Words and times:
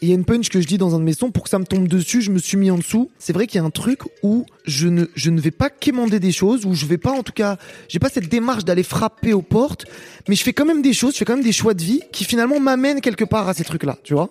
Il 0.00 0.08
y 0.08 0.12
a 0.12 0.14
une 0.14 0.24
punch 0.24 0.48
que 0.48 0.60
je 0.60 0.66
dis 0.66 0.78
dans 0.78 0.94
un 0.94 1.00
de 1.00 1.04
mes 1.04 1.12
sons, 1.12 1.32
pour 1.32 1.42
que 1.42 1.50
ça 1.50 1.58
me 1.58 1.64
tombe 1.64 1.88
dessus, 1.88 2.22
je 2.22 2.30
me 2.30 2.38
suis 2.38 2.56
mis 2.56 2.70
en 2.70 2.78
dessous. 2.78 3.10
C'est 3.18 3.32
vrai 3.32 3.48
qu'il 3.48 3.60
y 3.60 3.62
a 3.62 3.66
un 3.66 3.70
truc 3.70 4.00
où 4.22 4.46
je 4.64 4.86
ne, 4.86 5.06
je 5.16 5.30
ne 5.30 5.40
vais 5.40 5.50
pas 5.50 5.70
quémander 5.70 6.20
des 6.20 6.30
choses, 6.30 6.66
où 6.66 6.74
je 6.74 6.86
vais 6.86 6.98
pas, 6.98 7.10
en 7.10 7.24
tout 7.24 7.32
cas, 7.32 7.56
j'ai 7.88 7.98
pas 7.98 8.08
cette 8.08 8.28
démarche 8.28 8.64
d'aller 8.64 8.84
frapper 8.84 9.32
aux 9.32 9.42
portes, 9.42 9.86
mais 10.28 10.36
je 10.36 10.44
fais 10.44 10.52
quand 10.52 10.64
même 10.64 10.82
des 10.82 10.92
choses, 10.92 11.14
je 11.14 11.18
fais 11.18 11.24
quand 11.24 11.34
même 11.34 11.44
des 11.44 11.52
choix 11.52 11.74
de 11.74 11.82
vie 11.82 12.00
qui 12.12 12.24
finalement 12.24 12.60
m'amènent 12.60 13.00
quelque 13.00 13.24
part 13.24 13.48
à 13.48 13.54
ces 13.54 13.64
trucs-là, 13.64 13.98
tu 14.04 14.14
vois. 14.14 14.30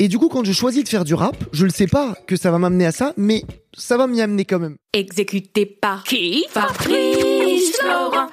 Et 0.00 0.08
du 0.08 0.18
coup, 0.18 0.28
quand 0.28 0.44
je 0.44 0.52
choisis 0.52 0.82
de 0.82 0.88
faire 0.88 1.04
du 1.04 1.14
rap, 1.14 1.36
je 1.52 1.64
le 1.64 1.70
sais 1.70 1.86
pas 1.86 2.16
que 2.26 2.36
ça 2.36 2.50
va 2.50 2.58
m'amener 2.58 2.86
à 2.86 2.92
ça, 2.92 3.14
mais 3.16 3.44
ça 3.76 3.96
va 3.96 4.06
m'y 4.06 4.20
amener 4.20 4.44
quand 4.44 4.58
même. 4.58 4.76
Exécuté 4.92 5.64
par 5.66 6.02
qui? 6.02 6.44
Fabrice 6.50 7.76
Florent. 7.80 8.28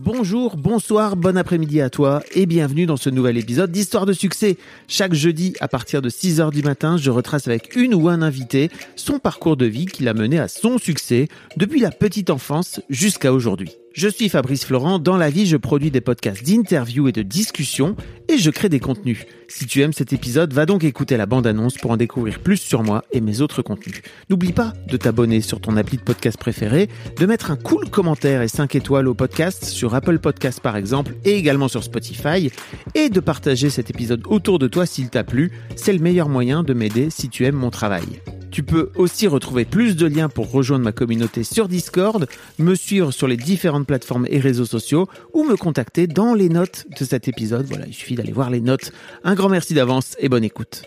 Bonjour, 0.00 0.56
bonsoir, 0.56 1.16
bon 1.16 1.36
après-midi 1.36 1.80
à 1.80 1.90
toi 1.90 2.22
et 2.32 2.46
bienvenue 2.46 2.86
dans 2.86 2.96
ce 2.96 3.10
nouvel 3.10 3.36
épisode 3.36 3.72
d'Histoire 3.72 4.06
de 4.06 4.12
succès. 4.12 4.56
Chaque 4.86 5.12
jeudi 5.12 5.54
à 5.58 5.66
partir 5.66 6.02
de 6.02 6.08
6h 6.08 6.52
du 6.52 6.62
matin, 6.62 6.96
je 6.96 7.10
retrace 7.10 7.48
avec 7.48 7.74
une 7.74 7.94
ou 7.94 8.08
un 8.08 8.22
invité 8.22 8.70
son 8.94 9.18
parcours 9.18 9.56
de 9.56 9.66
vie 9.66 9.86
qui 9.86 10.04
l'a 10.04 10.14
mené 10.14 10.38
à 10.38 10.46
son 10.46 10.78
succès 10.78 11.26
depuis 11.56 11.80
la 11.80 11.90
petite 11.90 12.30
enfance 12.30 12.80
jusqu'à 12.88 13.32
aujourd'hui. 13.32 13.72
Je 13.92 14.06
suis 14.06 14.28
Fabrice 14.28 14.64
Florent, 14.64 15.00
dans 15.00 15.16
la 15.16 15.30
vie 15.30 15.46
je 15.46 15.56
produis 15.56 15.90
des 15.90 16.00
podcasts 16.00 16.46
d'interviews 16.46 17.08
et 17.08 17.12
de 17.12 17.22
discussions 17.22 17.96
et 18.28 18.38
je 18.38 18.50
crée 18.50 18.68
des 18.68 18.78
contenus. 18.78 19.26
Si 19.50 19.64
tu 19.64 19.80
aimes 19.80 19.94
cet 19.94 20.12
épisode, 20.12 20.52
va 20.52 20.66
donc 20.66 20.84
écouter 20.84 21.16
la 21.16 21.24
bande-annonce 21.24 21.78
pour 21.78 21.90
en 21.90 21.96
découvrir 21.96 22.40
plus 22.40 22.58
sur 22.58 22.82
moi 22.82 23.02
et 23.12 23.22
mes 23.22 23.40
autres 23.40 23.62
contenus. 23.62 24.02
N'oublie 24.28 24.52
pas 24.52 24.74
de 24.86 24.98
t'abonner 24.98 25.40
sur 25.40 25.58
ton 25.58 25.78
appli 25.78 25.96
de 25.96 26.02
podcast 26.02 26.36
préféré, 26.38 26.90
de 27.16 27.24
mettre 27.24 27.50
un 27.50 27.56
cool 27.56 27.88
commentaire 27.88 28.42
et 28.42 28.48
5 28.48 28.74
étoiles 28.74 29.08
au 29.08 29.14
podcast 29.14 29.64
sur 29.64 29.94
Apple 29.94 30.18
Podcasts 30.18 30.60
par 30.60 30.76
exemple 30.76 31.14
et 31.24 31.32
également 31.32 31.68
sur 31.68 31.82
Spotify 31.82 32.52
et 32.94 33.08
de 33.08 33.20
partager 33.20 33.70
cet 33.70 33.88
épisode 33.88 34.20
autour 34.26 34.58
de 34.58 34.68
toi 34.68 34.84
s'il 34.84 35.08
t'a 35.08 35.24
plu. 35.24 35.50
C'est 35.76 35.94
le 35.94 36.00
meilleur 36.00 36.28
moyen 36.28 36.62
de 36.62 36.74
m'aider 36.74 37.08
si 37.08 37.30
tu 37.30 37.46
aimes 37.46 37.56
mon 37.56 37.70
travail. 37.70 38.20
Tu 38.50 38.62
peux 38.62 38.90
aussi 38.96 39.26
retrouver 39.26 39.64
plus 39.64 39.94
de 39.96 40.06
liens 40.06 40.28
pour 40.28 40.50
rejoindre 40.50 40.84
ma 40.84 40.92
communauté 40.92 41.44
sur 41.44 41.68
Discord, 41.68 42.26
me 42.58 42.74
suivre 42.74 43.12
sur 43.12 43.28
les 43.28 43.36
différentes 43.36 43.86
plateformes 43.86 44.26
et 44.28 44.40
réseaux 44.40 44.64
sociaux 44.64 45.06
ou 45.34 45.44
me 45.44 45.56
contacter 45.56 46.06
dans 46.06 46.34
les 46.34 46.48
notes 46.48 46.86
de 46.98 47.04
cet 47.04 47.28
épisode. 47.28 47.66
Voilà, 47.66 47.86
il 47.86 47.94
suffit 47.94 48.14
d'aller 48.14 48.32
voir 48.32 48.50
les 48.50 48.60
notes. 48.60 48.92
Grand 49.38 49.48
merci 49.48 49.72
d'avance 49.74 50.16
et 50.18 50.28
bonne 50.28 50.44
écoute. 50.44 50.82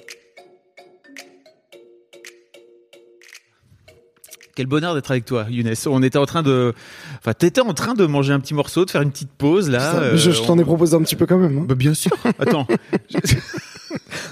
Quel 4.53 4.65
bonheur 4.67 4.93
d'être 4.93 5.09
avec 5.09 5.23
toi, 5.25 5.45
Younes. 5.49 5.73
On 5.87 6.03
était 6.03 6.17
en 6.17 6.25
train 6.25 6.43
de, 6.43 6.73
enfin, 7.19 7.33
t'étais 7.33 7.61
en 7.61 7.73
train 7.73 7.93
de 7.93 8.05
manger 8.05 8.33
un 8.33 8.39
petit 8.41 8.53
morceau, 8.53 8.83
de 8.83 8.91
faire 8.91 9.01
une 9.01 9.11
petite 9.11 9.31
pause 9.31 9.69
là. 9.69 9.91
Ça, 9.93 10.15
je, 10.17 10.31
je 10.31 10.41
t'en 10.43 10.59
ai 10.59 10.63
proposé 10.63 10.93
un 10.95 11.01
petit 11.01 11.15
peu 11.15 11.25
quand 11.25 11.37
même. 11.37 11.59
hein. 11.59 11.65
Bah, 11.67 11.75
bien 11.75 11.93
sûr. 11.93 12.11
Attends. 12.39 12.67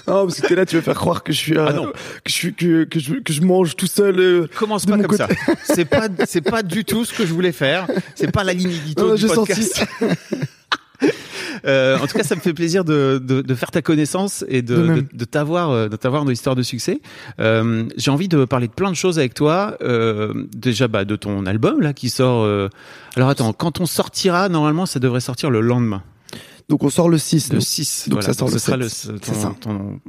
Non, 0.08 0.26
parce 0.26 0.40
que 0.40 0.46
t'es 0.46 0.54
là, 0.54 0.64
tu 0.64 0.76
veux 0.76 0.80
faire 0.82 0.94
croire 0.94 1.22
que 1.22 1.32
je 1.34 1.38
suis, 1.38 1.56
euh, 1.56 1.66
Ah 1.68 1.72
non. 1.74 1.84
que 1.92 1.92
je 2.26 2.32
suis, 2.32 2.54
que, 2.54 2.84
que 2.84 2.98
je, 2.98 3.16
que 3.16 3.30
je 3.32 3.42
mange 3.42 3.76
tout 3.76 3.86
seul. 3.86 4.18
euh, 4.18 4.48
Commence 4.56 4.86
pas 4.86 4.92
comme 4.96 5.06
côté. 5.06 5.18
ça. 5.18 5.28
C'est 5.62 5.84
pas, 5.84 6.08
c'est 6.26 6.40
pas 6.40 6.62
du 6.62 6.84
tout 6.86 7.04
ce 7.04 7.12
que 7.12 7.26
je 7.26 7.32
voulais 7.34 7.52
faire. 7.52 7.86
C'est 8.14 8.32
pas 8.32 8.42
la 8.42 8.54
ligne 8.54 8.70
édito 8.70 9.06
Non, 9.06 9.14
du 9.14 9.26
podcast. 9.26 9.84
senti. 10.00 10.14
Euh, 11.66 11.98
en 11.98 12.06
tout 12.06 12.16
cas, 12.16 12.24
ça 12.24 12.34
me 12.36 12.40
fait 12.40 12.54
plaisir 12.54 12.84
de, 12.84 13.20
de, 13.22 13.40
de 13.42 13.54
faire 13.54 13.70
ta 13.70 13.82
connaissance 13.82 14.44
et 14.48 14.62
de, 14.62 14.76
De 14.76 15.04
de, 15.12 15.24
t'avoir, 15.24 15.70
euh, 15.70 15.88
de 15.88 15.96
t'avoir 15.96 16.24
dans 16.24 16.30
l'histoire 16.30 16.56
de 16.56 16.62
succès. 16.62 17.00
Euh, 17.40 17.84
j'ai 17.96 18.10
envie 18.10 18.28
de 18.28 18.44
parler 18.44 18.68
de 18.68 18.72
plein 18.72 18.90
de 18.90 18.96
choses 18.96 19.18
avec 19.18 19.34
toi. 19.34 19.76
Euh, 19.82 20.32
déjà, 20.56 20.88
bah, 20.88 21.04
de 21.04 21.16
ton 21.16 21.46
album 21.46 21.80
là 21.80 21.92
qui 21.92 22.08
sort. 22.10 22.44
euh, 22.44 22.68
Alors 23.16 23.28
attends, 23.28 23.52
quand 23.52 23.80
on 23.80 23.86
sortira, 23.86 24.48
normalement, 24.48 24.86
ça 24.86 24.98
devrait 25.00 25.20
sortir 25.20 25.50
le 25.50 25.60
lendemain, 25.60 26.02
Donc 26.68 26.82
on 26.84 26.90
sort 26.90 27.08
le 27.08 27.18
6. 27.18 27.48
le 27.50 27.58
donc. 27.58 27.62
6. 27.66 28.08
donc 28.08 28.22
ça 28.22 28.32
sort 28.32 28.48
ce 28.48 28.54
le 28.54 28.58
sera 28.60 28.76
7. 28.88 29.10
le- 29.12 29.18
C'est 29.22 29.34
ça. 29.34 29.54
ton, 29.60 30.00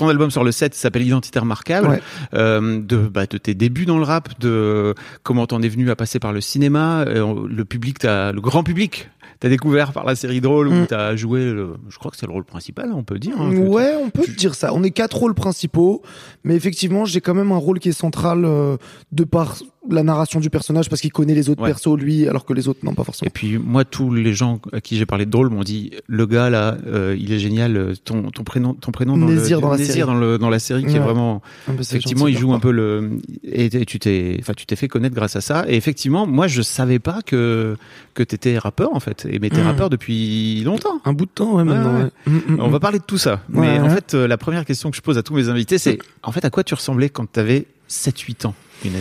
ton, 0.00 0.08
album 0.08 0.30
sort 0.30 0.44
le 0.44 0.52
7, 0.52 0.74
ça 0.74 0.80
s'appelle 0.82 1.02
Identité 1.06 1.38
remarquable. 1.38 1.88
Ouais. 1.88 2.00
Euh, 2.34 2.80
de, 2.80 2.96
bah, 2.98 3.26
de 3.26 3.38
tes 3.38 3.54
débuts 3.54 3.86
dans 3.86 3.98
le 3.98 4.04
rap, 4.04 4.38
de 4.40 4.94
comment 5.22 5.46
t'en 5.46 5.62
es 5.62 5.68
venu 5.68 5.90
à 5.90 5.96
passer 5.96 6.18
par 6.18 6.32
le 6.32 6.40
cinéma, 6.40 7.02
euh, 7.06 7.46
le 7.48 7.64
public, 7.64 7.98
t'as, 8.00 8.32
le 8.32 8.40
grand 8.40 8.62
public, 8.62 9.08
t'as 9.38 9.48
découvert 9.48 9.92
par 9.92 10.04
la 10.04 10.14
série 10.16 10.40
drôle 10.40 10.68
où 10.68 10.72
Mm. 10.72 10.86
t'as 10.88 11.16
joué, 11.16 11.44
le, 11.52 11.74
je 11.88 11.98
crois 11.98 12.10
que 12.10 12.16
c'est 12.16 12.26
le 12.26 12.32
rôle 12.32 12.44
principal, 12.44 12.90
on 12.94 13.02
peut 13.04 13.18
dire. 13.18 13.40
hein, 13.40 13.54
Ouais, 13.56 13.94
on 14.02 14.10
peut 14.10 14.26
dire 14.36 14.54
ça. 14.54 14.72
On 14.74 14.82
est 14.82 14.90
quatre 14.90 15.16
rôles 15.16 15.34
principaux, 15.34 16.02
mais 16.44 16.54
effectivement, 16.56 17.04
j'ai 17.04 17.20
quand 17.20 17.34
même 17.34 17.52
un 17.52 17.56
rôle 17.56 17.78
qui 17.78 17.88
est 17.88 17.92
central 17.92 18.44
euh, 18.44 18.76
de 19.12 19.24
par 19.24 19.56
la 19.88 20.02
narration 20.02 20.40
du 20.40 20.50
personnage 20.50 20.90
parce 20.90 21.00
qu'il 21.00 21.10
connaît 21.10 21.34
les 21.34 21.48
autres 21.48 21.62
Ouais. 21.62 21.70
persos 21.70 21.96
lui, 21.96 22.28
alors 22.28 22.44
que 22.44 22.52
les 22.52 22.68
autres 22.68 22.80
non 22.82 22.92
pas 22.94 23.02
Et 23.02 23.04
forcément. 23.06 23.30
puis 23.32 23.56
moi, 23.56 23.84
tous 23.86 24.12
les 24.12 24.34
gens 24.34 24.60
à 24.72 24.80
qui 24.82 24.96
j'ai 24.98 25.06
parlé 25.06 25.24
de 25.24 25.30
drôle 25.30 25.48
m'ont 25.48 25.62
dit 25.62 25.92
le 26.06 26.26
gars 26.26 26.50
là, 26.50 26.76
euh, 26.86 27.16
il 27.18 27.32
est 27.32 27.38
génial. 27.38 27.76
euh, 27.76 27.94
Ton, 28.04 28.30
ton 28.30 28.44
prénom, 28.44 28.74
ton 28.74 28.92
prénom 28.92 29.16
dans 29.16 29.26
le, 29.26 29.36
dans 29.58 29.70
la 29.70 29.78
série. 29.78 30.00
dans 30.00 30.14
le 30.14 30.36
dans 30.38 30.50
la 30.50 30.58
série 30.58 30.84
qui 30.84 30.96
est 30.96 30.98
vraiment 30.98 31.40
effectivement 31.78 32.26
gentil 32.26 32.34
il 32.34 32.38
joue 32.38 32.52
un 32.52 32.60
peu 32.60 32.70
le 32.72 33.18
et, 33.42 33.64
et 33.66 33.86
tu 33.86 33.98
t'es 33.98 34.36
enfin 34.40 34.52
tu 34.54 34.66
t'es 34.66 34.76
fait 34.76 34.86
connaître 34.88 35.14
grâce 35.14 35.36
à 35.36 35.40
ça. 35.40 35.64
Et 35.66 35.76
effectivement, 35.76 36.26
moi 36.26 36.46
je 36.46 36.60
savais 36.62 36.98
pas 36.98 37.20
que 37.24 37.76
que 38.14 38.22
t'étais 38.22 38.58
rappeur 38.58 38.94
en 38.94 39.00
fait. 39.00 39.26
Et 39.30 39.38
mais 39.38 39.48
t'es 39.48 39.62
Mm. 39.62 39.66
rappeur 39.66 39.88
depuis 39.90 40.62
longtemps. 40.62 41.00
Un 41.06 41.12
bout 41.14 41.24
de 41.26 41.30
temps, 41.30 41.54
ouais, 41.56 41.64
maintenant. 41.64 42.00
Ouais. 42.04 42.10
Mm, 42.26 42.54
mm, 42.54 42.60
On 42.60 42.68
va 42.68 42.80
parler 42.80 42.98
de 42.98 43.04
tout 43.04 43.18
ça. 43.18 43.40
Mais 43.48 43.78
en 43.78 43.88
fait, 43.88 44.12
euh, 44.14 44.28
la 44.28 44.36
première 44.36 44.64
question 44.66 44.90
que 44.90 44.96
je 44.96 45.02
pose 45.02 45.16
à 45.16 45.22
tous 45.22 45.34
mes 45.34 45.48
invités, 45.48 45.78
c'est 45.78 45.98
en 46.22 46.32
fait 46.32 46.44
à 46.44 46.50
quoi 46.50 46.64
tu 46.64 46.74
ressemblais 46.74 47.08
quand 47.08 47.24
t'avais 47.30 47.66
7-8 47.88 48.44
ans, 48.46 48.54
Younes 48.84 48.94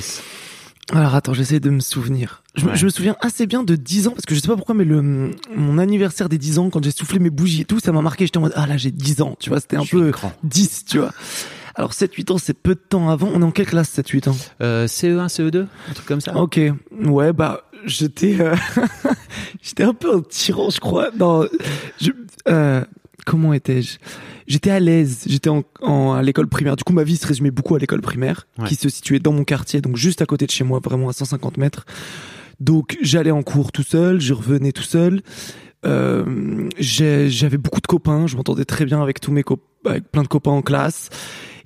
Alors 0.91 1.13
attends, 1.13 1.33
j'essaie 1.33 1.59
de 1.59 1.69
me 1.69 1.79
souvenir. 1.81 2.41
Je, 2.55 2.65
me- 2.65 2.71
Ouais. 2.71 2.75
je 2.77 2.85
me 2.85 2.89
souviens 2.89 3.15
assez 3.21 3.45
bien 3.45 3.63
de 3.63 3.75
10 3.75 4.07
ans 4.07 4.11
parce 4.11 4.25
que 4.25 4.33
je 4.33 4.39
sais 4.39 4.47
pas 4.47 4.55
pourquoi, 4.55 4.73
mais 4.75 4.85
le 4.85 5.31
mon 5.55 5.77
anniversaire 5.77 6.29
des 6.29 6.37
10 6.39 6.57
ans, 6.59 6.69
quand 6.69 6.83
j'ai 6.83 6.91
soufflé 6.91 7.19
mes 7.19 7.29
bougies 7.29 7.61
et 7.61 7.65
tout, 7.65 7.79
ça 7.79 7.91
m'a 7.91 8.01
marqué. 8.01 8.25
J'étais 8.25 8.37
en 8.37 8.41
mode 8.41 8.53
ah 8.55 8.65
là 8.65 8.75
j'ai 8.77 8.91
10 8.91 9.21
ans, 9.21 9.35
tu 9.39 9.49
vois, 9.49 9.59
c'était 9.59 9.77
un 9.77 9.83
Je 9.83 9.91
peu 9.91 10.09
grand. 10.09 10.33
10, 10.43 10.85
tu 10.85 10.97
vois. 10.99 11.11
Alors 11.75 11.93
7-8 11.93 12.31
ans, 12.33 12.37
c'est 12.39 12.55
peu 12.55 12.73
de 12.75 12.79
temps 12.79 13.09
avant. 13.09 13.29
On 13.33 13.41
est 13.41 13.45
en 13.45 13.51
quelle 13.51 13.67
classe 13.67 13.95
7-8 13.97 14.29
ans? 14.29 14.37
Euh, 14.61 14.87
CE1, 14.87 15.27
CE2, 15.29 15.67
un 15.89 15.93
truc 15.93 16.07
comme 16.07 16.21
ça. 16.21 16.35
Ok, 16.35 16.59
ouais, 17.05 17.33
bah 17.33 17.61
j'étais, 17.85 18.37
euh, 18.41 18.55
j'étais 19.61 19.83
un 19.83 19.93
peu 19.93 20.15
un 20.15 20.21
tyran, 20.21 20.69
je 20.71 20.79
crois. 20.79 21.09
Non, 21.17 21.47
je, 22.01 22.09
euh, 22.47 22.83
comment 23.29 23.53
étais-je? 23.53 23.97
J'étais 24.47 24.71
à 24.71 24.79
l'aise. 24.79 25.23
J'étais 25.27 25.49
en, 25.49 25.63
en- 25.81 26.13
à 26.13 26.21
l'école 26.23 26.47
primaire. 26.47 26.75
Du 26.75 26.83
coup, 26.83 26.93
ma 26.93 27.03
vie 27.03 27.15
se 27.17 27.27
résumait 27.27 27.51
beaucoup 27.51 27.75
à 27.75 27.79
l'école 27.79 28.01
primaire, 28.01 28.47
Ouais. 28.57 28.67
qui 28.67 28.75
se 28.75 28.89
situait 28.89 29.19
dans 29.19 29.31
mon 29.31 29.43
quartier, 29.43 29.81
donc 29.81 29.95
juste 29.95 30.21
à 30.21 30.25
côté 30.25 30.45
de 30.47 30.51
chez 30.51 30.63
moi, 30.63 30.79
vraiment 30.83 31.09
à 31.09 31.13
150 31.13 31.57
mètres. 31.57 31.85
Donc 32.59 32.97
j'allais 33.01 33.31
en 33.31 33.43
cours 33.43 33.71
tout 33.71 33.83
seul, 33.83 34.19
je 34.19 34.33
revenais 34.33 34.71
tout 34.71 34.83
seul. 34.83 35.21
Euh, 35.85 36.67
j'avais 36.79 37.57
beaucoup 37.57 37.79
de 37.79 37.87
copains, 37.87 38.27
je 38.27 38.35
m'entendais 38.35 38.65
très 38.65 38.83
bien 38.85 39.01
avec 39.01 39.19
tous 39.21 39.31
mes 39.31 39.43
copains, 39.43 39.63
avec 39.85 40.11
plein 40.11 40.23
de 40.23 40.27
copains 40.27 40.51
en 40.51 40.61
classe. 40.61 41.09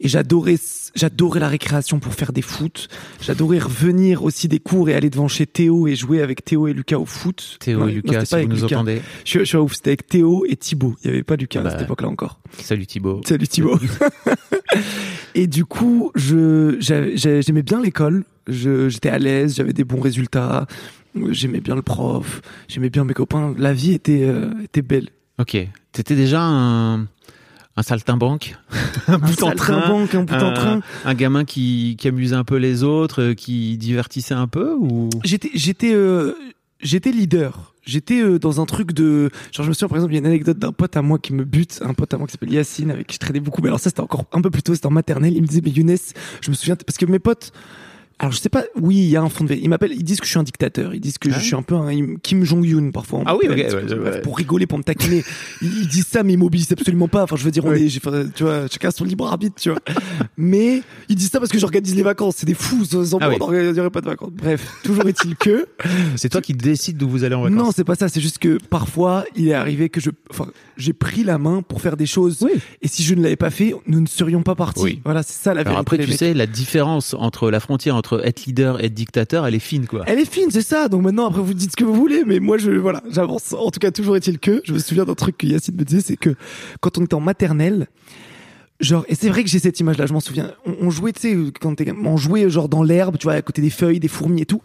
Et 0.05 0.09
j'adorais, 0.09 0.57
j'adorais 0.95 1.39
la 1.39 1.47
récréation 1.47 1.99
pour 1.99 2.13
faire 2.13 2.33
des 2.33 2.41
foot. 2.41 2.89
J'adorais 3.21 3.57
revenir 3.59 4.23
aussi 4.23 4.47
des 4.49 4.59
cours 4.59 4.89
et 4.89 4.95
aller 4.95 5.09
devant 5.09 5.29
chez 5.29 5.47
Théo 5.47 5.87
et 5.87 5.95
jouer 5.95 6.21
avec 6.21 6.43
Théo 6.43 6.67
et 6.67 6.73
Lucas 6.73 6.97
au 6.97 7.05
foot. 7.05 7.55
Théo 7.61 7.77
et 7.79 7.81
non, 7.81 7.85
Lucas, 7.87 8.25
c'était 8.25 8.41
si 8.41 8.41
vous 8.43 8.49
nous 8.49 8.55
Lucas. 8.61 8.75
entendez. 8.75 9.01
Je, 9.23 9.43
suis- 9.45 9.57
ouf, 9.57 9.73
c'était 9.75 9.91
avec 9.91 10.07
Théo 10.07 10.45
et 10.47 10.57
Thibaut. 10.57 10.95
Il 11.03 11.07
y 11.07 11.13
avait 11.13 11.23
pas 11.23 11.37
Lucas 11.37 11.61
à 11.61 11.63
Bah. 11.63 11.69
cette 11.71 11.83
époque-là 11.83 12.09
encore. 12.09 12.39
Salut 12.59 12.85
Thibaut. 12.85 13.21
Salut 13.25 13.47
Thibaut. 13.47 13.79
et 15.35 15.47
du 15.47 15.65
coup, 15.65 16.11
je, 16.15 16.75
j'ai- 16.79 17.15
j'ai- 17.17 17.41
j'aimais 17.41 17.63
bien 17.63 17.81
l'école. 17.81 18.25
Je, 18.47 18.89
j'étais 18.89 19.09
à 19.09 19.19
l'aise, 19.19 19.55
j'avais 19.55 19.73
des 19.73 19.83
bons 19.85 20.01
résultats. 20.01 20.67
J'aimais 21.29 21.61
bien 21.61 21.75
le 21.75 21.81
prof. 21.81 22.41
J'aimais 22.67 22.89
bien 22.89 23.05
mes 23.05 23.13
copains. 23.13 23.53
La 23.57 23.71
vie 23.73 23.93
était, 23.93 24.23
euh, 24.23 24.51
était 24.63 24.81
belle. 24.81 25.09
Ok. 25.39 25.57
T'étais 25.91 26.15
déjà 26.15 26.41
un, 26.41 27.07
un 27.75 27.83
saltimbanque, 27.83 28.55
un 29.07 29.17
bout 29.17 29.43
en 29.43 29.51
train, 29.51 29.87
banque, 29.87 30.13
un 30.13 30.23
bout 30.23 30.33
en 30.33 30.49
un, 30.49 30.53
train. 30.53 30.79
un 31.05 31.13
gamin 31.13 31.43
qui, 31.43 31.95
qui 31.97 32.07
amusait 32.07 32.35
un 32.35 32.43
peu 32.43 32.57
les 32.57 32.83
autres, 32.83 33.21
euh, 33.21 33.33
qui 33.33 33.77
divertissait 33.77 34.35
un 34.35 34.47
peu 34.47 34.75
ou? 34.75 35.09
J'étais, 35.23 35.49
j'étais, 35.55 35.93
euh, 35.93 36.33
j'étais 36.81 37.11
leader. 37.11 37.73
J'étais 37.85 38.21
euh, 38.21 38.39
dans 38.39 38.61
un 38.61 38.65
truc 38.65 38.93
de, 38.93 39.29
genre 39.51 39.65
je 39.65 39.69
me 39.69 39.73
souviens 39.73 39.89
par 39.89 39.97
exemple 39.97 40.13
il 40.13 40.15
y 40.15 40.17
a 40.17 40.21
une 40.21 40.27
anecdote 40.27 40.57
d'un 40.57 40.71
pote 40.71 40.95
à 40.95 41.01
moi 41.01 41.19
qui 41.19 41.33
me 41.33 41.43
bute, 41.43 41.81
un 41.83 41.93
pote 41.93 42.13
à 42.13 42.17
moi 42.17 42.27
qui 42.27 42.31
s'appelle 42.31 42.53
Yacine 42.53 42.91
avec 42.91 43.07
qui 43.07 43.15
je 43.15 43.19
traînais 43.19 43.41
beaucoup. 43.41 43.61
Mais 43.61 43.67
alors 43.67 43.79
ça 43.79 43.89
c'était 43.89 44.01
encore 44.01 44.25
un 44.31 44.41
peu 44.41 44.49
plus 44.49 44.63
tôt, 44.63 44.73
c'était 44.73 44.87
en 44.87 44.91
maternelle. 44.91 45.35
Il 45.35 45.41
me 45.41 45.47
disait 45.47 45.61
mais 45.61 45.71
Younes, 45.71 45.97
je 46.41 46.49
me 46.49 46.55
souviens 46.55 46.77
parce 46.77 46.97
que 46.97 47.05
mes 47.05 47.19
potes, 47.19 47.51
Alors 48.19 48.31
je 48.31 48.37
sais 48.39 48.49
pas, 48.49 48.63
oui, 48.79 48.95
il 48.95 49.09
y 49.09 49.15
a 49.17 49.21
un 49.21 49.29
fond 49.29 49.43
de. 49.43 49.53
Ils 49.53 49.67
m'appellent, 49.69 49.91
ils 49.93 50.03
disent 50.03 50.19
que 50.19 50.25
je 50.25 50.29
suis 50.31 50.39
un 50.39 50.43
dictateur. 50.43 50.93
Ils 50.93 51.01
disent 51.01 51.17
que 51.17 51.29
Ah 51.31 51.37
je 51.37 51.43
suis 51.43 51.55
un 51.55 51.61
peu 51.61 51.75
un 51.75 52.15
Kim 52.21 52.43
Jong-un 52.45 52.91
parfois. 52.91 53.19
on 53.19 53.23
Ah 53.25 53.35
oui, 53.35 53.47
m'appelle, 53.49 53.65
ok, 53.65 53.71
parce 53.71 53.85
que- 53.93 53.99
ouais, 53.99 54.09
ouais. 54.11 54.21
pour 54.21 54.37
rigoler, 54.37 54.65
pour 54.67 54.77
me 54.77 54.83
taquiner. 54.83 55.23
ils, 55.61 55.87
disent 55.87 56.07
ça, 56.07 56.23
mais 56.23 56.33
ils 56.33 56.37
m'obéissent 56.37 56.71
absolument 56.71 57.07
pas. 57.07 57.23
Enfin, 57.23 57.35
je 57.35 57.43
veux 57.43 57.51
dire, 57.51 57.65
on 57.65 57.71
Oui. 57.71 57.85
est, 57.85 58.33
tu 58.33 58.43
vois, 58.43 58.67
chacun 58.71 58.91
son 58.91 59.03
libre 59.03 59.27
arbitre, 59.27 59.55
tu 59.59 59.69
vois. 59.71 59.79
mais 60.37 60.81
ils 61.09 61.15
disent 61.15 61.31
ça 61.31 61.39
parce 61.39 61.51
que 61.51 61.59
j'organise 61.59 61.95
les 61.95 62.03
vacances. 62.03 62.35
C'est 62.37 62.45
des 62.45 62.53
fous. 62.53 62.85
Sans 62.85 63.17
Ah 63.19 63.29
oui. 63.29 63.35
on 63.39 63.39
n'organiserait 63.39 63.89
pas 63.89 64.01
de 64.01 64.05
vacances. 64.05 64.31
Bref, 64.31 64.67
toujours 64.83 65.05
est-il 65.07 65.35
que. 65.35 65.67
C'est 66.15 66.29
toi 66.29 66.41
qui 66.41 66.53
décides 66.53 66.97
d'où 66.97 67.09
vous 67.09 67.23
allez 67.23 67.35
en 67.35 67.41
vacances. 67.43 67.57
Non, 67.57 67.71
c'est 67.75 67.83
pas 67.83 67.95
ça. 67.95 68.09
C'est 68.09 68.21
juste 68.21 68.37
que 68.39 68.57
parfois, 68.69 69.25
il 69.35 69.47
est 69.47 69.53
arrivé 69.53 69.89
que 69.89 69.99
je, 69.99 70.11
enfin, 70.29 70.47
j'ai 70.77 70.93
pris 70.93 71.23
la 71.23 71.37
main 71.37 71.61
pour 71.61 71.81
faire 71.81 71.97
des 71.97 72.05
choses. 72.05 72.37
Oui. 72.41 72.51
Et 72.81 72.87
si 72.87 73.03
je 73.03 73.15
ne 73.15 73.23
l'avais 73.23 73.35
pas 73.35 73.49
fait, 73.49 73.73
nous 73.87 73.99
ne 73.99 74.07
serions 74.07 74.43
pas 74.43 74.55
partis. 74.55 74.81
Oui. 74.83 75.01
Voilà, 75.03 75.23
c'est 75.23 75.33
ça 75.41 75.53
la 75.53 75.61
Alors 75.61 75.73
vérité. 75.73 75.95
après, 75.95 76.05
tu 76.05 76.11
sais, 76.17 76.33
la 76.33 76.45
différence 76.47 77.13
entre 77.17 77.49
la 77.51 77.59
frontière 77.59 77.95
entre 78.03 78.25
être 78.25 78.45
leader 78.45 78.81
et 78.81 78.87
être 78.87 78.93
dictateur, 78.93 79.47
elle 79.47 79.55
est 79.55 79.59
fine, 79.59 79.87
quoi. 79.87 80.03
Elle 80.07 80.19
est 80.19 80.29
fine, 80.29 80.51
c'est 80.51 80.61
ça. 80.61 80.89
Donc 80.89 81.03
maintenant, 81.03 81.27
après, 81.27 81.41
vous 81.41 81.53
dites 81.53 81.71
ce 81.71 81.77
que 81.77 81.85
vous 81.85 81.93
voulez, 81.93 82.23
mais 82.25 82.39
moi, 82.39 82.57
je, 82.57 82.71
voilà, 82.71 83.01
j'avance. 83.09 83.53
En 83.53 83.71
tout 83.71 83.79
cas, 83.79 83.91
toujours 83.91 84.17
est-il 84.17 84.39
que, 84.39 84.61
je 84.65 84.73
me 84.73 84.79
souviens 84.79 85.05
d'un 85.05 85.15
truc 85.15 85.37
que 85.37 85.47
Yacine 85.47 85.75
me 85.75 85.85
disait, 85.85 86.01
c'est 86.01 86.17
que 86.17 86.35
quand 86.81 86.97
on 86.97 87.05
était 87.05 87.13
en 87.13 87.21
maternelle, 87.21 87.87
genre, 88.81 89.05
et 89.07 89.15
c'est 89.15 89.29
vrai 89.29 89.43
que 89.43 89.49
j'ai 89.49 89.59
cette 89.59 89.79
image-là, 89.79 90.05
je 90.05 90.11
m'en 90.11 90.19
souviens. 90.19 90.51
On, 90.65 90.89
jouait, 90.89 91.13
tu 91.13 91.21
sais, 91.21 91.37
quand 91.61 91.75
on 92.03 92.17
jouait 92.17 92.49
genre 92.49 92.67
dans 92.67 92.83
l'herbe, 92.83 93.17
tu 93.17 93.23
vois, 93.23 93.33
à 93.33 93.41
côté 93.41 93.61
des 93.61 93.69
feuilles, 93.69 94.01
des 94.01 94.09
fourmis 94.09 94.41
et 94.41 94.45
tout. 94.45 94.61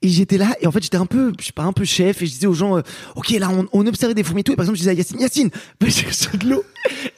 Et 0.00 0.08
j'étais 0.08 0.38
là, 0.38 0.54
et 0.60 0.66
en 0.66 0.70
fait, 0.70 0.82
j'étais 0.82 0.96
un 0.96 1.06
peu, 1.06 1.32
je 1.40 1.46
sais 1.46 1.52
pas, 1.52 1.64
un 1.64 1.72
peu 1.72 1.84
chef, 1.84 2.22
et 2.22 2.26
je 2.26 2.32
disais 2.32 2.46
aux 2.46 2.54
gens, 2.54 2.76
euh, 2.76 2.82
ok, 3.16 3.30
là, 3.30 3.50
on, 3.50 3.66
on 3.72 3.86
observait 3.86 4.14
des 4.14 4.22
fourmis 4.22 4.42
et 4.42 4.44
tout, 4.44 4.52
et 4.52 4.56
par 4.56 4.64
exemple, 4.64 4.76
je 4.76 4.82
disais 4.82 4.92
à 4.92 4.94
Yacine, 4.94 5.18
Yacine, 5.20 5.50
va 5.80 5.90
chercher 5.90 6.36
de 6.36 6.48
l'eau. 6.48 6.64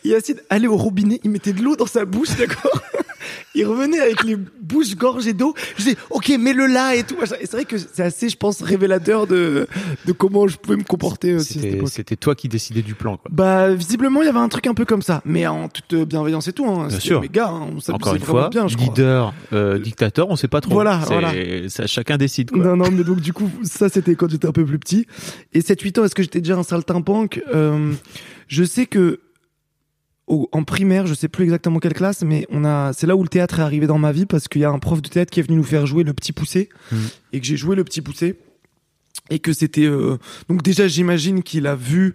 Yacine 0.05 0.41
allait 0.49 0.67
au 0.67 0.77
robinet, 0.77 1.21
il 1.23 1.31
mettait 1.31 1.53
de 1.53 1.63
l'eau 1.63 1.77
dans 1.77 1.87
sa 1.87 2.05
bouche, 2.07 2.37
d'accord? 2.39 2.81
Il 3.55 3.67
revenait 3.67 3.99
avec 3.99 4.23
les 4.23 4.37
bouches 4.37 4.95
gorgées 4.97 5.33
d'eau. 5.33 5.55
Je 5.77 5.83
disais, 5.83 5.97
ok, 6.11 6.29
mets-le 6.39 6.67
là 6.67 6.95
et 6.95 7.03
tout. 7.03 7.17
Et 7.23 7.27
c'est 7.27 7.53
vrai 7.53 7.65
que 7.65 7.79
c'est 7.79 8.03
assez, 8.03 8.29
je 8.29 8.37
pense, 8.37 8.63
révélateur 8.63 9.27
de, 9.27 9.67
de 10.07 10.13
comment 10.13 10.47
je 10.47 10.57
pouvais 10.57 10.77
me 10.77 10.85
comporter 10.85 11.35
aussi 11.35 11.61
C'était 11.87 12.17
toi 12.17 12.35
qui 12.37 12.49
décidais 12.49 12.83
du 12.83 12.95
plan, 12.95 13.17
quoi. 13.17 13.29
Bah, 13.33 13.75
visiblement, 13.75 14.23
il 14.23 14.27
y 14.27 14.29
avait 14.29 14.39
un 14.39 14.49
truc 14.49 14.69
un 14.69 14.75
peu 14.75 14.85
comme 14.85 15.03
ça. 15.03 15.21
Mais 15.25 15.47
en 15.49 15.69
toute 15.69 15.95
bienveillance 16.07 16.47
et 16.47 16.53
tout, 16.53 16.67
hein. 16.67 16.87
Bien 16.89 17.01
sûr. 17.01 17.21
Gars, 17.31 17.49
hein, 17.49 17.71
on 17.75 17.93
Encore 17.93 18.15
une 18.15 18.23
fois, 18.23 18.49
bien, 18.51 18.67
leader, 18.67 19.35
euh, 19.53 19.79
dictateur, 19.79 20.29
on 20.31 20.37
sait 20.37 20.49
pas 20.49 20.61
trop. 20.61 20.73
Voilà, 20.73 21.01
voilà. 21.07 21.33
Ça, 21.69 21.87
chacun 21.89 22.17
décide, 22.17 22.53
quoi. 22.53 22.63
Non, 22.65 22.70
non, 22.77 22.91
mais 22.91 23.05
donc 23.05 23.21
du 23.21 23.33
coup, 23.33 23.51
ça 23.63 23.89
c'était 23.89 24.15
quand 24.15 24.31
j'étais 24.31 24.47
un 24.47 24.53
peu 24.53 24.65
plus 24.65 24.79
petit. 24.79 25.07
Et 25.53 25.61
7-8 25.61 25.99
ans, 26.01 26.05
est-ce 26.05 26.15
que 26.15 26.23
j'étais 26.23 26.41
déjà 26.41 26.57
un 26.57 26.63
saltimbanque? 26.63 27.43
Euh, 27.55 27.93
Je 28.49 28.65
sais 28.65 28.87
que 28.87 29.21
au- 30.27 30.49
en 30.53 30.63
primaire, 30.65 31.07
je 31.07 31.15
sais 31.15 31.29
plus 31.29 31.45
exactement 31.45 31.79
quelle 31.81 31.93
classe, 31.95 32.23
mais 32.23 32.47
on 32.51 32.65
a, 32.65 32.93
c'est 32.93 33.07
là 33.07 33.17
où 33.17 33.23
le 33.23 33.29
théâtre 33.29 33.59
est 33.59 33.63
arrivé 33.63 33.87
dans 33.87 33.99
ma 33.99 34.13
vie 34.13 34.27
parce 34.27 34.47
qu'il 34.49 34.61
y 34.61 34.65
a 34.65 34.71
un 34.71 34.79
prof 34.79 35.03
de 35.03 35.09
théâtre 35.09 35.31
qui 35.33 35.41
est 35.41 35.43
venu 35.43 35.57
nous 35.57 35.65
faire 35.65 35.87
jouer 35.87 36.05
le 36.05 36.13
petit 36.13 36.33
poussé 36.33 36.69
Mhm. 36.93 36.99
et 37.33 37.41
que 37.41 37.47
j'ai 37.47 37.57
joué 37.57 37.75
le 37.77 37.85
petit 37.85 38.01
poussé 38.01 38.37
et 39.29 39.39
que 39.41 39.53
c'était 39.53 39.87
euh, 39.87 40.19
donc 40.49 40.63
déjà 40.63 40.87
j'imagine 40.89 41.43
qu'il 41.43 41.67
a 41.67 41.75
vu. 41.75 42.15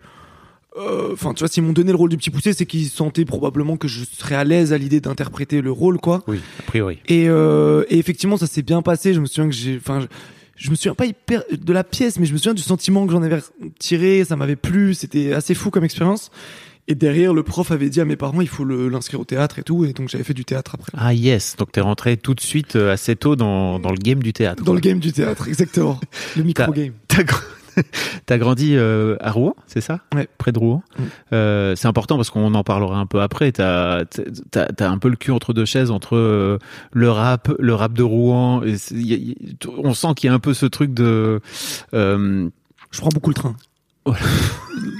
euh, 0.77 1.11
Enfin, 1.13 1.33
tu 1.33 1.39
vois, 1.39 1.47
s'ils 1.47 1.63
m'ont 1.63 1.71
donné 1.73 1.91
le 1.91 1.97
rôle 1.97 2.09
du 2.09 2.17
petit 2.17 2.29
poussé, 2.29 2.51
c'est 2.53 2.65
qu'ils 2.65 2.89
sentaient 2.89 3.23
probablement 3.25 3.77
que 3.77 3.87
je 3.87 4.03
serais 4.03 4.35
à 4.35 4.43
l'aise 4.43 4.73
à 4.73 4.77
l'idée 4.77 4.99
d'interpréter 4.99 5.61
le 5.61 5.71
rôle, 5.71 5.97
quoi. 5.99 6.21
Oui, 6.27 6.39
a 6.59 6.63
priori. 6.63 6.99
Et, 7.07 7.29
euh, 7.29 7.85
et 7.89 7.97
effectivement, 7.97 8.35
ça 8.37 8.45
s'est 8.47 8.61
bien 8.61 8.81
passé. 8.81 9.13
Je 9.13 9.21
me 9.21 9.25
souviens 9.25 9.47
que 9.49 9.55
j'ai, 9.55 9.77
enfin, 9.77 10.05
je, 10.55 10.69
me 10.69 10.75
souviens 10.75 10.95
pas 10.95 11.05
hyper 11.05 11.43
de 11.51 11.73
la 11.73 11.83
pièce, 11.83 12.19
mais 12.19 12.25
je 12.25 12.33
me 12.33 12.37
souviens 12.37 12.53
du 12.53 12.61
sentiment 12.61 13.05
que 13.05 13.11
j'en 13.11 13.21
avais 13.21 13.41
tiré. 13.79 14.23
Ça 14.25 14.35
m'avait 14.35 14.55
plu. 14.55 14.93
C'était 14.93 15.33
assez 15.33 15.53
fou 15.53 15.69
comme 15.69 15.83
expérience. 15.83 16.31
Et 16.87 16.93
derrière, 16.93 17.33
le 17.33 17.41
prof 17.41 17.71
avait 17.71 17.89
dit 17.89 17.99
à 17.99 18.05
mes 18.05 18.15
parents, 18.15 18.41
il 18.41 18.47
faut 18.47 18.63
l'inscrire 18.63 19.19
au 19.19 19.25
théâtre 19.25 19.57
et 19.57 19.63
tout. 19.63 19.85
Et 19.85 19.93
donc, 19.93 20.07
j'avais 20.09 20.23
fait 20.23 20.35
du 20.35 20.45
théâtre 20.45 20.75
après. 20.75 20.91
Ah 20.95 21.13
yes, 21.13 21.55
donc 21.57 21.71
t'es 21.71 21.81
rentré 21.81 22.15
tout 22.15 22.35
de 22.35 22.41
suite 22.41 22.75
euh, 22.75 22.93
assez 22.93 23.15
tôt 23.15 23.35
dans, 23.35 23.79
dans 23.79 23.89
le 23.89 23.97
game 23.97 24.21
du 24.21 24.33
théâtre. 24.33 24.63
Dans 24.63 24.73
le 24.73 24.79
game 24.79 24.99
du 24.99 25.11
théâtre, 25.11 25.47
exactement. 25.47 25.99
Le 26.37 26.43
micro 26.43 26.71
game. 26.71 26.93
T'as 27.75 27.81
gr- 27.81 28.19
t'as 28.25 28.37
grandi 28.37 28.75
euh, 28.75 29.17
à 29.19 29.31
Rouen, 29.31 29.55
c'est 29.67 29.81
ça? 29.81 29.99
Ouais. 30.13 30.27
Près 30.37 30.51
de 30.51 30.59
Rouen. 30.59 30.83
Euh, 31.33 31.75
c'est 31.75 31.87
important 31.87 32.15
parce 32.15 32.29
qu'on 32.29 32.53
en 32.53 32.63
parlera 32.63 32.97
un 32.97 33.05
peu 33.05 33.21
après. 33.21 33.51
T'as 33.51 34.03
un 34.79 34.97
peu 34.97 35.09
le 35.09 35.15
cul 35.15 35.31
entre 35.31 35.53
deux 35.53 35.65
chaises 35.65 35.91
entre 35.91 36.15
euh, 36.15 36.57
le 36.93 37.09
rap, 37.11 37.51
le 37.59 37.73
rap 37.73 37.93
de 37.93 38.03
Rouen. 38.03 38.61
Et 38.63 38.77
c'est- 38.77 38.95
y 38.95 39.13
a- 39.13 39.17
y- 39.17 39.57
on 39.83 39.93
sent 39.93 40.09
qu'il 40.15 40.27
y 40.29 40.31
a 40.31 40.33
un 40.33 40.39
peu 40.39 40.53
ce 40.53 40.65
truc 40.65 40.93
de 40.93 41.41
euh, 41.93 42.49
Je 42.91 42.99
prends 42.99 43.09
beaucoup 43.09 43.29
le 43.29 43.35
train. 43.35 43.55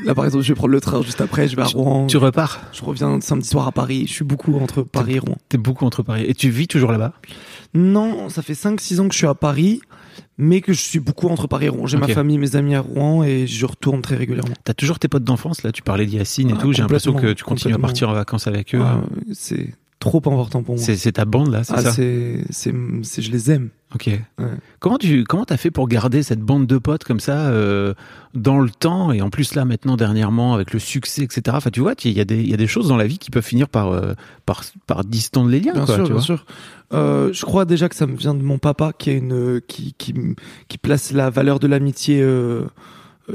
Là, 0.06 0.16
par 0.16 0.26
exemple, 0.26 0.44
je 0.44 0.50
vais 0.50 0.56
prendre 0.56 0.72
le 0.74 0.82
train 0.82 1.02
juste 1.04 1.22
après. 1.22 1.48
Je 1.48 1.56
vais 1.56 1.62
à 1.62 1.66
Rouen. 1.66 2.08
tu 2.08 2.18
repars? 2.18 2.60
Je 2.72 2.84
reviens 2.84 3.20
samedi 3.22 3.48
soir 3.48 3.68
à 3.68 3.72
Paris. 3.72 4.06
Je 4.08 4.14
suis 4.14 4.26
beaucoup 4.26 4.58
entre 4.60 4.82
Paris 4.82 5.16
et 5.16 5.20
Rouen. 5.20 5.38
T'es 5.50 5.58
beaucoup 5.58 5.86
entre 5.86 6.02
Paris 6.04 6.26
et 6.28 6.34
tu 6.34 6.50
vis 6.50 6.68
toujours 6.68 6.92
là-bas? 6.92 7.14
Non, 7.74 8.30
ça 8.30 8.42
fait 8.42 8.54
5-6 8.54 9.00
ans 9.00 9.08
que 9.08 9.14
je 9.14 9.20
suis 9.20 9.28
à 9.28 9.36
Paris, 9.36 9.82
mais 10.38 10.62
que 10.62 10.74
je 10.74 10.82
suis 10.82 11.00
beaucoup 11.00 11.28
entre 11.28 11.48
Paris 11.48 11.66
et 11.66 11.70
Rouen. 11.70 11.88
J'ai 11.88 11.98
ma 11.98 12.08
famille, 12.08 12.38
mes 12.38 12.56
amis 12.56 12.76
à 12.76 12.82
Rouen 12.82 13.24
et 13.24 13.48
je 13.48 13.66
retourne 13.66 14.02
très 14.02 14.16
régulièrement. 14.16 14.54
T'as 14.64 14.74
toujours 14.74 15.00
tes 15.00 15.08
potes 15.08 15.24
d'enfance 15.24 15.64
là. 15.64 15.72
Tu 15.72 15.82
parlais 15.82 16.06
d'Yacine 16.06 16.50
et 16.50 16.54
Ah, 16.56 16.62
tout. 16.62 16.74
J'ai 16.74 16.82
l'impression 16.82 17.14
que 17.14 17.34
tu 17.34 17.44
continues 17.44 17.74
à 17.76 17.80
partir 17.80 18.10
en 18.10 18.14
vacances 18.14 18.48
avec 18.48 18.76
eux. 18.76 18.82
Ah, 18.82 19.02
c'est 19.34 19.74
trop 20.00 20.18
important 20.18 20.62
pour 20.62 20.76
moi. 20.76 20.84
C'est 20.84 21.12
ta 21.14 21.26
bande 21.26 21.52
là, 21.52 21.64
c'est 21.64 21.74
Ah, 21.76 21.82
ça 21.82 21.92
c'est, 21.94 22.44
je 23.22 23.32
les 23.32 23.52
aime. 23.52 23.70
Ok. 23.94 24.10
Comment 24.80 24.98
tu 24.98 25.24
comment 25.24 25.46
t'as 25.46 25.58
fait 25.58 25.72
pour 25.72 25.88
garder 25.88 26.22
cette 26.22 26.42
bande 26.42 26.68
de 26.68 26.78
potes 26.78 27.04
comme 27.06 27.20
ça 27.22 27.48
euh, 27.48 27.94
dans 28.34 28.60
le 28.60 28.70
temps 28.70 29.12
et 29.14 29.22
en 29.22 29.30
plus 29.30 29.56
là 29.56 29.64
maintenant 29.64 29.96
dernièrement 29.96 30.54
avec 30.54 30.74
le 30.74 30.80
succès 30.80 31.24
etc. 31.24 31.42
Enfin 31.58 31.70
tu 31.72 31.80
vois 31.80 31.94
il 32.04 32.12
y 32.12 32.20
a 32.20 32.26
des 32.26 32.42
il 32.42 32.50
y 32.50 32.54
a 32.54 32.58
des 32.58 32.68
choses 32.68 32.90
dans 32.90 32.98
la 32.98 33.08
vie 33.08 33.18
qui 33.18 33.32
peuvent 33.32 33.46
finir 33.46 33.70
par 33.70 33.92
euh, 33.94 34.14
par 34.46 34.64
par 34.86 35.06
distendre 35.06 35.50
les 35.50 35.60
liens 35.62 35.74
Bien 35.74 35.86
quoi. 35.86 35.96
sûr, 35.96 36.04
tu 36.04 36.12
bien 36.12 36.14
vois. 36.16 36.22
sûr. 36.24 36.46
Euh, 36.94 37.32
je 37.32 37.46
crois 37.46 37.64
déjà 37.66 37.88
que 37.90 37.96
ça 37.96 38.06
me 38.06 38.16
vient 38.18 38.34
de 38.34 38.44
mon 38.44 38.58
papa 38.58 38.92
qui 38.98 39.10
a 39.12 39.14
une, 39.14 39.62
qui, 39.68 39.94
qui, 39.98 40.14
qui 40.68 40.78
place 40.78 41.12
la 41.14 41.30
valeur 41.30 41.60
de 41.60 41.68
l'amitié, 41.68 42.22
euh, 42.22 42.26
euh, 42.26 42.68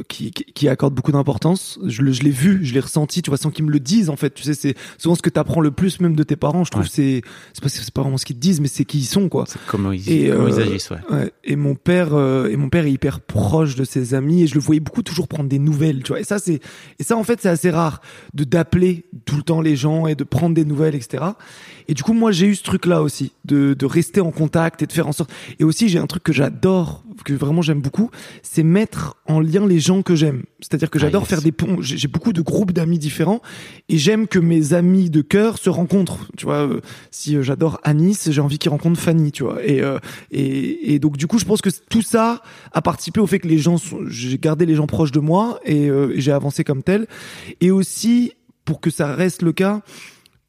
qui, 0.09 0.31
qui, 0.31 0.45
qui 0.45 0.69
accorde 0.69 0.95
beaucoup 0.95 1.13
d'importance. 1.13 1.79
Je, 1.87 2.11
je 2.11 2.23
l'ai 2.23 2.31
vu, 2.31 2.61
je 2.65 2.75
l'ai 2.75 2.81
ressenti, 2.81 3.23
tu 3.23 3.31
vois, 3.31 3.39
sans 3.39 3.51
qu'ils 3.51 3.65
me 3.65 3.71
le 3.71 3.81
disent, 3.81 4.11
en 4.11 4.17
fait. 4.17 4.35
Tu 4.35 4.43
sais, 4.43 4.55
c'est 4.55 4.75
souvent 4.99 5.15
ce 5.15 5.23
que 5.23 5.31
t'apprends 5.31 5.61
le 5.61 5.71
plus, 5.71 6.01
même 6.01 6.15
de 6.17 6.23
tes 6.23 6.37
parents. 6.37 6.65
Je 6.65 6.71
trouve, 6.71 6.83
Ouais. 6.85 6.89
c'est, 6.91 7.23
c'est 7.53 7.63
pas, 7.63 7.69
c'est 7.69 7.91
pas 7.93 8.03
vraiment 8.03 8.17
ce 8.19 8.25
qu'ils 8.25 8.37
te 8.37 8.41
disent, 8.41 8.61
mais 8.61 8.69
c'est 8.69 8.85
qui 8.85 8.99
ils 8.99 9.05
sont, 9.05 9.29
quoi. 9.29 9.45
C'est 9.49 9.59
comment 9.67 9.93
ils, 9.93 10.09
Et, 10.11 10.31
comment 10.31 10.49
ils 10.49 10.55
euh, 10.55 10.63
agissent 10.63 10.91
ouais. 10.91 10.99
Ouais, 11.11 11.33
et 11.45 11.57
mon 11.57 11.75
père 11.75 12.15
euh, 12.15 12.49
et 12.49 12.57
mon 12.57 12.69
père 12.69 12.85
est 12.87 12.93
hyper 12.93 13.21
proche 13.21 13.75
de 13.77 13.85
ses 13.85 14.15
amis 14.15 14.43
et 14.43 14.47
je 14.47 14.55
le 14.55 14.61
voyais 14.61 14.81
beaucoup 14.81 15.03
toujours 15.03 15.27
prendre 15.29 15.49
des 15.49 15.59
nouvelles, 15.59 16.03
tu 16.03 16.13
vois. 16.13 16.21
Et 16.21 16.25
ça 16.25 16.39
c'est 16.39 16.61
et 16.99 17.03
ça 17.03 17.17
en 17.17 17.25
fait 17.25 17.41
c'est 17.41 17.49
assez 17.49 17.71
rare 17.71 18.01
de 18.35 18.45
d'appeler 18.45 19.05
tout 19.25 19.37
le 19.37 19.43
temps 19.43 19.61
les 19.61 19.77
gens 19.77 20.07
et 20.07 20.15
de 20.15 20.25
prendre 20.25 20.55
des 20.55 20.65
nouvelles, 20.65 20.95
etc. 20.95 21.25
Et 21.89 21.95
du 21.95 22.03
coup 22.03 22.13
moi 22.13 22.33
j'ai 22.33 22.47
eu 22.47 22.55
ce 22.55 22.63
truc 22.63 22.87
là 22.87 23.03
aussi 23.03 23.33
de 23.45 23.75
de 23.75 23.87
rester 23.87 24.21
en 24.21 24.31
contact 24.31 24.83
et 24.83 24.87
de 24.87 24.93
faire 24.93 25.09
en 25.09 25.13
sorte. 25.13 25.31
Et 25.59 25.65
aussi 25.65 25.89
j'ai 25.89 25.99
un 25.99 26.07
truc 26.07 26.23
que 26.23 26.33
j'adore 26.33 27.03
que 27.23 27.33
vraiment 27.33 27.63
j'aime 27.63 27.81
beaucoup, 27.81 28.11
c'est 28.43 28.63
mettre 28.63 29.17
en 29.27 29.41
lien 29.41 29.67
les 29.67 29.81
gens 29.81 30.03
que 30.03 30.15
j'aime. 30.15 30.43
C'est-à-dire 30.61 30.91
que 30.91 30.99
Ah, 30.99 31.03
j'adore 31.03 31.23
yes. 31.23 31.31
faire 31.31 31.43
des 31.43 31.53
ponts. 31.53 31.79
J'ai 31.81 32.09
beaucoup 32.09 32.33
de 32.33 32.41
groupes 32.43 32.73
d'amis 32.73 32.99
différents 32.99 33.41
et 33.89 33.99
j'aime 33.99 34.27
que 34.27 34.39
mes 34.39 34.73
amis 34.75 35.11
de 35.11 35.21
cœur 35.23 35.59
se 35.59 35.71
rencontrent. 35.71 36.27
Tu 36.37 36.45
vois, 36.45 36.67
euh, 36.67 36.81
si 37.11 37.37
euh, 37.37 37.43
j'adore 37.43 37.81
Anis, 37.85 38.31
j'ai 38.31 38.41
envie 38.41 38.59
qu'ils 38.59 38.71
rencontrent 38.71 39.01
Fanny, 39.01 39.33
tu 39.33 39.43
vois. 39.45 39.65
Et, 39.65 39.81
euh, 39.83 39.99
et, 40.31 40.95
et 40.95 40.99
donc 40.99 41.17
du 41.17 41.27
coup, 41.27 41.39
je 41.39 41.45
pense 41.45 41.61
que 41.63 41.71
tout 41.89 42.03
ça 42.03 42.43
a 42.73 42.83
participé 42.83 43.21
au 43.21 43.27
fait 43.27 43.39
que 43.39 43.49
les 43.49 43.59
gens, 43.59 43.79
sont- 43.79 44.01
j'ai 44.07 44.39
gardé 44.39 44.67
les 44.67 44.75
gens 44.75 44.87
proches 44.87 45.13
de 45.13 45.21
moi 45.21 45.61
et, 45.65 45.89
euh, 45.89 46.13
et 46.15 46.21
j'ai 46.21 46.33
avancé 46.33 46.65
comme 46.65 46.83
tel. 46.83 47.07
Et 47.61 47.71
aussi 47.71 48.33
pour 48.65 48.81
que 48.81 48.91
ça 48.91 49.15
reste 49.15 49.43
le 49.43 49.53
cas. 49.53 49.81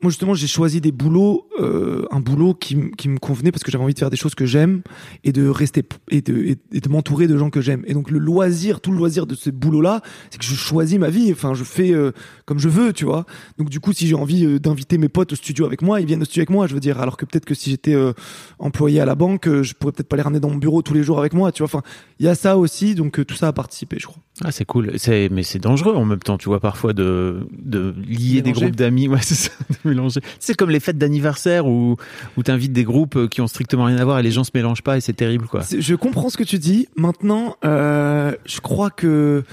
Moi 0.02 0.10
justement 0.10 0.34
j'ai 0.34 0.48
choisi 0.48 0.82
des 0.82 0.92
boulots, 0.92 1.48
euh, 1.60 2.06
un 2.12 2.20
boulot 2.20 2.54
qui, 2.54 2.92
qui 2.98 3.10
me 3.10 3.20
convenait 3.20 3.52
parce 3.52 3.64
que 3.64 3.72
j'avais 3.72 3.84
envie 3.84 3.94
de 3.94 4.00
faire 4.00 4.10
des 4.10 4.18
choses 4.18 4.36
que 4.36 4.46
j'aime 4.46 4.82
et 5.24 5.32
de 5.32 5.48
rester 5.48 5.84
et 6.10 6.22
de, 6.22 6.38
et, 6.38 6.58
et 6.72 6.80
de 6.80 6.90
m'entourer 6.90 7.28
de 7.28 7.38
gens 7.38 7.50
que 7.50 7.62
j'aime. 7.62 7.84
Et 7.88 7.94
donc 7.94 8.12
le 8.12 8.20
loisir, 8.20 8.82
tout 8.82 8.92
le 8.92 8.98
loisir 8.98 9.28
de 9.28 9.36
ce 9.36 9.50
boulot-là, 9.50 10.02
c'est 10.30 10.40
que 10.40 10.46
je 10.46 10.56
choisis 10.56 10.98
ma 11.00 11.10
vie. 11.10 11.32
Enfin, 11.32 11.54
je 11.54 11.64
fais 11.64 11.92
euh, 11.92 12.12
comme 12.46 12.60
je 12.60 12.70
veux, 12.70 12.94
tu 12.94 13.06
vois. 13.06 13.26
Donc 13.58 13.70
du 13.70 13.80
coup, 13.80 13.94
si 13.94 14.08
j'ai 14.08 14.16
envie 14.16 14.46
euh, 14.46 14.60
d'inviter 14.60 14.98
mes 14.98 15.10
potes 15.10 15.34
au 15.34 15.36
studio 15.36 15.66
avec 15.66 15.82
moi, 15.82 16.02
ils 16.02 16.06
viennent 16.06 16.22
au 16.22 16.26
studio 16.26 16.42
avec 16.42 16.50
moi. 16.50 16.68
Je 16.68 16.74
veux 16.74 16.80
dire, 16.80 17.00
alors 17.00 17.18
que 17.18 17.26
peut-être 17.26 17.46
que 17.46 17.54
si 17.54 17.70
j'étais 17.70 17.94
euh, 17.94 18.14
employé 18.60 19.00
à 19.00 19.06
la 19.06 19.16
banque, 19.16 19.48
euh, 19.48 19.64
je 19.64 19.74
pourrais 19.74 19.94
peut-être 19.94 20.10
pas 20.10 20.18
les 20.18 20.22
ramener 20.22 20.40
dans 20.40 20.50
mon 20.50 20.58
bureau 20.58 20.82
tous 20.82 20.94
les 20.94 21.04
jours 21.04 21.20
avec 21.20 21.34
moi, 21.34 21.52
tu 21.52 21.64
vois. 21.64 21.68
Enfin, 21.68 21.82
il 22.20 22.26
y 22.26 22.30
a 22.30 22.36
ça 22.36 22.58
aussi. 22.58 22.96
Donc 22.96 23.26
tout 23.26 23.36
ça 23.36 23.48
a 23.48 23.54
participé, 23.54 23.98
je 24.00 24.08
crois. 24.08 24.22
Ah 24.44 24.52
c'est 24.52 24.66
cool. 24.66 24.92
C'est 24.98 25.30
mais 25.32 25.44
c'est 25.44 25.60
dangereux 25.60 25.96
en 25.96 26.06
même 26.06 26.20
temps 26.20 26.38
tu 26.38 26.50
vois 26.50 26.60
parfois 26.60 26.94
de 26.94 27.48
de 27.58 27.94
lier 28.08 28.42
des 28.42 28.54
groupes 28.54 28.76
d'amis 28.76 29.08
ouais 29.08 29.20
c'est 29.22 29.36
ça 29.36 29.52
de 29.86 29.91
C'est 30.40 30.56
comme 30.56 30.70
les 30.70 30.80
fêtes 30.80 30.98
d'anniversaire 30.98 31.68
où 31.68 31.98
où 32.38 32.44
t'invites 32.44 32.74
des 32.74 32.84
groupes 32.84 33.16
euh, 33.16 33.28
qui 33.28 33.42
ont 33.42 33.48
strictement 33.48 33.86
rien 33.86 33.98
à 33.98 34.06
voir 34.06 34.20
et 34.20 34.24
les 34.24 34.32
gens 34.32 34.44
se 34.44 34.52
mélangent 34.54 34.84
pas 34.84 34.98
et 34.98 35.02
c'est 35.02 35.14
terrible 35.14 35.48
quoi. 35.48 35.62
Je 35.78 35.96
comprends 35.96 36.30
ce 36.30 36.38
que 36.38 36.44
tu 36.44 36.58
dis. 36.58 36.88
Maintenant, 36.96 37.58
euh, 37.66 38.34
je 38.46 38.60
crois 38.60 38.90
que 38.90 39.44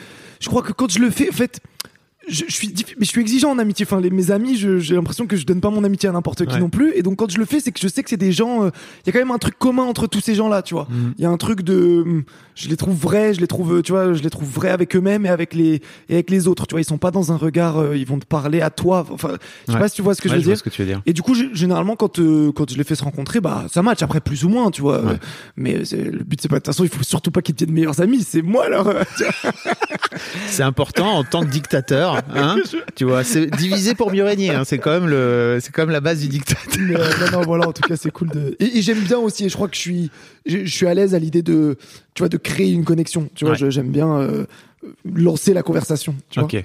je 0.41 0.49
crois 0.49 0.63
que 0.63 0.73
quand 0.73 0.91
je 0.91 1.01
le 1.01 1.11
fais, 1.11 1.29
en 1.29 1.33
fait, 1.33 1.61
je, 2.29 2.45
je 2.49 2.53
suis 2.55 2.73
mais 2.99 3.05
je 3.05 3.11
suis 3.11 3.21
exigeant 3.21 3.51
en 3.51 3.59
amitié. 3.59 3.87
Enfin, 3.87 4.01
les, 4.01 4.11
mes 4.11 4.31
amis, 4.31 4.57
j'ai 4.57 4.95
l'impression 4.95 5.27
que 5.27 5.37
je 5.37 5.45
donne 5.47 5.61
pas 5.61 5.71
mon 5.71 5.85
amitié 5.85 6.09
à 6.09 6.13
n'importe 6.13 6.45
qui 6.47 6.55
Ouais. 6.55 6.61
non 6.61 6.69
plus. 6.71 6.93
Et 6.95 7.03
donc 7.03 7.17
quand 7.17 7.31
je 7.31 7.39
le 7.39 7.45
fais, 7.45 7.61
c'est 7.61 7.73
que 7.73 7.81
je 7.81 7.89
sais 7.89 8.03
que 8.03 8.11
c'est 8.11 8.17
des 8.17 8.33
gens. 8.33 8.65
euh, 8.65 8.71
Il 9.05 9.09
y 9.09 9.11
a 9.11 9.13
quand 9.13 9.19
même 9.25 9.31
un 9.35 9.39
truc 9.39 9.59
commun 9.59 9.85
entre 9.85 10.07
tous 10.07 10.21
ces 10.21 10.35
gens-là, 10.35 10.63
tu 10.63 10.75
vois. 10.75 10.87
Mm. 10.91 11.15
Il 11.19 11.23
y 11.23 11.27
a 11.27 11.31
un 11.31 11.37
truc 11.37 11.63
de, 11.63 12.03
hum, 12.07 12.25
je 12.55 12.69
les 12.69 12.77
trouve 12.77 12.97
vrais, 12.97 13.35
je 13.35 13.41
les 13.41 13.47
trouve, 13.47 13.77
euh, 13.77 13.83
tu 13.83 13.93
vois, 13.93 14.13
je 14.13 14.23
les 14.23 14.31
trouve 14.31 14.49
vrais 14.51 14.71
avec 14.71 14.95
eux-mêmes 14.97 15.27
et 15.27 15.29
avec 15.29 15.55
les 15.55 15.81
et 16.09 16.15
avec 16.15 16.31
les 16.31 16.49
autres. 16.49 16.67
Tu 16.67 16.75
vois, 16.75 16.81
ils 16.81 16.85
sont 16.85 16.99
pas 16.99 17.11
dans 17.11 17.33
un 17.33 17.37
regard, 17.37 17.79
euh, 17.79 17.97
ils 17.97 18.07
vont 18.07 18.19
te 18.19 18.27
parler 18.27 18.61
à 18.61 18.71
toi. 18.71 19.07
Enfin, 19.11 19.31
je 19.67 19.73
sais 19.73 19.75
Ouais. 19.75 19.79
pas 19.81 19.89
si 19.89 19.97
tu 19.97 20.03
vois 20.03 20.15
ce 20.15 20.21
que 20.23 20.29
Ouais, 20.29 20.35
je 20.35 20.41
veux 20.41 20.45
dire. 20.47 20.59
ce 20.59 20.63
que 20.63 20.71
tu 20.71 20.83
veux 20.83 20.89
dire. 20.89 21.01
Et 21.07 21.13
du 21.13 21.23
coup, 21.23 21.35
généralement, 21.35 21.97
quand 21.97 22.19
euh, 22.19 22.53
quand 22.53 22.71
je 22.71 22.77
les 22.77 22.85
fais 22.85 22.95
se 22.95 23.05
rencontrer, 23.05 23.41
bah 23.41 23.67
ça 23.71 23.83
match 23.83 24.03
après 24.03 24.21
plus 24.21 24.45
ou 24.45 24.49
moins, 24.49 24.71
tu 24.71 24.83
vois. 24.83 25.03
Mais 25.57 25.75
le 25.79 26.25
but 26.25 26.41
c'est 26.41 26.49
pas 26.49 26.57
de 26.57 26.61
toute 26.61 26.67
façon, 26.67 26.85
il 26.85 26.91
faut 26.91 27.03
surtout 27.05 27.31
pas 27.31 27.43
qu'ils 27.43 27.55
deviennent 27.55 27.75
meilleurs 27.75 28.01
amis. 28.01 28.23
C'est 28.27 28.43
moi 28.43 28.65
alors. 28.67 28.93
C'est 30.47 30.63
important 30.63 31.13
en 31.19 31.25
tant 31.25 31.43
que 31.43 31.51
dictateur, 31.51 32.18
hein 32.35 32.57
Tu 32.95 33.05
vois, 33.05 33.25
c'est 33.25 33.47
diviser 33.57 33.95
pour 33.95 34.13
mieux 34.13 34.25
régner. 34.25 34.51
hein. 34.51 34.65
C'est 34.65 34.79
quand 34.79 34.91
même 34.91 35.09
le, 35.09 35.59
c'est 35.61 35.73
quand 35.73 35.83
même 35.83 35.91
la 35.91 36.01
base 36.01 36.21
du 36.21 36.29
dictateur. 36.29 36.65
Mais, 36.81 36.97
euh, 36.97 37.09
non, 37.33 37.39
non, 37.39 37.45
voilà, 37.45 37.69
en 37.69 37.73
tout 37.73 37.83
cas, 37.83 37.97
c'est 37.97 38.11
cool 38.11 38.29
de. 38.31 38.57
Et, 38.61 38.79
et 38.79 38.83
j'aime 38.83 39.01
bien 39.01 39.19
aussi, 39.19 39.45
et 39.45 39.49
je 39.49 39.55
crois 39.55 39.69
que 39.69 39.75
je 39.77 39.81
suis, 39.81 40.11
je, 40.47 40.65
je 40.65 40.75
suis 40.75 40.87
à 40.87 40.95
l'aise 40.95 41.15
à 41.15 41.19
l'idée 41.19 41.43
de, 41.43 41.77
tu 42.15 42.23
vois, 42.23 42.29
de 42.29 42.37
créer 42.37 42.71
une 42.73 42.85
connexion. 42.85 43.29
Tu 43.35 43.45
vois, 43.45 43.55
Ouais. 43.61 43.71
j'aime 43.71 43.91
bien 43.91 44.09
euh, 44.19 44.47
lancer 45.05 45.55
la 45.55 45.63
conversation. 45.63 46.15
Tu 46.31 46.41
vois. 46.41 46.47
Ok. 46.47 46.65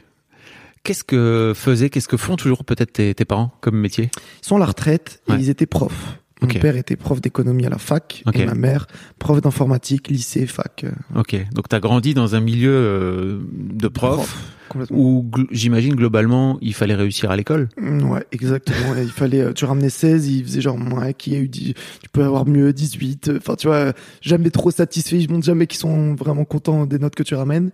Qu'est-ce 0.84 1.06
que 1.06 1.54
faisaient, 1.56 1.90
qu'est-ce 1.90 2.10
que 2.10 2.18
font 2.18 2.36
toujours 2.36 2.66
peut-être 2.66 2.92
tes, 2.92 3.14
tes 3.16 3.24
parents 3.24 3.54
comme 3.62 3.78
métier? 3.78 4.10
Ils 4.42 4.46
sont 4.46 4.58
à 4.58 4.60
la 4.60 4.66
retraite 4.66 5.22
et 5.30 5.32
Ouais. 5.32 5.38
ils 5.40 5.50
étaient 5.50 5.66
profs. 5.66 6.18
Mon 6.56 6.60
père 6.62 6.76
était 6.78 6.96
prof 6.96 7.22
d'économie 7.22 7.66
à 7.66 7.70
la 7.70 7.78
fac 7.78 8.24
et 8.34 8.46
ma 8.46 8.54
mère 8.56 8.88
prof 9.20 9.42
d'informatique, 9.42 10.08
lycée, 10.10 10.46
fac. 10.48 10.84
euh, 10.86 10.92
Ok. 11.20 11.36
Donc 11.54 11.70
t'as 11.70 11.80
grandi 11.80 12.14
dans 12.14 12.36
un 12.36 12.40
milieu 12.42 12.72
euh, 12.74 13.40
de 13.52 13.88
prof 13.88 14.52
où 14.90 15.24
gl- 15.32 15.46
j'imagine 15.52 15.94
globalement 15.96 16.58
il 16.62 16.74
fallait 16.74 16.96
réussir 16.96 17.30
à 17.30 17.36
l'école. 17.38 17.70
Mm, 17.80 18.10
Ouais, 18.10 18.26
exactement. 18.32 18.96
Il 18.98 19.10
fallait, 19.10 19.42
euh, 19.42 19.54
tu 19.54 19.66
ramenais 19.66 19.90
16, 19.90 20.28
il 20.28 20.44
faisait 20.44 20.62
genre, 20.62 20.78
ouais, 20.94 21.14
qui 21.14 21.36
a 21.36 21.40
eu 21.40 21.48
10, 21.48 21.74
tu 21.76 22.10
peux 22.12 22.24
avoir 22.24 22.46
mieux 22.48 22.74
18. 22.74 23.32
Enfin, 23.38 23.56
tu 23.56 23.68
vois, 23.68 23.94
jamais 24.22 24.50
trop 24.50 24.72
satisfait. 24.72 25.18
Ils 25.20 25.30
montrent 25.32 25.46
jamais 25.46 25.68
qu'ils 25.68 25.80
sont 25.80 26.16
vraiment 26.16 26.44
contents 26.46 26.86
des 26.88 26.98
notes 27.00 27.16
que 27.16 27.24
tu 27.24 27.36
ramènes. 27.36 27.70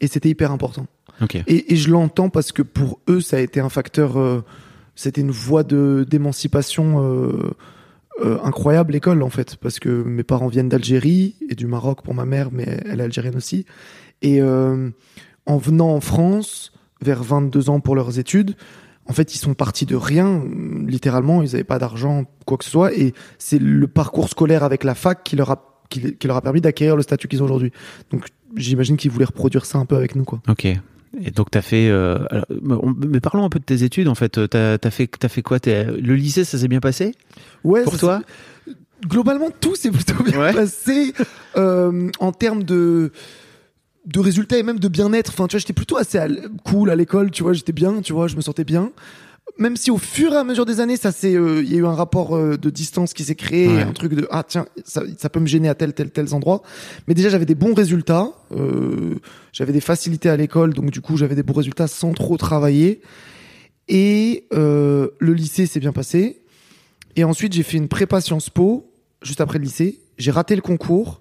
Et 0.00 0.06
c'était 0.06 0.28
hyper 0.28 0.52
important. 0.52 0.86
Ok. 1.22 1.36
Et, 1.46 1.72
et 1.72 1.76
je 1.76 1.90
l'entends 1.90 2.28
parce 2.28 2.52
que 2.52 2.62
pour 2.62 3.00
eux, 3.08 3.20
ça 3.20 3.36
a 3.36 3.40
été 3.40 3.58
un 3.60 3.68
facteur, 3.68 4.18
euh, 4.18 4.42
c'était 4.94 5.20
une 5.22 5.30
voie 5.32 5.62
de 5.64 6.06
d'émancipation 6.08 7.02
euh, 7.02 7.50
euh, 8.22 8.38
incroyable, 8.44 8.92
l'école, 8.92 9.22
en 9.22 9.30
fait. 9.30 9.56
Parce 9.56 9.78
que 9.78 9.88
mes 9.88 10.22
parents 10.22 10.46
viennent 10.46 10.68
d'Algérie 10.68 11.36
et 11.48 11.54
du 11.54 11.66
Maroc 11.66 12.02
pour 12.02 12.14
ma 12.14 12.24
mère, 12.24 12.50
mais 12.52 12.80
elle 12.86 13.00
est 13.00 13.04
algérienne 13.04 13.36
aussi. 13.36 13.66
Et 14.22 14.40
euh, 14.40 14.90
en 15.46 15.56
venant 15.56 15.90
en 15.90 16.00
France, 16.00 16.72
vers 17.00 17.22
22 17.22 17.70
ans 17.70 17.80
pour 17.80 17.96
leurs 17.96 18.18
études, 18.18 18.54
en 19.06 19.12
fait, 19.12 19.34
ils 19.34 19.38
sont 19.38 19.54
partis 19.54 19.84
de 19.84 19.96
rien, 19.96 20.42
littéralement. 20.86 21.42
Ils 21.42 21.52
n'avaient 21.52 21.64
pas 21.64 21.78
d'argent, 21.78 22.24
quoi 22.46 22.56
que 22.56 22.64
ce 22.64 22.70
soit. 22.70 22.94
Et 22.94 23.12
c'est 23.38 23.58
le 23.58 23.86
parcours 23.86 24.28
scolaire 24.28 24.62
avec 24.62 24.84
la 24.84 24.94
fac 24.94 25.22
qui 25.24 25.36
leur 25.36 25.50
a, 25.50 25.82
qui, 25.90 26.16
leur 26.24 26.36
a 26.36 26.40
permis 26.40 26.60
d'acquérir 26.60 26.96
le 26.96 27.02
statut 27.02 27.28
qu'ils 27.28 27.42
ont 27.42 27.46
aujourd'hui. 27.46 27.72
Donc, 28.10 28.28
j'imagine 28.56 28.96
qu'ils 28.96 29.10
voulaient 29.10 29.26
reproduire 29.26 29.66
ça 29.66 29.78
un 29.78 29.84
peu 29.84 29.96
avec 29.96 30.14
nous, 30.14 30.24
quoi. 30.24 30.40
Et 31.22 31.30
donc 31.30 31.50
t'as 31.50 31.62
fait. 31.62 31.88
euh, 31.88 32.18
alors, 32.30 32.46
mais 33.06 33.20
parlons 33.20 33.44
un 33.44 33.48
peu 33.50 33.58
de 33.58 33.64
tes 33.64 33.82
études 33.82 34.08
en 34.08 34.14
fait. 34.14 34.48
T'as 34.48 34.78
as 34.82 34.90
fait, 34.90 35.06
t'as 35.06 35.28
fait 35.28 35.42
quoi? 35.42 35.58
Le 35.66 36.14
lycée, 36.14 36.44
ça 36.44 36.58
s'est 36.58 36.68
bien 36.68 36.80
passé? 36.80 37.14
Ouais, 37.62 37.84
pour 37.84 37.96
toi? 37.98 38.22
Globalement, 39.06 39.50
tout 39.60 39.74
s'est 39.74 39.90
plutôt 39.90 40.22
bien 40.22 40.38
Ouais. 40.40 40.52
passé 40.52 41.12
euh, 41.56 42.10
en 42.20 42.32
termes 42.32 42.62
de 42.62 43.12
de 44.06 44.20
résultats 44.20 44.58
et 44.58 44.62
même 44.62 44.78
de 44.78 44.88
bien-être. 44.88 45.30
Enfin, 45.30 45.46
tu 45.46 45.52
vois, 45.56 45.60
j'étais 45.60 45.72
plutôt 45.72 45.96
assez 45.96 46.18
à 46.18 46.26
cool 46.64 46.90
à 46.90 46.96
l'école. 46.96 47.30
Tu 47.30 47.42
vois, 47.42 47.52
j'étais 47.54 47.72
bien. 47.72 48.00
Tu 48.02 48.12
vois, 48.12 48.28
je 48.28 48.36
me 48.36 48.40
sentais 48.42 48.64
bien. 48.64 48.90
Même 49.58 49.76
si 49.76 49.90
au 49.92 49.98
fur 49.98 50.32
et 50.32 50.36
à 50.36 50.42
mesure 50.42 50.66
des 50.66 50.80
années, 50.80 50.96
ça 50.96 51.12
c'est, 51.12 51.34
euh, 51.36 51.62
il 51.62 51.70
y 51.72 51.76
a 51.76 51.78
eu 51.78 51.86
un 51.86 51.94
rapport 51.94 52.34
euh, 52.34 52.56
de 52.56 52.70
distance 52.70 53.14
qui 53.14 53.22
s'est 53.24 53.36
créé, 53.36 53.68
Ouais. 53.68 53.82
un 53.82 53.92
truc 53.92 54.14
de 54.14 54.26
ah 54.30 54.42
tiens, 54.42 54.66
ça, 54.84 55.02
ça 55.16 55.28
peut 55.30 55.38
me 55.38 55.46
gêner 55.46 55.68
à 55.68 55.74
tel 55.76 55.92
tel 55.92 56.10
tels 56.10 56.34
endroits. 56.34 56.62
Mais 57.06 57.14
déjà, 57.14 57.28
j'avais 57.28 57.44
des 57.46 57.54
bons 57.54 57.72
résultats. 57.74 58.30
euh, 58.52 59.14
j'avais 59.52 59.72
des 59.72 59.80
facilités 59.80 60.28
à 60.28 60.36
l'école, 60.36 60.74
donc 60.74 60.90
du 60.90 61.00
coup, 61.00 61.16
j'avais 61.16 61.36
des 61.36 61.42
bons 61.44 61.52
résultats 61.54 61.86
sans 61.86 62.12
trop 62.14 62.36
travailler. 62.36 63.00
Et 63.86 64.46
euh, 64.54 65.08
le 65.20 65.34
lycée 65.34 65.66
s'est 65.66 65.80
bien 65.80 65.92
passé. 65.92 66.42
Et 67.16 67.22
ensuite, 67.22 67.52
j'ai 67.52 67.62
fait 67.62 67.76
une 67.76 67.88
prépa 67.88 68.20
Sciences 68.20 68.50
Po, 68.50 68.90
juste 69.22 69.40
après 69.40 69.58
le 69.58 69.64
lycée. 69.64 70.00
J'ai 70.18 70.30
raté 70.32 70.56
le 70.56 70.62
concours. 70.62 71.20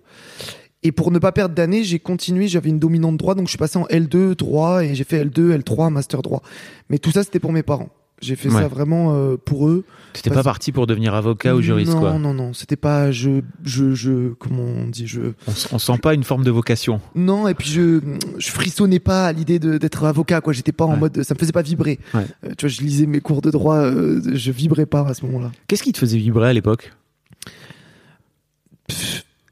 Et 0.82 0.92
pour 0.92 1.12
ne 1.12 1.20
pas 1.20 1.32
perdre 1.32 1.54
d'année, 1.56 1.84
j'ai 1.84 2.00
continué. 2.00 2.48
J'avais 2.48 2.70
une 2.70 2.80
dominante 2.80 3.18
droit, 3.18 3.36
donc 3.36 3.46
je 3.46 3.52
suis 3.52 3.58
passé 3.60 3.78
en 3.78 3.86
L2 3.86 4.36
droit 4.36 4.84
et 4.84 4.96
j'ai 4.96 5.04
fait 5.04 5.24
L2, 5.24 5.56
L3, 5.62 5.92
master 5.92 6.22
droit. 6.22 6.42
Mais 6.90 6.98
tout 6.98 7.12
ça, 7.12 7.24
c'était 7.24 7.40
pour 7.40 7.52
mes 7.52 7.64
parents. 7.64 7.90
J'ai 8.24 8.36
fait 8.36 8.50
Ouais. 8.50 8.62
ça 8.62 8.68
vraiment 8.68 9.14
euh, 9.16 9.36
pour 9.44 9.68
eux. 9.68 9.84
T'étais 10.14 10.30
pas 10.30 10.44
parti 10.44 10.72
pour 10.72 10.86
devenir 10.88 11.14
avocat 11.16 11.56
ou 11.56 11.62
juriste 11.62 11.94
non, 11.94 12.00
quoi. 12.00 12.14
non, 12.20 12.34
non. 12.34 12.54
C'était 12.54 12.76
pas 12.76 13.12
je, 13.12 13.42
je, 13.64 13.94
je, 13.96 14.30
comment 14.34 14.64
on 14.64 14.88
dit, 14.88 15.08
je. 15.08 15.22
On, 15.48 15.54
on 15.74 15.80
sent 15.80 15.98
pas 16.02 16.14
une 16.14 16.24
forme 16.24 16.44
de 16.44 16.52
vocation. 16.52 17.02
Non, 17.16 17.48
et 17.48 17.54
puis 17.56 17.70
je, 17.70 18.00
je 18.38 18.52
frissonnais 18.52 19.00
pas 19.00 19.26
à 19.28 19.32
l'idée 19.34 19.58
d'être 19.60 20.04
avocat, 20.06 20.40
quoi. 20.42 20.54
J'étais 20.54 20.72
pas 20.72 20.86
en 20.86 20.94
Ouais. 20.94 21.00
mode, 21.00 21.24
ça 21.24 21.34
me 21.34 21.40
faisait 21.40 21.52
pas 21.52 21.64
vibrer. 21.64 22.00
Ouais. 22.14 22.26
Euh, 22.46 22.50
tu 22.58 22.66
vois, 22.66 22.70
je 22.70 22.82
lisais 22.82 23.06
mes 23.08 23.22
cours 23.22 23.42
de 23.42 23.50
droit, 23.52 23.78
euh, 23.78 24.22
je 24.34 24.52
vibrais 24.52 24.86
pas 24.86 25.02
à 25.08 25.14
ce 25.16 25.26
moment-là. 25.26 25.52
Qu'est-ce 25.68 25.84
qui 25.84 25.92
te 25.92 25.98
faisait 25.98 26.18
vibrer 26.20 26.50
à 26.50 26.54
l'époque? 26.54 26.94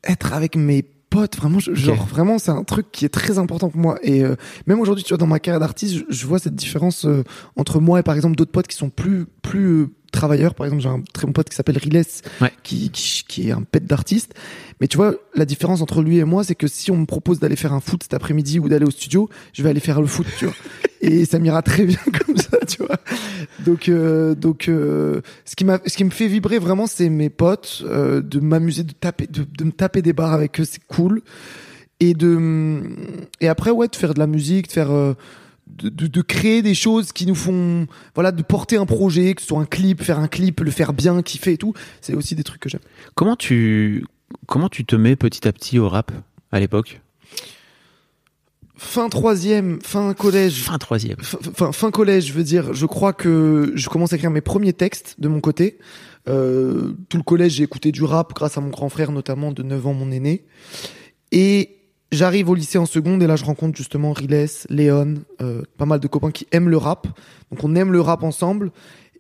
Être 0.08 0.34
avec 0.34 0.56
mes 0.56 0.86
potes, 1.12 1.38
vraiment, 1.38 1.60
je- 1.60 1.74
genre 1.76 2.06
vraiment, 2.08 2.40
c'est 2.40 2.50
un 2.52 2.64
truc 2.64 2.88
qui 2.92 3.06
est 3.06 3.10
très 3.10 3.38
important 3.38 3.70
pour 3.70 3.80
moi. 3.80 4.00
Et 4.02 4.24
euh, 4.24 4.36
même 4.66 4.80
aujourd'hui, 4.80 5.04
tu 5.04 5.10
vois, 5.10 5.18
dans 5.20 5.28
ma 5.28 5.40
carrière 5.40 5.60
d'artiste, 5.60 5.94
je, 5.96 6.04
je 6.10 6.26
vois 6.26 6.40
cette 6.40 6.56
différence 6.56 7.06
euh, 7.06 7.24
entre 7.58 7.80
moi 7.80 8.00
et 8.00 8.04
par 8.04 8.16
exemple 8.16 8.36
d'autres 8.36 8.52
potes 8.52 8.68
qui 8.68 8.78
sont 8.78 8.90
plus 8.90 9.26
plus 9.44 9.66
euh, 9.84 9.88
travailleurs. 10.12 10.54
Par 10.56 10.66
exemple, 10.66 10.82
j'ai 10.84 10.90
un 10.90 11.02
très 11.14 11.26
bon 11.26 11.34
pote 11.34 11.50
qui 11.50 11.56
s'appelle 11.56 11.78
Riles, 11.78 12.04
Ouais. 12.42 12.52
qui, 12.64 12.90
qui 12.92 13.24
qui 13.28 13.50
est 13.50 13.52
un 13.52 13.64
pet 13.64 13.86
d'artiste. 13.86 14.34
Mais 14.80 14.88
tu 14.88 14.98
vois, 14.98 15.14
la 15.36 15.46
différence 15.46 15.82
entre 15.82 16.02
lui 16.02 16.18
et 16.18 16.24
moi, 16.24 16.44
c'est 16.44 16.56
que 16.56 16.68
si 16.68 16.92
on 16.92 16.98
me 16.98 17.06
propose 17.06 17.40
d'aller 17.40 17.56
faire 17.56 17.74
un 17.74 17.80
foot 17.80 18.04
cet 18.04 18.14
après-midi 18.14 18.60
ou 18.60 18.68
d'aller 18.70 18.86
au 18.86 18.92
studio, 18.92 19.30
je 19.54 19.64
vais 19.64 19.70
aller 19.70 19.80
faire 19.80 20.02
le 20.02 20.08
foot, 20.08 20.26
tu 20.38 20.46
vois. 20.46 20.56
et 21.02 21.26
ça 21.26 21.40
m'ira 21.40 21.62
très 21.62 21.86
bien 21.86 22.00
comme 22.26 22.38
ça, 22.38 22.58
tu 22.68 22.84
vois. 22.84 22.98
Donc, 23.66 23.90
euh, 23.90 24.34
donc, 24.36 24.68
euh, 24.70 25.22
ce 25.46 25.56
qui 25.56 25.66
m'a, 25.66 25.80
ce 25.86 25.96
qui 25.96 26.04
me 26.04 26.10
fait 26.10 26.28
vibrer 26.28 26.58
vraiment, 26.60 26.88
c'est 26.88 27.10
mes 27.10 27.30
potes, 27.30 27.84
euh, 27.86 28.22
de 28.22 28.40
m'amuser, 28.40 28.84
de 28.84 28.94
taper, 28.94 29.28
de, 29.28 29.46
de 29.58 29.64
me 29.64 29.72
taper 29.72 30.02
des 30.02 30.14
barres 30.14 30.34
avec 30.34 30.60
eux, 30.60 30.66
c'est 30.66 30.84
cool. 30.88 31.22
Et 32.00 32.16
de, 32.16 32.82
et 33.40 33.48
après, 33.48 33.70
ouais, 33.70 33.88
de 33.88 33.96
faire 33.96 34.14
de 34.16 34.20
la 34.20 34.26
musique, 34.28 34.68
de 34.68 34.72
faire, 34.72 34.90
euh, 34.92 35.14
de, 35.78 35.90
de, 35.90 36.08
de 36.08 36.22
créer 36.22 36.62
des 36.62 36.76
choses 36.76 37.12
qui 37.12 37.26
nous 37.26 37.36
font, 37.36 37.88
voilà, 38.16 38.32
de 38.32 38.44
porter 38.44 38.78
un 38.78 38.86
projet, 38.86 39.34
que 39.34 39.42
ce 39.42 39.48
soit 39.48 39.60
un 39.60 39.66
clip, 39.66 40.02
faire 40.04 40.20
un 40.20 40.28
clip, 40.28 40.62
le 40.62 40.72
faire 40.72 40.94
bien, 40.94 41.22
kiffer 41.22 41.54
et 41.54 41.58
tout. 41.58 41.74
C'est 42.02 42.14
aussi 42.14 42.36
des 42.36 42.44
trucs 42.44 42.62
que 42.62 42.70
j'aime. 42.70 42.82
Comment 43.16 43.36
tu 43.36 44.04
comment 44.48 44.70
tu 44.70 44.86
te 44.86 44.96
mets 44.96 45.16
petit 45.16 45.48
à 45.48 45.52
petit 45.52 45.80
au 45.80 45.90
rap 45.90 46.12
à 46.52 46.60
l'époque? 46.60 47.02
Fin 48.76 49.10
troisième, 49.10 49.80
fin 49.84 50.12
collège, 50.16 50.64
Fin 50.64 50.80
troisième. 50.80 51.18
fin, 51.20 51.38
fin, 51.54 51.72
fin 51.72 51.92
collège, 51.92 52.28
je 52.28 52.34
veux 52.34 52.44
dire, 52.44 52.74
je 52.74 52.88
crois 52.88 53.14
que 53.14 53.72
je 53.76 53.90
commence 53.90 54.12
à 54.12 54.16
écrire 54.16 54.32
mes 54.32 54.42
premiers 54.42 54.74
textes 54.74 55.16
de 55.20 55.28
mon 55.28 55.40
côté. 55.40 55.78
Euh, 56.28 56.94
tout 57.08 57.18
le 57.18 57.24
collège, 57.24 57.54
j'ai 57.54 57.64
écouté 57.64 57.92
du 57.92 58.04
rap 58.04 58.34
grâce 58.34 58.58
à 58.58 58.62
mon 58.62 58.70
grand 58.70 58.90
frère, 58.90 59.12
notamment 59.12 59.52
de 59.52 59.62
9 59.62 59.86
ans, 59.86 59.94
mon 59.94 60.12
aîné. 60.12 60.46
Et 61.32 61.81
j'arrive 62.12 62.50
au 62.50 62.56
lycée 62.56 62.78
en 62.78 62.86
seconde 62.86 63.22
et 63.24 63.28
là, 63.28 63.36
je 63.36 63.46
rencontre 63.46 63.78
justement 63.78 64.12
Riles, 64.14 64.48
Léon, 64.70 65.16
euh, 65.42 65.62
pas 65.78 65.86
mal 65.86 66.00
de 66.00 66.08
copains 66.08 66.32
qui 66.32 66.48
aiment 66.52 66.70
le 66.70 66.78
rap. 66.78 67.08
Donc, 67.52 67.64
on 67.64 67.76
aime 67.76 67.92
le 67.92 68.02
rap 68.02 68.24
ensemble. 68.24 68.72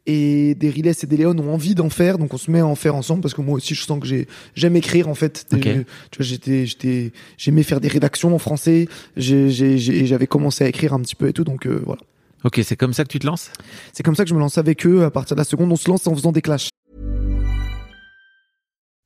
Et 0.07 0.55
des 0.55 0.71
Riles 0.71 0.87
et 0.87 1.05
des 1.05 1.15
Léon 1.17 1.37
ont 1.37 1.53
envie 1.53 1.75
d'en 1.75 1.91
faire, 1.91 2.17
donc 2.17 2.33
on 2.33 2.37
se 2.37 2.49
met 2.49 2.59
à 2.61 2.65
en 2.65 2.73
faire 2.73 2.95
ensemble 2.95 3.21
parce 3.21 3.35
que 3.35 3.41
moi 3.41 3.53
aussi 3.53 3.75
je 3.75 3.83
sens 3.83 3.99
que 3.99 4.07
j'ai 4.07 4.27
j'aime 4.55 4.75
écrire 4.75 5.07
en 5.07 5.13
fait. 5.13 5.45
Ok. 5.53 5.59
Tu 5.61 5.69
vois, 5.69 5.85
j'étais 6.21 6.65
j'étais 6.65 7.11
j'aimais 7.37 7.61
faire 7.61 7.79
des 7.79 7.87
rédactions 7.87 8.33
en 8.33 8.39
français. 8.39 8.87
J'ai- 9.15 9.51
j'ai- 9.51 9.77
j'ai- 9.77 10.07
J'avais 10.07 10.25
commencé 10.25 10.63
à 10.63 10.67
écrire 10.67 10.93
un 10.93 11.01
petit 11.01 11.13
peu 11.15 11.27
et 11.27 11.33
tout, 11.33 11.43
donc 11.43 11.67
euh, 11.67 11.83
voilà. 11.85 12.01
Ok, 12.43 12.59
c'est 12.63 12.75
comme 12.75 12.93
ça 12.93 13.03
que 13.03 13.09
tu 13.09 13.19
te 13.19 13.27
lances? 13.27 13.51
C'est 13.93 14.01
comme 14.01 14.15
ça 14.15 14.23
que 14.23 14.29
je 14.31 14.33
me 14.33 14.39
lance 14.39 14.57
avec 14.57 14.87
eux. 14.87 15.03
À 15.03 15.11
partir 15.11 15.35
de 15.35 15.41
la 15.41 15.45
seconde, 15.45 15.71
on 15.71 15.75
se 15.75 15.87
lance 15.87 16.07
en 16.07 16.15
faisant 16.15 16.31
des 16.31 16.41
clashs. 16.41 16.69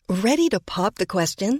Ready 0.08 0.48
to 0.48 0.60
pop 0.66 0.96
the 0.98 1.06
question? 1.06 1.60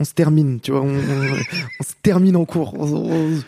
On 0.00 0.04
se 0.04 0.12
termine, 0.14 0.58
tu 0.60 0.72
vois. 0.72 0.80
On, 0.80 0.88
on- 0.88 1.36
on 1.78 1.82
se 1.84 1.92
termine 2.02 2.34
en 2.36 2.44
cours. 2.46 2.74
On- 2.80 3.38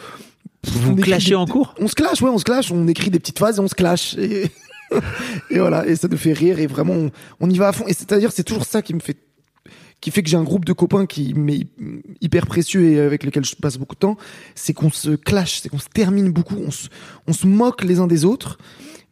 Vous 0.65 0.95
clashez 0.97 1.35
en 1.35 1.47
cours? 1.47 1.75
On 1.81 1.89
se 1.89 1.95
clash, 1.95 2.23
ouais, 2.23 2.31
on 2.31 2.39
se 2.39 2.45
clash, 2.45 2.71
on 2.71 2.87
écrit 2.87 3.11
des 3.11 3.19
petites 3.19 3.39
phases 3.39 3.57
et 3.57 3.61
on 3.61 3.69
se 3.69 3.75
clash. 3.75 4.15
Et, 4.19 4.51
et 5.51 5.59
voilà, 5.59 5.87
et 5.87 5.97
ça 5.97 6.07
nous 6.09 6.17
fait 6.17 6.33
rire 6.35 6.59
et 6.61 6.67
vraiment 6.67 6.93
on, 6.95 7.11
on 7.41 7.51
y 7.51 7.59
va 7.59 7.69
à 7.69 7.73
fond. 7.73 7.85
Et 7.89 7.95
c'est-à-dire, 7.95 8.31
c'est 8.33 8.45
toujours 8.45 8.65
ça 8.67 8.83
qui 8.83 8.95
me 8.95 9.01
fait 9.01 9.17
qui 10.01 10.11
fait 10.11 10.25
que 10.25 10.29
j'ai 10.29 10.37
un 10.37 10.43
groupe 10.43 10.65
de 10.65 10.73
copains 10.73 11.07
qui 11.07 11.33
m'est 11.33 11.65
hyper 12.21 12.47
précieux 12.49 12.85
et 12.91 12.99
avec 13.01 13.23
lesquels 13.23 13.45
je 13.45 13.55
passe 13.55 13.79
beaucoup 13.79 13.95
de 13.95 14.01
temps, 14.01 14.17
c'est 14.57 14.73
qu'on 14.73 14.91
se 14.91 15.11
clash, 15.11 15.61
c'est 15.61 15.69
qu'on 15.69 15.79
se 15.79 15.87
termine 15.89 16.33
beaucoup, 16.33 16.57
on 16.57 16.73
se, 16.73 16.89
on 17.29 17.33
se 17.33 17.47
moque 17.47 17.85
les 17.85 18.01
uns 18.01 18.09
des 18.09 18.25
autres. 18.25 18.59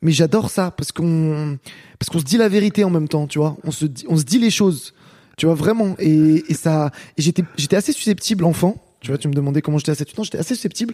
Mais 0.03 0.11
j'adore 0.11 0.51
ça 0.51 0.73
parce 0.73 0.91
qu'on 0.91 1.59
parce 2.01 2.11
qu'on 2.11 2.19
se 2.19 2.25
dit 2.25 2.39
la 2.39 2.49
vérité 2.49 2.83
en 2.83 2.91
même 2.91 3.07
temps, 3.07 3.29
tu 3.29 3.39
vois. 3.39 3.57
On 3.63 3.71
se 3.71 3.85
dit, 3.85 4.05
on 4.09 4.17
se 4.17 4.25
dit 4.25 4.39
les 4.41 4.51
choses, 4.51 4.93
tu 5.41 5.47
vois 5.47 5.55
vraiment. 5.55 5.97
Et, 5.99 6.45
et 6.51 6.55
ça, 6.55 6.91
et 7.17 7.23
j'étais 7.23 7.43
j'étais 7.57 7.77
assez 7.77 7.93
susceptible 7.93 8.45
enfant. 8.45 8.77
Tu 9.01 9.09
vois, 9.11 9.17
tu 9.17 9.29
me 9.29 9.33
demandais 9.33 9.63
comment 9.63 9.79
j'étais 9.79 9.93
à 9.93 9.95
7 9.95 10.19
ans, 10.19 10.25
j'étais 10.25 10.37
assez 10.37 10.55
susceptible. 10.55 10.93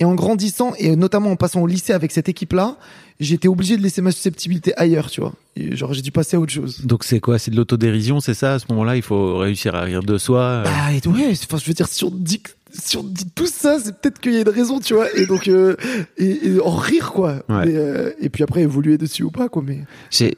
Et 0.00 0.04
en 0.04 0.16
grandissant, 0.16 0.72
et 0.76 0.96
notamment 0.96 1.30
en 1.30 1.36
passant 1.36 1.62
au 1.62 1.68
lycée 1.68 1.92
avec 1.92 2.10
cette 2.10 2.28
équipe-là, 2.28 2.76
j'étais 3.20 3.46
obligé 3.46 3.76
de 3.76 3.82
laisser 3.82 4.02
ma 4.02 4.10
susceptibilité 4.10 4.72
ailleurs, 4.76 5.08
tu 5.08 5.20
vois. 5.20 5.34
Et 5.54 5.76
genre, 5.76 5.94
j'ai 5.94 6.02
dû 6.02 6.10
passer 6.10 6.36
à 6.36 6.40
autre 6.40 6.52
chose. 6.52 6.80
Donc 6.84 7.04
c'est 7.04 7.20
quoi? 7.20 7.38
C'est 7.38 7.52
de 7.52 7.56
l'autodérision, 7.56 8.18
c'est 8.18 8.34
ça? 8.34 8.54
À 8.54 8.58
ce 8.58 8.64
moment-là, 8.70 8.96
il 8.96 9.02
faut 9.02 9.36
réussir 9.38 9.76
à 9.76 9.82
rire 9.82 10.02
de 10.02 10.18
soi. 10.18 10.40
euh? 10.40 10.64
Ah, 10.66 10.92
et 10.92 11.06
ouais, 11.08 11.30
enfin, 11.44 11.58
je 11.58 11.66
veux 11.66 11.74
dire, 11.74 11.86
si 11.86 12.02
on 12.02 12.10
dit, 12.10 12.40
que- 12.40 12.50
si 12.76 12.96
on 12.96 13.04
dit 13.04 13.26
tout 13.36 13.46
ça, 13.46 13.78
c'est 13.78 14.00
peut-être 14.00 14.18
qu'il 14.18 14.32
y 14.32 14.36
a 14.38 14.40
une 14.40 14.48
raison, 14.48 14.80
tu 14.80 14.94
vois. 14.94 15.06
Et 15.16 15.26
donc, 15.26 15.46
euh, 15.46 15.76
et, 16.18 16.48
et 16.48 16.60
en 16.60 16.74
rire, 16.74 17.12
quoi. 17.12 17.34
Ouais. 17.48 17.66
Mais, 17.66 17.76
euh, 17.76 18.10
et 18.20 18.30
puis 18.30 18.42
après, 18.42 18.62
évoluer 18.62 18.98
dessus 18.98 19.22
ou 19.22 19.30
pas, 19.30 19.48
quoi. 19.48 19.62
Mais 19.64 19.78
j'ai- 20.10 20.34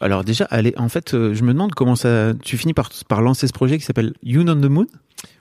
alors 0.00 0.24
déjà, 0.24 0.44
allez, 0.50 0.74
en 0.76 0.88
fait, 0.88 1.14
euh, 1.14 1.34
je 1.34 1.42
me 1.44 1.52
demande 1.52 1.74
comment 1.74 1.96
ça. 1.96 2.32
Tu 2.42 2.56
finis 2.56 2.74
par, 2.74 2.90
par 3.08 3.22
lancer 3.22 3.46
ce 3.46 3.52
projet 3.52 3.78
qui 3.78 3.84
s'appelle 3.84 4.14
You 4.22 4.42
on 4.42 4.54
the 4.60 4.64
Moon? 4.70 4.86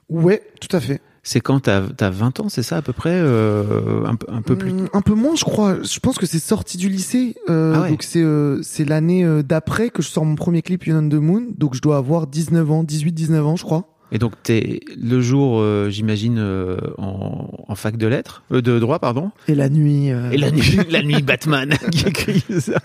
ouais, 0.09 0.41
tout 0.61 0.75
à 0.75 0.79
fait. 0.79 1.01
C'est 1.23 1.41
quand 1.41 1.59
t'as, 1.59 1.81
t'as 1.81 2.09
20 2.09 2.39
ans, 2.39 2.47
c'est 2.47 2.63
ça 2.63 2.77
à 2.77 2.81
peu 2.81 2.93
près 2.93 3.11
euh, 3.13 4.05
un, 4.05 4.15
peu- 4.15 4.31
un 4.31 4.41
peu 4.41 4.55
plus. 4.55 4.71
Hum, 4.71 4.87
un 4.93 5.01
peu 5.01 5.13
moins, 5.13 5.35
je 5.35 5.43
crois. 5.43 5.83
Je 5.83 5.99
pense 5.99 6.17
que 6.17 6.25
c'est 6.25 6.39
sorti 6.39 6.77
du 6.77 6.87
lycée. 6.87 7.35
euh, 7.49 7.73
Ah 7.75 7.81
ouais. 7.81 7.89
Donc 7.89 8.03
c'est 8.03 8.21
euh, 8.23 8.61
c'est 8.63 8.85
l'année 8.85 9.27
d'après 9.43 9.89
que 9.89 10.01
je 10.01 10.07
sors 10.07 10.23
mon 10.23 10.35
premier 10.35 10.61
clip 10.61 10.85
You 10.85 10.95
on 10.95 11.09
the 11.09 11.15
Moon. 11.15 11.47
Donc 11.57 11.75
je 11.75 11.81
dois 11.81 11.97
avoir 11.97 12.27
19 12.27 12.71
ans, 12.71 12.83
18, 12.85 13.11
19 13.11 13.45
ans, 13.45 13.55
je 13.57 13.63
crois. 13.63 13.96
Et 14.11 14.19
donc 14.19 14.33
t'es 14.41 14.79
le 15.01 15.19
jour, 15.21 15.59
euh, 15.59 15.89
j'imagine, 15.89 16.37
euh, 16.39 16.77
en, 16.97 17.49
en 17.67 17.75
fac 17.75 17.97
de 17.97 18.07
lettres, 18.07 18.43
euh, 18.53 18.61
de 18.61 18.79
droit, 18.79 18.99
pardon. 18.99 19.31
Et 19.49 19.55
la 19.55 19.67
nuit. 19.69 20.07
Et 20.07 20.37
la 20.37 20.49
nuit, 20.51 20.79
la 20.89 21.03
nuit 21.03 21.21
Batman 21.23 21.75
qui 21.91 22.07
écrit 22.07 22.43
ça. 22.61 22.79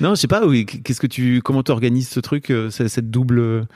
Non, 0.00 0.16
je 0.16 0.20
sais 0.20 0.26
pas. 0.26 0.44
Oui, 0.46 0.66
qu'est-ce 0.66 1.00
que 1.00 1.06
tu, 1.06 1.40
comment 1.44 1.62
t'organises 1.62 2.08
ce 2.08 2.18
truc, 2.20 2.52
cette 2.70 3.10
double. 3.10 3.66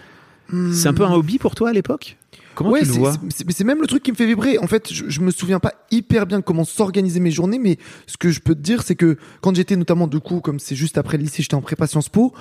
C'est 0.73 0.89
un 0.89 0.95
peu 0.95 1.05
un 1.05 1.13
hobby 1.13 1.39
pour 1.39 1.55
toi 1.55 1.69
à 1.71 1.73
l'époque? 1.73 2.17
Comment 2.55 2.71
ouais, 2.71 2.81
tu 2.83 2.87
le 2.89 2.93
vois? 2.95 3.13
c'est- 3.13 3.19
c'est- 3.37 3.45
mais 3.47 3.53
c'est 3.53 3.63
même 3.63 3.81
le 3.81 3.87
truc 3.87 4.03
qui 4.03 4.11
me 4.11 4.17
fait 4.17 4.27
vibrer. 4.27 4.59
En 4.59 4.67
fait, 4.67 4.93
je, 4.93 5.05
je 5.09 5.21
me 5.21 5.31
souviens 5.31 5.61
pas 5.61 5.75
hyper 5.93 6.27
bien 6.27 6.41
comment 6.41 6.65
s'organiser 6.65 7.21
mes 7.21 7.31
journées, 7.31 7.61
mais 7.61 7.77
ce 8.09 8.17
que 8.17 8.31
je 8.31 8.41
peux 8.41 8.57
te 8.57 8.61
dire, 8.61 8.83
c'est 8.83 8.97
que 8.97 9.17
quand 9.41 9.55
j'étais 9.55 9.77
notamment, 9.77 10.09
du 10.09 10.19
coup, 10.19 10.41
comme 10.41 10.59
c'est 10.59 10.75
juste 10.75 10.99
après 10.99 11.19
le 11.19 11.23
lycée, 11.23 11.43
j'étais 11.45 11.55
en 11.55 11.61
prépa 11.61 11.87
Sciences 11.87 12.09
Po. 12.09 12.33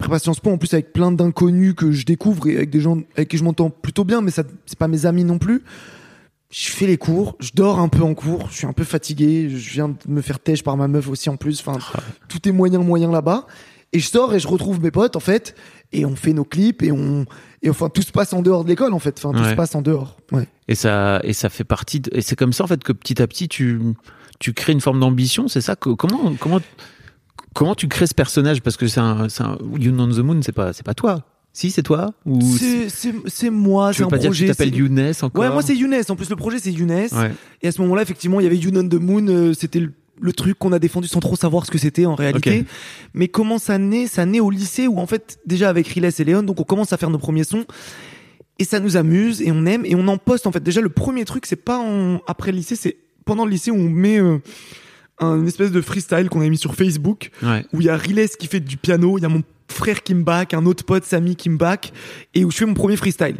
Prépa 0.00 0.18
Sciences 0.18 0.40
Po, 0.40 0.50
en 0.50 0.58
plus, 0.58 0.72
avec 0.74 0.92
plein 0.92 1.12
d'inconnus 1.12 1.74
que 1.76 1.92
je 1.92 2.04
découvre 2.04 2.48
et 2.48 2.56
avec 2.56 2.70
des 2.70 2.80
gens 2.80 2.98
avec 3.16 3.28
qui 3.28 3.36
je 3.36 3.44
m'entends 3.44 3.70
plutôt 3.70 4.02
bien, 4.04 4.20
mais 4.22 4.32
ça, 4.32 4.42
c'est 4.66 4.78
pas 4.78 4.88
mes 4.88 5.06
amis 5.06 5.22
non 5.24 5.38
plus. 5.38 5.62
Je 6.50 6.68
fais 6.70 6.86
les 6.88 6.96
cours, 6.96 7.36
je 7.38 7.50
dors 7.54 7.78
un 7.78 7.86
peu 7.88 8.02
en 8.02 8.14
cours, 8.14 8.48
je 8.50 8.56
suis 8.56 8.66
un 8.66 8.72
peu 8.72 8.82
fatigué, 8.82 9.48
je 9.48 9.70
viens 9.70 9.90
de 9.90 9.94
me 10.08 10.20
faire 10.20 10.40
têche 10.40 10.64
par 10.64 10.76
ma 10.76 10.88
meuf 10.88 11.08
aussi 11.08 11.30
en 11.30 11.36
plus. 11.36 11.60
Enfin, 11.64 11.78
tout 12.28 12.48
est 12.48 12.50
moyen 12.52 12.80
moyen 12.80 13.12
là-bas. 13.12 13.46
Et 13.92 13.98
je 14.00 14.08
sors 14.08 14.34
et 14.34 14.38
je 14.40 14.48
retrouve 14.48 14.80
mes 14.80 14.90
potes 14.92 15.16
en 15.16 15.20
fait, 15.20 15.54
et 15.92 16.04
on 16.06 16.14
fait 16.16 16.32
nos 16.32 16.44
clips 16.44 16.82
et 16.82 16.92
on 16.92 17.24
et 17.62 17.70
enfin 17.70 17.88
tout 17.88 18.02
se 18.02 18.12
passe 18.12 18.32
en 18.32 18.40
dehors 18.40 18.62
de 18.64 18.68
l'école 18.68 18.92
en 18.94 19.00
fait. 19.00 19.16
Enfin 19.18 19.32
tout 19.36 19.42
Ouais. 19.44 19.50
se 19.50 19.56
passe 19.56 19.74
en 19.74 19.82
dehors. 19.82 20.16
Ouais. 20.32 20.46
Et 20.68 20.76
ça, 20.76 21.20
et 21.24 21.32
ça 21.32 21.48
fait 21.48 21.64
partie. 21.64 21.98
De, 22.00 22.10
et 22.14 22.20
c'est 22.22 22.36
comme 22.36 22.52
ça 22.52 22.62
en 22.64 22.66
fait 22.68 22.82
que 22.84 22.92
petit 22.92 23.20
à 23.20 23.26
petit 23.26 23.48
tu, 23.48 23.80
tu 24.38 24.52
crées 24.52 24.72
une 24.72 24.80
forme 24.80 25.00
d'ambition. 25.00 25.46
C'est 25.48 25.60
ça 25.60 25.74
que 25.76 25.90
comment, 25.90 26.32
comment, 26.38 26.60
comment 27.54 27.74
tu 27.74 27.88
crées 27.88 28.06
ce 28.06 28.14
personnage? 28.14 28.62
Parce 28.62 28.76
que 28.76 28.86
c'est 28.86 29.00
un, 29.00 29.26
un 29.26 29.58
You 29.78 29.92
on 29.98 30.08
the 30.08 30.18
Moon, 30.18 30.40
c'est 30.42 30.52
pas, 30.52 30.72
c'est 30.72 30.84
pas 30.84 30.94
toi. 30.94 31.24
Si 31.52 31.70
c'est 31.72 31.82
toi 31.82 32.12
ou 32.24 32.40
C'est 32.40 32.88
c'est 32.88 33.12
c'est 33.26 33.50
moi, 33.50 33.92
c'est 33.92 34.04
un 34.04 34.06
pas 34.06 34.18
dire 34.18 34.30
que 34.30 34.36
tu 34.36 34.44
projet. 34.44 34.54
t'appelles 34.54 34.74
Younes 34.74 35.12
encore? 35.20 35.42
Ouais, 35.42 35.50
moi 35.50 35.62
c'est 35.62 35.74
Younes. 35.74 35.96
En 36.08 36.14
plus 36.14 36.30
le 36.30 36.36
projet 36.36 36.58
c'est 36.60 36.70
Younes. 36.70 36.90
Ouais. 37.10 37.32
Et 37.62 37.66
à 37.68 37.72
ce 37.72 37.80
moment-là, 37.82 38.02
effectivement, 38.02 38.38
il 38.38 38.44
y 38.44 38.46
avait 38.46 38.56
You 38.56 38.70
on 38.76 38.86
the 38.88 38.94
Moon. 38.94 39.26
euh, 39.26 39.52
c'était 39.52 39.80
le, 39.80 39.92
le 40.20 40.32
truc 40.32 40.56
qu'on 40.60 40.70
a 40.70 40.78
défendu 40.78 41.08
sans 41.08 41.18
trop 41.18 41.34
savoir 41.34 41.66
ce 41.66 41.72
que 41.72 41.78
c'était 41.78 42.06
en 42.06 42.14
réalité. 42.14 42.64
Mais 43.14 43.26
comment 43.26 43.58
ça 43.58 43.78
naît? 43.78 44.06
Ça 44.06 44.26
naît 44.26 44.38
au 44.38 44.50
lycée 44.50 44.86
où 44.86 45.00
en 45.00 45.06
fait 45.08 45.40
déjà 45.44 45.68
avec 45.68 45.88
Riles 45.88 46.04
et 46.16 46.24
Léon, 46.24 46.44
donc 46.44 46.60
on 46.60 46.64
commence 46.64 46.92
à 46.92 46.96
faire 46.98 47.10
nos 47.10 47.18
premiers 47.18 47.42
sons. 47.44 47.64
Et 48.60 48.64
ça 48.64 48.78
nous 48.78 48.96
amuse 48.96 49.42
et 49.42 49.50
on 49.50 49.66
aime 49.66 49.84
et 49.84 49.96
on 49.96 50.06
en 50.06 50.18
poste 50.18 50.46
en 50.46 50.52
fait. 50.52 50.62
Déjà 50.62 50.80
le 50.80 50.90
premier 50.90 51.24
truc, 51.24 51.46
c'est 51.46 51.56
pas 51.56 51.78
en- 51.80 52.20
après 52.28 52.52
le 52.52 52.58
lycée, 52.58 52.76
c'est 52.76 52.96
pendant 53.24 53.44
le 53.44 53.50
lycée 53.50 53.72
où 53.72 53.76
on 53.76 53.88
met 53.90 54.20
euh, 54.20 54.38
un 55.20 55.46
espèce 55.46 55.70
de 55.70 55.80
freestyle 55.80 56.28
qu'on 56.28 56.40
a 56.40 56.48
mis 56.48 56.58
sur 56.58 56.74
Facebook 56.74 57.30
Ouais. 57.42 57.64
où 57.72 57.80
il 57.80 57.86
y 57.86 57.88
a 57.90 57.96
Riles 57.96 58.28
qui 58.38 58.46
fait 58.46 58.60
du 58.60 58.76
piano, 58.76 59.18
il 59.18 59.22
y 59.22 59.24
a 59.24 59.28
mon 59.28 59.42
frère 59.68 60.02
qui 60.02 60.14
me 60.14 60.22
back, 60.24 60.54
un 60.54 60.66
autre 60.66 60.84
pote 60.84 61.04
Samy 61.04 61.36
qui 61.36 61.48
me 61.50 61.56
back, 61.56 61.92
et 62.34 62.44
où 62.44 62.50
je 62.50 62.56
fais 62.56 62.66
mon 62.66 62.74
premier 62.74 62.96
freestyle. 62.96 63.36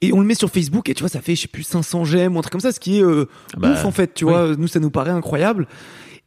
Et 0.00 0.12
on 0.12 0.20
le 0.20 0.26
met 0.26 0.34
sur 0.34 0.50
Facebook 0.50 0.88
et 0.88 0.94
tu 0.94 1.00
vois 1.02 1.08
ça 1.08 1.20
fait 1.20 1.34
je 1.34 1.42
sais 1.42 1.48
plus 1.48 1.62
500 1.62 2.04
j'aime 2.04 2.36
ou 2.36 2.38
un 2.38 2.42
truc 2.42 2.52
comme 2.52 2.60
ça, 2.60 2.72
ce 2.72 2.80
qui 2.80 2.98
est 2.98 3.02
euh, 3.02 3.26
Bah, 3.56 3.72
ouf 3.72 3.84
en 3.84 3.90
fait, 3.90 4.12
tu 4.14 4.24
oui. 4.24 4.32
vois. 4.32 4.54
Nous 4.56 4.68
ça 4.68 4.80
nous 4.80 4.90
paraît 4.90 5.10
incroyable. 5.10 5.66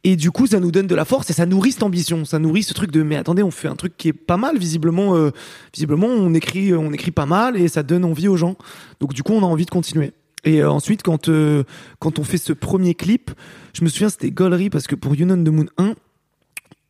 Et 0.04 0.14
du 0.14 0.30
coup, 0.30 0.46
ça 0.46 0.60
nous 0.60 0.70
donne 0.70 0.86
de 0.86 0.94
la 0.94 1.04
force 1.04 1.28
et 1.28 1.32
ça 1.32 1.44
nourrit 1.44 1.72
cette 1.72 1.82
ambition. 1.82 2.24
Ça 2.24 2.38
nourrit 2.38 2.62
ce 2.62 2.72
truc 2.72 2.92
de 2.92 3.02
mais 3.02 3.16
attendez, 3.16 3.42
on 3.42 3.50
fait 3.50 3.66
un 3.68 3.74
truc 3.74 3.96
qui 3.96 4.08
est 4.08 4.12
pas 4.12 4.36
mal 4.36 4.56
visiblement. 4.56 5.16
euh, 5.16 5.30
visiblement, 5.74 6.06
on 6.06 6.32
écrit, 6.34 6.72
on 6.72 6.92
écrit 6.92 7.10
pas 7.10 7.26
mal 7.26 7.56
et 7.56 7.66
ça 7.68 7.82
donne 7.82 8.04
envie 8.04 8.28
aux 8.28 8.36
gens. 8.36 8.56
Donc 9.00 9.12
du 9.12 9.22
coup, 9.24 9.32
on 9.32 9.42
a 9.42 9.46
envie 9.46 9.64
de 9.66 9.70
continuer. 9.70 10.12
Et 10.44 10.62
euh, 10.62 10.70
ensuite, 10.70 11.02
quand 11.02 11.28
euh, 11.28 11.64
quand 11.98 12.20
on 12.20 12.24
fait 12.24 12.38
ce 12.38 12.52
premier 12.52 12.94
clip, 12.94 13.32
je 13.78 13.84
me 13.84 13.88
souviens 13.88 14.08
c'était 14.08 14.30
Gollery 14.32 14.70
parce 14.70 14.88
que 14.88 14.96
pour 14.96 15.14
You 15.14 15.30
on 15.30 15.44
the 15.44 15.48
Moon 15.48 15.66
1, 15.76 15.94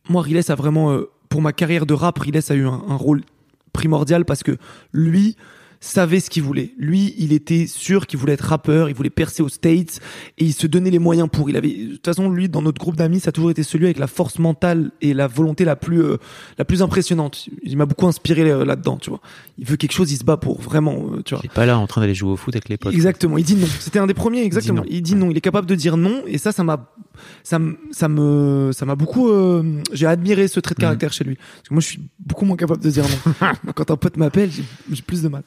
moi 0.08 0.22
Riles 0.22 0.42
a 0.48 0.54
vraiment 0.54 0.90
euh, 0.92 1.10
pour 1.28 1.42
ma 1.42 1.52
carrière 1.52 1.84
de 1.84 1.92
rap, 1.92 2.18
Riles 2.18 2.40
a 2.48 2.54
eu 2.54 2.66
un 2.66 2.96
rôle 2.96 3.22
primordial 3.74 4.24
parce 4.24 4.42
que 4.42 4.56
lui 4.92 5.36
savait 5.80 6.18
ce 6.20 6.28
qu'il 6.30 6.42
voulait. 6.42 6.72
Lui, 6.78 7.14
il 7.18 7.32
était 7.32 7.66
sûr 7.68 8.06
qu'il 8.06 8.18
voulait 8.18 8.32
être 8.32 8.40
rappeur, 8.46 8.88
il 8.88 8.94
voulait 8.96 9.10
percer 9.10 9.42
aux 9.42 9.48
States 9.48 10.00
et 10.36 10.44
il 10.44 10.52
se 10.52 10.66
donnait 10.66 10.90
les 10.90 10.98
moyens 10.98 11.28
pour. 11.32 11.48
Il 11.50 11.56
avait 11.56 11.68
de 11.72 11.92
toute 11.92 12.04
façon 12.04 12.28
lui 12.30 12.48
dans 12.48 12.62
notre 12.62 12.80
groupe 12.80 12.96
d'amis, 12.96 13.20
ça 13.20 13.28
a 13.28 13.32
toujours 13.32 13.50
été 13.52 13.62
celui 13.62 13.84
avec 13.86 13.98
la 13.98 14.08
force 14.08 14.38
mentale 14.40 14.90
et 15.00 15.14
la 15.14 15.26
volonté 15.28 15.64
la 15.64 15.76
plus 15.76 16.02
euh, 16.02 16.16
la 16.58 16.64
plus 16.64 16.82
impressionnante. 16.82 17.48
Il 17.62 17.76
m'a 17.76 17.86
beaucoup 17.86 18.06
inspiré 18.08 18.50
euh, 18.50 18.64
là-dedans, 18.64 18.96
tu 18.96 19.10
vois. 19.10 19.20
Il 19.56 19.66
veut 19.66 19.76
quelque 19.76 19.92
chose, 19.92 20.10
il 20.10 20.16
se 20.16 20.24
bat 20.24 20.36
pour 20.36 20.60
vraiment, 20.60 20.94
euh, 21.12 21.22
tu 21.24 21.34
vois. 21.34 21.42
Il 21.44 21.46
est 21.46 21.54
pas 21.54 21.66
là 21.66 21.78
en 21.78 21.86
train 21.86 22.00
d'aller 22.00 22.14
jouer 22.14 22.30
au 22.32 22.36
foot 22.36 22.54
avec 22.56 22.68
les 22.68 22.76
potes. 22.76 22.92
Exactement, 22.94 23.38
il 23.38 23.44
dit 23.44 23.54
non. 23.56 23.66
C'était 23.78 23.98
un 24.00 24.06
des 24.08 24.14
premiers, 24.14 24.42
exactement. 24.42 24.82
Il 24.88 25.02
dit 25.02 25.14
non. 25.14 25.30
Il 25.30 25.36
est 25.36 25.40
capable 25.40 25.66
de 25.68 25.74
dire 25.76 25.96
non, 25.96 26.22
et 26.26 26.38
ça, 26.38 26.50
ça 26.52 26.64
m'a, 26.64 26.92
ça, 27.44 27.58
me- 27.60 27.78
ça 27.92 28.08
me, 28.08 28.70
ça 28.72 28.84
m'a 28.84 28.96
beaucoup. 28.96 29.28
euh, 29.28 29.80
j'ai 29.92 30.06
admiré 30.06 30.48
ce 30.48 30.58
trait 30.60 30.74
de 30.74 30.80
caractère 30.80 31.12
chez 31.12 31.24
lui. 31.24 31.36
Parce 31.36 31.68
que 31.68 31.74
moi, 31.74 31.80
je 31.80 31.86
suis 31.86 32.00
beaucoup 32.18 32.44
moins 32.44 32.56
capable 32.56 32.82
de 32.82 32.90
dire 32.90 33.04
non. 33.04 33.46
Quand 33.74 33.90
un 33.92 33.96
pote 33.96 34.16
m'appelle, 34.16 34.50
j'ai 34.50 35.02
plus 35.02 35.22
de 35.22 35.28
mal. 35.28 35.42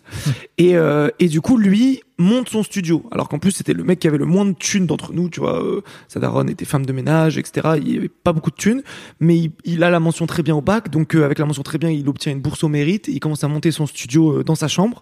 Et, 0.58 0.76
euh, 0.76 1.10
et 1.20 1.28
du 1.28 1.42
coup, 1.42 1.58
lui 1.58 2.02
monte 2.18 2.50
son 2.50 2.64
studio. 2.64 3.04
Alors 3.12 3.30
qu'en 3.30 3.40
plus, 3.40 3.52
c'était 3.52 3.74
le 3.74 3.84
mec 3.84 4.00
qui 4.00 4.08
avait 4.08 4.18
le 4.18 4.26
moins 4.26 4.46
de 4.46 4.54
thunes 4.54 4.86
d'entre 4.86 5.14
nous. 5.14 5.30
Tu 5.30 5.40
vois, 5.40 5.64
euh, 5.64 5.82
sa 6.08 6.20
daronne 6.20 6.50
était 6.50 6.66
femme 6.66 6.86
de 6.86 6.94
ménage, 6.94 7.38
etc. 7.38 7.80
Il 7.84 7.98
avait 7.98 8.10
pas 8.10 8.34
beaucoup 8.34 8.52
de 8.52 8.56
thunes, 8.56 8.84
mais 9.20 9.38
il, 9.38 9.52
il 9.66 9.84
a 9.84 9.90
la 9.90 10.00
mention 10.00 10.28
très 10.28 10.44
bien 10.44 10.56
au 10.56 10.62
bac. 10.62 10.90
Donc, 10.90 11.16
euh, 11.16 11.24
avec 11.26 11.40
la 11.40 11.46
mention 11.46 11.64
très 11.64 11.78
bien, 11.78 11.90
il 11.90 12.08
obtient 12.08 12.32
une 12.32 12.42
bourse 12.42 12.64
au 12.64 12.68
mérite. 12.70 13.10
Et 13.10 13.14
il 13.14 13.20
commence 13.20 13.44
à 13.44 13.48
monter 13.48 13.72
son 13.72 13.88
studio 13.88 14.40
euh, 14.40 14.44
dans 14.44 14.56
sa 14.56 14.68
chambre. 14.68 15.02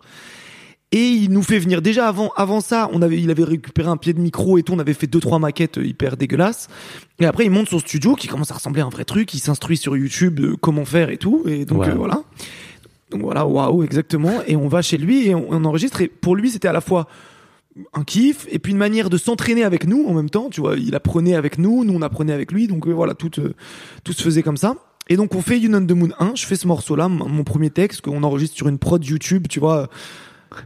Et 0.91 1.05
il 1.09 1.29
nous 1.29 1.43
fait 1.43 1.59
venir 1.59 1.83
déjà 1.83 2.07
avant 2.07 2.31
avant 2.35 2.61
ça, 2.61 2.89
on 2.93 3.03
avait 3.03 3.21
il 3.21 3.29
avait 3.29 3.43
récupéré 3.43 3.87
un 3.89 3.97
pied 3.97 4.11
de 4.11 4.19
micro 4.19 4.57
et 4.57 4.63
tout, 4.63 4.73
on 4.73 4.79
avait 4.79 4.95
fait 4.95 5.05
deux 5.05 5.19
trois 5.19 5.37
maquettes 5.37 5.77
hyper 5.77 6.17
dégueulasses. 6.17 6.67
Et 7.19 7.27
après 7.27 7.45
il 7.45 7.51
monte 7.51 7.69
son 7.69 7.77
studio 7.77 8.15
qui 8.15 8.27
commence 8.27 8.49
à 8.49 8.55
ressembler 8.55 8.81
à 8.81 8.85
un 8.85 8.89
vrai 8.89 9.05
truc, 9.05 9.31
il 9.35 9.39
s'instruit 9.39 9.77
sur 9.77 9.95
YouTube 9.95 10.39
de 10.39 10.55
comment 10.55 10.85
faire 10.85 11.11
et 11.11 11.17
tout 11.17 11.43
et 11.47 11.65
donc 11.65 11.83
Wow. 11.83 11.89
euh, 11.89 11.93
voilà. 11.93 12.23
Donc 13.11 13.21
voilà, 13.21 13.45
waouh, 13.45 13.83
exactement 13.83 14.41
et 14.45 14.55
on 14.55 14.67
va 14.67 14.81
chez 14.81 14.97
lui 14.97 15.27
et 15.27 15.35
on, 15.35 15.63
enregistre 15.65 16.01
et 16.01 16.07
pour 16.07 16.35
lui 16.35 16.51
c'était 16.51 16.67
à 16.67 16.73
la 16.73 16.81
fois 16.81 17.07
un 17.93 18.03
kiff 18.03 18.45
et 18.51 18.59
puis 18.59 18.71
une 18.71 18.77
manière 18.77 19.09
de 19.09 19.17
s'entraîner 19.17 19.63
avec 19.63 19.87
nous 19.87 20.05
en 20.07 20.13
même 20.13 20.29
temps, 20.29 20.49
tu 20.49 20.61
vois, 20.61 20.75
il 20.75 20.93
apprenait 20.95 21.35
avec 21.35 21.57
nous, 21.57 21.83
nous 21.83 21.93
on 21.93 22.01
apprenait 22.01 22.33
avec 22.33 22.51
lui 22.51 22.67
donc 22.67 22.87
euh, 22.87 22.91
voilà, 22.91 23.13
tout 23.13 23.31
euh, 23.39 23.53
tout 24.03 24.13
se 24.13 24.21
faisait 24.21 24.43
comme 24.43 24.57
ça. 24.57 24.75
Et 25.07 25.15
donc 25.15 25.33
on 25.33 25.41
fait 25.41 25.59
You 25.59 25.73
on 25.73 25.85
the 25.85 25.91
Moon 25.91 26.09
1, 26.19 26.33
je 26.35 26.45
fais 26.45 26.55
ce 26.55 26.67
morceau 26.67 26.95
là, 26.95 27.07
mon 27.07 27.43
premier 27.43 27.71
texte 27.71 28.01
qu'on 28.01 28.21
enregistre 28.21 28.55
sur 28.55 28.67
une 28.67 28.77
prod 28.77 29.03
YouTube, 29.03 29.47
tu 29.49 29.59
vois 29.59 29.89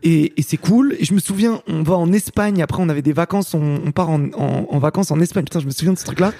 et, 0.01 0.33
c'est 0.41 0.57
cool. 0.57 0.95
Et 0.99 1.05
je 1.05 1.13
me 1.13 1.19
souviens, 1.19 1.61
on 1.67 1.83
va 1.83 1.95
en 1.95 2.11
Espagne. 2.13 2.61
Après, 2.61 2.81
on 2.81 2.89
avait 2.89 3.01
des 3.01 3.13
vacances. 3.13 3.53
On, 3.53 3.91
part 3.91 4.09
en, 4.09 4.25
en, 4.33 4.67
en 4.69 4.79
vacances 4.79 5.11
en 5.11 5.19
Espagne. 5.19 5.43
Putain, 5.43 5.59
je 5.59 5.65
me 5.65 5.71
souviens 5.71 5.93
de 5.93 5.97
ce 5.97 6.05
truc-là. 6.05 6.33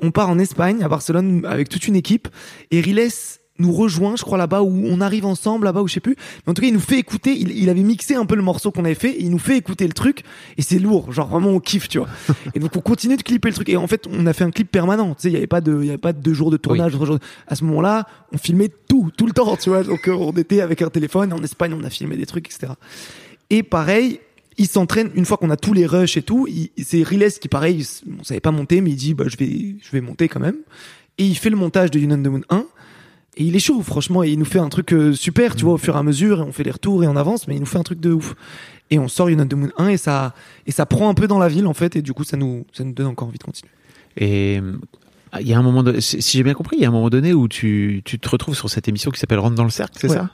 On 0.00 0.10
part 0.10 0.28
en 0.28 0.38
Espagne, 0.38 0.82
à 0.82 0.88
Barcelone, 0.88 1.44
avec 1.46 1.68
toute 1.68 1.88
une 1.88 1.96
équipe. 1.96 2.28
Et 2.70 2.80
Riles 2.80 3.10
nous 3.58 3.72
rejoint, 3.72 4.16
je 4.16 4.22
crois, 4.22 4.38
là-bas, 4.38 4.62
où 4.62 4.82
on 4.86 5.00
arrive 5.00 5.26
ensemble, 5.26 5.66
là-bas, 5.66 5.82
où 5.82 5.88
je 5.88 5.92
sais 5.94 6.00
plus. 6.00 6.16
Mais 6.46 6.50
en 6.50 6.54
tout 6.54 6.62
cas, 6.62 6.68
il 6.68 6.74
nous 6.74 6.80
fait 6.80 6.98
écouter. 6.98 7.36
Il, 7.38 7.50
il 7.56 7.68
avait 7.68 7.82
mixé 7.82 8.14
un 8.14 8.24
peu 8.26 8.34
le 8.34 8.42
morceau 8.42 8.70
qu'on 8.72 8.84
avait 8.84 8.94
fait. 8.94 9.10
Et 9.10 9.22
il 9.22 9.30
nous 9.30 9.38
fait 9.38 9.56
écouter 9.58 9.86
le 9.86 9.92
truc. 9.92 10.22
Et 10.56 10.62
c'est 10.62 10.78
lourd. 10.78 11.12
Genre, 11.12 11.28
vraiment, 11.28 11.50
on 11.50 11.60
kiffe, 11.60 11.88
tu 11.88 11.98
vois. 11.98 12.08
Et 12.54 12.58
donc, 12.58 12.74
on 12.76 12.80
continue 12.80 13.16
de 13.16 13.22
clipper 13.22 13.48
le 13.48 13.54
truc. 13.54 13.68
Et 13.68 13.76
en 13.76 13.86
fait, 13.86 14.06
on 14.10 14.26
a 14.26 14.32
fait 14.32 14.44
un 14.44 14.50
clip 14.50 14.70
permanent. 14.70 15.14
Tu 15.14 15.22
sais, 15.22 15.28
il 15.28 15.34
y 15.34 15.36
avait 15.36 15.46
pas 15.46 15.60
de, 15.60 15.78
il 15.80 15.86
y 15.86 15.90
avait 15.90 15.98
pas 15.98 16.12
de 16.12 16.20
deux 16.20 16.32
jours 16.34 16.50
de 16.50 16.56
tournage. 16.56 16.92
trois 16.92 17.06
jours 17.06 17.18
de- 17.18 17.24
À 17.46 17.54
ce 17.54 17.64
moment-là, 17.64 18.06
on 18.32 18.38
filmait 18.38 18.70
tout, 18.88 19.10
tout 19.16 19.26
le 19.26 19.32
temps, 19.32 19.56
tu 19.56 19.68
vois. 19.68 19.82
Donc, 19.84 20.08
euh, 20.08 20.12
on 20.12 20.32
était 20.32 20.60
avec 20.62 20.82
un 20.82 20.88
téléphone. 20.88 21.32
En 21.32 21.42
Espagne, 21.42 21.74
on 21.78 21.84
a 21.84 21.90
filmé 21.90 22.16
des 22.16 22.26
trucs, 22.26 22.46
etc. 22.46 22.72
Et 23.50 23.62
pareil, 23.62 24.18
il 24.58 24.66
s'entraîne 24.66 25.10
une 25.14 25.24
fois 25.26 25.36
qu'on 25.36 25.50
a 25.50 25.56
tous 25.56 25.72
les 25.74 25.86
rushs 25.86 26.16
et 26.16 26.22
tout. 26.22 26.48
C'est 26.82 27.02
Riles 27.02 27.28
qui 27.40 27.48
pareil, 27.48 27.86
on 28.18 28.24
savait 28.24 28.40
pas 28.40 28.50
monter, 28.50 28.80
mais 28.80 28.90
il 28.90 28.96
dit 28.96 29.14
bah 29.14 29.24
je 29.28 29.36
vais 29.36 29.76
je 29.82 29.90
vais 29.92 30.00
monter 30.00 30.28
quand 30.28 30.40
même. 30.40 30.56
Et 31.18 31.24
il 31.26 31.36
fait 31.36 31.50
le 31.50 31.56
montage 31.56 31.90
de 31.90 31.98
You 31.98 32.08
on 32.10 32.22
the 32.22 32.26
Moon 32.26 32.40
1. 32.50 32.64
Et 33.36 33.44
il 33.44 33.56
est 33.56 33.60
chaud, 33.60 33.80
franchement, 33.82 34.22
et 34.22 34.28
il 34.30 34.38
nous 34.38 34.44
fait 34.44 34.58
un 34.58 34.68
truc 34.68 34.92
euh, 34.92 35.14
super, 35.14 35.56
tu 35.56 35.64
vois, 35.64 35.74
au 35.74 35.78
fur 35.78 35.96
et 35.96 35.98
à 35.98 36.02
mesure, 36.02 36.40
et 36.40 36.42
on 36.42 36.52
fait 36.52 36.64
les 36.64 36.70
retours 36.70 37.02
et 37.02 37.06
on 37.08 37.16
avance, 37.16 37.48
mais 37.48 37.54
il 37.54 37.60
nous 37.60 37.66
fait 37.66 37.78
un 37.78 37.82
truc 37.82 37.98
de 38.00 38.12
ouf. 38.12 38.34
Et 38.90 38.98
on 38.98 39.08
sort 39.08 39.28
the 39.28 39.54
Moon 39.54 39.70
1 39.78 39.88
et 39.88 39.96
ça 39.96 40.34
et 40.66 40.70
ça 40.70 40.84
prend 40.84 41.08
un 41.08 41.14
peu 41.14 41.26
dans 41.26 41.38
la 41.38 41.48
ville 41.48 41.66
en 41.66 41.72
fait, 41.72 41.96
et 41.96 42.02
du 42.02 42.12
coup 42.12 42.24
ça 42.24 42.36
nous 42.36 42.66
ça 42.74 42.84
nous 42.84 42.92
donne 42.92 43.06
encore 43.06 43.28
envie 43.28 43.38
de 43.38 43.42
continuer. 43.44 43.70
Et 44.18 44.60
euh, 44.62 44.76
il 45.40 45.48
y 45.48 45.54
a 45.54 45.58
un 45.58 45.62
moment, 45.62 45.82
de, 45.82 45.98
si 45.98 46.20
si 46.20 46.36
j'ai 46.36 46.42
bien 46.44 46.52
compris, 46.52 46.76
il 46.76 46.82
y 46.82 46.84
a 46.84 46.88
un 46.88 46.92
moment 46.92 47.08
donné 47.08 47.32
où 47.32 47.48
tu, 47.48 48.02
tu 48.04 48.18
te 48.18 48.28
retrouves 48.28 48.54
sur 48.54 48.68
cette 48.68 48.86
émission 48.88 49.10
qui 49.10 49.18
s'appelle 49.18 49.38
Rentre 49.38 49.54
dans 49.54 49.64
le 49.64 49.70
cercle, 49.70 49.96
c'est 49.98 50.10
Ouais. 50.10 50.16
ça? 50.16 50.28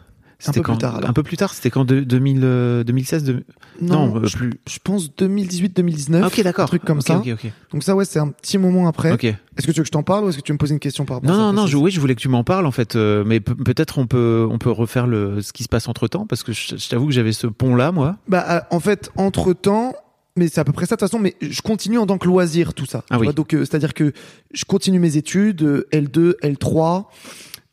Un 0.47 0.53
peu 0.53 0.63
quand, 0.63 0.73
plus 0.75 0.79
tard, 0.79 0.97
alors. 0.97 1.11
Un 1.11 1.13
peu 1.13 1.25
plus 1.25 1.37
tard, 1.37 1.53
c'était 1.53 1.69
quand 1.71 1.85
de- 1.85 2.01
2000, 2.01 2.41
euh, 2.45 2.85
2016 2.85 3.25
de- 3.25 3.45
Non, 3.83 4.17
euh, 4.19 4.27
je, 4.27 4.37
plus. 4.37 4.53
je 4.69 4.79
pense 4.83 5.09
2018-2019. 5.17 6.23
Ah, 6.23 6.27
ok, 6.29 6.43
d'accord. 6.43 6.65
Un 6.65 6.69
truc 6.69 6.85
comme 6.85 7.01
ça. 7.01 7.17
Ok, 7.19 7.27
ok. 7.33 7.51
Donc 7.73 7.83
ça, 7.83 7.97
ouais, 7.97 8.05
c'est 8.05 8.21
un 8.21 8.29
petit 8.29 8.57
moment 8.57 8.87
après. 8.87 9.11
Est-ce 9.11 9.67
que 9.67 9.73
tu 9.73 9.79
veux 9.79 9.83
que 9.83 9.87
je 9.87 9.91
t'en 9.91 10.05
parle 10.05 10.25
ou 10.25 10.29
est-ce 10.29 10.37
que 10.39 10.43
tu 10.43 10.53
veux 10.53 10.55
me 10.55 10.59
poser 10.59 10.75
une 10.75 10.79
question 10.81 11.05
par 11.05 11.17
rapport 11.17 11.29
Non, 11.31 11.35
à 11.35 11.39
ça 11.39 11.43
non, 11.47 11.53
non, 11.63 11.67
je, 11.67 11.77
oui, 11.77 11.91
je 11.91 11.99
voulais 12.01 12.15
que 12.15 12.21
tu 12.21 12.29
m'en 12.29 12.45
parles 12.45 12.67
en 12.67 12.71
fait, 12.71 12.95
euh, 12.95 13.25
mais 13.27 13.41
pe- 13.41 13.55
peut-être 13.55 13.99
on 13.99 14.07
peut, 14.07 14.47
on 14.49 14.59
peut 14.59 14.71
refaire 14.71 15.09
le, 15.09 15.43
ce 15.43 15.53
qui 15.53 15.65
se 15.65 15.69
passe 15.69 15.89
entre 15.89 16.07
temps, 16.07 16.25
parce 16.27 16.45
que 16.45 16.53
je, 16.53 16.77
je 16.77 16.89
t'avoue 16.89 17.07
que 17.07 17.13
j'avais 17.13 17.33
ce 17.33 17.49
pont-là, 17.49 17.91
moi. 17.91 18.17
Bah, 18.29 18.45
euh, 18.49 18.61
en 18.71 18.79
fait, 18.79 19.11
entre 19.17 19.53
temps, 19.55 19.95
mais 20.37 20.47
c'est 20.47 20.61
à 20.61 20.65
peu 20.65 20.71
près 20.73 20.87
ça 20.87 20.95
de 20.95 21.01
toute 21.01 21.09
façon, 21.11 21.19
mais 21.19 21.35
je 21.41 21.61
continue 21.63 21.99
en 21.99 22.07
tant 22.07 22.17
que 22.19 22.29
loisir 22.29 22.75
tout 22.75 22.87
ça. 22.87 23.03
Ah 23.11 23.17
tu 23.17 23.21
oui. 23.23 23.27
vois, 23.27 23.33
donc, 23.33 23.55
euh, 23.55 23.65
c'est-à-dire 23.65 23.93
que 23.93 24.13
je 24.55 24.65
continue 24.65 25.01
mes 25.01 25.17
études, 25.17 25.63
euh, 25.63 25.89
L2, 25.93 26.35
L3. 26.45 27.07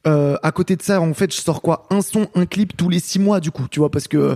Euh, 0.08 0.38
à 0.44 0.52
côté 0.52 0.76
de 0.76 0.82
ça, 0.82 1.02
en 1.02 1.14
fait, 1.14 1.34
je 1.34 1.42
sors 1.42 1.62
quoi? 1.62 1.88
Un 1.90 2.02
son, 2.02 2.28
un 2.36 2.46
clip 2.46 2.78
tous 2.78 2.90
les 2.90 3.00
six 3.00 3.20
mois, 3.20 3.40
du 3.40 3.52
coup, 3.52 3.68
tu 3.70 3.80
vois, 3.80 3.90
parce 3.90 4.08
que 4.08 4.36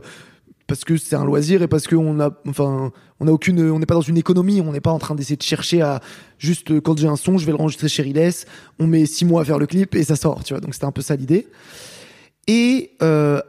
parce 0.67 0.83
que 0.83 0.97
c'est 0.97 1.15
un 1.15 1.25
loisir 1.25 1.63
et 1.63 1.67
parce 1.67 1.87
qu'on 1.87 2.19
a, 2.19 2.29
enfin, 2.47 2.91
on 3.19 3.27
a 3.27 3.31
aucune, 3.31 3.71
on 3.71 3.79
n'est 3.79 3.87
pas 3.87 3.95
dans 3.95 4.01
une 4.01 4.17
économie, 4.17 4.61
on 4.61 4.71
n'est 4.71 4.81
pas 4.81 4.91
en 4.91 4.99
train 4.99 5.15
d'essayer 5.15 5.35
de 5.35 5.41
chercher 5.41 5.81
à 5.81 5.99
juste 6.37 6.69
euh, 6.69 6.79
quand 6.79 6.97
j'ai 6.99 7.07
un 7.07 7.15
son, 7.15 7.39
je 7.39 7.45
vais 7.47 7.51
le 7.51 7.59
enregistrer 7.59 7.89
chez 7.89 8.03
Riles, 8.03 8.31
on 8.77 8.85
met 8.85 9.07
six 9.07 9.25
mois 9.25 9.41
à 9.41 9.45
faire 9.45 9.57
le 9.57 9.65
clip 9.65 9.95
et 9.95 10.03
ça 10.03 10.15
sort, 10.15 10.43
tu 10.43 10.53
vois. 10.53 10.61
Donc 10.61 10.75
c'était 10.75 10.85
un 10.85 10.91
peu 10.91 11.01
ça 11.01 11.15
l'idée. 11.15 11.47
Et 12.45 12.91
euh, 13.01 13.41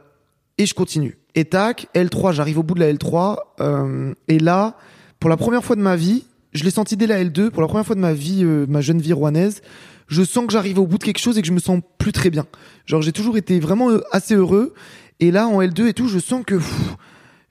et 0.57 0.65
je 0.65 0.73
continue. 0.73 1.17
Et 1.35 1.45
tac, 1.45 1.87
L3, 1.95 2.33
j'arrive 2.33 2.59
au 2.59 2.63
bout 2.63 2.75
de 2.75 2.81
la 2.81 2.91
L3 2.91 3.37
euh, 3.61 4.13
et 4.27 4.39
là, 4.39 4.75
pour 5.19 5.29
la 5.29 5.37
première 5.37 5.63
fois 5.63 5.75
de 5.75 5.81
ma 5.81 5.95
vie, 5.95 6.25
je 6.53 6.63
l'ai 6.63 6.71
senti 6.71 6.97
dès 6.97 7.07
la 7.07 7.23
L2, 7.23 7.49
pour 7.49 7.61
la 7.61 7.67
première 7.67 7.85
fois 7.85 7.95
de 7.95 8.01
ma 8.01 8.13
vie, 8.13 8.43
euh, 8.43 8.65
ma 8.67 8.81
jeune 8.81 8.99
vie 8.99 9.13
rouennaise, 9.13 9.61
je 10.11 10.21
sens 10.23 10.45
que 10.45 10.51
j'arrive 10.53 10.77
au 10.77 10.85
bout 10.85 10.97
de 10.99 11.03
quelque 11.03 11.17
chose 11.19 11.37
et 11.37 11.41
que 11.41 11.47
je 11.47 11.53
me 11.53 11.59
sens 11.59 11.81
plus 11.97 12.11
très 12.11 12.29
bien. 12.29 12.45
Genre 12.85 13.01
j'ai 13.01 13.11
toujours 13.13 13.37
été 13.37 13.59
vraiment 13.59 13.89
euh, 13.89 14.01
assez 14.11 14.35
heureux 14.35 14.73
et 15.19 15.31
là 15.31 15.47
en 15.47 15.61
L2 15.61 15.87
et 15.87 15.93
tout, 15.93 16.07
je 16.07 16.19
sens 16.19 16.43
que 16.45 16.55
pff, 16.55 16.95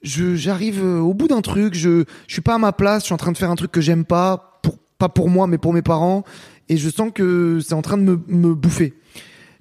je 0.02 0.36
j'arrive 0.36 0.80
euh, 0.84 1.00
au 1.00 1.14
bout 1.14 1.26
d'un 1.26 1.40
truc, 1.40 1.74
je 1.74 2.04
je 2.28 2.32
suis 2.32 2.42
pas 2.42 2.54
à 2.54 2.58
ma 2.58 2.72
place, 2.72 3.02
je 3.02 3.06
suis 3.06 3.14
en 3.14 3.18
train 3.18 3.32
de 3.32 3.38
faire 3.38 3.50
un 3.50 3.56
truc 3.56 3.72
que 3.72 3.80
j'aime 3.80 4.04
pas 4.04 4.60
pour 4.62 4.78
pas 4.98 5.08
pour 5.08 5.28
moi 5.30 5.46
mais 5.46 5.58
pour 5.58 5.72
mes 5.72 5.82
parents 5.82 6.22
et 6.68 6.76
je 6.76 6.88
sens 6.90 7.10
que 7.14 7.58
c'est 7.60 7.74
en 7.74 7.82
train 7.82 7.96
de 7.98 8.02
me, 8.02 8.20
me 8.28 8.54
bouffer. 8.54 8.94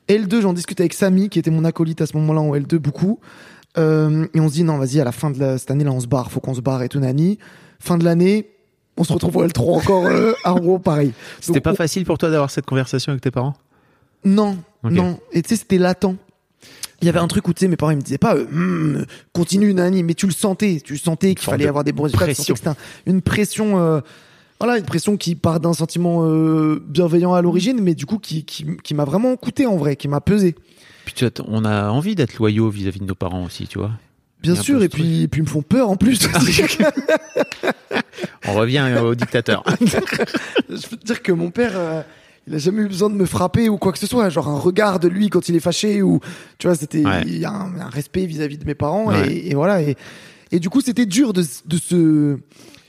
L2, 0.07 0.41
j'en 0.41 0.53
discute 0.53 0.79
avec 0.79 0.93
Samy 0.93 1.29
qui 1.29 1.39
était 1.39 1.51
mon 1.51 1.63
acolyte 1.65 2.01
à 2.01 2.05
ce 2.05 2.17
moment-là 2.17 2.41
en 2.41 2.55
L2 2.55 2.77
beaucoup. 2.77 3.19
Euh, 3.77 4.25
et 4.33 4.39
on 4.39 4.47
se 4.49 4.53
dit 4.53 4.63
non 4.63 4.77
vas-y 4.79 4.99
à 4.99 5.03
la 5.03 5.11
fin 5.11 5.29
de 5.29 5.39
la- 5.39 5.57
cette 5.59 5.69
année 5.69 5.83
là 5.83 5.91
on 5.91 5.99
se 5.99 6.07
barre 6.07 6.31
faut 6.31 6.39
qu'on 6.39 6.55
se 6.55 6.61
barre 6.61 6.81
et 6.81 6.89
tout 6.89 6.99
nani 6.99 7.37
fin 7.79 7.97
de 7.99 8.03
l'année 8.03 8.49
on 8.99 9.03
se 9.03 9.13
retrouve 9.13 9.37
au 9.37 9.43
L3 9.47 9.77
encore 9.77 10.05
euh, 10.05 10.33
à 10.43 10.51
Rouen 10.51 10.77
pareil 10.77 11.13
C'était 11.41 11.61
pas 11.61 11.71
on- 11.71 11.75
facile 11.75 12.05
pour 12.05 12.17
toi 12.19 12.29
d'avoir 12.29 12.51
cette 12.51 12.65
conversation 12.67 13.11
avec 13.11 13.21
tes 13.21 13.31
parents? 13.31 13.55
Non, 14.25 14.57
non. 14.83 15.19
Et 15.31 15.41
tu 15.41 15.49
sais, 15.49 15.55
c'était 15.55 15.77
latent. 15.79 16.15
Il 17.01 17.05
y 17.05 17.09
avait 17.09 17.19
un 17.19 17.27
truc 17.27 17.47
où 17.47 17.53
tu 17.53 17.61
sais, 17.61 17.67
mes 17.69 17.77
parents 17.77 17.91
ils 17.91 17.97
me 17.97 18.01
disaient 18.01 18.17
pas, 18.17 18.35
euh, 18.35 18.45
Hmm, 18.51 19.05
continue 19.33 19.73
Nani, 19.73 20.03
mais 20.03 20.13
tu 20.15 20.25
le 20.27 20.33
sentais, 20.33 20.81
tu 20.83 20.97
sentais 20.97 21.33
qu'il 21.33 21.45
fallait 21.45 21.65
avoir 21.67 21.85
des 21.85 21.93
bons 21.93 22.03
résultats. 22.03 22.25
tu 22.25 22.35
que 22.51 22.57
c'était 22.57 22.67
un- 22.67 22.75
une 23.05 23.21
pression, 23.21 23.79
euh, 23.79 24.01
voilà, 24.59 24.77
une 24.77 24.83
pression 24.83 25.15
qui 25.15 25.35
part 25.35 25.61
d'un 25.61 25.71
sentiment 25.71 26.25
euh, 26.25 26.83
bienveillant 26.85 27.33
à 27.33 27.41
l'origine, 27.41 27.79
mais 27.81 27.95
du 27.95 28.05
coup 28.05 28.17
qui, 28.19 28.43
qui, 28.43 28.65
qui 28.83 28.93
m'a 28.93 29.05
vraiment 29.05 29.37
coûté 29.37 29.65
en 29.65 29.77
vrai, 29.77 29.95
qui 29.95 30.09
m'a 30.09 30.19
pesé. 30.19 30.55
Puis 31.05 31.13
tu 31.13 31.23
vois, 31.25 31.31
on 31.47 31.63
a 31.63 31.89
envie 31.89 32.15
d'être 32.15 32.37
loyaux 32.37 32.69
vis-à-vis 32.69 32.99
de 32.99 33.05
nos 33.05 33.15
parents 33.15 33.45
aussi, 33.45 33.65
tu 33.67 33.79
vois. 33.79 33.91
Bien 34.41 34.55
sûr, 34.55 34.81
et 34.83 34.89
puis, 34.89 35.23
et 35.23 35.27
puis 35.27 35.41
ils 35.41 35.43
me 35.43 35.49
font 35.49 35.61
peur 35.61 35.89
en 35.89 35.97
plus. 35.97 36.19
On 38.47 38.53
revient 38.53 38.95
au 39.03 39.15
dictateur. 39.15 39.63
Je 40.69 40.87
peux 40.87 40.97
te 40.97 41.05
dire 41.05 41.21
que 41.21 41.31
mon 41.31 41.51
père, 41.51 41.71
euh, 41.75 42.01
il 42.47 42.55
a 42.55 42.57
jamais 42.57 42.81
eu 42.83 42.87
besoin 42.87 43.09
de 43.09 43.15
me 43.15 43.25
frapper 43.25 43.69
ou 43.69 43.77
quoi 43.77 43.91
que 43.91 43.99
ce 43.99 44.07
soit. 44.07 44.29
Genre 44.29 44.47
un 44.47 44.57
regard 44.59 44.99
de 44.99 45.07
lui 45.07 45.29
quand 45.29 45.49
il 45.49 45.55
est 45.55 45.59
fâché 45.59 46.01
ou, 46.01 46.19
tu 46.57 46.67
vois, 46.67 46.75
c'était, 46.75 47.05
Ouais. 47.05 47.23
il 47.25 47.37
y 47.37 47.45
a 47.45 47.51
un, 47.51 47.79
un 47.79 47.89
respect 47.89 48.25
vis-à-vis 48.25 48.57
de 48.57 48.65
mes 48.65 48.75
parents 48.75 49.07
Ouais. 49.07 49.27
et, 49.31 49.51
et 49.51 49.55
voilà. 49.55 49.81
Et, 49.81 49.95
et 50.51 50.59
du 50.59 50.69
coup, 50.69 50.81
c'était 50.81 51.05
dur 51.05 51.33
de, 51.33 51.43
de 51.65 51.77
se, 51.77 52.37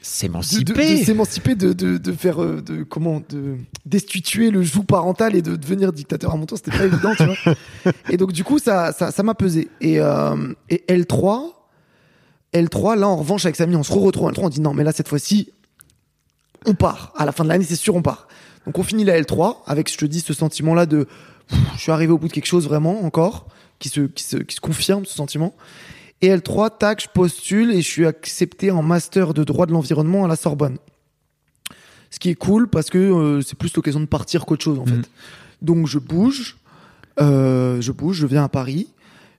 S'émanciper. 0.02 0.98
de 0.98 1.04
s'émanciper, 1.04 1.54
de, 1.54 2.12
faire, 2.12 2.42
euh, 2.42 2.62
de, 2.62 2.84
comment, 2.84 3.22
de, 3.28 3.56
destituer 3.84 4.50
le 4.50 4.62
joug 4.62 4.84
parental 4.84 5.36
et 5.36 5.42
de 5.42 5.56
devenir 5.56 5.92
dictateur 5.92 6.32
à 6.32 6.36
mon 6.36 6.46
tour. 6.46 6.56
C'était 6.56 6.76
pas 6.76 6.84
évident, 6.86 7.14
tu 7.14 7.24
vois. 7.24 7.54
Et 8.08 8.16
donc, 8.16 8.32
du 8.32 8.42
coup, 8.42 8.58
ça, 8.58 8.92
ça, 8.92 9.22
m'a 9.22 9.34
pesé. 9.34 9.68
Et, 9.82 10.00
euh, 10.00 10.54
et 10.70 10.84
L3, 10.88 11.52
L3, 12.54 12.98
là, 12.98 13.08
en 13.08 13.16
revanche, 13.16 13.44
avec 13.44 13.56
Samy, 13.56 13.76
on 13.76 13.82
se 13.82 13.92
retrouve 13.92 14.26
en 14.26 14.30
L3, 14.30 14.40
on 14.44 14.48
dit 14.48 14.60
non, 14.62 14.72
mais 14.72 14.84
là, 14.84 14.92
cette 14.92 15.08
fois-ci, 15.08 15.52
on 16.64 16.74
part. 16.74 17.12
À 17.16 17.26
la 17.26 17.32
fin 17.32 17.44
de 17.44 17.50
l'année, 17.50 17.64
c'est 17.64 17.76
sûr, 17.76 17.94
on 17.94 18.02
part. 18.02 18.26
Donc, 18.64 18.78
on 18.78 18.82
finit 18.82 19.04
la 19.04 19.20
L3 19.20 19.58
avec, 19.66 19.92
je 19.92 19.98
te 19.98 20.06
dis, 20.06 20.20
ce 20.20 20.32
sentiment-là 20.32 20.86
de, 20.86 21.06
je 21.76 21.80
suis 21.80 21.92
arrivé 21.92 22.12
au 22.12 22.18
bout 22.18 22.28
de 22.28 22.32
quelque 22.32 22.46
chose 22.46 22.66
vraiment, 22.66 23.04
encore, 23.04 23.48
qui 23.78 23.90
se, 23.90 24.00
qui 24.00 24.24
se, 24.24 24.38
qui 24.38 24.56
se 24.56 24.60
confirme, 24.60 25.04
ce 25.04 25.14
sentiment. 25.14 25.54
Et 26.22 26.28
L3, 26.28 26.70
tac, 26.78 27.02
je 27.02 27.08
postule 27.08 27.70
et 27.72 27.82
je 27.82 27.88
suis 27.88 28.06
accepté 28.06 28.70
en 28.70 28.82
master 28.82 29.32
de 29.32 29.42
droit 29.44 29.66
de 29.66 29.72
l'environnement 29.72 30.24
à 30.24 30.28
la 30.28 30.36
Sorbonne. 30.36 30.76
Ce 32.10 32.18
qui 32.18 32.28
est 32.28 32.34
cool 32.34 32.68
parce 32.68 32.90
que 32.90 32.98
euh, 32.98 33.40
c'est 33.40 33.56
plus 33.56 33.74
l'occasion 33.74 34.00
de 34.00 34.06
partir 34.06 34.44
qu'autre 34.44 34.64
chose, 34.64 34.78
en 34.78 34.86
fait. 34.86 35.08
Donc, 35.62 35.86
je 35.86 35.98
bouge, 35.98 36.56
euh, 37.20 37.80
je 37.80 37.92
bouge, 37.92 38.16
je 38.16 38.26
viens 38.26 38.44
à 38.44 38.48
Paris. 38.48 38.88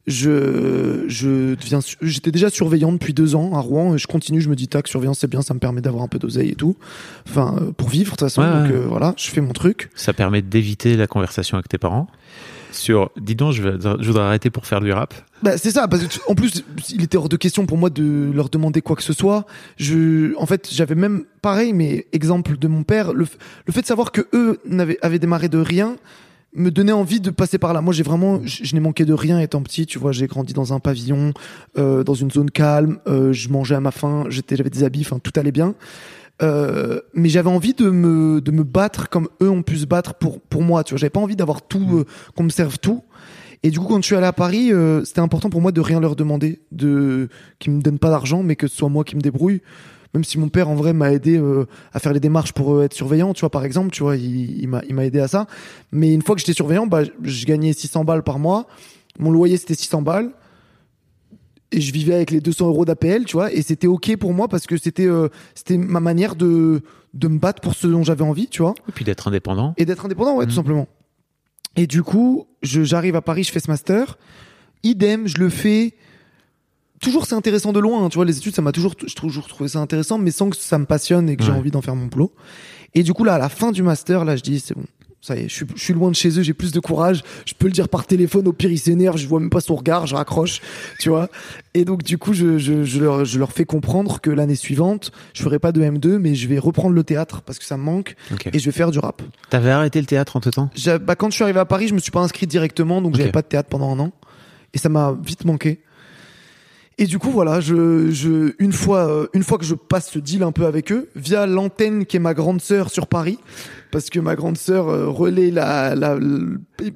Je, 0.07 1.05
je 1.07 1.53
deviens, 1.53 1.79
j'étais 2.01 2.31
déjà 2.31 2.49
surveillant 2.49 2.91
depuis 2.91 3.13
deux 3.13 3.35
ans 3.35 3.53
à 3.53 3.59
Rouen 3.59 3.93
et 3.93 3.97
je 3.99 4.07
continue. 4.07 4.41
Je 4.41 4.49
me 4.49 4.55
dis, 4.55 4.67
tac, 4.67 4.87
surveillance, 4.87 5.19
c'est 5.19 5.29
bien, 5.29 5.43
ça 5.43 5.53
me 5.53 5.59
permet 5.59 5.81
d'avoir 5.81 6.03
un 6.03 6.07
peu 6.07 6.17
d'oseille 6.17 6.49
et 6.49 6.55
tout. 6.55 6.75
Enfin, 7.29 7.55
euh, 7.59 7.71
pour 7.71 7.89
vivre, 7.89 8.05
de 8.05 8.09
toute 8.17 8.21
façon. 8.21 8.41
Ouais, 8.41 8.47
donc, 8.47 8.71
ouais. 8.71 8.77
euh, 8.77 8.85
voilà, 8.87 9.13
je 9.17 9.29
fais 9.29 9.41
mon 9.41 9.53
truc. 9.53 9.91
Ça 9.93 10.13
permet 10.13 10.41
d'éviter 10.41 10.97
la 10.97 11.05
conversation 11.05 11.57
avec 11.57 11.69
tes 11.69 11.77
parents? 11.77 12.07
Sur, 12.71 13.11
dis 13.19 13.35
donc, 13.35 13.53
je, 13.53 13.61
voudrais 13.61 14.23
arrêter 14.23 14.49
pour 14.49 14.65
faire 14.65 14.81
du 14.81 14.91
rap. 14.91 15.13
Bah, 15.43 15.57
c'est 15.57 15.71
ça, 15.71 15.87
parce 15.87 16.03
que 16.03 16.19
en 16.27 16.35
plus, 16.35 16.63
il 16.89 17.03
était 17.03 17.17
hors 17.17 17.29
de 17.29 17.35
question 17.35 17.65
pour 17.65 17.77
moi 17.77 17.89
de 17.89 18.31
leur 18.33 18.49
demander 18.49 18.81
quoi 18.81 18.95
que 18.95 19.03
ce 19.03 19.13
soit. 19.13 19.45
Je, 19.77 20.35
en 20.37 20.45
fait, 20.45 20.69
j'avais 20.71 20.95
même 20.95 21.23
pareil, 21.41 21.73
mais 21.73 22.07
exemple 22.13 22.57
de 22.57 22.67
mon 22.67 22.83
père, 22.83 23.13
le, 23.13 23.25
le 23.65 23.73
fait 23.73 23.81
de 23.81 23.87
savoir 23.87 24.11
que 24.11 24.21
eux 24.33 24.59
n'avaient, 24.65 24.97
avaient 25.01 25.19
démarré 25.19 25.49
de 25.49 25.57
rien 25.57 25.95
me 26.53 26.69
donnait 26.69 26.91
envie 26.91 27.19
de 27.19 27.29
passer 27.29 27.57
par 27.57 27.73
là. 27.73 27.81
Moi, 27.81 27.93
j'ai 27.93 28.03
vraiment, 28.03 28.41
je, 28.43 28.63
je 28.63 28.73
n'ai 28.75 28.81
manqué 28.81 29.05
de 29.05 29.13
rien 29.13 29.39
étant 29.39 29.61
petit. 29.61 29.85
Tu 29.85 29.99
vois, 29.99 30.11
j'ai 30.11 30.27
grandi 30.27 30.53
dans 30.53 30.73
un 30.73 30.79
pavillon, 30.79 31.33
euh, 31.77 32.03
dans 32.03 32.13
une 32.13 32.31
zone 32.31 32.51
calme. 32.51 32.99
euh, 33.07 33.31
je 33.31 33.49
mangeais 33.49 33.75
à 33.75 33.79
ma 33.79 33.91
faim. 33.91 34.25
J'étais, 34.29 34.55
j'avais 34.55 34.69
des 34.69 34.83
habits. 34.83 35.01
Enfin, 35.01 35.19
tout 35.19 35.31
allait 35.35 35.51
bien. 35.51 35.75
Euh, 36.41 37.01
mais 37.13 37.29
j'avais 37.29 37.49
envie 37.49 37.73
de 37.73 37.89
me, 37.89 38.41
de 38.41 38.51
me 38.51 38.63
battre 38.63 39.09
comme 39.09 39.29
eux 39.41 39.49
ont 39.49 39.61
pu 39.63 39.77
se 39.77 39.85
battre 39.85 40.15
pour, 40.15 40.39
pour 40.41 40.63
moi. 40.63 40.83
Tu 40.83 40.93
vois, 40.93 40.99
j'avais 40.99 41.11
pas 41.11 41.19
envie 41.19 41.35
d'avoir 41.35 41.61
tout, 41.61 41.99
euh, 41.99 42.05
qu'on 42.35 42.43
me 42.43 42.49
serve 42.49 42.79
tout. 42.79 43.03
Et 43.63 43.69
du 43.69 43.79
coup, 43.79 43.85
quand 43.85 44.01
je 44.01 44.07
suis 44.07 44.15
allé 44.15 44.25
à 44.25 44.33
Paris, 44.33 44.73
euh, 44.73 45.03
c'était 45.05 45.19
important 45.19 45.49
pour 45.49 45.61
moi 45.61 45.71
de 45.71 45.81
rien 45.81 45.99
leur 45.99 46.15
demander, 46.15 46.59
de 46.71 47.29
qu'ils 47.59 47.73
me 47.73 47.81
donnent 47.81 47.99
pas 47.99 48.09
d'argent, 48.09 48.41
mais 48.41 48.55
que 48.55 48.67
ce 48.67 48.75
soit 48.75 48.89
moi 48.89 49.03
qui 49.03 49.15
me 49.15 49.21
débrouille. 49.21 49.61
Même 50.13 50.23
si 50.23 50.39
mon 50.39 50.49
père, 50.49 50.67
en 50.67 50.75
vrai, 50.75 50.93
m'a 50.93 51.13
aidé 51.13 51.37
euh, 51.37 51.65
à 51.93 51.99
faire 51.99 52.11
les 52.11 52.19
démarches 52.19 52.53
pour 52.53 52.83
être 52.83 52.93
surveillant, 52.93 53.33
tu 53.33 53.41
vois, 53.41 53.49
par 53.49 53.63
exemple, 53.63 53.91
tu 53.91 54.03
vois, 54.03 54.17
il, 54.17 54.59
il 54.59 54.67
m'a 54.67 54.81
il 54.89 54.95
m'a 54.95 55.05
aidé 55.05 55.19
à 55.19 55.27
ça. 55.27 55.47
Mais 55.91 56.11
une 56.13 56.21
fois 56.21 56.35
que 56.35 56.41
j'étais 56.41 56.53
surveillant, 56.53 56.87
bah, 56.87 57.03
je 57.23 57.45
gagnais 57.45 57.71
600 57.71 58.03
balles 58.03 58.23
par 58.23 58.39
mois. 58.39 58.67
Mon 59.19 59.31
loyer, 59.31 59.57
c'était 59.57 59.75
600 59.75 60.01
balles. 60.01 60.31
Et 61.73 61.79
je 61.81 61.93
vivais 61.93 62.13
avec 62.15 62.31
les 62.31 62.41
200 62.41 62.67
euros 62.67 62.83
d'APL, 62.85 63.23
tu 63.25 63.33
vois, 63.37 63.51
et 63.53 63.61
c'était 63.61 63.87
ok 63.87 64.17
pour 64.17 64.33
moi 64.33 64.47
parce 64.49 64.67
que 64.67 64.75
c'était 64.77 65.07
euh, 65.07 65.29
c'était 65.55 65.77
ma 65.77 65.99
manière 66.01 66.35
de 66.35 66.81
de 67.13 67.27
me 67.27 67.39
battre 67.39 67.61
pour 67.61 67.73
ce 67.75 67.87
dont 67.87 68.03
j'avais 68.03 68.23
envie, 68.23 68.47
tu 68.47 68.61
vois 68.61 68.73
Et 68.89 68.91
puis 68.91 69.03
d'être 69.05 69.27
indépendant. 69.27 69.73
et 69.77 69.85
d'être 69.85 70.05
indépendant, 70.05 70.35
ouais, 70.37 70.45
Mhm. 70.45 70.49
tout 70.49 70.55
simplement. 70.55 70.87
Et 71.77 71.87
du 71.87 72.03
coup, 72.03 72.47
je- 72.61 72.83
j'arrive 72.83 73.15
à 73.15 73.21
Paris, 73.21 73.43
je 73.43 73.51
fais 73.51 73.59
ce 73.61 73.69
master. 73.69 74.17
Idem, 74.83 75.27
je 75.27 75.37
le 75.37 75.49
fais. 75.49 75.93
Toujours, 77.01 77.25
c'est 77.25 77.35
intéressant 77.35 77.71
de 77.73 77.79
loin. 77.79 78.03
hein, 78.05 78.09
tu 78.09 78.15
vois, 78.15 78.25
les 78.25 78.37
études, 78.37 78.53
ça 78.55 78.61
m'a 78.61 78.71
toujours, 78.71 78.93
j'ai 79.05 79.13
toujours 79.15 79.47
trouvé 79.47 79.69
ça 79.69 79.79
intéressant, 79.79 80.17
mais 80.19 80.31
sans 80.31 80.49
que 80.49 80.57
ça 80.57 80.77
me 80.77 80.85
passionne 80.85 81.29
et 81.29 81.35
que 81.35 81.43
j'ai 81.43 81.51
envie 81.51 81.71
d'en 81.71 81.81
faire 81.81 81.95
mon 81.95 82.05
boulot. 82.07 82.31
Et 82.93 83.03
du 83.03 83.13
coup, 83.13 83.23
là, 83.23 83.35
à 83.35 83.39
la 83.39 83.49
fin 83.49 83.71
du 83.71 83.81
master, 83.83 84.23
là, 84.25 84.35
je 84.35 84.41
dis, 84.43 84.59
c'est 84.59 84.75
bon. 84.75 84.83
Ça 85.23 85.35
y 85.35 85.41
est, 85.41 85.49
je 85.49 85.53
suis, 85.53 85.65
je 85.75 85.79
suis 85.83 85.93
loin 85.93 86.09
de 86.09 86.15
chez 86.15 86.39
eux, 86.39 86.41
j'ai 86.41 86.53
plus 86.55 86.71
de 86.71 86.79
courage. 86.79 87.21
Je 87.45 87.53
peux 87.53 87.67
le 87.67 87.71
dire 87.71 87.89
par 87.89 88.07
téléphone, 88.07 88.47
au 88.47 88.53
pire, 88.53 88.71
il 88.71 88.79
s'énerve, 88.79 89.17
je 89.17 89.27
vois 89.27 89.39
même 89.39 89.51
pas 89.51 89.61
son 89.61 89.75
regard, 89.75 90.07
je 90.07 90.15
raccroche, 90.15 90.61
tu 90.99 91.09
vois. 91.09 91.29
Et 91.75 91.85
donc, 91.85 92.01
du 92.01 92.17
coup, 92.17 92.33
je, 92.33 92.57
je, 92.57 92.83
je, 92.83 92.99
leur, 92.99 93.23
je 93.23 93.37
leur 93.37 93.51
fais 93.51 93.65
comprendre 93.65 94.19
que 94.19 94.31
l'année 94.31 94.55
suivante, 94.55 95.11
je 95.35 95.43
ferai 95.43 95.59
pas 95.59 95.71
de 95.71 95.79
M2, 95.81 96.17
mais 96.17 96.33
je 96.33 96.47
vais 96.47 96.57
reprendre 96.57 96.95
le 96.95 97.03
théâtre 97.03 97.41
parce 97.43 97.59
que 97.59 97.65
ça 97.65 97.77
me 97.77 97.83
manque 97.83 98.15
Ok. 98.33 98.49
et 98.51 98.57
je 98.57 98.65
vais 98.65 98.71
faire 98.71 98.89
du 98.89 98.97
rap. 98.97 99.21
T'avais 99.51 99.69
arrêté 99.69 99.99
le 99.99 100.07
théâtre 100.07 100.37
entre 100.37 100.49
temps 100.49 100.71
J'ai- 100.73 100.97
bah, 100.97 101.15
quand 101.15 101.29
je 101.29 101.35
suis 101.35 101.43
arrivé 101.43 101.59
à 101.59 101.65
Paris, 101.65 101.87
je 101.87 101.93
me 101.93 101.99
suis 101.99 102.11
pas 102.11 102.21
inscrit 102.21 102.47
directement, 102.47 102.99
donc 102.99 103.11
Ok. 103.13 103.17
j'avais 103.19 103.31
pas 103.31 103.43
de 103.43 103.47
théâtre 103.47 103.69
pendant 103.69 103.93
un 103.95 103.99
an. 103.99 104.11
Et 104.73 104.79
ça 104.79 104.89
m'a 104.89 105.15
vite 105.23 105.45
manqué. 105.45 105.81
Et 106.97 107.05
du 107.05 107.19
coup, 107.19 107.29
voilà, 107.31 107.61
je, 107.61 108.11
je, 108.11 108.53
une 108.59 108.73
fois, 108.73 109.07
euh, 109.07 109.27
une 109.33 109.43
fois 109.43 109.57
que 109.57 109.65
je 109.65 109.73
passe 109.75 110.09
ce 110.11 110.19
deal 110.19 110.43
un 110.43 110.51
peu 110.51 110.65
avec 110.65 110.91
eux, 110.91 111.09
via 111.15 111.45
l'antenne 111.47 112.05
qui 112.05 112.17
est 112.17 112.19
ma 112.19 112.33
grande 112.33 112.61
sœur 112.61 112.89
sur 112.91 113.07
Paris, 113.07 113.39
parce 113.91 114.09
que 114.09 114.19
ma 114.19 114.35
grande 114.35 114.57
sœur 114.57 114.87
euh, 114.89 115.07
relaie 115.07 115.51
la, 115.51 115.95
la, 115.95 116.17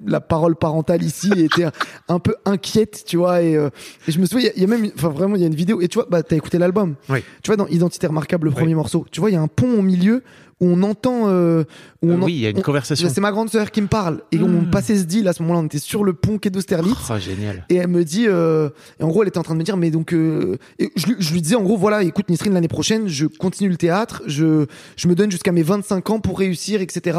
la 0.05 0.21
parole 0.21 0.55
parentale 0.55 1.03
ici 1.03 1.29
et 1.35 1.43
était 1.45 1.65
un 2.07 2.19
peu 2.19 2.35
inquiète, 2.45 3.03
tu 3.05 3.17
vois. 3.17 3.41
Et, 3.41 3.55
euh, 3.55 3.69
et 4.07 4.11
je 4.11 4.19
me 4.19 4.25
souviens, 4.25 4.43
il 4.43 4.47
y, 4.47 4.49
a- 4.49 4.53
il 4.55 4.61
y 4.61 4.73
a 4.73 4.77
même, 4.79 4.91
enfin 4.95 5.09
vraiment, 5.09 5.35
il 5.35 5.41
y 5.41 5.43
a 5.43 5.47
une 5.47 5.55
vidéo. 5.55 5.81
Et 5.81 5.87
tu 5.87 5.95
vois, 5.95 6.07
bah 6.09 6.23
t'as 6.23 6.35
écouté 6.35 6.57
l'album. 6.57 6.95
Oui. 7.09 7.19
Tu 7.43 7.49
vois, 7.49 7.57
dans 7.57 7.67
Identité 7.67 8.07
remarquable, 8.07 8.47
le 8.47 8.51
premier 8.53 8.75
morceau, 8.75 9.05
tu 9.11 9.19
vois, 9.19 9.29
il 9.29 9.33
y 9.33 9.37
a 9.37 9.41
un 9.41 9.47
pont 9.47 9.77
au 9.79 9.81
milieu 9.81 10.23
où 10.61 10.67
on 10.67 10.83
entend. 10.83 11.27
euh, 11.27 11.63
où 12.01 12.11
on 12.11 12.21
Euh, 12.21 12.25
oui, 12.25 12.33
il 12.33 12.39
y 12.39 12.45
a 12.45 12.49
une 12.49 12.57
on- 12.59 12.61
conversation. 12.61 13.09
C'est 13.13 13.19
ma 13.21 13.31
grande 13.31 13.49
sœur 13.49 13.71
qui 13.71 13.81
me 13.81 13.87
parle. 13.87 14.21
Et 14.31 14.39
on 14.39 14.47
Mm. 14.47 14.69
passait 14.69 14.97
ce 14.97 15.03
deal 15.03 15.27
à 15.27 15.33
ce 15.33 15.41
moment-là. 15.43 15.59
On 15.59 15.65
était 15.65 15.79
sur 15.79 16.03
le 16.03 16.13
pont 16.13 16.37
quai 16.37 16.49
d'Austerlitz. 16.49 16.95
Oh, 17.09 17.13
génial. 17.19 17.65
Et 17.69 17.75
elle 17.75 17.87
me 17.89 18.03
dit, 18.05 18.25
euh, 18.27 18.69
et 18.99 19.03
en 19.03 19.07
gros, 19.09 19.21
elle 19.23 19.27
était 19.29 19.37
en 19.37 19.43
train 19.43 19.53
de 19.55 19.59
me 19.59 19.63
dire, 19.65 19.75
mais 19.77 19.91
donc, 19.91 20.13
euh, 20.13 20.57
et 20.79 20.91
je, 20.95 21.07
lui- 21.07 21.15
je 21.19 21.33
lui 21.33 21.41
disais, 21.41 21.55
en 21.55 21.63
gros, 21.63 21.77
voilà, 21.77 22.03
écoute, 22.03 22.29
Nisrine, 22.29 22.53
l'année 22.53 22.67
prochaine, 22.69 23.07
je 23.07 23.25
continue 23.25 23.69
le 23.69 23.77
théâtre, 23.77 24.23
je, 24.27 24.65
je 24.95 25.07
me 25.07 25.15
donne 25.15 25.29
jusqu'à 25.31 25.51
mes 25.51 25.63
25 25.63 26.09
ans 26.09 26.19
pour 26.19 26.39
réussir, 26.39 26.81
etc. 26.81 27.17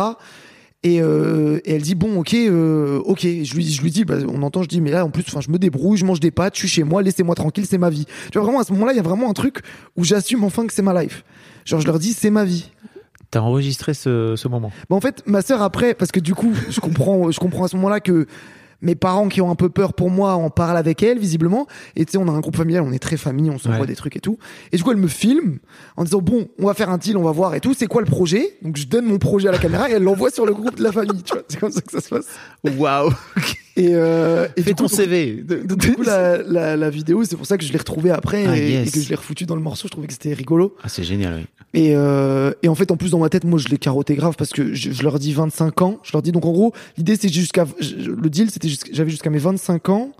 Et, 0.83 1.01
euh, 1.03 1.59
et 1.65 1.75
elle 1.75 1.83
dit, 1.83 1.95
bon, 1.97 2.19
ok, 2.21 2.33
euh, 2.35 3.01
ok. 3.05 3.21
Je 3.23 3.55
lui, 3.55 3.67
je 3.71 3.83
lui 3.83 3.91
dis, 3.91 4.05
bah, 4.05 4.17
on 4.29 4.43
entend, 4.43 4.63
je 4.63 4.69
dis, 4.69 4.81
mais 4.81 4.91
là, 4.93 5.05
en 5.05 5.11
plus, 5.11 5.25
enfin, 5.27 5.41
je 5.41 5.51
me 5.51 5.59
débrouille, 5.59 5.97
je 5.99 6.05
mange 6.05 6.21
des 6.21 6.31
pâtes, 6.31 6.55
je 6.55 6.61
suis 6.61 6.69
chez 6.69 6.85
moi, 6.85 7.03
laissez-moi 7.03 7.35
tranquille, 7.35 7.67
c'est 7.69 7.79
ma 7.79 7.91
vie. 7.91 8.05
Tu 8.31 8.39
vois, 8.39 8.43
vraiment, 8.45 8.61
à 8.61 8.65
ce 8.65 8.73
moment-là, 8.73 8.93
il 8.93 8.97
y 8.97 9.01
a 9.01 9.03
vraiment 9.03 9.29
un 9.29 9.33
truc 9.33 9.61
où 9.97 10.05
j'assume 10.05 10.45
enfin 10.45 10.67
que 10.67 10.73
c'est 10.73 10.83
ma 10.83 11.03
life. 11.03 11.25
Genre, 11.65 11.81
je 11.81 11.87
leur 11.87 11.99
dis, 11.99 12.13
c'est 12.13 12.31
ma 12.31 12.45
vie. 12.45 12.71
T'as 13.37 13.43
enregistré 13.43 13.93
ce, 13.93 14.35
ce 14.35 14.49
moment. 14.49 14.73
Bah, 14.89 14.97
en 14.97 15.01
fait, 15.03 15.23
ma 15.27 15.43
sœur 15.43 15.61
après, 15.61 15.93
parce 15.95 16.11
que 16.11 16.21
du 16.21 16.35
coup, 16.35 16.53
je 16.71 16.81
comprends, 16.81 17.31
je 17.31 17.39
comprends 17.39 17.65
à 17.65 17.69
ce 17.69 17.77
moment-là 17.77 18.01
que 18.01 18.27
mes 18.81 18.95
parents 18.95 19.29
qui 19.29 19.43
ont 19.43 19.51
un 19.51 19.55
peu 19.55 19.69
peur 19.69 19.93
pour 19.93 20.09
moi 20.11 20.35
en 20.37 20.49
parlent 20.49 20.77
avec 20.79 21.03
elle, 21.03 21.19
visiblement. 21.19 21.67
Et 21.97 22.07
tu 22.07 22.13
sais, 22.13 22.19
on 22.19 22.29
a 22.29 22.31
un 22.31 22.41
groupe 22.41 22.57
familial, 22.57 22.83
on 22.83 22.93
est 22.93 22.99
très 22.99 23.19
famille, 23.19 23.51
on 23.51 23.59
s'envoie 23.59 23.81
Ouais. 23.81 23.87
des 23.87 23.95
trucs 23.97 24.17
et 24.17 24.21
tout. 24.21 24.39
Et 24.73 24.79
du 24.79 24.83
coup, 24.83 24.91
elle 24.91 24.97
me 24.97 25.07
filme 25.09 25.59
en 25.99 26.05
disant, 26.05 26.21
bon, 26.23 26.49
on 26.59 26.67
va 26.67 26.73
faire 26.73 26.89
un 26.89 26.97
deal, 26.97 27.19
on 27.19 27.23
va 27.25 27.31
voir 27.33 27.55
et 27.55 27.61
tout. 27.61 27.75
C'est 27.75 27.87
quoi 27.87 28.01
le 28.01 28.07
projet? 28.07 28.57
Donc, 28.63 28.77
je 28.79 28.87
donne 28.87 29.05
mon 29.05 29.19
projet 29.19 29.49
à 29.49 29.53
la 29.53 29.59
caméra 29.59 29.91
et 29.91 29.93
elle 29.93 30.03
l'envoie 30.03 30.31
sur 30.31 30.47
le 30.47 30.55
groupe 30.55 30.77
de 30.77 30.83
la 30.83 30.93
famille, 30.93 31.23
tu 31.23 31.35
vois. 31.35 31.43
C'est 31.49 31.61
comme 31.61 31.73
ça 31.73 31.81
que 31.83 31.93
ça 31.93 32.01
se 32.01 32.09
passe. 32.09 32.27
Waouh. 32.65 33.11
Et, 33.77 33.91
euh, 33.93 34.49
et 34.57 34.63
Fais 34.63 34.71
du 34.71 34.77
ton 34.77 34.85
coup, 34.87 34.95
CV. 34.95 35.45
donc, 35.45 35.79
du 35.79 35.93
coup, 35.93 36.03
la, 36.03 36.39
la, 36.43 36.77
la 36.77 36.91
vidéo, 36.91 37.25
c'est 37.25 37.37
pour 37.37 37.45
ça 37.47 37.59
que 37.59 37.65
je 37.65 37.71
l'ai 37.73 37.79
retrouvée 37.79 38.11
après 38.11 38.47
Ah, 38.49 38.57
et, 38.57 38.71
yes. 38.71 38.89
et 38.89 38.91
que 38.91 39.01
je 39.05 39.09
l'ai 39.11 39.15
refoutu 39.15 39.45
dans 39.45 39.55
le 39.55 39.61
morceau. 39.61 39.87
Je 39.89 39.93
trouvais 39.93 40.07
que 40.07 40.15
c'était 40.15 40.33
rigolo. 40.33 40.75
Ah, 40.83 40.89
c'est 40.89 41.05
génial, 41.05 41.35
oui. 41.35 41.47
Et, 41.75 41.93
euh, 41.95 42.53
et 42.63 42.69
en 42.69 42.75
fait, 42.75 42.91
en 42.91 42.97
plus, 42.97 43.11
dans 43.11 43.19
ma 43.19 43.29
tête, 43.29 43.45
moi, 43.45 43.59
je 43.59 43.69
l'ai 43.69 43.77
carotté 43.77 44.15
grave 44.15 44.35
parce 44.39 44.51
que 44.51 44.73
je, 44.73 44.93
je 44.93 45.03
leur 45.03 45.19
dis 45.19 45.33
25 45.35 45.83
ans. 45.83 46.01
Je 46.05 46.13
leur 46.15 46.23
dis, 46.23 46.33
donc 46.33 46.47
en 46.47 46.53
gros, 46.53 46.73
l'idée, 46.97 47.17
c'est 47.21 47.29
jusqu'à. 47.29 47.67
Le 47.81 48.31
deal, 48.31 48.51
c'était 48.51 48.69
jusqu'à- 48.69 48.91
j'avais 48.95 49.11
jusqu'à 49.11 49.29
mes 49.29 49.39
25 49.39 49.91
ans 49.91 50.13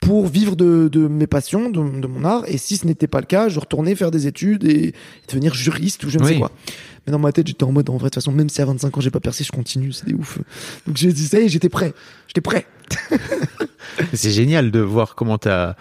pour 0.00 0.26
vivre 0.26 0.54
de, 0.54 0.88
de 0.92 1.08
mes 1.08 1.26
passions, 1.26 1.70
de, 1.70 2.00
de 2.00 2.06
mon 2.06 2.24
art. 2.24 2.44
Et 2.46 2.58
si 2.58 2.76
ce 2.76 2.86
n'était 2.86 3.06
pas 3.06 3.20
le 3.20 3.26
cas, 3.26 3.48
je 3.48 3.58
retournais 3.58 3.94
faire 3.96 4.10
des 4.10 4.26
études 4.26 4.64
et, 4.64 4.92
devenir 5.28 5.54
juriste 5.54 6.04
ou 6.04 6.10
je 6.10 6.18
ne 6.18 6.24
sais 6.24 6.36
quoi. 6.36 6.52
Mais 7.06 7.12
dans 7.12 7.18
ma 7.18 7.32
tête, 7.32 7.46
j'étais 7.46 7.64
en 7.64 7.72
mode, 7.72 7.88
en 7.90 7.94
vrai, 7.94 8.04
de 8.04 8.08
toute 8.10 8.14
façon, 8.16 8.32
même 8.32 8.48
si 8.48 8.62
à 8.62 8.64
25 8.64 8.96
ans, 8.96 9.00
j'ai 9.00 9.10
pas 9.10 9.20
percé, 9.20 9.44
je 9.44 9.52
continue. 9.52 9.92
C'est 9.92 10.06
des 10.06 10.14
ouf. 10.14 10.38
Donc 10.86 10.96
j'ai 10.96 11.12
dit 11.12 11.26
ça 11.26 11.38
et 11.40 11.48
j'étais 11.48 11.68
prêt. 11.68 11.92
J'étais 12.28 12.40
prêt. 12.40 12.66
C'est 14.12 14.30
génial 14.30 14.70
de 14.70 14.80
voir 14.80 15.14
comment 15.14 15.38
t'as 15.38 15.74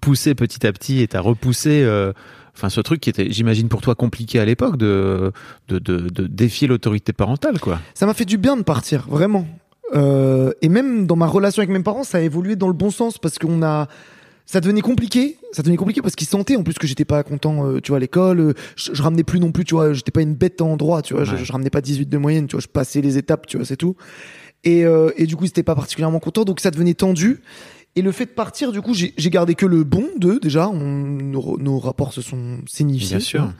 poussé 0.00 0.34
petit 0.34 0.66
à 0.66 0.72
petit 0.72 1.00
et 1.00 1.08
t'as 1.08 1.20
repoussé. 1.20 1.82
euh, 1.84 2.12
Enfin, 2.56 2.68
ce 2.68 2.80
truc 2.80 3.00
qui 3.00 3.08
était, 3.08 3.30
j'imagine, 3.30 3.68
pour 3.68 3.80
toi 3.80 3.94
compliqué 3.94 4.38
à 4.38 4.44
l'époque 4.44 4.76
de, 4.76 5.32
de, 5.68 5.78
de, 5.78 6.08
de 6.10 6.26
défier 6.26 6.68
l'autorité 6.68 7.12
parentale, 7.14 7.58
quoi. 7.58 7.80
Ça 7.94 8.04
m'a 8.06 8.12
fait 8.12 8.26
du 8.26 8.36
bien 8.36 8.56
de 8.56 8.62
partir, 8.62 9.06
vraiment. 9.08 9.46
Euh, 9.94 10.52
et 10.60 10.68
même 10.68 11.06
dans 11.06 11.16
ma 11.16 11.26
relation 11.26 11.60
avec 11.60 11.70
mes 11.70 11.82
parents, 11.82 12.04
ça 12.04 12.18
a 12.18 12.20
évolué 12.20 12.56
dans 12.56 12.66
le 12.66 12.74
bon 12.74 12.90
sens 12.90 13.16
parce 13.18 13.38
qu'on 13.38 13.62
a, 13.62 13.88
ça 14.52 14.60
devenait 14.60 14.80
compliqué. 14.80 15.36
Ça 15.52 15.62
devenait 15.62 15.76
compliqué 15.76 16.02
parce 16.02 16.16
qu'ils 16.16 16.26
sentaient 16.26 16.56
en 16.56 16.62
plus 16.62 16.74
que 16.74 16.86
j'étais 16.86 17.04
pas 17.04 17.22
content, 17.22 17.66
euh, 17.66 17.80
tu 17.80 17.90
vois, 17.92 17.98
à 17.98 18.00
l'école. 18.00 18.40
Euh, 18.40 18.52
Je, 18.76 18.90
je 18.94 19.02
ramenais 19.02 19.22
plus 19.22 19.38
non 19.40 19.52
plus, 19.52 19.64
tu 19.64 19.74
vois, 19.74 19.92
j'étais 19.92 20.10
pas 20.10 20.22
une 20.22 20.34
bête 20.34 20.60
en 20.60 20.76
droit, 20.76 21.02
tu 21.02 21.14
vois. 21.14 21.24
Je, 21.24 21.34
Ouais. 21.36 21.44
je 21.44 21.52
ramenais 21.52 21.70
pas 21.70 21.80
18 21.80 22.08
de 22.08 22.18
moyenne, 22.18 22.46
tu 22.46 22.56
vois. 22.56 22.60
Je 22.60 22.66
passais 22.68 23.00
les 23.00 23.16
étapes, 23.18 23.46
tu 23.46 23.56
vois, 23.56 23.66
c'est 23.66 23.76
tout. 23.76 23.94
Et, 24.64 24.84
euh, 24.84 25.10
et 25.16 25.26
du 25.26 25.36
coup, 25.36 25.44
ils 25.44 25.48
étaient 25.48 25.62
pas 25.62 25.74
particulièrement 25.74 26.18
contents, 26.18 26.44
donc 26.44 26.60
ça 26.60 26.70
devenait 26.70 26.94
tendu. 26.94 27.40
Et 27.96 28.02
le 28.02 28.12
fait 28.12 28.26
de 28.26 28.30
partir, 28.30 28.70
du 28.72 28.80
coup, 28.82 28.94
j'ai 28.94 29.14
j'ai 29.16 29.30
gardé 29.30 29.54
que 29.54 29.66
le 29.66 29.82
bon 29.84 30.06
d'eux 30.18 30.38
déjà. 30.40 30.68
On, 30.68 30.78
nos, 30.78 31.58
nos 31.58 31.78
rapports 31.78 32.12
se 32.12 32.22
sont 32.22 32.58
signifiés. 32.66 33.16
Bien 33.16 33.20
sûr. 33.20 33.52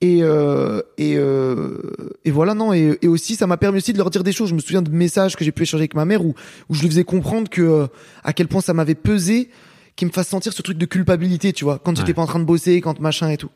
Et, 0.00 0.18
euh, 0.22 0.80
et, 0.98 1.14
euh, 1.16 1.78
et 2.24 2.32
voilà, 2.32 2.54
non. 2.54 2.72
Et, 2.72 2.98
et 3.02 3.06
aussi, 3.08 3.36
ça 3.36 3.46
m'a 3.46 3.56
permis 3.56 3.78
aussi 3.78 3.92
de 3.92 3.98
leur 3.98 4.10
dire 4.10 4.24
des 4.24 4.32
choses. 4.32 4.48
Je 4.50 4.54
me 4.54 4.60
souviens 4.60 4.82
de 4.82 4.90
messages 4.90 5.36
que 5.36 5.44
j'ai 5.44 5.52
pu 5.52 5.62
échanger 5.62 5.82
avec 5.82 5.94
ma 5.94 6.04
mère 6.04 6.24
où, 6.24 6.34
où 6.68 6.74
je 6.74 6.80
lui 6.82 6.88
faisais 6.88 7.04
comprendre 7.04 7.48
que 7.48 7.86
à 8.24 8.32
quel 8.32 8.48
point 8.48 8.60
ça 8.60 8.74
m'avait 8.74 8.96
pesé, 8.96 9.48
qu'il 9.96 10.08
me 10.08 10.12
fasse 10.12 10.28
sentir 10.28 10.52
ce 10.52 10.62
truc 10.62 10.78
de 10.78 10.86
culpabilité, 10.86 11.52
tu 11.52 11.64
vois, 11.64 11.78
quand 11.82 11.96
j'étais 11.96 12.08
Ouais. 12.10 12.14
pas 12.14 12.22
en 12.22 12.26
train 12.26 12.38
de 12.40 12.44
bosser, 12.44 12.80
quand 12.80 12.98
machin 13.00 13.28
et 13.30 13.36
tout. 13.36 13.50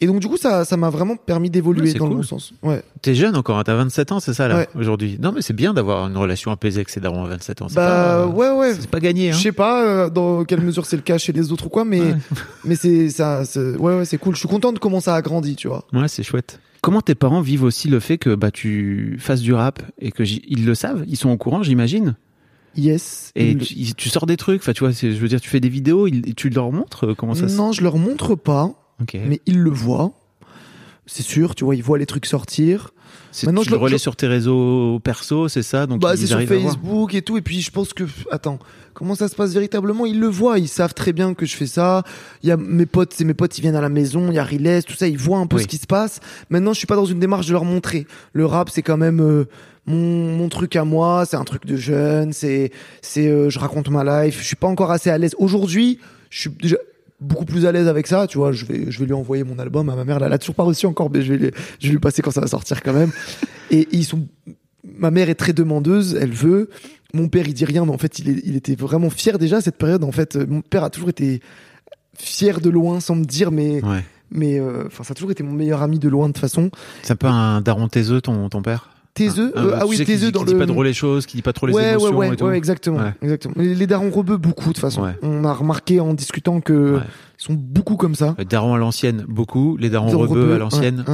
Et 0.00 0.06
donc, 0.06 0.20
du 0.20 0.28
coup, 0.28 0.36
ça 0.36 0.64
ça 0.64 0.76
m'a 0.76 0.90
vraiment 0.90 1.16
permis 1.16 1.50
d'évoluer 1.50 1.90
Ouais, 1.92 1.98
dans 1.98 2.06
le 2.06 2.14
bon 2.14 2.22
sens. 2.22 2.52
Ouais. 2.62 2.84
T'es 3.02 3.16
jeune 3.16 3.34
encore, 3.34 3.58
hein, 3.58 3.64
t'as 3.64 3.74
27 3.74 4.12
ans, 4.12 4.20
c'est 4.20 4.32
ça, 4.32 4.46
là, 4.46 4.58
Ouais. 4.58 4.68
aujourd'hui. 4.76 5.18
Non, 5.20 5.32
mais 5.32 5.42
c'est 5.42 5.52
bien 5.54 5.74
d'avoir 5.74 6.06
une 6.06 6.16
relation 6.16 6.52
apaisée 6.52 6.78
avec 6.78 6.88
ses 6.88 7.00
darons 7.00 7.24
à 7.24 7.28
27 7.28 7.62
ans. 7.62 7.66
Bah, 7.66 7.74
pas, 7.74 8.18
euh, 8.20 8.26
ouais, 8.26 8.50
ouais. 8.52 8.74
C'est 8.78 8.88
pas 8.88 9.00
gagné, 9.00 9.30
hein. 9.30 9.32
Je 9.32 9.42
sais 9.42 9.50
pas 9.52 9.82
euh, 9.84 10.08
dans 10.08 10.44
quelle 10.44 10.60
mesure 10.60 10.86
c'est 10.86 10.94
le 10.94 11.02
cas 11.02 11.18
chez 11.18 11.32
les 11.32 11.50
autres 11.50 11.66
ou 11.66 11.68
quoi, 11.68 11.84
mais, 11.84 12.00
Ouais. 12.00 12.14
mais 12.64 12.76
c'est 12.76 13.10
ça, 13.10 13.42
ouais, 13.56 13.96
ouais, 13.96 14.04
c'est 14.04 14.18
cool. 14.18 14.34
Je 14.36 14.38
suis 14.40 14.48
content 14.48 14.72
de 14.72 14.78
comment 14.78 15.00
ça 15.00 15.16
a 15.16 15.20
grandi, 15.22 15.56
tu 15.56 15.66
vois. 15.66 15.84
Ouais, 15.92 16.06
c'est 16.06 16.22
chouette. 16.22 16.60
Comment 16.80 17.00
tes 17.00 17.16
parents 17.16 17.40
vivent 17.40 17.64
aussi 17.64 17.88
le 17.88 17.98
fait 17.98 18.18
que 18.18 18.36
bah 18.36 18.52
tu 18.52 19.16
fasses 19.18 19.40
du 19.40 19.52
rap 19.52 19.82
et 19.98 20.12
que 20.12 20.22
ils 20.22 20.64
le 20.64 20.76
savent, 20.76 21.02
ils 21.08 21.16
sont 21.16 21.30
au 21.30 21.36
courant, 21.36 21.64
j'imagine? 21.64 22.14
Yes. 22.76 23.32
Et 23.34 23.50
Il- 23.52 23.94
tu, 23.94 24.08
sors 24.08 24.26
des 24.26 24.36
trucs, 24.36 24.60
enfin 24.62 24.72
tu 24.72 24.84
vois, 24.84 24.92
je 24.92 25.06
veux 25.08 25.28
dire, 25.28 25.40
tu 25.40 25.48
fais 25.48 25.60
des 25.60 25.68
vidéos, 25.68 26.08
tu 26.36 26.48
leur 26.50 26.70
montres 26.72 27.06
euh, 27.08 27.14
comment 27.14 27.34
ça 27.34 27.48
se. 27.48 27.56
Non, 27.56 27.72
je 27.72 27.82
leur 27.82 27.96
montre 27.98 28.34
pas, 28.34 28.72
Ok. 29.00 29.16
mais 29.26 29.40
ils 29.46 29.58
le 29.58 29.70
voient. 29.70 30.12
C'est 31.10 31.22
sûr, 31.22 31.54
tu 31.54 31.64
vois, 31.64 31.74
ils 31.74 31.82
voient 31.82 31.98
les 31.98 32.06
trucs 32.06 32.26
sortir. 32.26 32.90
Maintenant, 33.44 33.62
tu 33.62 33.66
je 33.68 33.70
le 33.74 33.78
relais 33.78 33.96
je- 33.96 34.02
sur 34.02 34.14
tes 34.16 34.26
réseaux 34.26 35.00
perso, 35.02 35.48
c'est 35.48 35.62
ça 35.62 35.86
Donc 35.86 36.00
bah, 36.00 36.16
c'est 36.16 36.26
sur. 36.26 36.40
Facebook 36.42 37.14
et 37.14 37.22
tout. 37.22 37.36
Et 37.38 37.40
puis, 37.42 37.60
je 37.62 37.70
pense 37.70 37.92
que, 37.94 38.04
attends, 38.30 38.58
comment 38.94 39.14
ça 39.14 39.28
se 39.28 39.34
passe 39.34 39.52
véritablement? 39.52 40.04
Ils 40.06 40.18
le 40.20 40.26
voient, 40.28 40.58
ils 40.58 40.68
savent 40.68 40.92
très 40.94 41.12
bien 41.12 41.32
que 41.34 41.46
je 41.46 41.56
fais 41.56 41.66
ça. 41.66 42.02
Il 42.42 42.48
y 42.48 42.52
a 42.52 42.56
mes 42.58 42.84
potes, 42.86 43.12
c'est 43.14 43.24
mes 43.24 43.34
potes, 43.34 43.56
ils 43.58 43.62
viennent 43.62 43.76
à 43.76 43.80
la 43.80 43.88
maison. 43.88 44.28
Il 44.28 44.34
y 44.34 44.38
a 44.38 44.44
Riles, 44.44 44.82
tout 44.86 44.94
ça, 44.94 45.08
ils 45.08 45.18
voient 45.18 45.38
un 45.38 45.46
peu 45.46 45.56
Oui. 45.56 45.62
ce 45.62 45.68
qui 45.68 45.76
se 45.78 45.86
passe. 45.86 46.20
Maintenant, 46.50 46.72
je 46.72 46.78
suis 46.78 46.86
pas 46.86 46.96
dans 46.96 47.06
une 47.06 47.20
démarche 47.20 47.46
de 47.46 47.52
leur 47.52 47.64
montrer. 47.64 48.06
Le 48.32 48.44
rap, 48.46 48.68
c'est 48.70 48.82
quand 48.82 48.96
même 48.98 49.20
euh, 49.20 49.44
mon, 49.86 50.36
mon 50.36 50.48
truc 50.48 50.76
à 50.76 50.84
moi. 50.84 51.24
C'est 51.26 51.36
un 51.36 51.44
truc 51.44 51.64
de 51.64 51.76
jeune. 51.76 52.32
C'est, 52.34 52.70
c'est, 53.02 53.28
euh, 53.28 53.48
je 53.50 53.58
raconte 53.58 53.88
ma 53.88 54.24
life. 54.24 54.38
Je 54.40 54.46
suis 54.46 54.56
pas 54.56 54.68
encore 54.68 54.90
assez 54.90 55.10
à 55.10 55.16
l'aise. 55.18 55.34
Aujourd'hui, 55.38 55.98
je 56.30 56.40
suis 56.40 56.50
déjà 56.50 56.76
beaucoup 57.20 57.44
plus 57.44 57.66
à 57.66 57.72
l'aise 57.72 57.88
avec 57.88 58.06
ça, 58.06 58.26
tu 58.26 58.38
vois, 58.38 58.52
je 58.52 58.64
vais, 58.64 58.90
je 58.90 58.98
vais 59.00 59.06
lui 59.06 59.12
envoyer 59.14 59.42
mon 59.44 59.58
album 59.58 59.88
à 59.88 59.96
ma 59.96 60.04
mère, 60.04 60.22
elle 60.22 60.30
l'a 60.30 60.38
toujours 60.38 60.54
pas 60.54 60.62
reçu 60.62 60.86
encore, 60.86 61.10
mais 61.10 61.22
je 61.22 61.32
vais, 61.32 61.38
lui, 61.38 61.50
je 61.80 61.86
vais 61.88 61.92
lui 61.92 61.98
passer 62.00 62.22
quand 62.22 62.30
ça 62.30 62.40
va 62.40 62.46
sortir 62.46 62.82
quand 62.82 62.92
même. 62.92 63.10
Et 63.70 63.88
ils 63.92 64.04
sont, 64.04 64.26
ma 64.98 65.10
mère 65.10 65.28
est 65.28 65.34
très 65.34 65.52
demandeuse, 65.52 66.16
elle 66.20 66.32
veut. 66.32 66.70
Mon 67.14 67.28
père, 67.28 67.48
il 67.48 67.54
dit 67.54 67.64
rien, 67.64 67.84
mais 67.84 67.92
en 67.92 67.98
fait, 67.98 68.18
il, 68.18 68.28
est- 68.28 68.42
il 68.44 68.54
était 68.56 68.74
vraiment 68.74 69.10
fier 69.10 69.38
déjà 69.38 69.56
à 69.56 69.60
cette 69.60 69.76
période. 69.78 70.04
En 70.04 70.12
fait, 70.12 70.36
Euh, 70.36 70.46
mon 70.48 70.60
père 70.60 70.84
a 70.84 70.90
toujours 70.90 71.08
été 71.08 71.40
fier 72.16 72.60
de 72.60 72.70
loin, 72.70 73.00
sans 73.00 73.14
me 73.14 73.24
dire, 73.24 73.50
mais, 73.50 73.82
Ouais. 73.84 74.04
mais, 74.30 74.58
euh, 74.60 74.84
enfin, 74.86 75.04
ça 75.04 75.12
a 75.12 75.14
toujours 75.14 75.30
été 75.30 75.42
mon 75.42 75.52
meilleur 75.52 75.82
ami 75.82 75.98
de 75.98 76.08
loin 76.08 76.28
de 76.28 76.32
toute 76.32 76.40
façon. 76.40 76.70
C'est 77.02 77.12
un 77.12 77.16
peu 77.16 77.26
un 77.26 77.60
daron 77.60 77.88
taiseux, 77.88 78.20
ton, 78.20 78.48
ton 78.48 78.62
père? 78.62 78.90
Taiseux, 79.18 79.52
Ah, 79.54 79.60
euh, 79.60 79.70
bah, 79.70 79.78
ah 79.82 79.86
oui, 79.86 79.96
qui 79.96 80.04
taiseux 80.04 80.26
dit- 80.26 80.32
dans 80.32 80.40
qui 80.40 80.46
le. 80.46 80.52
dit 80.52 80.58
pas 80.58 80.66
trop 80.72 80.82
les 80.82 80.92
choses, 80.94 81.26
qui 81.26 81.36
dit 81.36 81.42
pas 81.42 81.52
trop 81.52 81.66
les 81.66 81.74
ouais, 81.74 81.90
émotions 81.90 82.10
ouais, 82.10 82.28
ouais, 82.28 82.32
et 82.34 82.36
tout. 82.36 82.44
ouais, 82.46 82.56
exactement, 82.56 82.98
Ouais. 82.98 83.14
exactement. 83.22 83.54
Les, 83.58 83.74
les 83.74 83.86
darons 83.86 84.10
rebeux 84.10 84.36
beaucoup 84.36 84.68
de 84.68 84.74
toute 84.74 84.78
façon. 84.78 85.02
Ouais. 85.02 85.16
On 85.22 85.44
a 85.44 85.52
remarqué 85.52 86.00
en 86.00 86.14
discutant 86.14 86.60
que 86.60 86.94
Ouais. 86.96 87.00
ils 87.40 87.44
sont 87.44 87.54
beaucoup 87.54 87.96
comme 87.96 88.14
ça. 88.14 88.34
Les 88.38 88.44
darons 88.44 88.74
à 88.74 88.78
l'ancienne, 88.78 89.24
beaucoup. 89.28 89.76
Les 89.76 89.90
darons 89.90 90.10
Darons 90.10 90.22
rebeux 90.22 90.40
rebeux, 90.42 90.54
à 90.54 90.58
l'ancienne. 90.58 91.04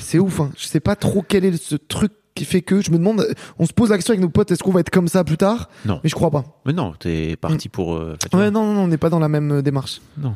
c'est 0.00 0.18
ouf. 0.18 0.40
Hein. 0.40 0.50
Je 0.56 0.66
sais 0.66 0.80
pas 0.80 0.96
trop 0.96 1.24
quel 1.26 1.44
est 1.44 1.56
ce 1.62 1.76
truc 1.76 2.12
qui 2.34 2.44
fait 2.44 2.62
que 2.62 2.80
je 2.80 2.90
me 2.92 2.98
demande. 2.98 3.26
On 3.58 3.66
se 3.66 3.72
pose 3.72 3.90
la 3.90 3.96
question 3.96 4.12
avec 4.12 4.20
nos 4.22 4.28
potes. 4.28 4.50
Est-ce 4.52 4.62
qu'on 4.62 4.70
va 4.70 4.80
être 4.80 4.90
comme 4.90 5.08
ça 5.08 5.24
plus 5.24 5.36
tard? 5.36 5.68
Non. 5.84 5.98
Mais 6.04 6.08
je 6.10 6.14
crois 6.14 6.30
pas. 6.30 6.44
Mais 6.66 6.72
non, 6.72 6.92
t'es 6.98 7.36
parti 7.36 7.68
pour. 7.68 7.94
euh, 7.96 8.16
Ouais, 8.32 8.50
non, 8.52 8.72
non, 8.74 8.82
on 8.82 8.88
n'est 8.88 8.96
pas 8.96 9.10
dans 9.10 9.18
la 9.18 9.28
même 9.28 9.60
démarche. 9.62 10.00
Non. 10.16 10.34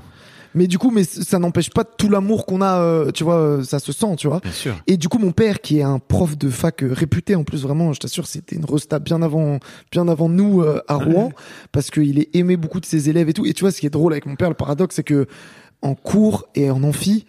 Mais 0.55 0.67
du 0.67 0.79
coup, 0.79 0.91
mais 0.91 1.05
ça 1.05 1.39
n'empêche 1.39 1.71
pas 1.71 1.85
tout 1.85 2.09
l'amour 2.09 2.45
qu'on 2.47 2.61
a. 2.61 2.81
euh, 2.81 3.11
tu 3.11 3.25
vois, 3.25 3.37
euh, 3.37 3.63
ça 3.65 3.79
se 3.79 3.93
sent, 3.93 4.17
tu 4.19 4.29
vois. 4.29 4.41
Bien 4.41 4.53
sûr. 4.53 4.75
Et 4.87 4.97
du 4.97 5.09
coup, 5.09 5.19
mon 5.19 5.33
père, 5.33 5.61
qui 5.61 5.79
est 5.79 5.83
un 5.83 5.99
prof 5.99 6.37
de 6.37 6.49
fac 6.51 6.83
euh, 6.83 6.93
réputé 6.93 7.35
en 7.35 7.45
plus, 7.45 7.63
vraiment, 7.63 7.93
je 7.93 8.01
t'assure, 8.01 8.27
c'était 8.27 8.57
une 8.57 8.65
resta 8.65 8.99
bien 8.99 9.23
avant, 9.23 9.59
bien 9.91 10.09
avant 10.09 10.29
nous 10.29 10.61
euh, 10.63 10.81
à 10.89 10.97
Rouen, 10.97 11.33
parce 11.73 11.91
qu'il 11.91 12.19
est 12.19 12.35
aimé 12.37 12.57
beaucoup 12.57 12.81
de 12.81 12.87
ses 12.87 13.09
élèves 13.09 13.29
et 13.29 13.33
tout. 13.33 13.47
Et 13.47 13.53
tu 13.55 13.63
vois, 13.63 13.71
ce 13.71 13.81
qui 13.81 13.87
est 13.87 13.91
drôle 13.91 14.13
avec 14.13 14.27
mon 14.27 14.37
père, 14.37 14.49
le 14.49 14.55
paradoxe, 14.55 14.97
c'est 14.97 15.03
que 15.05 15.27
en 15.81 15.95
cours 15.95 16.47
et 16.55 16.71
en 16.71 16.83
amphi, 16.85 17.25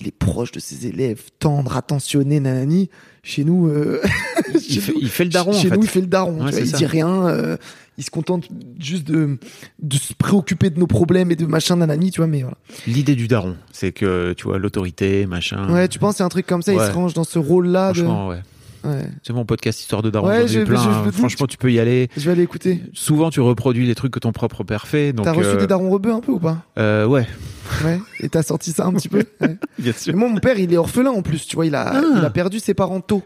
il 0.00 0.06
est 0.06 0.16
proche 0.16 0.52
de 0.52 0.60
ses 0.60 0.86
élèves, 0.86 1.22
tendre, 1.38 1.76
attentionné, 1.76 2.38
nanani. 2.40 2.90
Chez 3.22 3.42
nous, 3.44 3.66
euh, 3.68 4.00
Il 4.68 4.80
fait, 4.80 4.92
nous- 4.92 4.98
il 5.00 5.08
fait 5.08 5.24
le 5.24 5.30
daron, 5.30 5.52
chez 5.52 5.66
en 5.68 5.70
fait. 5.70 5.76
nous, 5.76 5.82
il 5.82 5.88
fait 5.88 6.00
le 6.02 6.06
daron. 6.06 6.32
Ouais, 6.32 6.36
tu 6.36 6.42
vois, 6.42 6.52
c'est 6.52 6.60
il 6.60 6.68
ça. 6.70 6.76
dit 6.76 6.86
rien. 6.86 7.56
Euh, 7.96 7.98
il 7.98 8.04
se 8.04 8.10
contente 8.10 8.48
juste 8.78 9.06
de, 9.06 9.38
de 9.80 9.96
se 9.96 10.12
préoccuper 10.14 10.70
de 10.70 10.78
nos 10.78 10.86
problèmes 10.86 11.30
et 11.30 11.36
de 11.36 11.46
machin, 11.46 11.76
nanani, 11.76 12.10
tu 12.10 12.20
vois. 12.20 12.26
Mais 12.28 12.40
voilà. 12.42 12.56
L'idée 12.86 13.14
du 13.14 13.28
daron, 13.28 13.56
c'est 13.72 13.92
que, 13.92 14.32
tu 14.34 14.44
vois, 14.44 14.58
l'autorité, 14.58 15.26
machin. 15.26 15.68
Ouais, 15.72 15.88
tu 15.88 15.98
penses 15.98 16.16
c'est 16.16 16.22
un 16.24 16.28
truc 16.28 16.46
comme 16.46 16.62
ça, 16.62 16.72
il 16.72 16.78
Ouais. 16.78 16.86
se 16.86 16.92
range 16.92 17.14
dans 17.14 17.24
ce 17.24 17.38
rôle-là. 17.38 17.92
De... 17.92 17.98
Franchement, 17.98 18.28
ouais. 18.28 18.40
Ouais. 18.84 19.08
C'est 19.24 19.32
mon 19.32 19.44
podcast 19.44 19.80
Histoire 19.80 20.00
de 20.02 20.10
Daron. 20.10 20.28
Ouais, 20.28 20.46
je- 20.46 20.60
plein, 20.60 20.80
je- 20.80 20.88
hein. 20.88 21.02
je- 21.06 21.10
Franchement, 21.10 21.46
tu 21.48 21.56
peux 21.56 21.72
y 21.72 21.80
aller. 21.80 22.08
Je 22.16 22.20
vais 22.26 22.30
aller 22.32 22.42
écouter. 22.42 22.82
Souvent, 22.92 23.30
tu 23.30 23.40
reproduis 23.40 23.84
les 23.84 23.96
trucs 23.96 24.12
que 24.12 24.20
ton 24.20 24.30
propre 24.30 24.62
père 24.62 24.86
fait. 24.86 25.12
T'as 25.12 25.32
reçu 25.32 25.48
euh, 25.48 25.56
des 25.56 25.66
darons 25.66 25.90
rebeux 25.90 26.12
un 26.12 26.20
peu 26.20 26.30
ou 26.32 26.38
pas 26.38 26.58
euh, 26.78 27.04
ouais, 27.04 27.26
Ouais. 27.84 27.98
Et 28.20 28.28
t'as 28.28 28.44
sorti 28.44 28.70
ça 28.70 28.86
un 28.86 28.92
petit 28.92 29.08
peu 29.08 29.24
ouais. 29.40 29.56
bien 29.80 29.92
Mais 30.06 30.12
Moi, 30.12 30.28
mon 30.28 30.38
père, 30.38 30.56
il 30.60 30.72
est 30.72 30.76
orphelin 30.76 31.10
en 31.10 31.22
plus. 31.22 31.46
Tu 31.48 31.56
vois, 31.56 31.66
il 31.66 31.74
a, 31.74 31.94
Ah. 31.96 32.02
il 32.18 32.24
a 32.24 32.30
perdu 32.30 32.60
ses 32.60 32.74
parents 32.74 33.00
tôt. 33.00 33.24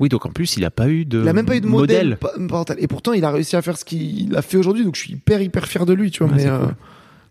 Oui, 0.00 0.08
donc 0.08 0.26
en 0.26 0.30
plus, 0.30 0.56
il 0.56 0.64
a 0.64 0.70
pas 0.70 0.88
eu 0.88 1.04
de. 1.04 1.22
Il 1.22 1.28
a 1.28 1.32
même 1.32 1.46
pas 1.46 1.56
eu 1.56 1.60
de 1.60 1.66
modèle, 1.66 2.18
parental. 2.48 2.76
Et 2.80 2.86
pourtant, 2.86 3.12
il 3.12 3.24
a 3.24 3.30
réussi 3.30 3.56
à 3.56 3.62
faire 3.62 3.76
ce 3.76 3.84
qu'il 3.84 4.34
a 4.36 4.42
fait 4.42 4.56
aujourd'hui. 4.56 4.84
Donc, 4.84 4.94
je 4.96 5.00
suis 5.02 5.12
hyper, 5.14 5.40
hyper 5.42 5.66
fier 5.66 5.84
de 5.86 5.92
lui, 5.92 6.10
tu 6.10 6.22
vois. 6.24 6.32
Mais, 6.32 6.42
c'est 6.42 6.48
euh, 6.48 6.58
cool. 6.58 6.74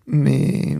mais, 0.08 0.78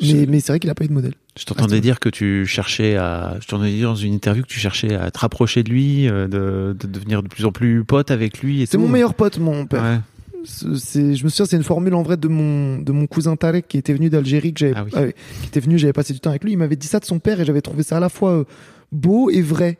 Je- 0.00 0.16
mais, 0.16 0.26
mais 0.26 0.40
c'est 0.40 0.52
vrai 0.52 0.60
qu'il 0.60 0.70
a 0.70 0.74
pas 0.74 0.84
eu 0.84 0.88
de 0.88 0.92
modèle. 0.92 1.14
Je 1.38 1.44
t'entendais 1.44 1.80
dire 1.80 2.00
que 2.00 2.08
tu 2.08 2.46
cherchais 2.46 2.96
à. 2.96 3.36
Je 3.40 3.46
t'entendais 3.46 3.70
dire 3.72 3.88
dans 3.90 3.94
une 3.96 4.12
interview 4.14 4.42
que 4.42 4.48
tu 4.48 4.58
cherchais 4.58 4.94
à 4.94 5.10
te 5.10 5.18
rapprocher 5.18 5.62
de 5.62 5.70
lui, 5.70 6.08
euh, 6.08 6.26
de, 6.28 6.76
de 6.78 6.86
devenir 6.86 7.22
de 7.22 7.28
plus 7.28 7.44
en 7.44 7.52
plus 7.52 7.84
pote 7.84 8.10
avec 8.10 8.40
lui. 8.40 8.66
C'est 8.68 8.78
mon 8.78 8.88
meilleur 8.88 9.14
pote, 9.14 9.38
mon 9.38 9.66
père. 9.66 9.82
Ouais. 9.82 9.98
C'est- 10.44 11.14
je 11.16 11.24
me 11.24 11.28
souviens, 11.28 11.46
c'est 11.46 11.56
une 11.56 11.64
formule 11.64 11.94
en 11.94 12.02
vrai 12.02 12.16
de 12.16 12.28
mon, 12.28 12.78
de 12.78 12.92
mon 12.92 13.06
cousin 13.08 13.34
Tarek 13.36 13.66
qui 13.68 13.76
était 13.76 13.92
venu 13.92 14.08
d'Algérie, 14.08 14.52
que 14.54 14.60
j'avais, 14.60 14.74
Ah 14.94 15.02
oui. 15.02 15.12
qui 15.42 15.48
était 15.48 15.60
venu, 15.60 15.78
j'avais 15.78 15.92
passé 15.92 16.12
du 16.12 16.20
temps 16.20 16.30
avec 16.30 16.44
lui. 16.44 16.52
Il 16.52 16.58
m'avait 16.58 16.76
dit 16.76 16.86
ça 16.86 17.00
de 17.00 17.04
son 17.04 17.18
père 17.18 17.40
et 17.40 17.44
j'avais 17.44 17.60
trouvé 17.60 17.82
ça 17.82 17.96
à 17.96 18.00
la 18.00 18.08
fois 18.08 18.30
euh, 18.32 18.44
beau 18.92 19.30
et 19.30 19.42
vrai. 19.42 19.78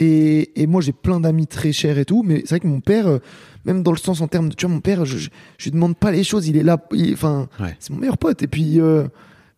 Et, 0.00 0.60
et 0.62 0.66
moi, 0.66 0.80
j'ai 0.80 0.92
plein 0.92 1.20
d'amis 1.20 1.46
très 1.46 1.72
chers 1.72 1.98
et 1.98 2.04
tout, 2.04 2.22
mais 2.26 2.40
c'est 2.40 2.50
vrai 2.50 2.60
que 2.60 2.66
mon 2.66 2.80
père, 2.80 3.06
euh, 3.06 3.18
même 3.66 3.82
dans 3.82 3.92
le 3.92 3.98
sens 3.98 4.20
en 4.22 4.28
termes 4.28 4.48
de, 4.48 4.54
tu 4.54 4.66
vois, 4.66 4.74
mon 4.74 4.80
père, 4.80 5.04
je, 5.04 5.18
je, 5.18 5.28
je 5.58 5.64
lui 5.64 5.70
demande 5.72 5.96
pas 5.96 6.10
les 6.10 6.24
choses, 6.24 6.48
il 6.48 6.56
est 6.56 6.62
là, 6.62 6.78
enfin, 7.12 7.48
Ouais. 7.60 7.76
c'est 7.78 7.90
mon 7.92 7.98
meilleur 7.98 8.16
pote. 8.18 8.42
Et 8.42 8.46
puis, 8.48 8.80
euh, 8.80 9.04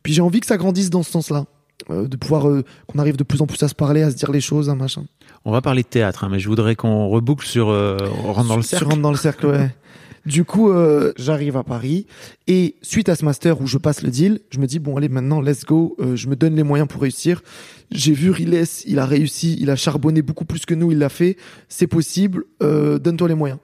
puis 0.02 0.12
j'ai 0.12 0.20
envie 0.20 0.40
que 0.40 0.46
ça 0.46 0.56
grandisse 0.56 0.90
dans 0.90 1.02
ce 1.02 1.10
sens-là. 1.12 1.44
Euh, 1.90 2.06
de 2.06 2.16
pouvoir, 2.16 2.48
euh, 2.48 2.62
qu'on 2.86 3.00
arrive 3.00 3.16
de 3.16 3.24
plus 3.24 3.40
en 3.42 3.46
plus 3.48 3.60
à 3.64 3.66
se 3.66 3.74
parler, 3.74 4.02
à 4.02 4.10
se 4.12 4.14
dire 4.14 4.30
les 4.30 4.40
choses, 4.40 4.70
un 4.70 4.76
machin. 4.76 5.04
On 5.44 5.50
va 5.50 5.60
parler 5.60 5.82
de 5.82 5.88
théâtre, 5.88 6.22
hein, 6.22 6.28
mais 6.30 6.38
je 6.38 6.46
voudrais 6.48 6.76
qu'on 6.76 7.08
reboucle 7.08 7.44
sur. 7.44 7.70
Euh, 7.70 7.96
on 8.24 8.32
rentre 8.32 8.48
dans 8.48 8.56
le 8.56 8.62
Sur- 8.62 8.78
cercle. 8.78 8.84
rentre 8.84 9.02
dans 9.02 9.10
le 9.10 9.16
cercle, 9.16 9.46
ouais. 9.46 9.70
Du 10.24 10.44
coup, 10.44 10.70
euh, 10.70 11.12
j'arrive 11.16 11.56
à 11.56 11.64
Paris 11.64 12.06
et 12.46 12.76
suite 12.80 13.08
à 13.08 13.16
ce 13.16 13.24
master 13.24 13.60
où 13.60 13.66
je 13.66 13.76
passe 13.76 14.02
le 14.02 14.10
deal, 14.10 14.40
je 14.50 14.60
me 14.60 14.66
dis 14.66 14.78
bon 14.78 14.96
allez 14.96 15.08
maintenant 15.08 15.40
let's 15.40 15.64
go, 15.64 15.96
euh, 15.98 16.14
je 16.14 16.28
me 16.28 16.36
donne 16.36 16.54
les 16.54 16.62
moyens 16.62 16.88
pour 16.88 17.02
réussir. 17.02 17.42
J'ai 17.90 18.12
vu 18.12 18.30
Riles, 18.30 18.64
il 18.86 18.98
a 19.00 19.06
réussi, 19.06 19.56
il 19.60 19.68
a 19.68 19.76
charbonné 19.76 20.22
beaucoup 20.22 20.44
plus 20.44 20.64
que 20.64 20.74
nous, 20.74 20.92
il 20.92 20.98
l'a 20.98 21.08
fait, 21.08 21.36
c'est 21.68 21.88
possible, 21.88 22.44
euh, 22.62 22.98
donne-toi 22.98 23.28
les 23.28 23.34
moyens. 23.34 23.58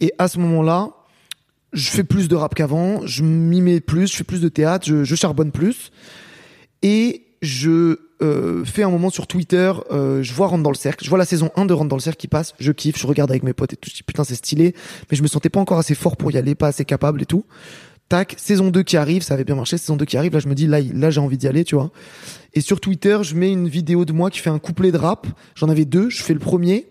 Et 0.00 0.12
à 0.18 0.26
ce 0.26 0.40
moment-là, 0.40 0.90
je 1.72 1.88
fais 1.88 2.04
plus 2.04 2.26
de 2.26 2.34
rap 2.34 2.54
qu'avant, 2.56 3.06
je 3.06 3.22
m'y 3.22 3.60
mets 3.60 3.80
plus, 3.80 4.10
je 4.10 4.16
fais 4.16 4.24
plus 4.24 4.40
de 4.40 4.48
théâtre, 4.48 4.86
je, 4.88 5.04
je 5.04 5.14
charbonne 5.14 5.52
plus. 5.52 5.92
Et 6.82 7.26
je 7.40 7.96
euh, 8.22 8.64
fais 8.64 8.82
un 8.82 8.90
moment 8.90 9.10
sur 9.10 9.26
Twitter, 9.26 9.72
euh, 9.90 10.22
je 10.22 10.32
vois 10.34 10.46
Rentre 10.46 10.62
dans 10.62 10.70
le 10.70 10.76
cercle, 10.76 11.04
je 11.04 11.08
vois 11.08 11.18
la 11.18 11.24
saison 11.24 11.50
1 11.56 11.64
de 11.66 11.72
Rentre 11.72 11.88
dans 11.88 11.96
le 11.96 12.02
cercle 12.02 12.18
qui 12.18 12.28
passe, 12.28 12.54
je 12.58 12.72
kiffe, 12.72 12.98
je 12.98 13.06
regarde 13.06 13.30
avec 13.30 13.42
mes 13.42 13.52
potes 13.52 13.72
et 13.72 13.76
tout, 13.76 13.90
je 13.90 13.96
dis 13.96 14.02
putain 14.02 14.24
c'est 14.24 14.34
stylé, 14.34 14.74
mais 15.10 15.16
je 15.16 15.22
me 15.22 15.28
sentais 15.28 15.48
pas 15.48 15.60
encore 15.60 15.78
assez 15.78 15.94
fort 15.94 16.16
pour 16.16 16.30
y 16.30 16.36
aller, 16.36 16.54
pas 16.54 16.68
assez 16.68 16.84
capable 16.84 17.22
et 17.22 17.26
tout. 17.26 17.44
Tac, 18.08 18.34
saison 18.38 18.68
2 18.68 18.82
qui 18.82 18.96
arrive, 18.96 19.22
ça 19.22 19.34
avait 19.34 19.44
bien 19.44 19.54
marché, 19.54 19.78
saison 19.78 19.96
2 19.96 20.04
qui 20.04 20.16
arrive, 20.16 20.32
là 20.32 20.40
je 20.40 20.48
me 20.48 20.54
dis 20.54 20.66
là, 20.66 20.80
là 20.80 21.10
j'ai 21.10 21.20
envie 21.20 21.38
d'y 21.38 21.48
aller, 21.48 21.64
tu 21.64 21.76
vois. 21.76 21.90
Et 22.54 22.60
sur 22.60 22.80
Twitter, 22.80 23.18
je 23.22 23.34
mets 23.36 23.52
une 23.52 23.68
vidéo 23.68 24.04
de 24.04 24.12
moi 24.12 24.30
qui 24.30 24.40
fait 24.40 24.50
un 24.50 24.58
couplet 24.58 24.92
de 24.92 24.98
rap, 24.98 25.26
j'en 25.54 25.68
avais 25.68 25.84
deux, 25.84 26.10
je 26.10 26.22
fais 26.22 26.34
le 26.34 26.40
premier. 26.40 26.88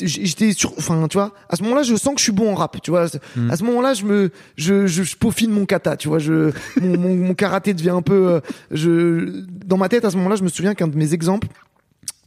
J'étais 0.00 0.52
sur, 0.52 0.72
enfin, 0.78 1.08
tu 1.08 1.16
vois, 1.16 1.32
à 1.48 1.56
ce 1.56 1.62
moment-là, 1.64 1.82
je 1.82 1.94
sens 1.96 2.14
que 2.14 2.20
je 2.20 2.24
suis 2.24 2.32
bon 2.32 2.52
en 2.52 2.54
rap, 2.54 2.80
tu 2.82 2.90
vois. 2.90 3.06
Mm. 3.36 3.50
À 3.50 3.56
ce 3.56 3.64
moment-là, 3.64 3.94
je 3.94 4.04
me, 4.04 4.30
je, 4.56 4.86
je, 4.86 5.02
je 5.02 5.16
peaufine 5.16 5.50
mon 5.50 5.66
kata, 5.66 5.96
tu 5.96 6.08
vois. 6.08 6.18
Je, 6.18 6.52
mon, 6.80 6.96
mon, 6.96 7.16
mon 7.16 7.34
karaté 7.34 7.74
devient 7.74 7.90
un 7.90 8.02
peu, 8.02 8.28
euh, 8.28 8.40
je, 8.70 9.44
dans 9.66 9.76
ma 9.76 9.88
tête, 9.88 10.04
à 10.04 10.10
ce 10.10 10.16
moment-là, 10.16 10.36
je 10.36 10.44
me 10.44 10.48
souviens 10.48 10.74
qu'un 10.74 10.88
de 10.88 10.96
mes 10.96 11.14
exemples, 11.14 11.48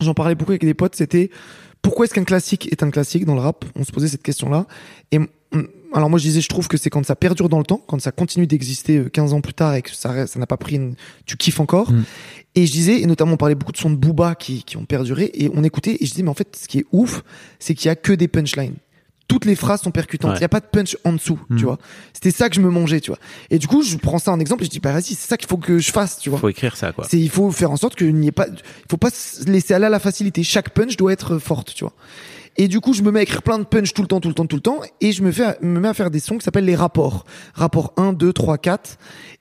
j'en 0.02 0.14
parlais 0.14 0.36
beaucoup 0.36 0.52
avec 0.52 0.64
des 0.64 0.74
potes, 0.74 0.96
c'était 0.96 1.30
pourquoi 1.82 2.06
est-ce 2.06 2.14
qu'un 2.14 2.24
classique 2.24 2.68
est 2.72 2.82
un 2.82 2.90
classique 2.90 3.26
dans 3.26 3.36
le 3.36 3.42
rap? 3.42 3.64
On 3.76 3.84
se 3.84 3.92
posait 3.92 4.08
cette 4.08 4.24
question-là. 4.24 4.66
Et 5.12 5.20
mm, 5.20 5.28
alors 5.96 6.10
moi 6.10 6.20
je 6.20 6.24
disais, 6.26 6.42
je 6.42 6.50
trouve 6.50 6.68
que 6.68 6.78
c'est 6.78 6.90
quand 6.90 7.06
ça 7.06 7.16
perdure 7.16 7.50
dans 7.50 7.58
le 7.58 7.64
temps, 7.66 7.82
quand 7.88 8.00
ça 8.02 8.12
continue 8.12 8.46
d'exister 8.48 8.98
euh, 8.98 9.10
15 9.10 9.34
ans 9.34 9.42
plus 9.42 9.54
tard 9.54 9.74
et 9.76 9.82
que 9.82 9.92
ça 9.94 10.14
n'a 10.36 10.46
pas 10.46 10.58
pris, 10.58 10.76
une... 10.76 10.96
tu 11.26 11.38
kiffes 11.38 11.60
encore. 11.60 11.92
Mm. 11.92 12.04
Et 12.56 12.66
je 12.68 12.72
disais, 12.72 13.02
et 13.02 13.06
notamment 13.06 13.34
on 13.34 13.38
parlait 13.38 13.56
beaucoup 13.56 13.72
de 13.72 13.78
sons 13.78 13.90
de 13.90 13.96
Booba 13.96 14.36
qui, 14.36 14.64
qui 14.64 14.78
ont 14.78 14.86
perduré, 14.86 15.32
et 15.34 15.50
on 15.54 15.64
écoutait, 15.64 15.98
et 16.00 16.06
je 16.06 16.12
disais, 16.12 16.24
mais 16.24 16.30
en 16.30 16.34
fait, 16.36 16.56
ce 16.62 16.68
qui 16.68 16.80
est 16.80 16.86
ouf, 16.92 17.24
c'est 17.60 17.74
qu'il 17.76 17.88
y 17.88 17.90
a 17.90 17.96
que 17.96 18.14
des 18.14 18.28
punchlines. 18.28 18.76
Toutes 19.28 19.46
les 19.46 19.56
phrases 19.56 19.82
sont 19.82 19.90
percutantes. 19.92 20.32
Il 20.32 20.34
Ouais. 20.34 20.40
n'y 20.40 20.46
a 20.46 20.50
pas 20.50 20.60
de 20.60 20.68
punch 20.72 20.96
en 21.04 21.14
dessous, 21.14 21.40
Mm. 21.50 21.58
tu 21.58 21.64
vois. 21.66 21.80
C'était 22.14 22.30
ça 22.32 22.48
que 22.48 22.56
je 22.56 22.62
me 22.62 22.70
mangeais, 22.70 23.00
tu 23.02 23.10
vois. 23.10 23.18
Et 23.50 23.58
du 23.58 23.68
coup, 23.68 23.82
je 23.82 23.98
prends 23.98 24.20
ça 24.20 24.32
en 24.32 24.40
exemple 24.40 24.62
et 24.62 24.66
je 24.66 24.70
dis, 24.70 24.80
bah 24.80 24.92
vas-y, 24.94 25.16
c'est 25.16 25.28
ça 25.28 25.36
qu'il 25.38 25.48
faut 25.50 25.58
que 25.58 25.80
je 25.80 25.92
fasse, 25.92 26.20
tu 26.20 26.30
vois. 26.30 26.38
Faut 26.40 26.50
écrire 26.50 26.78
ça, 26.78 26.92
quoi. 26.92 27.08
C'est 27.10 27.18
il 27.20 27.30
faut 27.30 27.52
faire 27.52 27.72
en 27.72 27.78
sorte 27.78 27.96
qu'il 27.96 28.14
n'y 28.16 28.28
ait 28.28 28.32
pas, 28.32 28.46
il 28.48 28.62
faut 28.90 28.98
pas 28.98 29.10
se 29.10 29.44
laisser 29.46 29.74
aller 29.74 29.86
à 29.86 29.90
la 29.90 30.00
facilité. 30.00 30.44
Chaque 30.44 30.70
punch 30.70 30.96
doit 30.98 31.12
être 31.12 31.40
forte, 31.40 31.74
tu 31.74 31.84
vois. 31.84 31.94
Et 32.58 32.68
du 32.70 32.80
coup, 32.80 32.94
je 32.94 33.02
me 33.02 33.12
mets 33.12 33.20
à 33.20 33.24
écrire 33.24 33.42
plein 33.42 33.60
de 33.60 33.66
punch 33.66 33.94
tout 33.94 34.02
le 34.02 34.08
temps, 34.08 34.22
tout 34.22 34.30
le 34.30 34.34
temps, 34.34 34.46
tout 34.46 34.56
le 34.56 34.62
temps, 34.62 34.80
et 35.02 35.12
je 35.12 35.24
me 35.24 35.32
fais, 35.32 35.58
me 35.62 35.80
mets 35.80 35.90
à 35.90 35.94
faire 35.94 36.10
des 36.10 36.20
sons 36.22 36.38
qui 36.38 36.44
s'appellent 36.46 36.64
les 36.66 36.76
rapports. 36.76 37.26
Rapport 37.54 37.94
1, 37.98 38.14
2, 38.14 38.32
3, 38.32 38.58
4. 38.58 38.98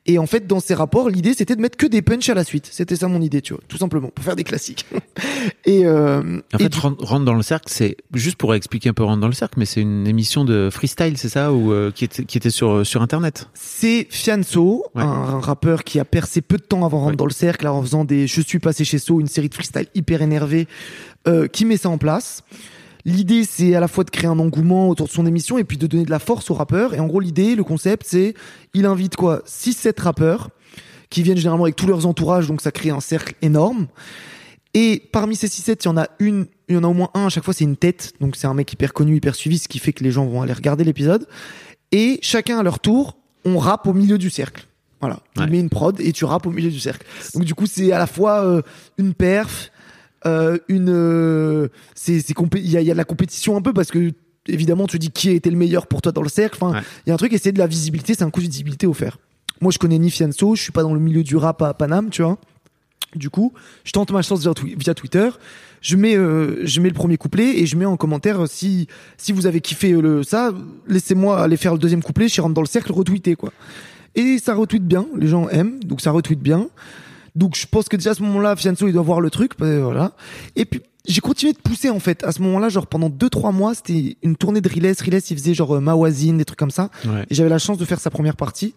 Et 0.07 0.19
en 0.19 0.27
fait, 0.27 0.47
dans 0.47 0.59
ces 0.61 0.75
rapports, 0.75 1.09
l'idée, 1.09 1.33
c'était 1.33 1.55
de 1.57 1.61
mettre 1.63 1.79
que 1.79 1.87
des 1.87 2.03
punch 2.03 2.29
à 2.29 2.35
la 2.35 2.43
suite. 2.45 2.69
C'était 2.71 2.97
ça 2.97 3.07
mon 3.09 3.21
idée, 3.23 3.41
tu 3.41 3.55
vois. 3.55 3.63
Tout 3.69 3.79
simplement. 3.79 4.09
Pour 4.09 4.25
faire 4.25 4.35
des 4.37 4.43
classiques. 4.45 4.85
et, 5.65 5.87
euh, 5.87 6.41
En 6.53 6.59
fait, 6.59 6.75
rentre, 6.75 7.21
dans 7.25 7.35
le 7.35 7.43
cercle, 7.43 7.67
c'est 7.69 7.97
juste 8.13 8.37
pour 8.37 8.55
expliquer 8.55 8.89
un 8.89 8.93
peu 8.95 9.05
rentre 9.05 9.21
dans 9.21 9.29
le 9.29 9.33
cercle, 9.33 9.55
mais 9.59 9.65
c'est 9.65 9.81
une 9.81 10.07
émission 10.09 10.45
de 10.45 10.69
freestyle, 10.71 11.17
c'est 11.17 11.29
ça, 11.29 11.53
ou 11.53 11.73
euh, 11.73 11.91
qui 11.93 12.05
était 12.05 12.25
qui 12.25 12.37
était 12.37 12.51
sur 12.51 12.85
sur 12.85 13.01
internet? 13.01 13.49
C'est 13.55 14.07
Fianso, 14.11 14.85
Ouais. 14.95 15.03
un, 15.03 15.07
un 15.07 15.41
rappeur 15.41 15.85
qui 15.85 15.99
a 16.01 16.05
percé 16.05 16.41
peu 16.43 16.57
de 16.57 16.63
temps 16.63 16.85
avant 16.85 16.99
Rentre 16.99 17.11
Ouais. 17.13 17.17
dans 17.17 17.27
le 17.27 17.31
cercle, 17.33 17.67
en 17.69 17.81
faisant 17.81 18.05
des 18.05 18.27
Je 18.27 18.41
suis 18.41 18.59
passé 18.59 18.85
chez 18.85 18.99
So, 18.99 19.21
une 19.21 19.29
série 19.29 19.49
de 19.49 19.55
freestyle 19.55 19.87
hyper 19.95 20.21
énervé, 20.21 20.67
euh, 21.29 21.47
qui 21.47 21.65
met 21.65 21.77
ça 21.77 21.89
en 21.89 21.97
place. 21.99 22.43
L'idée, 23.07 23.45
c'est 23.45 23.75
à 23.75 23.81
la 23.81 23.89
fois 23.89 24.05
de 24.05 24.11
créer 24.11 24.29
un 24.29 24.39
engouement 24.39 24.89
autour 24.89 25.07
de 25.07 25.13
son 25.13 25.27
émission 25.27 25.59
et 25.59 25.65
puis 25.65 25.77
de 25.77 25.87
donner 25.87 26.05
de 26.05 26.11
la 26.11 26.19
force 26.19 26.51
aux 26.51 26.55
rappeurs. 26.55 26.95
Et 26.95 27.01
en 27.01 27.07
gros, 27.07 27.21
l'idée, 27.21 27.55
le 27.55 27.63
concept, 27.65 28.07
c'est 28.09 28.35
il 28.73 28.87
invite 28.87 29.17
quoi 29.17 29.43
6-7 29.47 30.01
rappeurs 30.01 30.49
qui 31.11 31.23
viennent 31.23 31.37
généralement 31.37 31.65
avec 31.65 31.77
tous 31.77 31.87
leurs 31.87 32.07
entourages, 32.07 32.49
donc 32.49 32.61
ça 32.61 32.73
crée 32.73 32.91
un 32.91 33.01
cercle 33.01 33.35
énorme. 33.43 33.87
Et 34.73 35.03
parmi 35.13 35.37
ces 35.37 35.47
6-7, 35.49 35.83
il 35.83 35.85
y 35.85 35.89
en 35.89 35.97
a 35.99 36.09
une, 36.19 36.47
il 36.69 36.75
y 36.75 36.79
en 36.79 36.83
a 36.83 36.89
au 36.89 36.95
moins 36.95 37.11
un 37.15 37.27
à 37.27 37.29
chaque 37.29 37.45
fois, 37.45 37.55
c'est 37.55 37.65
une 37.65 37.77
tête. 37.77 38.13
Donc 38.21 38.37
c'est 38.37 38.47
un 38.47 38.55
mec 38.55 38.73
hyper 38.73 38.93
connu, 38.93 39.17
hyper 39.17 39.35
suivi, 39.35 39.59
ce 39.59 39.69
qui 39.69 39.79
fait 39.79 39.93
que 39.93 40.03
les 40.03 40.11
gens 40.11 40.25
vont 40.27 40.43
aller 40.43 40.53
regarder 40.55 40.83
l'épisode. 40.83 41.29
Et 41.93 42.19
chacun 42.23 42.59
à 42.59 42.63
leur 42.63 42.81
tour, 42.81 43.17
on 43.45 43.59
rappe 43.59 43.87
au 43.87 43.93
milieu 43.93 44.19
du 44.19 44.31
cercle. 44.31 44.67
Voilà. 45.01 45.21
Tu 45.37 45.43
Ouais. 45.43 45.47
mets 45.49 45.61
une 45.61 45.69
prod 45.69 46.01
et 46.01 46.13
tu 46.13 46.25
rappes 46.25 46.47
au 46.47 46.51
milieu 46.51 46.71
du 46.71 46.81
cercle. 46.81 47.07
Donc 47.35 47.45
du 47.45 47.55
coup, 47.55 47.67
c'est 47.67 47.93
à 47.93 47.99
la 47.99 48.07
fois 48.07 48.43
euh, 48.45 48.63
une 48.99 49.13
perf, 49.15 49.71
euh, 50.27 50.59
une, 50.69 50.89
euh, 50.91 51.69
c'est, 51.95 52.21
c'est 52.21 52.33
compé- 52.35 52.61
il 52.61 52.71
y 52.71 52.77
a, 52.77 52.81
y 52.81 52.91
a 52.91 52.95
de 52.95 52.99
la 52.99 53.05
compétition 53.05 53.57
un 53.57 53.61
peu 53.63 53.73
parce 53.73 53.91
que 53.91 54.11
évidemment, 54.47 54.87
tu 54.87 54.99
dis 54.99 55.11
qui 55.11 55.29
a 55.29 55.33
été 55.33 55.51
le 55.51 55.57
meilleur 55.57 55.87
pour 55.87 56.03
toi 56.03 56.13
dans 56.13 56.23
le 56.23 56.29
cercle. 56.29 56.59
Enfin, 56.61 56.79
Ouais. 56.79 56.85
il 57.07 57.09
y 57.09 57.13
a 57.13 57.15
un 57.15 57.19
truc 57.19 57.33
et 57.33 57.39
c'est 57.39 57.53
de 57.53 57.59
la 57.59 57.67
visibilité, 57.67 58.15
c'est 58.15 58.25
un 58.25 58.31
coup 58.31 58.41
de 58.41 58.47
visibilité 58.47 58.87
offert. 58.87 59.19
Moi, 59.61 59.73
je 59.73 59.79
connais 59.79 59.99
ni 59.99 60.11
Fianso, 60.11 60.55
je 60.55 60.63
suis 60.63 60.73
pas 60.73 60.83
dans 60.83 60.93
le 60.95 61.01
milieu 61.01 61.23
du 61.23 61.37
rap 61.37 61.63
à 61.63 61.73
Paname, 61.75 62.11
tu 62.11 62.23
vois. 62.23 62.39
Du 63.15 63.31
coup, 63.31 63.53
je 63.85 63.93
tente 63.93 64.11
ma 64.11 64.23
chance 64.23 64.41
via, 64.41 64.51
twi- 64.53 64.75
via 64.77 64.93
Twitter. 64.95 65.29
Je 65.81 65.97
mets, 65.97 66.17
euh, 66.17 66.61
je 66.67 66.81
mets 66.81 66.89
le 66.89 66.95
premier 66.95 67.17
couplet 67.17 67.59
et 67.61 67.67
je 67.67 67.77
mets 67.77 67.85
en 67.85 67.97
commentaire 67.97 68.49
si 68.49 68.89
si 69.19 69.33
vous 69.33 69.47
avez 69.47 69.61
kiffé 69.61 69.93
le 69.93 70.23
ça, 70.25 70.53
laissez-moi 70.89 71.41
aller 71.43 71.57
faire 71.57 71.73
le 71.75 71.79
deuxième 71.79 72.03
couplet. 72.03 72.27
Je 72.29 72.41
rentre 72.41 72.55
dans 72.55 72.63
le 72.63 72.67
cercle, 72.67 72.91
retweeter 72.91 73.37
quoi. 73.37 73.53
Et 74.17 74.39
ça 74.39 74.55
retweet 74.55 74.85
bien, 74.87 75.07
les 75.17 75.29
gens 75.29 75.49
aiment, 75.51 75.79
donc 75.85 76.01
ça 76.01 76.11
retweet 76.11 76.41
bien. 76.41 76.69
Donc 77.35 77.57
je 77.57 77.67
pense 77.67 77.89
que 77.89 77.97
déjà 77.97 78.11
à 78.11 78.15
ce 78.15 78.23
moment-là, 78.23 78.57
Fianso 78.57 78.87
il 78.87 78.93
doit 78.93 79.03
voir 79.03 79.21
le 79.21 79.31
truc, 79.31 79.53
euh, 79.61 79.83
voilà. 79.83 80.13
Et 80.57 80.65
puis 80.65 80.83
j'ai 81.07 81.21
continué 81.21 81.53
de 81.53 81.59
pousser 81.59 81.91
en 81.91 81.99
fait. 82.01 82.25
À 82.25 82.33
ce 82.33 82.41
moment-là, 82.43 82.69
genre 82.69 82.87
pendant 82.87 83.11
2-3 83.11 83.53
mois, 83.53 83.75
c'était 83.75 84.17
une 84.23 84.37
tournée 84.37 84.61
de 84.61 84.69
Riles. 84.69 84.95
Riles 84.99 85.21
il 85.31 85.37
faisait 85.37 85.55
genre 85.55 85.77
euh, 85.77 85.81
Mawazine, 85.81 86.39
des 86.39 86.45
trucs 86.45 86.59
comme 86.59 86.71
ça. 86.71 86.91
Ouais. 87.05 87.27
Et 87.31 87.35
j'avais 87.35 87.51
la 87.51 87.59
chance 87.59 87.79
de 87.79 87.85
faire 87.85 88.01
sa 88.01 88.11
première 88.11 88.37
partie. 88.37 88.75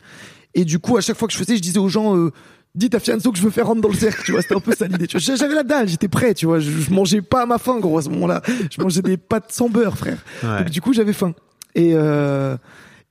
Et 0.53 0.65
du 0.65 0.79
coup, 0.79 0.97
à 0.97 1.01
chaque 1.01 1.17
fois 1.17 1.27
que 1.27 1.33
je 1.33 1.37
faisais, 1.37 1.55
je 1.55 1.61
disais 1.61 1.77
aux 1.77 1.87
gens, 1.87 2.17
euh, 2.17 2.31
dites 2.73 2.95
à 2.95 2.99
Fianso 2.99 3.31
que 3.31 3.37
je 3.37 3.43
veux 3.43 3.49
faire 3.51 3.67
rentrer 3.67 3.81
dans 3.81 3.89
le 3.89 3.95
cercle, 3.95 4.23
tu 4.25 4.31
vois. 4.31 4.41
C'était 4.41 4.55
un 4.55 4.59
peu 4.59 4.73
ça 4.73 4.87
l'idée. 4.87 5.07
J'avais 5.09 5.55
la 5.55 5.63
dalle, 5.63 5.87
j'étais 5.87 6.07
prêt, 6.07 6.33
tu 6.33 6.47
vois. 6.47 6.59
Je, 6.59 6.71
je 6.71 6.91
mangeais 6.91 7.21
pas 7.21 7.43
à 7.43 7.45
ma 7.45 7.59
faim, 7.59 7.79
gros, 7.79 7.97
à 7.97 8.01
ce 8.01 8.09
moment-là. 8.09 8.41
Je 8.71 8.81
mangeais 8.81 9.01
des 9.01 9.17
pâtes 9.17 9.51
sans 9.51 9.69
beurre, 9.69 9.97
frère. 9.97 10.17
Ouais. 10.43 10.59
Donc, 10.59 10.69
du 10.69 10.81
coup, 10.81 10.93
j'avais 10.93 11.13
faim. 11.13 11.33
Et, 11.75 11.91
euh, 11.93 12.57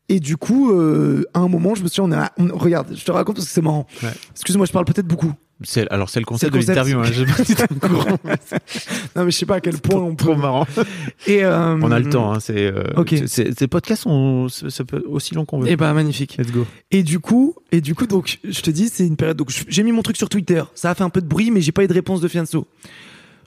et 0.08 0.20
du 0.20 0.36
coup, 0.36 0.70
euh, 0.72 1.24
à 1.34 1.40
un 1.40 1.48
moment, 1.48 1.74
je 1.74 1.82
me 1.82 1.88
suis 1.88 2.00
dit, 2.02 2.08
on 2.08 2.12
a, 2.12 2.30
on- 2.38 2.56
regarde, 2.56 2.94
je 2.96 3.04
te 3.04 3.10
raconte 3.10 3.36
parce 3.36 3.46
que 3.48 3.52
c'est 3.52 3.62
marrant. 3.62 3.86
Ouais. 4.02 4.10
Excuse-moi, 4.32 4.66
je 4.66 4.72
parle 4.72 4.84
peut-être 4.84 5.06
beaucoup. 5.06 5.32
C'est 5.62 5.90
alors 5.90 6.10
c'est 6.10 6.20
le 6.20 6.26
concept 6.26 6.52
de 6.52 6.58
le 6.58 6.62
concept. 6.66 6.76
l'interview. 6.76 7.00
Hein. 7.00 7.26
Je 7.38 7.42
sais 7.44 7.54
pas 7.54 7.64
au 7.74 7.88
courant. 7.88 8.18
Non, 9.16 9.24
mais 9.24 9.30
je 9.30 9.36
sais 9.38 9.46
pas 9.46 9.54
à 9.54 9.60
quel 9.62 9.78
point 9.78 10.02
on 10.02 10.14
peut. 10.14 10.24
Trop 10.26 10.36
marrant. 10.36 10.66
Et, 11.26 11.42
euh, 11.44 11.78
On 11.80 11.90
a 11.90 11.98
le 11.98 12.10
temps. 12.10 12.30
Hein. 12.34 12.40
C'est 12.40 12.66
euh, 12.66 12.84
c'est- 13.26 13.58
ces 13.58 13.66
podcasts 13.66 14.02
sont 14.02 14.48
ça 14.48 14.84
peut 14.84 15.02
aussi 15.08 15.34
long 15.34 15.46
qu'on 15.46 15.60
veut. 15.60 15.68
Et 15.70 15.76
bah, 15.76 15.94
magnifique. 15.94 16.36
Let's 16.38 16.52
go. 16.52 16.66
Et 16.90 17.02
du 17.02 17.20
coup, 17.20 17.54
et 17.72 17.80
du 17.80 17.94
coup, 17.94 18.06
donc, 18.06 18.38
je 18.46 18.60
te 18.60 18.70
dis, 18.70 18.90
c'est 18.90 19.06
une 19.06 19.16
période. 19.16 19.38
Donc, 19.38 19.48
j'ai 19.66 19.82
mis 19.82 19.92
mon 19.92 20.02
truc 20.02 20.18
sur 20.18 20.28
Twitter. 20.28 20.62
Ça 20.74 20.90
a 20.90 20.94
fait 20.94 21.04
un 21.04 21.08
peu 21.10 21.22
de 21.22 21.26
bruit, 21.26 21.50
mais 21.50 21.62
j'ai 21.62 21.72
pas 21.72 21.84
eu 21.84 21.88
de 21.88 21.94
réponse 21.94 22.20
de 22.20 22.28
Fianso. 22.28 22.66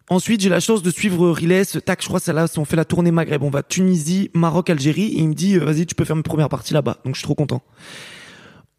Ensuite, 0.10 0.42
j'ai 0.42 0.50
la 0.50 0.60
chance 0.60 0.82
de 0.82 0.90
suivre 0.90 1.30
Riles. 1.30 1.64
Tac, 1.86 2.02
je 2.02 2.08
crois, 2.08 2.20
c'est 2.20 2.34
là, 2.34 2.48
on 2.58 2.66
fait 2.66 2.76
la 2.76 2.86
tournée 2.86 3.12
Maghreb. 3.12 3.44
On 3.44 3.52
va 3.52 3.62
Tunisie, 3.62 4.32
Maroc, 4.34 4.70
Algérie. 4.70 5.14
Et 5.14 5.20
il 5.20 5.30
me 5.30 5.34
dit, 5.36 5.56
euh, 5.56 5.64
vas-y, 5.64 5.86
tu 5.86 5.94
peux 5.94 6.04
faire 6.06 6.16
une 6.16 6.24
première 6.24 6.50
partie 6.50 6.74
là-bas. 6.74 6.98
Donc, 7.06 7.14
je 7.16 7.20
suis 7.20 7.26
trop 7.26 7.36
content. 7.36 7.62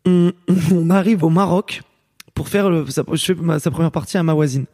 On, 0.07 0.33
on 0.73 0.91
arrive 0.91 1.23
au 1.23 1.29
Maroc 1.29 1.83
pour 2.35 2.49
faire 2.49 2.69
le, 2.71 2.87
sa, 2.89 3.05
ma- 3.41 3.61
première 3.61 3.93
partie 3.93 4.17
à 4.19 4.23
Mawazine. 4.23 4.65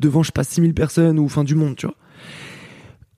Devant, 0.00 0.22
je 0.22 0.28
sais 0.28 0.32
pas, 0.32 0.44
6000 0.44 0.72
personnes 0.74 1.18
ou 1.18 1.28
fin 1.28 1.44
du 1.44 1.54
monde, 1.54 1.76
tu 1.76 1.86
vois. 1.86 1.94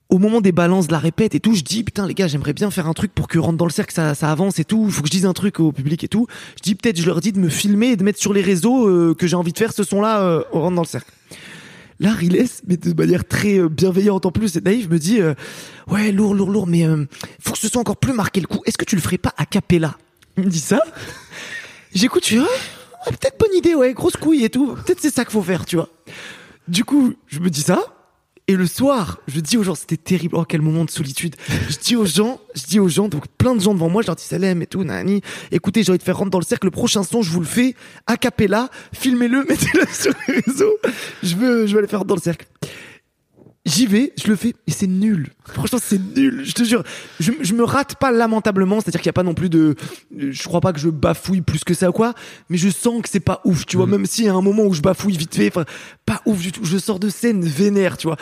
au 0.09 0.17
moment 0.17 0.41
des 0.41 0.51
balances 0.51 0.87
de 0.87 0.91
la 0.93 0.99
répète 0.99 1.35
et 1.35 1.39
tout, 1.39 1.53
je 1.53 1.61
dis 1.61 1.83
putain 1.83 2.07
les 2.07 2.15
gars, 2.15 2.27
j'aimerais 2.27 2.53
bien 2.53 2.71
faire 2.71 2.87
un 2.87 2.93
truc 2.93 3.13
pour 3.13 3.27
que 3.27 3.37
rentre 3.37 3.57
dans 3.57 3.65
le 3.65 3.71
cercle, 3.71 3.93
ça, 3.93 4.15
ça 4.15 4.31
avance 4.31 4.57
et 4.59 4.65
tout. 4.65 4.89
Faut 4.89 5.01
que 5.03 5.07
je 5.07 5.11
dise 5.11 5.25
un 5.25 5.33
truc 5.33 5.59
au 5.59 5.71
public 5.71 6.03
et 6.03 6.07
tout. 6.07 6.25
Je 6.57 6.61
dis 6.63 6.75
peut-être, 6.75 6.99
je 6.99 7.05
leur 7.05 7.21
dis 7.21 7.31
de 7.31 7.39
me 7.39 7.49
filmer 7.49 7.89
et 7.89 7.95
de 7.95 8.03
mettre 8.03 8.19
sur 8.19 8.33
les 8.33 8.41
réseaux 8.41 8.87
euh, 8.87 9.13
que 9.13 9.27
j'ai 9.27 9.35
envie 9.35 9.53
de 9.53 9.57
faire 9.57 9.71
ce 9.73 9.83
son-là 9.83 10.21
euh, 10.21 10.43
rentre 10.51 10.75
dans 10.75 10.81
le 10.81 10.87
cercle. 10.87 11.11
Là, 11.99 12.13
Riles, 12.13 12.47
mais 12.65 12.77
de 12.77 12.93
manière 12.93 13.27
très 13.27 13.59
euh, 13.59 13.67
bienveillante 13.67 14.25
en 14.25 14.31
plus 14.31 14.55
et 14.55 14.61
naïve, 14.61 14.89
me 14.89 14.99
dit 14.99 15.19
euh, 15.19 15.33
ouais 15.87 16.13
lourd, 16.13 16.33
lourd, 16.33 16.49
lourd, 16.49 16.67
mais 16.67 16.87
euh, 16.87 17.05
faut 17.41 17.51
que 17.51 17.59
ce 17.59 17.67
soit 17.67 17.81
encore 17.81 17.97
plus 17.97 18.13
marqué 18.13 18.39
le 18.39 18.47
coup. 18.47 18.61
Est-ce 18.65 18.77
que 18.77 18.85
tu 18.85 18.95
le 18.95 19.01
ferais 19.01 19.17
pas 19.17 19.33
a 19.35 19.45
cappella? 19.45 19.97
Il 20.37 20.45
me 20.45 20.49
dit 20.49 20.61
ça. 20.61 20.81
J'écoute, 21.93 22.25
je 22.25 22.37
ouais, 22.37 22.43
ouais, 22.43 23.17
peut-être 23.19 23.37
bonne 23.37 23.53
idée, 23.53 23.75
ouais, 23.75 23.93
grosse 23.93 24.15
couille 24.15 24.45
et 24.45 24.49
tout. 24.49 24.75
Peut-être 24.85 25.01
c'est 25.01 25.13
ça 25.13 25.25
qu'il 25.25 25.33
faut 25.33 25.41
faire, 25.41 25.65
tu 25.65 25.75
vois. 25.75 25.89
Du 26.69 26.85
coup, 26.85 27.13
je 27.27 27.39
me 27.39 27.49
dis 27.49 27.63
ça. 27.63 27.83
Et 28.49 28.55
le 28.55 28.65
soir, 28.65 29.19
je 29.27 29.41
dis 29.41 29.57
aux 29.57 29.63
gens, 29.63 29.75
c'était 29.75 29.95
terrible. 29.95 30.35
Oh, 30.35 30.43
quel 30.43 30.63
moment 30.63 30.83
de 30.83 30.89
solitude. 30.89 31.35
Je 31.69 31.77
dis 31.77 31.95
aux 31.95 32.07
gens, 32.07 32.41
je 32.55 32.63
dis 32.63 32.79
aux 32.79 32.87
gens, 32.87 33.07
donc 33.07 33.27
plein 33.37 33.53
de 33.53 33.61
gens 33.61 33.75
devant 33.75 33.89
moi, 33.89 34.01
je 34.01 34.07
leur 34.07 34.15
dis 34.15 34.23
Salem 34.23 34.59
et 34.63 34.65
tout, 34.65 34.83
nani. 34.83 35.21
Écoutez, 35.51 35.83
j'ai 35.83 35.91
envie 35.91 35.99
de 35.99 36.03
faire 36.03 36.17
rentrer 36.17 36.31
dans 36.31 36.39
le 36.39 36.45
cercle. 36.45 36.65
Le 36.65 36.71
prochain 36.71 37.03
son, 37.03 37.21
je 37.21 37.29
vous 37.29 37.41
le 37.41 37.45
fais 37.45 37.75
a 38.07 38.17
cappella. 38.17 38.71
Filmez-le, 38.91 39.43
mettez-le 39.49 39.85
sur 39.93 40.13
les 40.27 40.39
réseaux. 40.39 40.77
Je 41.21 41.35
veux, 41.35 41.67
je 41.67 41.73
veux 41.73 41.77
aller 41.77 41.87
faire 41.87 41.99
rentrer 41.99 42.09
dans 42.09 42.15
le 42.15 42.21
cercle. 42.21 42.47
J'y 43.65 43.85
vais, 43.85 44.13
je 44.17 44.27
le 44.27 44.35
fais, 44.35 44.55
et 44.67 44.71
c'est 44.71 44.87
nul. 44.87 45.27
Franchement, 45.45 45.79
c'est 45.83 45.99
nul. 46.15 46.43
Je 46.45 46.53
te 46.53 46.63
jure, 46.63 46.83
je, 47.19 47.31
je 47.41 47.53
me 47.53 47.63
rate 47.63 47.95
pas 47.95 48.09
lamentablement. 48.11 48.79
C'est-à-dire 48.79 49.01
qu'il 49.01 49.07
y 49.07 49.09
a 49.09 49.13
pas 49.13 49.23
non 49.23 49.33
plus 49.33 49.49
de, 49.49 49.75
je 50.17 50.43
crois 50.43 50.61
pas 50.61 50.71
que 50.71 50.79
je 50.79 50.89
bafouille 50.89 51.41
plus 51.41 51.63
que 51.63 51.73
ça 51.73 51.89
ou 51.89 51.93
quoi, 51.93 52.13
mais 52.49 52.57
je 52.57 52.69
sens 52.69 53.01
que 53.01 53.09
c'est 53.09 53.19
pas 53.19 53.41
ouf. 53.43 53.65
Tu 53.65 53.77
vois, 53.77 53.85
même 53.85 54.05
s'il 54.05 54.25
y 54.25 54.29
a 54.29 54.33
un 54.33 54.41
moment 54.41 54.63
où 54.63 54.73
je 54.73 54.81
bafouille 54.81 55.17
vite 55.17 55.35
fait, 55.35 55.49
enfin, 55.49 55.65
pas 56.05 56.21
ouf 56.25 56.41
du 56.41 56.51
tout. 56.51 56.63
Je 56.63 56.77
sors 56.77 56.99
de 56.99 57.09
scène 57.09 57.43
vénère, 57.43 57.97
tu 57.97 58.07
vois. 58.07 58.17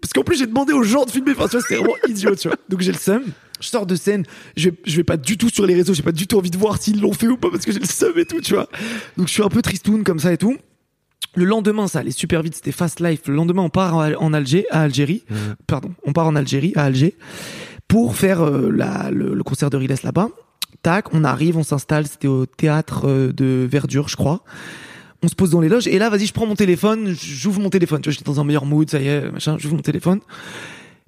Parce 0.00 0.12
qu'en 0.12 0.24
plus, 0.24 0.38
j'ai 0.38 0.46
demandé 0.46 0.72
aux 0.72 0.82
gens 0.82 1.04
de 1.04 1.10
filmer. 1.10 1.32
Enfin, 1.32 1.48
tu 1.48 1.58
vois, 1.58 1.66
c'est 1.68 1.76
vraiment 1.76 1.94
idiot, 2.08 2.34
tu 2.34 2.48
vois. 2.48 2.56
Donc 2.68 2.80
j'ai 2.80 2.92
le 2.92 2.98
seum. 2.98 3.22
Je 3.60 3.68
sors 3.68 3.86
de 3.86 3.96
scène, 3.96 4.24
je 4.56 4.70
vais, 4.70 4.76
je 4.86 4.96
vais 4.96 5.04
pas 5.04 5.16
du 5.16 5.36
tout 5.36 5.48
sur 5.48 5.66
les 5.66 5.74
réseaux, 5.74 5.92
j'ai 5.92 6.04
pas 6.04 6.12
du 6.12 6.28
tout 6.28 6.38
envie 6.38 6.50
de 6.50 6.56
voir 6.56 6.80
s'ils 6.80 7.00
l'ont 7.00 7.12
fait 7.12 7.26
ou 7.26 7.36
pas 7.36 7.50
parce 7.50 7.64
que 7.64 7.72
j'ai 7.72 7.80
le 7.80 7.86
seum 7.86 8.16
et 8.16 8.24
tout, 8.24 8.40
tu 8.40 8.54
vois. 8.54 8.68
Donc 9.16 9.26
je 9.26 9.32
suis 9.32 9.42
un 9.42 9.48
peu 9.48 9.62
tristoun 9.62 10.04
comme 10.04 10.20
ça 10.20 10.32
et 10.32 10.38
tout. 10.38 10.56
Le 11.34 11.44
lendemain, 11.44 11.86
ça 11.88 12.00
allait 12.00 12.10
super 12.10 12.42
vite, 12.42 12.54
c'était 12.56 12.72
fast 12.72 13.00
life. 13.00 13.22
Le 13.26 13.34
lendemain, 13.34 13.62
on 13.62 13.70
part 13.70 13.94
en, 13.96 14.32
Alger, 14.32 14.66
à 14.70 14.82
Algérie. 14.82 15.24
Pardon, 15.66 15.92
on 16.04 16.12
part 16.12 16.26
en 16.26 16.36
Algérie, 16.36 16.72
à 16.74 16.84
Alger, 16.84 17.16
pour 17.86 18.16
faire 18.16 18.42
euh, 18.42 18.70
la, 18.70 19.10
le, 19.10 19.34
le 19.34 19.42
concert 19.42 19.70
de 19.70 19.76
Riles 19.76 19.94
là-bas. 20.02 20.28
Tac, 20.82 21.12
on 21.14 21.24
arrive, 21.24 21.56
on 21.56 21.62
s'installe, 21.62 22.06
c'était 22.06 22.28
au 22.28 22.46
théâtre 22.46 23.06
euh, 23.06 23.32
de 23.32 23.66
Verdure, 23.70 24.08
je 24.08 24.16
crois. 24.16 24.42
On 25.22 25.28
se 25.28 25.34
pose 25.34 25.50
dans 25.50 25.60
les 25.60 25.68
loges, 25.68 25.88
et 25.88 25.98
là, 25.98 26.10
vas-y, 26.10 26.26
je 26.26 26.32
prends 26.32 26.46
mon 26.46 26.54
téléphone, 26.54 27.14
j'ouvre 27.20 27.60
mon 27.60 27.70
téléphone. 27.70 28.00
Tu 28.00 28.08
vois, 28.08 28.12
j'étais 28.12 28.24
dans 28.24 28.40
un 28.40 28.44
meilleur 28.44 28.64
mood, 28.64 28.88
ça 28.88 29.00
y 29.00 29.08
est, 29.08 29.30
machin, 29.30 29.56
j'ouvre 29.58 29.74
mon 29.74 29.82
téléphone. 29.82 30.20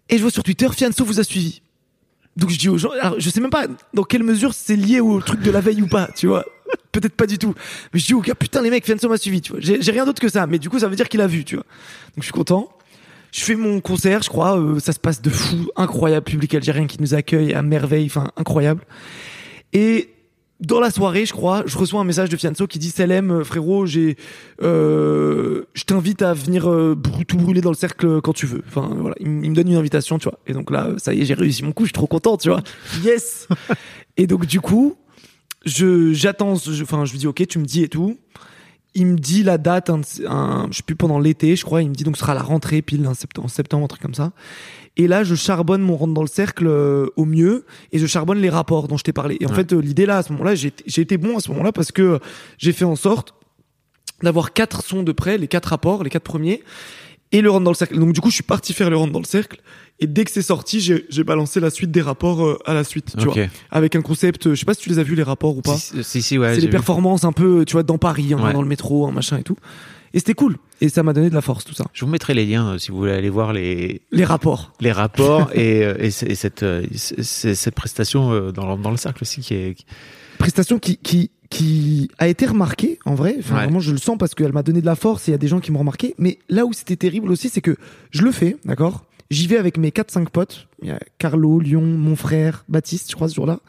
Et 0.09 0.17
je 0.17 0.23
vois 0.23 0.33
sur 0.33 0.43
Twitter, 0.43 0.69
Fianso 0.73 1.05
vous 1.05 1.21
a 1.21 1.25
suivi. 1.25 1.63
Donc 2.37 2.51
je 2.51 2.59
dis 2.59 2.69
aux 2.69 2.79
gens, 2.79 2.91
alors 3.01 3.17
je 3.19 3.29
sais 3.29 3.41
même 3.41 3.51
pas 3.51 3.67
dans 3.93 4.05
quelle 4.05 4.23
mesure 4.23 4.55
c'est 4.55 4.77
lié 4.77 5.01
au 5.01 5.21
truc 5.21 5.41
de 5.41 5.51
la 5.51 5.61
veille 5.61 5.83
ou 5.83 5.89
pas, 5.89 6.09
tu 6.17 6.27
vois. 6.27 6.45
Peut-être 6.93 7.15
pas 7.15 7.27
du 7.27 7.39
tout. 7.39 7.55
Mais 7.93 8.01
je 8.01 8.07
dis 8.07 8.15
au 8.15 8.21
gars, 8.21 8.35
putain 8.35 8.63
les 8.63 8.71
mecs, 8.71 8.85
Fianso 8.85 9.09
m'a 9.09 9.17
suivi, 9.17 9.41
tu 9.41 9.53
vois. 9.53 9.61
J'ai 9.61 9.93
rien 9.93 10.05
d'autre 10.05 10.21
que 10.21 10.29
ça, 10.29 10.47
mais 10.47 10.59
du 10.59 10.69
coup 10.71 10.79
ça 10.79 10.89
veut 10.89 10.97
dire 10.97 11.09
qu'il 11.09 11.21
a 11.21 11.27
vu, 11.27 11.45
tu 11.45 11.57
vois. 11.57 11.65
Donc 11.65 12.19
je 12.19 12.25
suis 12.25 12.33
content. 12.33 12.71
Je 13.33 13.45
fais 13.45 13.55
mon 13.55 13.81
concert, 13.81 14.23
je 14.23 14.29
crois, 14.29 14.59
euh, 14.59 14.81
ça 14.81 14.93
se 14.93 14.99
passe 14.99 15.23
de 15.23 15.31
fou, 15.31 15.69
incroyable, 15.77 16.25
public 16.25 16.53
algérien 16.55 16.89
qui 16.89 17.01
nous 17.01 17.15
accueille 17.15 17.55
à 17.55 17.63
merveille, 17.63 18.07
enfin 18.07 18.33
incroyable. 18.37 18.85
Et 19.73 20.11
dans 20.61 20.81
la 20.81 20.91
soirée, 20.91 21.25
je 21.25 21.33
crois, 21.33 21.63
je 21.67 21.77
reçois 21.77 22.01
un 22.01 22.05
message 22.05 22.29
de 22.29 22.37
Fianso 22.37 22.67
qui 22.67 22.79
dit 22.79 22.91
Salem, 22.91 23.31
euh, 23.31 23.45
frérot, 23.45 23.87
j'ai, 23.87 24.17
euh, 24.63 25.63
je 25.73 25.85
t'invite 25.85 26.23
à 26.23 26.35
venir 26.35 26.71
euh, 26.71 26.97
tout 27.27 27.37
brûler 27.39 27.61
dans 27.61 27.71
le 27.71 27.77
cercle 27.77 28.21
quand 28.21 28.35
tu 28.35 28.47
veux. 28.47 28.63
Enfin 28.69 28.91
voilà, 28.95 29.17
il, 29.21 29.27
il 29.27 29.51
me 29.51 29.55
donne 29.55 29.69
une 29.69 29.77
invitation, 29.77 30.19
tu 30.19 30.25
vois. 30.25 30.39
Et 30.47 30.53
donc 30.53 30.71
là, 30.71 30.91
ça 30.99 31.15
y 31.15 31.23
est, 31.23 31.25
j'ai 31.25 31.35
réussi 31.35 31.65
mon 31.65 31.73
coup, 31.73 31.85
je 31.85 31.89
suis 31.89 31.95
trop 31.95 32.07
content, 32.07 32.37
tu 32.37 32.51
vois. 32.51 32.61
Yes. 33.03 33.49
et 34.17 34.27
donc 34.27 34.47
du 34.47 34.61
coup, 34.61 34.97
je 35.65 36.13
j'attends, 36.13 36.55
je- 36.57 36.83
enfin 36.83 37.05
je 37.05 37.13
lui 37.13 37.19
dis 37.19 37.27
ok, 37.27 37.47
tu 37.47 37.59
me 37.59 37.65
dis 37.65 37.83
et 37.83 37.89
tout. 37.89 38.19
Il 38.95 39.07
me 39.07 39.17
dit 39.17 39.45
la 39.45 39.57
date, 39.57 39.89
un, 39.89 40.01
un- 40.27 40.67
je 40.73 40.79
sais 40.79 40.83
plus 40.83 40.97
pendant 40.97 41.21
l'été, 41.21 41.55
je 41.55 41.65
crois. 41.65 41.81
Il 41.83 41.91
me 41.91 41.95
dit 41.95 42.03
donc 42.03 42.17
ce 42.17 42.21
sera 42.23 42.35
la 42.35 42.43
rentrée 42.43 42.83
pile 42.83 43.07
en 43.07 43.15
septembre, 43.15 43.45
en 43.47 43.49
septembre, 43.49 43.85
un 43.85 43.89
truc 43.89 44.03
comme 44.03 44.15
ça. 44.15 44.33
Et 44.97 45.07
là, 45.07 45.23
je 45.23 45.37
charbonne 45.37 45.81
mon 45.81 45.97
rentre 45.97 46.13
dans 46.13 46.23
le 46.23 46.29
cercle 46.29 46.67
euh, 46.67 47.07
au 47.17 47.25
mieux 47.25 47.65
et 47.93 47.99
je 48.01 48.07
charbonne 48.07 48.39
les 48.41 48.51
rapports 48.51 48.89
dont 48.89 48.97
je 48.97 49.05
t'ai 49.05 49.13
parlé. 49.13 49.37
Et 49.41 49.47
en 49.47 49.53
fait, 49.53 49.73
euh, 49.73 49.79
l'idée 49.81 50.07
là, 50.07 50.19
à 50.19 50.23
ce 50.25 50.33
moment-là, 50.33 50.57
j'ai 50.57 50.69
été- 50.69 50.83
j'ai 50.89 51.03
été 51.03 51.17
bon 51.19 51.37
à 51.37 51.41
ce 51.41 51.51
moment-là 51.53 51.71
parce 51.71 51.93
que 51.93 52.19
j'ai 52.59 52.73
fait 52.73 52.85
en 52.85 52.97
sorte 52.97 53.35
d'avoir 54.23 54.53
quatre 54.53 54.83
sons 54.83 55.05
de 55.05 55.13
près, 55.13 55.39
les 55.39 55.47
quatre 55.47 55.67
rapports, 55.67 56.03
les 56.03 56.11
quatre 56.11 56.25
premiers, 56.25 56.63
et 57.33 57.41
le 57.43 57.51
rentre 57.51 57.65
dans 57.65 57.71
le 57.71 57.77
cercle. 57.77 57.99
Donc 57.99 58.13
du 58.13 58.21
coup, 58.21 58.31
je 58.31 58.35
suis 58.35 58.43
parti 58.43 58.73
faire 58.75 58.91
le 58.91 58.97
rentre 58.97 59.13
dans 59.13 59.19
le 59.21 59.25
cercle. 59.25 59.61
Et 60.03 60.07
dès 60.07 60.25
que 60.25 60.31
c'est 60.31 60.43
sorti, 60.43 60.81
j'ai 60.81 61.05
j'ai 61.11 61.25
balancé 61.25 61.61
la 61.61 61.71
suite 61.71 61.91
des 61.91 62.01
rapports 62.03 62.45
euh, 62.47 62.59
à 62.65 62.73
la 62.75 62.85
suite, 62.85 63.15
tu 63.19 63.27
Ok. 63.29 63.37
vois, 63.37 63.47
avec 63.71 63.95
un 63.97 64.01
concept. 64.03 64.47
euh, 64.47 64.55
Je 64.55 64.61
sais 64.61 64.65
pas 64.65 64.75
si 64.75 64.81
tu 64.83 64.89
les 64.89 64.99
as 64.99 65.03
vus 65.03 65.15
les 65.15 65.23
rapports 65.23 65.57
ou 65.57 65.61
pas. 65.63 65.77
Si, 65.77 66.03
si, 66.03 66.23
si, 66.23 66.39
ouais. 66.39 66.55
c'est 66.55 66.61
les 66.61 66.67
vu. 66.67 66.71
performances 66.71 67.25
un 67.25 67.33
peu, 67.33 67.65
tu 67.67 67.73
vois, 67.75 67.83
dans 67.83 67.99
Paris, 67.99 68.33
hein, 68.33 68.43
Ouais. 68.43 68.53
dans 68.53 68.63
le 68.63 68.69
métro, 68.69 69.07
un 69.07 69.13
machin 69.13 69.37
et 69.37 69.43
tout. 69.43 69.57
Et 70.13 70.19
c'était 70.19 70.35
cool. 70.35 70.57
Et 70.81 70.89
ça 70.89 71.03
m'a 71.05 71.13
donné 71.13 71.29
de 71.31 71.35
la 71.35 71.41
force, 71.43 71.65
tout 71.65 71.75
ça. 71.75 71.85
Je 71.93 72.05
vous 72.05 72.11
mettrai 72.11 72.35
les 72.35 72.45
liens 72.47 72.71
euh, 72.71 72.79
si 72.79 72.91
vous 72.91 72.97
voulez 72.97 73.13
aller 73.13 73.29
voir 73.31 73.53
les, 73.53 74.01
Les 74.11 74.25
rapports. 74.25 74.73
les 74.81 74.91
rapports 74.91 75.51
et, 75.55 75.85
euh, 75.85 75.95
et, 76.01 76.07
et 76.07 76.35
cette, 76.35 76.63
euh, 76.65 76.85
cette 76.97 77.75
prestation 77.77 78.51
dans, 78.51 78.75
le- 78.77 78.83
dans 78.83 78.91
le 78.91 78.97
cercle 78.97 79.23
aussi 79.23 79.41
qui 79.43 79.55
est. 79.55 79.77
prestation 80.39 80.79
qui, 80.81 80.97
qui, 80.97 81.31
qui 81.51 82.09
a 82.19 82.29
été 82.29 82.47
remarquée, 82.47 82.99
en 83.05 83.15
vrai. 83.15 83.37
Enfin, 83.41 83.57
Ouais. 83.57 83.63
vraiment, 83.65 83.81
je 83.81 83.91
le 83.93 83.99
sens 83.99 84.17
parce 84.17 84.35
qu'elle 84.35 84.53
m'a 84.53 84.63
donné 84.63 84.81
de 84.81 84.87
la 84.87 84.95
force 84.95 85.29
et 85.29 85.33
il 85.33 85.33
y 85.33 85.35
a 85.35 85.39
des 85.39 85.49
gens 85.49 85.61
qui 85.61 85.73
m'ont 85.73 85.81
remarqué. 85.81 86.15
Mais 86.17 86.39
là 86.49 86.65
où 86.65 86.73
c'était 86.73 86.97
terrible 86.97 87.31
aussi, 87.31 87.49
c'est 87.49 87.61
que 87.61 87.77
je 88.11 88.23
le 88.23 88.31
fais, 88.33 88.57
d'accord? 88.65 89.05
J'y 89.31 89.47
vais 89.47 89.59
avec 89.59 89.77
mes 89.77 89.91
4-5 89.91 90.29
potes. 90.31 90.69
Il 90.83 90.89
y 90.89 90.93
a 90.93 90.99
Carlo, 91.19 91.61
Lyon, 91.61 91.83
mon 91.83 92.17
frère, 92.17 92.65
Baptiste, 92.69 93.11
je 93.11 93.17
crois, 93.17 93.29
ce 93.29 93.35
jour-là. 93.35 93.61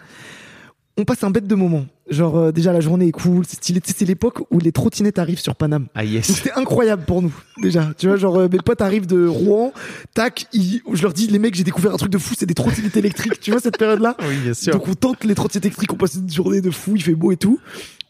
On 0.98 1.06
passe 1.06 1.24
un 1.24 1.32
bête 1.32 1.48
de 1.48 1.56
moment. 1.56 1.86
Genre, 2.12 2.38
euh, 2.38 2.51
déjà, 2.51 2.74
la 2.74 2.82
journée 2.82 3.07
est 3.07 3.12
cool, 3.12 3.45
c'est 3.47 4.01
l'époque 4.05 4.39
où 4.51 4.59
les 4.59 4.72
trottinettes 4.72 5.18
arrivent 5.18 5.39
sur 5.39 5.55
Paname. 5.55 5.88
Ah 5.95 6.03
yes. 6.03 6.26
c'était 6.28 6.51
incroyable 6.51 7.03
pour 7.05 7.22
nous, 7.22 7.34
déjà. 7.62 7.91
Tu 7.97 8.07
vois, 8.07 8.18
genre, 8.18 8.38
euh, 8.38 8.49
mes 8.51 8.57
potes 8.59 8.82
arrivent 8.82 9.07
de 9.07 9.26
Rouen, 9.26 9.72
tac, 10.14 10.45
ils- 10.51 10.82
je 10.91 11.01
leur 11.01 11.14
dis, 11.14 11.28
les 11.28 11.39
mecs, 11.39 11.55
j'ai 11.55 11.64
découvert 11.64 11.93
un 11.93 11.97
truc 11.97 12.12
de 12.12 12.18
fou, 12.18 12.34
c'est 12.38 12.45
des 12.45 12.53
trottinettes 12.53 12.97
électriques. 12.97 13.39
Tu 13.39 13.51
vois, 13.51 13.62
cette 13.62 13.78
période-là? 13.78 14.18
Oui, 14.28 14.36
bien 14.43 14.74
donc 14.74 14.88
on 14.88 14.93
tente 14.93 15.24
les 15.24 15.36
trottinettes 15.36 15.66
électriques, 15.66 15.93
on 15.93 15.97
passe 15.97 16.16
une 16.16 16.30
journée 16.30 16.59
de 16.62 16.70
fou, 16.70 16.93
il 16.95 17.01
fait 17.01 17.16
beau 17.16 17.32
et 17.32 17.38
tout. 17.38 17.59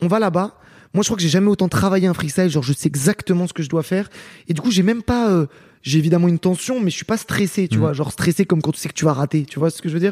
On 0.01 0.07
va 0.07 0.17
là-bas. 0.19 0.55
Moi, 0.93 1.03
je 1.03 1.07
crois 1.07 1.15
que 1.15 1.23
j'ai 1.23 1.29
jamais 1.29 1.47
autant 1.47 1.69
travaillé 1.69 2.07
un 2.07 2.13
freestyle. 2.13 2.49
Genre, 2.49 2.63
je 2.63 2.73
sais 2.73 2.87
exactement 2.87 3.47
ce 3.47 3.53
que 3.53 3.63
je 3.63 3.69
dois 3.69 3.83
faire. 3.83 4.09
Et 4.49 4.53
du 4.53 4.59
coup, 4.61 4.71
j'ai 4.71 4.83
même 4.83 5.03
pas. 5.03 5.29
euh, 5.29 5.45
j'ai 5.83 5.97
évidemment 5.99 6.27
une 6.27 6.39
tension, 6.39 6.79
mais 6.79 6.89
je 6.91 6.95
suis 6.95 7.05
pas 7.05 7.17
stressé, 7.17 7.67
tu 7.67 7.77
vois. 7.77 7.93
Genre 7.93 8.11
stressé 8.11 8.45
comme 8.45 8.61
quand 8.61 8.71
tu 8.71 8.79
sais 8.79 8.89
que 8.89 8.93
tu 8.93 9.05
vas 9.05 9.13
rater. 9.13 9.45
Tu 9.45 9.59
vois 9.59 9.69
ce 9.69 9.81
que 9.81 9.89
je 9.89 9.93
veux 9.93 9.99
dire? 9.99 10.11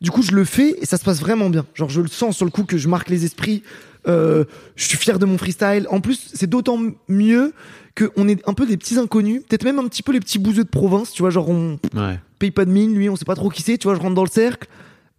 Du 0.00 0.10
coup, 0.10 0.22
je 0.22 0.32
le 0.32 0.44
fais 0.44 0.74
et 0.80 0.86
ça 0.86 0.96
se 0.96 1.04
passe 1.04 1.20
vraiment 1.20 1.50
bien. 1.50 1.66
Genre, 1.74 1.88
je 1.90 2.00
le 2.00 2.08
sens 2.08 2.36
sur 2.36 2.44
le 2.44 2.50
coup 2.50 2.64
que 2.64 2.78
je 2.78 2.88
marque 2.88 3.08
les 3.10 3.24
esprits. 3.24 3.62
Euh, 4.08 4.44
je 4.74 4.84
suis 4.88 4.96
fier 4.98 5.18
de 5.18 5.26
mon 5.26 5.38
freestyle. 5.38 5.86
En 5.90 6.00
plus, 6.00 6.30
c'est 6.34 6.48
d'autant 6.48 6.78
mieux 7.08 7.52
que 7.94 8.10
on 8.16 8.26
est 8.28 8.40
un 8.48 8.54
peu 8.54 8.66
des 8.66 8.76
petits 8.76 8.98
inconnus, 8.98 9.42
peut-être 9.48 9.64
même 9.64 9.78
un 9.78 9.86
petit 9.86 10.02
peu 10.02 10.12
les 10.12 10.20
petits 10.20 10.38
bouseux 10.38 10.64
de 10.64 10.68
province. 10.68 11.12
Tu 11.12 11.22
vois, 11.22 11.30
genre 11.30 11.48
on 11.50 11.78
Ouais. 11.94 12.18
paye 12.38 12.50
pas 12.50 12.64
de 12.64 12.70
mine, 12.70 12.94
lui, 12.94 13.08
on 13.10 13.16
sait 13.16 13.24
pas 13.26 13.34
trop 13.36 13.48
qui 13.50 13.62
c'est, 13.62 13.76
tu 13.78 13.86
vois, 13.86 13.94
je 13.94 14.00
rentre 14.00 14.14
dans 14.14 14.24
le 14.24 14.30
cercle, 14.30 14.66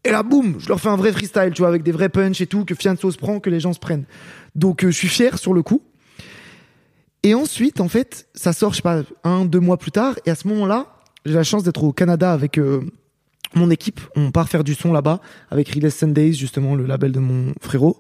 et 0.04 0.10
là, 0.12 0.22
boum, 0.24 0.56
je 0.60 0.68
leur 0.68 0.82
fais 0.82 0.90
un 0.90 0.98
vrai 0.98 1.14
freestyle, 1.14 1.52
tu 1.54 1.62
vois, 1.62 1.70
avec 1.70 1.84
des 1.84 1.92
vrais 1.94 2.10
punch 2.10 2.42
et 2.42 2.48
tout, 2.48 2.66
que 2.66 2.76
Fianso 2.76 3.10
se 3.12 3.18
prend, 3.18 3.40
que 3.40 3.50
les 3.50 3.60
gens 3.62 3.72
se 3.74 3.80
prennent. 3.80 4.04
Donc, 4.56 4.84
euh, 4.84 4.88
je 4.92 4.98
suis 4.98 5.08
fier 5.08 5.38
sur 5.38 5.54
le 5.54 5.62
coup. 5.64 5.82
Et 7.24 7.34
ensuite, 7.34 7.80
en 7.80 7.88
fait, 7.88 8.28
ça 8.36 8.52
sort, 8.54 8.72
je 8.72 8.78
sais 8.78 8.82
pas, 8.82 9.04
un, 9.24 9.46
deux 9.46 9.60
mois 9.62 9.78
plus 9.78 9.92
tard, 9.92 10.16
et 10.26 10.32
à 10.32 10.36
ce 10.36 10.48
moment-là, 10.50 10.88
j'ai 11.26 11.34
la 11.34 11.44
chance 11.44 11.64
d'être 11.64 11.84
au 11.84 11.94
Canada 11.94 12.34
avec 12.34 12.58
euh, 12.58 12.82
mon 13.56 13.70
équipe. 13.70 14.02
On 14.16 14.32
part 14.32 14.50
faire 14.50 14.64
du 14.66 14.74
son 14.76 14.92
là-bas, 14.92 15.22
avec 15.50 15.70
Riles 15.70 15.92
Sundays, 15.92 16.34
justement, 16.34 16.76
le 16.76 16.86
label 16.86 17.14
de 17.14 17.20
mon 17.20 17.54
frérot. 17.62 18.00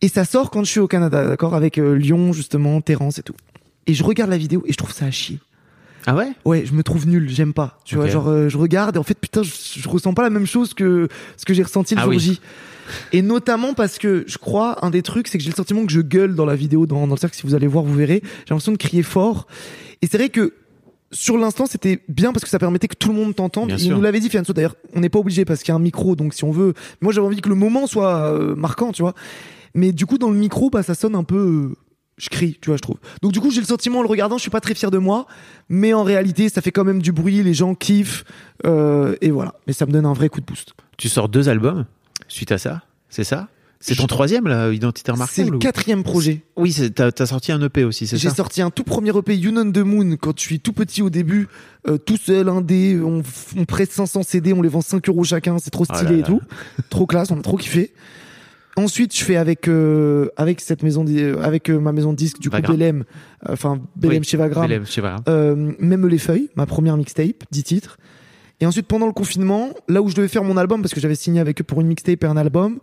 Et 0.00 0.08
ça 0.08 0.24
sort 0.24 0.50
quand 0.50 0.62
je 0.62 0.70
suis 0.70 0.80
au 0.80 0.86
Canada, 0.86 1.26
d'accord, 1.26 1.54
avec 1.54 1.78
euh, 1.78 1.94
Lyon, 1.94 2.32
justement, 2.32 2.80
Terence 2.80 3.18
et 3.18 3.22
tout. 3.22 3.34
Et 3.88 3.94
je 3.94 4.04
regarde 4.04 4.30
la 4.30 4.38
vidéo 4.38 4.62
et 4.66 4.72
je 4.72 4.76
trouve 4.76 4.92
ça 4.92 5.06
à 5.06 5.10
chier. 5.10 5.40
Ah 6.06 6.14
ouais? 6.14 6.30
Ouais, 6.44 6.64
je 6.64 6.72
me 6.72 6.82
trouve 6.82 7.08
nul, 7.08 7.28
j'aime 7.28 7.52
pas. 7.52 7.78
Tu 7.84 7.96
vois, 7.96 8.06
genre 8.06 8.28
euh, 8.28 8.48
je 8.48 8.56
regarde 8.56 8.96
et 8.96 8.98
en 8.98 9.02
fait 9.02 9.18
putain, 9.18 9.42
je, 9.42 9.50
je 9.80 9.88
ressens 9.88 10.14
pas 10.14 10.22
la 10.22 10.30
même 10.30 10.46
chose 10.46 10.72
que 10.72 11.08
ce 11.36 11.44
que 11.44 11.52
j'ai 11.52 11.62
ressenti 11.62 11.94
le 11.94 12.00
Ah 12.00 12.04
jour 12.04 12.10
oui. 12.12 12.18
J. 12.18 12.40
Et 13.12 13.22
notamment 13.22 13.74
parce 13.74 13.98
que 13.98 14.24
je 14.26 14.38
crois 14.38 14.84
un 14.84 14.90
des 14.90 15.02
trucs, 15.02 15.28
c'est 15.28 15.38
que 15.38 15.44
j'ai 15.44 15.50
le 15.50 15.56
sentiment 15.56 15.84
que 15.86 15.92
je 15.92 16.00
gueule 16.00 16.34
dans 16.34 16.46
la 16.46 16.56
vidéo, 16.56 16.86
dans, 16.86 17.06
dans 17.06 17.14
le 17.14 17.20
cercle. 17.20 17.36
Si 17.36 17.42
vous 17.42 17.54
allez 17.54 17.66
voir, 17.66 17.84
vous 17.84 17.94
verrez. 17.94 18.20
J'ai 18.22 18.50
l'impression 18.50 18.72
de 18.72 18.76
crier 18.76 19.02
fort. 19.02 19.46
Et 20.02 20.06
c'est 20.06 20.18
vrai 20.18 20.28
que 20.28 20.54
sur 21.10 21.38
l'instant, 21.38 21.66
c'était 21.66 22.02
bien 22.08 22.32
parce 22.32 22.44
que 22.44 22.50
ça 22.50 22.58
permettait 22.58 22.88
que 22.88 22.96
tout 22.96 23.08
le 23.08 23.14
monde 23.14 23.34
t'entende. 23.34 23.70
Il 23.70 23.78
sûr. 23.80 23.96
nous 23.96 24.02
l'avait 24.02 24.20
dit, 24.20 24.28
Fianso. 24.28 24.52
D'ailleurs, 24.52 24.76
on 24.94 25.00
n'est 25.00 25.08
pas 25.08 25.18
obligé 25.18 25.44
parce 25.44 25.62
qu'il 25.62 25.70
y 25.70 25.72
a 25.72 25.76
un 25.76 25.80
micro, 25.80 26.16
donc 26.16 26.34
si 26.34 26.44
on 26.44 26.50
veut. 26.50 26.74
Moi, 27.00 27.12
j'avais 27.12 27.26
envie 27.26 27.40
que 27.40 27.48
le 27.48 27.54
moment 27.54 27.86
soit 27.86 28.32
euh, 28.32 28.54
marquant, 28.54 28.92
tu 28.92 29.02
vois. 29.02 29.14
Mais 29.74 29.92
du 29.92 30.06
coup, 30.06 30.18
dans 30.18 30.30
le 30.30 30.36
micro, 30.36 30.70
bah, 30.70 30.82
ça 30.82 30.94
sonne 30.94 31.14
un 31.14 31.24
peu. 31.24 31.70
euh, 31.70 31.76
je 32.18 32.28
crie, 32.28 32.58
tu 32.60 32.70
vois, 32.70 32.76
je 32.76 32.82
trouve. 32.82 32.96
Donc 33.22 33.32
du 33.32 33.40
coup, 33.40 33.50
j'ai 33.50 33.60
le 33.60 33.66
sentiment 33.66 34.00
en 34.00 34.02
le 34.02 34.08
regardant, 34.08 34.36
je 34.36 34.42
suis 34.42 34.50
pas 34.50 34.60
très 34.60 34.74
fier 34.74 34.90
de 34.90 34.98
moi, 34.98 35.26
mais 35.68 35.94
en 35.94 36.02
réalité, 36.02 36.48
ça 36.48 36.60
fait 36.60 36.72
quand 36.72 36.84
même 36.84 37.00
du 37.00 37.12
bruit, 37.12 37.42
les 37.42 37.54
gens 37.54 37.74
kiffent, 37.74 38.24
euh, 38.66 39.14
et 39.20 39.30
voilà. 39.30 39.54
Mais 39.66 39.72
ça 39.72 39.86
me 39.86 39.92
donne 39.92 40.04
un 40.04 40.12
vrai 40.12 40.28
coup 40.28 40.40
de 40.40 40.46
boost. 40.46 40.74
Tu 40.96 41.08
sors 41.08 41.28
deux 41.28 41.48
albums 41.48 41.86
suite 42.28 42.52
à 42.52 42.58
ça 42.58 42.82
C'est 43.08 43.24
ça? 43.24 43.48
C'est 43.80 43.94
ton 43.94 44.08
troisième, 44.08 44.48
là, 44.48 44.72
Identité 44.72 45.02
C'est 45.06 45.12
remarquable 45.12 45.50
le 45.50 45.56
ou- 45.56 45.60
quatrième 45.60 46.02
projet. 46.02 46.42
Oui, 46.56 46.72
c'est- 46.72 46.90
t'as 46.90 47.10
as 47.16 47.26
sorti 47.26 47.52
un 47.52 47.62
EP 47.62 47.84
aussi, 47.84 48.08
c'est 48.08 48.16
J'ai 48.16 48.28
ça? 48.28 48.34
sorti 48.34 48.60
un 48.60 48.70
tout 48.70 48.82
premier 48.82 49.16
EP, 49.16 49.36
You 49.36 49.52
on 49.56 49.70
the 49.70 49.78
Moon, 49.78 50.16
quand 50.20 50.36
je 50.36 50.42
suis 50.42 50.58
tout 50.58 50.72
petit 50.72 51.00
au 51.00 51.10
début, 51.10 51.46
euh, 51.86 51.96
tout 51.96 52.16
seul, 52.16 52.48
on, 52.48 52.60
f- 53.20 53.54
on 53.56 53.64
prête 53.66 53.92
500 53.92 54.24
CD, 54.24 54.52
on 54.52 54.62
les 54.62 54.68
vend 54.68 54.80
5 54.80 55.08
euros 55.08 55.22
chacun, 55.22 55.58
c'est 55.60 55.70
trop 55.70 55.84
Oh 55.88 55.92
là 55.92 55.98
stylé 56.00 56.14
là. 56.14 56.18
et 56.18 56.22
tout. 56.24 56.40
trop 56.90 57.06
classe, 57.06 57.30
on 57.30 57.38
a 57.38 57.42
trop 57.42 57.56
kiffé. 57.56 57.92
Ensuite, 58.76 59.16
je 59.16 59.24
fais 59.24 59.36
avec 59.36 59.68
euh, 59.68 60.28
avec 60.36 60.60
cette 60.60 60.82
maison, 60.84 61.04
euh, 61.08 61.40
avec 61.42 61.68
euh, 61.68 61.78
ma 61.78 61.90
maison 61.92 62.12
de 62.12 62.16
disque, 62.16 62.38
du 62.40 62.48
coup 62.50 62.56
Vagram. 62.56 63.04
Euh, 63.48 63.52
enfin 63.52 63.80
Oui, 64.02 64.20
chez 64.24 64.36
Vagram, 64.36 64.68
euh, 65.28 65.72
même 65.80 66.06
les 66.06 66.18
feuilles, 66.18 66.48
ma 66.56 66.66
première 66.66 66.96
mixtape, 66.96 67.44
10 67.52 67.62
titres. 67.64 67.96
Et 68.60 68.66
ensuite, 68.66 68.86
pendant 68.86 69.06
le 69.06 69.12
confinement, 69.12 69.70
là 69.88 70.02
où 70.02 70.08
je 70.08 70.14
devais 70.16 70.28
faire 70.28 70.42
mon 70.44 70.56
album, 70.56 70.82
parce 70.82 70.92
que 70.94 71.00
j'avais 71.00 71.14
signé 71.14 71.40
avec 71.40 71.60
eux 71.60 71.64
pour 71.64 71.80
une 71.80 71.86
mixtape 71.86 72.24
et 72.24 72.26
un 72.26 72.36
album, 72.36 72.78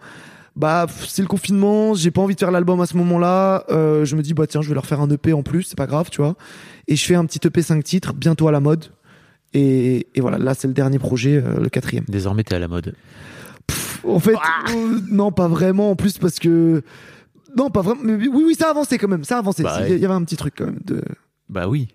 bah 0.56 0.88
c'est 1.06 1.22
le 1.22 1.28
confinement, 1.28 1.94
j'ai 1.96 2.12
pas 2.12 2.22
envie 2.22 2.36
de 2.36 2.40
faire 2.40 2.52
l'album 2.52 2.80
à 2.80 2.86
ce 2.86 2.96
moment-là. 2.96 3.66
Euh, 3.70 4.06
je 4.06 4.16
me 4.16 4.22
dis 4.22 4.34
bah 4.34 4.48
tiens, 4.48 4.62
je 4.62 4.70
vais 4.70 4.74
leur 4.76 4.86
faire 4.86 5.02
un 5.02 5.10
EP 5.10 5.34
en 5.34 5.44
plus, 5.44 5.64
c'est 5.64 5.78
pas 5.78 5.88
grave, 5.88 6.10
tu 6.10 6.22
vois. 6.22 6.36
Et 6.88 6.96
je 6.96 7.06
fais 7.06 7.16
un 7.16 7.26
petit 7.26 7.46
EP 7.46 7.62
5 7.62 7.84
titres, 7.84 8.14
bientôt 8.14 8.48
à 8.48 8.52
la 8.54 8.62
mode. 8.62 8.86
Et, 9.54 10.08
et 10.16 10.22
voilà, 10.22 10.38
là 10.38 10.54
c'est 10.54 10.68
le 10.68 10.74
dernier 10.74 10.98
projet, 11.00 11.42
euh, 11.44 11.60
le 11.60 11.68
quatrième. 11.70 12.06
Désormais, 12.08 12.44
t'es 12.44 12.56
à 12.56 12.60
la 12.60 12.68
mode. 12.70 12.96
En 14.08 14.20
fait, 14.20 14.36
euh, 14.70 15.00
non, 15.12 15.32
pas 15.32 15.48
vraiment. 15.48 15.92
En 15.92 15.96
plus 15.96 16.18
parce 16.20 16.40
que 16.40 16.84
non, 17.58 17.70
pas 17.70 17.82
vraiment. 17.82 18.02
Mais 18.04 18.14
oui, 18.14 18.30
oui, 18.34 18.56
ça 18.56 18.68
a 18.68 18.70
avancé 18.72 18.98
quand 18.98 19.08
même. 19.08 19.24
Ça 19.24 19.36
a 19.36 19.40
avancé. 19.40 19.64
Bah 19.64 19.78
Il 19.80 19.88
y- 19.88 19.90
ouais. 19.92 19.96
il 19.98 20.02
y 20.02 20.06
avait 20.06 20.14
un 20.14 20.24
petit 20.24 20.38
truc 20.38 20.54
quand 20.58 20.66
même 20.66 20.80
de. 20.86 21.02
Bah 21.50 21.68
oui. 21.68 21.88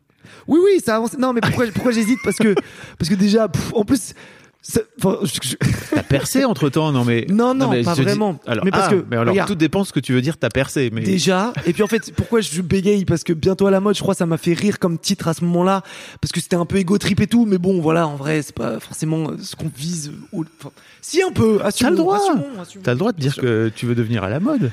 Oui, 0.49 0.59
oui, 0.65 0.81
ça 0.85 0.97
avance. 0.97 1.17
Non, 1.19 1.33
mais 1.33 1.41
pourquoi, 1.41 1.67
pourquoi 1.75 1.93
j'hésite 1.93 2.19
Parce 2.25 2.37
que, 2.37 2.55
parce 2.99 3.09
que 3.09 3.15
déjà, 3.15 3.49
pff, 3.49 3.73
en 3.75 3.85
plus, 3.85 4.15
ça- 4.63 4.81
enfin, 4.99 5.19
je- 5.23 5.49
je- 5.51 5.57
T'as 5.95 6.03
percé 6.03 6.45
entre 6.45 6.69
temps, 6.69 6.93
non 6.93 7.05
mais. 7.05 7.27
Non, 7.31 7.55
non, 7.55 7.71
mais 7.71 7.83
pas 7.83 7.93
je 7.93 7.97
te 7.97 8.01
dis- 8.03 8.07
vraiment. 8.07 8.39
Alors, 8.47 8.65
Mais 8.65 8.71
parce 8.71 8.89
ah, 8.89 8.91
que, 8.91 9.05
mais 9.11 9.17
alors, 9.17 9.33
regarde. 9.33 9.49
tout 9.49 9.55
dépend 9.55 9.85
ce 9.85 9.93
que 9.93 10.01
tu 10.01 10.13
veux 10.13 10.21
dire. 10.21 10.37
T'as 10.37 10.51
percé, 10.51 10.91
mais. 10.93 11.01
déjà. 11.01 11.53
Et 11.67 11.73
puis 11.73 11.83
en 11.83 11.87
fait, 11.87 12.13
pourquoi 12.15 12.41
je 12.43 12.61
bégaye 12.63 13.05
Parce 13.05 13.25
que 13.25 13.33
bientôt 13.33 13.67
à 13.67 13.71
la 13.71 13.81
mode, 13.81 13.97
je 13.97 14.03
crois, 14.03 14.15
ça 14.15 14.27
m'a 14.27 14.37
fait 14.37 14.53
rire 14.53 14.79
comme 14.79 14.99
titre 14.99 15.29
à 15.29 15.35
ce 15.35 15.45
moment-là, 15.45 15.83
parce 16.21 16.31
que 16.33 16.41
c'était 16.41 16.57
un 16.57 16.67
peu 16.67 16.77
égo 16.77 16.99
trip 16.99 17.21
et 17.21 17.27
tout. 17.27 17.47
Mais 17.47 17.59
bon, 17.59 17.81
voilà, 17.81 18.07
en 18.07 18.17
vrai, 18.17 18.43
c'est 18.43 18.55
pas 18.55 18.79
forcément 18.81 19.31
euh, 19.31 19.37
ce 19.43 19.57
qu'on 19.57 19.71
vise. 19.75 20.13
au- 20.33 20.45
enfin, 20.61 20.71
si 21.01 21.23
un 21.23 21.33
peu. 21.33 21.61
Assumons, 21.65 21.89
T'as 21.89 21.91
le 21.91 21.97
droit. 21.97 22.17
assumons, 22.19 22.47
assumons. 22.61 22.83
T'as 22.85 22.93
le 22.93 22.99
droit 22.99 23.13
de 23.13 23.21
dire 23.21 23.37
que 23.37 23.71
tu 23.75 23.87
veux 23.87 23.95
devenir 23.95 24.25
à 24.25 24.29
la 24.29 24.41
mode. 24.41 24.71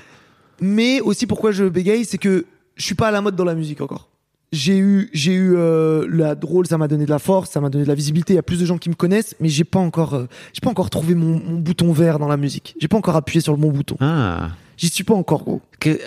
Mais 0.59 1.01
aussi 1.01 1.27
pourquoi 1.27 1.51
je 1.51 1.63
bégaye, 1.65 2.03
c'est 2.03 2.17
que 2.17 2.45
je 2.75 2.83
suis 2.83 2.95
pas 2.95 3.07
à 3.07 3.11
la 3.11 3.21
mode 3.21 3.35
dans 3.35 3.45
la 3.45 3.55
musique 3.55 3.79
encore. 3.81 4.09
J'ai 4.53 4.77
eu, 4.77 5.09
j'ai 5.11 5.33
eu 5.33 5.55
euh, 5.57 6.07
la 6.09 6.33
drôle, 6.35 6.67
ça 6.67 6.77
m'a 6.77 6.87
donné 6.87 7.03
de 7.05 7.09
la 7.09 7.19
force, 7.19 7.49
ça 7.51 7.59
m'a 7.59 7.69
donné 7.69 7.83
de 7.83 7.89
la 7.89 7.95
visibilité. 7.95 8.31
Il 8.33 8.37
y 8.37 8.39
a 8.39 8.43
plus 8.43 8.59
de 8.59 8.65
gens 8.65 8.77
qui 8.77 8.87
me 8.89 8.95
connaissent, 8.95 9.35
mais 9.41 9.49
j'ai 9.49 9.65
pas 9.65 9.79
encore, 9.79 10.13
euh, 10.13 10.25
j'ai 10.53 10.61
pas 10.61 10.69
encore 10.69 10.89
trouvé 10.89 11.15
mon, 11.15 11.39
mon 11.43 11.59
bouton 11.59 11.91
vert 11.91 12.17
dans 12.17 12.29
la 12.29 12.37
musique. 12.37 12.73
J'ai 12.79 12.87
pas 12.87 12.95
encore 12.97 13.17
appuyé 13.17 13.41
sur 13.41 13.51
le 13.53 13.59
bon 13.59 13.71
bouton. 13.71 13.97
Ah. 13.99 14.49
J'y 14.77 14.87
suis 14.89 15.03
pas 15.03 15.15
encore 15.15 15.43
gros. 15.43 15.61
Que- 15.79 15.99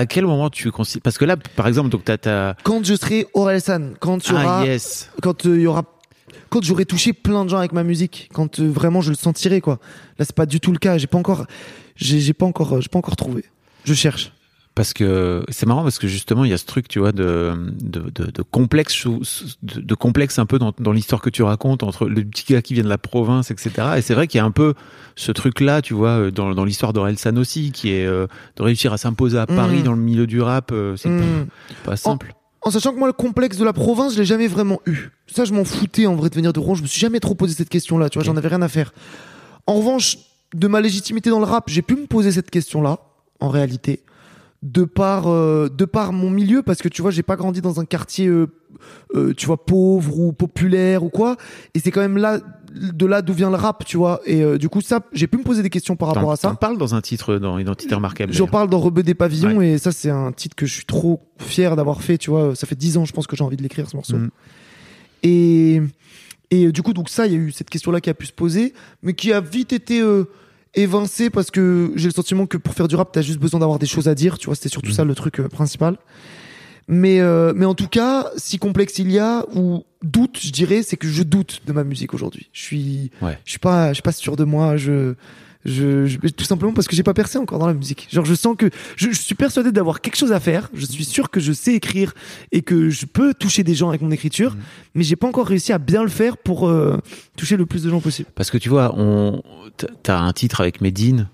à 0.00 0.06
quel 0.06 0.24
moment 0.24 0.48
tu 0.48 0.70
considères 0.70 1.02
Parce 1.02 1.18
que 1.18 1.24
là, 1.26 1.36
par 1.36 1.66
exemple, 1.68 1.90
donc 1.90 2.04
t'as 2.04 2.16
ta. 2.16 2.56
Quand 2.62 2.82
je 2.86 2.94
serai 2.94 3.26
Orelsan, 3.34 3.90
quand 4.00 4.24
il 4.28 4.30
y 4.30 4.34
aura, 4.34 4.60
Ah 4.60 4.64
yes. 4.66 5.10
quand 5.20 5.44
euh, 5.46 5.56
il 5.56 5.62
y 5.62 5.66
aura, 5.66 5.82
quand 6.48 6.62
j'aurai 6.62 6.86
touché 6.86 7.12
plein 7.12 7.44
de 7.44 7.50
gens 7.50 7.58
avec 7.58 7.72
ma 7.72 7.82
musique, 7.82 8.30
quand 8.32 8.60
euh, 8.60 8.68
vraiment 8.70 9.00
je 9.02 9.10
le 9.10 9.16
sentirai 9.16 9.60
quoi. 9.60 9.78
Là 10.18 10.24
c'est 10.24 10.34
pas 10.34 10.46
du 10.46 10.60
tout 10.60 10.70
le 10.72 10.78
cas. 10.78 10.96
J'ai 10.96 11.08
pas 11.08 11.18
encore, 11.18 11.46
j'ai 11.96 12.20
j'ai 12.20 12.32
pas 12.34 12.46
encore, 12.46 12.74
euh, 12.76 12.80
j'ai 12.80 12.88
pas 12.88 12.98
encore 12.98 13.16
trouvé. 13.16 13.44
Je 13.84 13.92
cherche. 13.94 14.32
Parce 14.76 14.92
que 14.92 15.44
c'est 15.50 15.66
marrant 15.66 15.84
parce 15.84 16.00
que 16.00 16.08
justement 16.08 16.44
il 16.44 16.50
y 16.50 16.52
a 16.52 16.58
ce 16.58 16.64
truc 16.66 16.88
tu 16.88 16.98
vois 16.98 17.12
de 17.12 17.52
de, 17.80 18.00
de, 18.10 18.30
de 18.30 18.42
complexe 18.42 19.06
de, 19.62 19.80
de 19.80 19.94
complexe 19.94 20.40
un 20.40 20.46
peu 20.46 20.58
dans, 20.58 20.72
dans 20.80 20.90
l'histoire 20.90 21.20
que 21.22 21.30
tu 21.30 21.44
racontes 21.44 21.84
entre 21.84 22.06
le 22.06 22.24
petit 22.24 22.52
gars 22.52 22.60
qui 22.60 22.74
vient 22.74 22.82
de 22.82 22.88
la 22.88 22.98
province 22.98 23.52
etc 23.52 23.70
et 23.96 24.02
c'est 24.02 24.14
vrai 24.14 24.26
qu'il 24.26 24.38
y 24.38 24.40
a 24.40 24.44
un 24.44 24.50
peu 24.50 24.74
ce 25.14 25.30
truc 25.30 25.60
là 25.60 25.80
tu 25.80 25.94
vois 25.94 26.18
euh, 26.18 26.30
dans, 26.32 26.54
dans 26.56 26.64
l'histoire 26.64 26.92
d'Orelsan 26.92 27.36
aussi 27.36 27.70
qui 27.70 27.90
est 27.92 28.04
euh, 28.04 28.26
de 28.56 28.62
réussir 28.64 28.92
à 28.92 28.96
s'imposer 28.98 29.38
à 29.38 29.46
Paris 29.46 29.76
Mhm. 29.78 29.82
dans 29.84 29.92
le 29.92 30.00
milieu 30.00 30.26
du 30.26 30.40
rap 30.42 30.70
euh, 30.72 30.96
c'est 30.96 31.08
Hmm. 31.08 31.46
pas, 31.84 31.90
pas 31.92 31.96
simple 31.96 32.34
En 32.62 32.70
sachant 32.72 32.92
que 32.92 32.98
moi, 32.98 33.06
le 33.06 33.12
complexe 33.12 33.58
de 33.58 33.64
la 33.64 33.72
province, 33.74 34.14
je 34.14 34.18
l'ai 34.20 34.24
jamais 34.24 34.48
vraiment 34.48 34.80
eu. 34.86 35.10
Ça, 35.28 35.44
je 35.44 35.52
m'en 35.52 35.64
foutais 35.64 36.06
en 36.06 36.14
vrai 36.16 36.30
de 36.30 36.34
venir 36.34 36.50
de 36.54 36.58
Rouen. 36.60 36.74
Je 36.74 36.82
me 36.82 36.86
suis 36.88 36.98
jamais 36.98 37.20
trop 37.20 37.34
posé 37.34 37.52
cette 37.54 37.68
question-là. 37.68 38.08
Tu 38.08 38.18
vois, 38.18 38.24
j'en 38.24 38.36
avais 38.38 38.48
rien 38.48 38.62
à 38.62 38.68
faire. 38.68 38.94
En 39.66 39.74
revanche, 39.74 40.16
de 40.54 40.66
ma 40.66 40.80
légitimité 40.80 41.28
dans 41.28 41.40
le 41.40 41.44
rap, 41.44 41.64
j'ai 41.68 41.82
pu 41.82 41.94
me 41.94 42.06
poser 42.06 42.32
cette 42.32 42.50
question-là, 42.50 43.00
en 43.40 43.50
réalité, 43.50 44.00
de 44.64 44.84
par, 44.84 45.28
euh, 45.28 45.68
de 45.68 45.84
par 45.84 46.12
mon 46.12 46.30
milieu, 46.30 46.62
parce 46.62 46.80
que 46.80 46.88
tu 46.88 47.02
vois, 47.02 47.10
j'ai 47.10 47.22
pas 47.22 47.36
grandi 47.36 47.60
dans 47.60 47.80
un 47.80 47.84
quartier, 47.84 48.26
euh, 48.26 48.48
euh, 49.14 49.34
tu 49.34 49.46
vois, 49.46 49.62
pauvre 49.62 50.18
ou 50.18 50.32
populaire 50.32 51.04
ou 51.04 51.10
quoi. 51.10 51.36
Et 51.74 51.80
c'est 51.80 51.90
quand 51.90 52.00
même 52.00 52.16
là, 52.16 52.40
de 52.74 53.06
là 53.06 53.20
d'où 53.20 53.34
vient 53.34 53.50
le 53.50 53.56
rap, 53.56 53.84
tu 53.84 53.98
vois. 53.98 54.20
Et 54.24 54.42
euh, 54.42 54.56
du 54.56 54.70
coup, 54.70 54.80
ça, 54.80 55.00
j'ai 55.12 55.26
pu 55.26 55.36
me 55.36 55.42
poser 55.42 55.62
des 55.62 55.68
questions 55.68 55.96
par 55.96 56.08
rapport 56.08 56.32
à 56.32 56.36
ça. 56.36 56.48
t'en 56.48 56.54
parles 56.54 56.78
dans 56.78 56.94
un 56.94 57.02
titre 57.02 57.36
dans 57.36 57.58
Identité 57.58 57.94
remarquable 57.94 58.32
J'en 58.32 58.46
parle 58.46 58.70
dans 58.70 58.80
Rebeu 58.80 59.02
des 59.02 59.14
pavillons 59.14 59.60
et 59.60 59.76
ça 59.76 59.92
c'est 59.92 60.10
un 60.10 60.32
titre 60.32 60.56
que 60.56 60.64
je 60.64 60.72
suis 60.72 60.86
trop 60.86 61.20
fier 61.38 61.76
d'avoir 61.76 62.02
fait, 62.02 62.16
tu 62.16 62.30
vois, 62.30 62.54
ça 62.54 62.66
fait 62.66 62.74
dix 62.74 62.96
ans 62.96 63.04
je 63.04 63.12
pense 63.12 63.26
que 63.26 63.36
j'ai 63.36 63.44
envie 63.44 63.56
de 63.56 63.62
l'écrire 63.62 63.88
ce 63.88 63.96
morceau. 63.96 64.16
Mhm. 64.16 64.30
Et 65.22 65.82
et 66.50 66.66
euh, 66.66 66.72
du 66.72 66.82
coup 66.82 66.92
donc 66.92 67.08
ça 67.08 67.26
il 67.26 67.32
y 67.32 67.36
a 67.36 67.38
eu 67.38 67.52
cette 67.52 67.70
question 67.70 67.90
là 67.90 68.00
qui 68.00 68.10
a 68.10 68.14
pu 68.14 68.26
se 68.26 68.32
poser 68.32 68.74
mais 69.02 69.14
qui 69.14 69.32
a 69.32 69.40
vite 69.40 69.72
été 69.72 70.02
évincée 70.76 71.30
parce 71.30 71.50
que 71.50 71.92
j'ai 71.96 72.08
le 72.08 72.14
sentiment 72.14 72.46
que 72.46 72.56
pour 72.56 72.74
faire 72.74 72.88
du 72.88 72.96
rap 72.96 73.10
t'as 73.12 73.22
juste 73.22 73.38
besoin 73.38 73.60
d'avoir 73.60 73.78
des 73.78 73.86
choses 73.86 74.08
à 74.08 74.14
dire, 74.14 74.38
tu 74.38 74.46
vois, 74.46 74.54
c'était 74.54 74.68
surtout 74.68 74.90
Mhm. 74.90 74.94
ça 74.96 75.04
le 75.04 75.14
truc 75.14 75.40
euh, 75.40 75.48
principal. 75.48 75.96
Mais 76.86 77.20
euh, 77.20 77.52
mais 77.56 77.64
en 77.64 77.74
tout 77.74 77.88
cas, 77.88 78.30
si 78.36 78.58
complexe 78.58 78.98
il 78.98 79.10
y 79.10 79.18
a 79.18 79.46
ou 79.54 79.84
doute, 80.02 80.38
je 80.42 80.50
dirais, 80.52 80.82
c'est 80.82 80.98
que 80.98 81.08
je 81.08 81.22
doute 81.22 81.62
de 81.66 81.72
ma 81.72 81.82
musique 81.82 82.12
aujourd'hui. 82.12 82.50
Je 82.52 82.60
suis 82.62 83.10
Ouais. 83.22 83.38
je 83.46 83.50
suis 83.52 83.58
pas 83.58 83.88
je 83.88 83.94
suis 83.94 84.02
pas 84.02 84.12
sûr 84.12 84.36
de 84.36 84.44
moi, 84.44 84.76
je 84.76 85.14
je, 85.64 86.06
je- 86.06 86.18
tout 86.18 86.44
simplement 86.44 86.72
parce 86.72 86.86
que 86.88 86.94
j'ai 86.96 87.02
pas 87.02 87.14
percé 87.14 87.38
encore 87.38 87.58
dans 87.58 87.66
la 87.66 87.74
musique. 87.74 88.08
Genre 88.12 88.24
je 88.24 88.34
sens 88.34 88.54
que 88.56 88.70
je, 88.96 89.10
je 89.10 89.18
suis 89.20 89.34
persuadé 89.34 89.72
d'avoir 89.72 90.00
quelque 90.00 90.16
chose 90.16 90.32
à 90.32 90.40
faire. 90.40 90.70
Je 90.74 90.84
suis 90.86 91.04
sûr 91.04 91.30
que 91.30 91.40
je 91.40 91.52
sais 91.52 91.74
écrire 91.74 92.12
et 92.52 92.62
que 92.62 92.90
je 92.90 93.06
peux 93.06 93.34
toucher 93.34 93.62
des 93.64 93.74
gens 93.74 93.88
avec 93.88 94.00
mon 94.02 94.10
écriture, 94.10 94.54
Mhm. 94.54 94.60
mais 94.96 95.02
j'ai 95.04 95.16
pas 95.16 95.26
encore 95.26 95.46
réussi 95.46 95.72
à 95.72 95.78
bien 95.78 96.02
le 96.02 96.08
faire 96.10 96.36
pour 96.36 96.68
euh, 96.68 96.98
toucher 97.36 97.56
le 97.56 97.66
plus 97.66 97.82
de 97.82 97.90
gens 97.90 98.00
possible. 98.00 98.28
Parce 98.34 98.50
que 98.50 98.58
tu 98.58 98.68
vois, 98.68 98.94
on, 98.96 99.42
t'as 100.02 100.18
un 100.20 100.32
titre 100.32 100.60
avec 100.60 100.80
Medine 100.80 101.28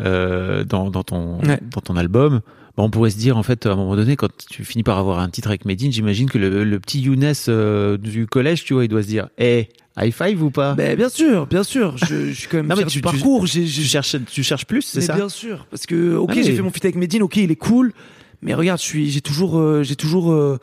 euh, 0.00 0.64
dans, 0.64 0.90
dans 0.90 1.02
ton 1.04 1.38
Ouais. 1.42 1.60
dans 1.70 1.80
ton 1.80 1.96
album. 1.96 2.40
Bah, 2.76 2.84
on 2.84 2.90
pourrait 2.90 3.10
se 3.10 3.16
dire 3.18 3.36
en 3.36 3.42
fait 3.42 3.66
à 3.66 3.72
un 3.72 3.76
moment 3.76 3.96
donné, 3.96 4.16
quand 4.16 4.28
tu 4.50 4.64
finis 4.64 4.82
par 4.84 4.98
avoir 4.98 5.18
un 5.18 5.28
titre 5.30 5.48
avec 5.48 5.64
Medine, 5.64 5.90
j'imagine 5.92 6.28
que 6.30 6.38
le, 6.38 6.62
le 6.64 6.80
petit 6.80 7.00
Younes 7.00 7.32
euh, 7.48 7.96
du 7.96 8.26
collège, 8.26 8.64
tu 8.64 8.74
vois, 8.74 8.84
il 8.84 8.88
doit 8.88 9.02
se 9.02 9.08
dire, 9.08 9.28
eh, 9.38 9.68
high 10.00 10.12
five 10.12 10.42
ou 10.42 10.50
pas? 10.50 10.74
Ben 10.74 10.96
bien 10.96 11.08
sûr, 11.08 11.46
bien 11.46 11.62
sûr. 11.62 11.96
Je, 11.98 12.26
je 12.28 12.32
suis 12.32 12.48
quand 12.48 12.58
même 12.58 12.66
Non, 12.66 12.76
mais 12.76 12.82
tu- 12.84 12.88
du 12.88 12.94
tu- 12.96 13.00
parcours. 13.00 13.46
J'ai- 13.46 13.64
Tu 13.64 13.82
cherches, 13.82 14.16
tu 14.30 14.42
cherches 14.42 14.66
plus, 14.66 14.82
c'est 14.82 15.00
ça? 15.00 15.14
bien 15.14 15.28
sûr, 15.28 15.66
parce 15.70 15.86
que 15.86 16.14
ok, 16.16 16.28
Ah, 16.30 16.34
mais- 16.36 16.42
j'ai 16.44 16.54
fait 16.56 16.62
mon 16.62 16.70
feat 16.70 16.84
avec 16.84 16.96
Medine, 16.96 17.22
ok, 17.22 17.36
il 17.36 17.50
est 17.50 17.56
cool, 17.56 17.92
mais 18.42 18.54
regarde, 18.54 18.78
je 18.80 18.84
suis, 18.84 19.10
j'ai 19.10 19.20
toujours, 19.20 19.58
euh, 19.58 19.82
j'ai 19.82 19.96
toujours, 19.96 20.32
euh, 20.32 20.58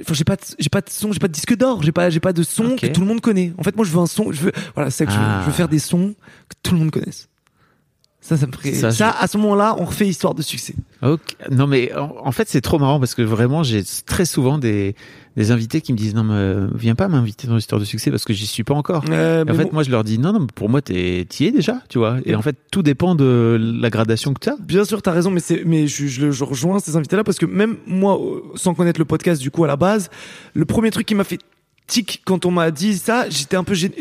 enfin, 0.00 0.14
j'ai 0.14 0.24
pas, 0.24 0.36
de, 0.36 0.42
j'ai 0.58 0.68
pas 0.70 0.80
de 0.80 0.88
son, 0.90 1.12
j'ai 1.12 1.18
pas 1.18 1.28
de 1.28 1.32
disque 1.32 1.56
d'or, 1.56 1.82
j'ai 1.82 1.92
pas, 1.92 2.08
j'ai 2.10 2.20
pas 2.20 2.32
de 2.32 2.42
son 2.42 2.76
que 2.76 2.86
tout 2.86 3.00
le 3.00 3.06
monde 3.06 3.20
connaît. 3.20 3.52
En 3.58 3.62
fait, 3.62 3.76
moi, 3.76 3.84
je 3.84 3.90
veux 3.90 3.98
un 4.00 4.06
son, 4.06 4.32
je 4.32 4.40
veux, 4.40 4.52
voilà, 4.74 4.90
c'est 4.90 4.98
ça 5.04 5.06
que 5.06 5.12
je 5.12 5.18
veux. 5.18 5.24
Ah. 5.24 5.40
Je 5.42 5.46
veux 5.46 5.52
faire 5.52 5.68
des 5.68 5.78
sons 5.78 6.14
que 6.48 6.54
tout 6.62 6.72
le 6.74 6.80
monde 6.80 6.90
connaisse. 6.90 7.28
Ça, 8.26 8.38
ça 8.38 8.46
me 8.46 8.52
ferait, 8.52 8.72
Ça, 8.72 8.90
ça, 8.90 9.14
je- 9.18 9.22
à 9.24 9.26
ce 9.28 9.36
moment-là, 9.36 9.76
on 9.78 9.84
refait 9.84 10.06
histoire 10.08 10.34
de 10.34 10.40
succès. 10.40 10.74
Ok. 11.02 11.20
Non 11.50 11.66
mais 11.66 11.92
en, 11.94 12.10
en 12.24 12.32
fait 12.32 12.48
c'est 12.48 12.62
trop 12.62 12.78
marrant 12.78 12.98
parce 12.98 13.14
que 13.14 13.20
vraiment 13.20 13.62
j'ai 13.62 13.82
très 14.06 14.24
souvent 14.24 14.56
des, 14.56 14.94
des 15.36 15.50
invités 15.50 15.82
qui 15.82 15.92
me 15.92 15.98
disent 15.98 16.14
non 16.14 16.24
mais 16.24 16.32
euh, 16.34 16.68
viens 16.74 16.94
pas 16.94 17.06
m'inviter 17.08 17.46
dans 17.46 17.56
l'histoire 17.56 17.78
de 17.78 17.84
succès 17.84 18.10
parce 18.10 18.24
que 18.24 18.32
j'y 18.32 18.46
suis 18.46 18.64
pas 18.64 18.72
encore. 18.72 19.04
Euh, 19.10 19.44
en 19.46 19.52
fait 19.52 19.64
bon, 19.64 19.70
moi 19.74 19.82
je 19.82 19.90
leur 19.90 20.04
dis 20.04 20.18
non 20.18 20.32
non 20.32 20.46
pour 20.46 20.70
moi 20.70 20.80
t'es 20.80 21.26
t'y 21.28 21.44
es 21.44 21.50
déjà 21.52 21.82
tu 21.90 21.98
vois 21.98 22.16
et 22.24 22.34
en 22.34 22.40
fait 22.40 22.56
tout 22.70 22.82
dépend 22.82 23.14
de 23.14 23.58
la 23.78 23.90
gradation 23.90 24.32
que 24.32 24.40
tu 24.40 24.48
as. 24.48 24.56
Bien 24.58 24.86
sûr, 24.86 25.02
t'as 25.02 25.12
raison, 25.12 25.30
mais 25.30 25.40
c'est, 25.40 25.62
mais 25.66 25.86
je, 25.86 26.06
je, 26.06 26.30
je 26.30 26.44
rejoins 26.44 26.78
ces 26.78 26.96
invités-là 26.96 27.24
parce 27.24 27.36
que 27.38 27.44
même 27.44 27.76
moi, 27.86 28.18
euh, 28.18 28.40
sans 28.54 28.72
connaître 28.72 28.98
le 28.98 29.04
podcast 29.04 29.42
du 29.42 29.50
coup 29.50 29.64
à 29.64 29.66
la 29.66 29.76
base, 29.76 30.08
le 30.54 30.64
premier 30.64 30.90
truc 30.90 31.04
qui 31.06 31.14
m'a 31.14 31.24
fait 31.24 31.38
tic 31.86 32.22
quand 32.24 32.46
on 32.46 32.50
m'a 32.50 32.70
dit 32.70 32.96
ça, 32.96 33.28
j'étais 33.28 33.56
un 33.56 33.64
peu 33.64 33.74
gêné. 33.74 33.94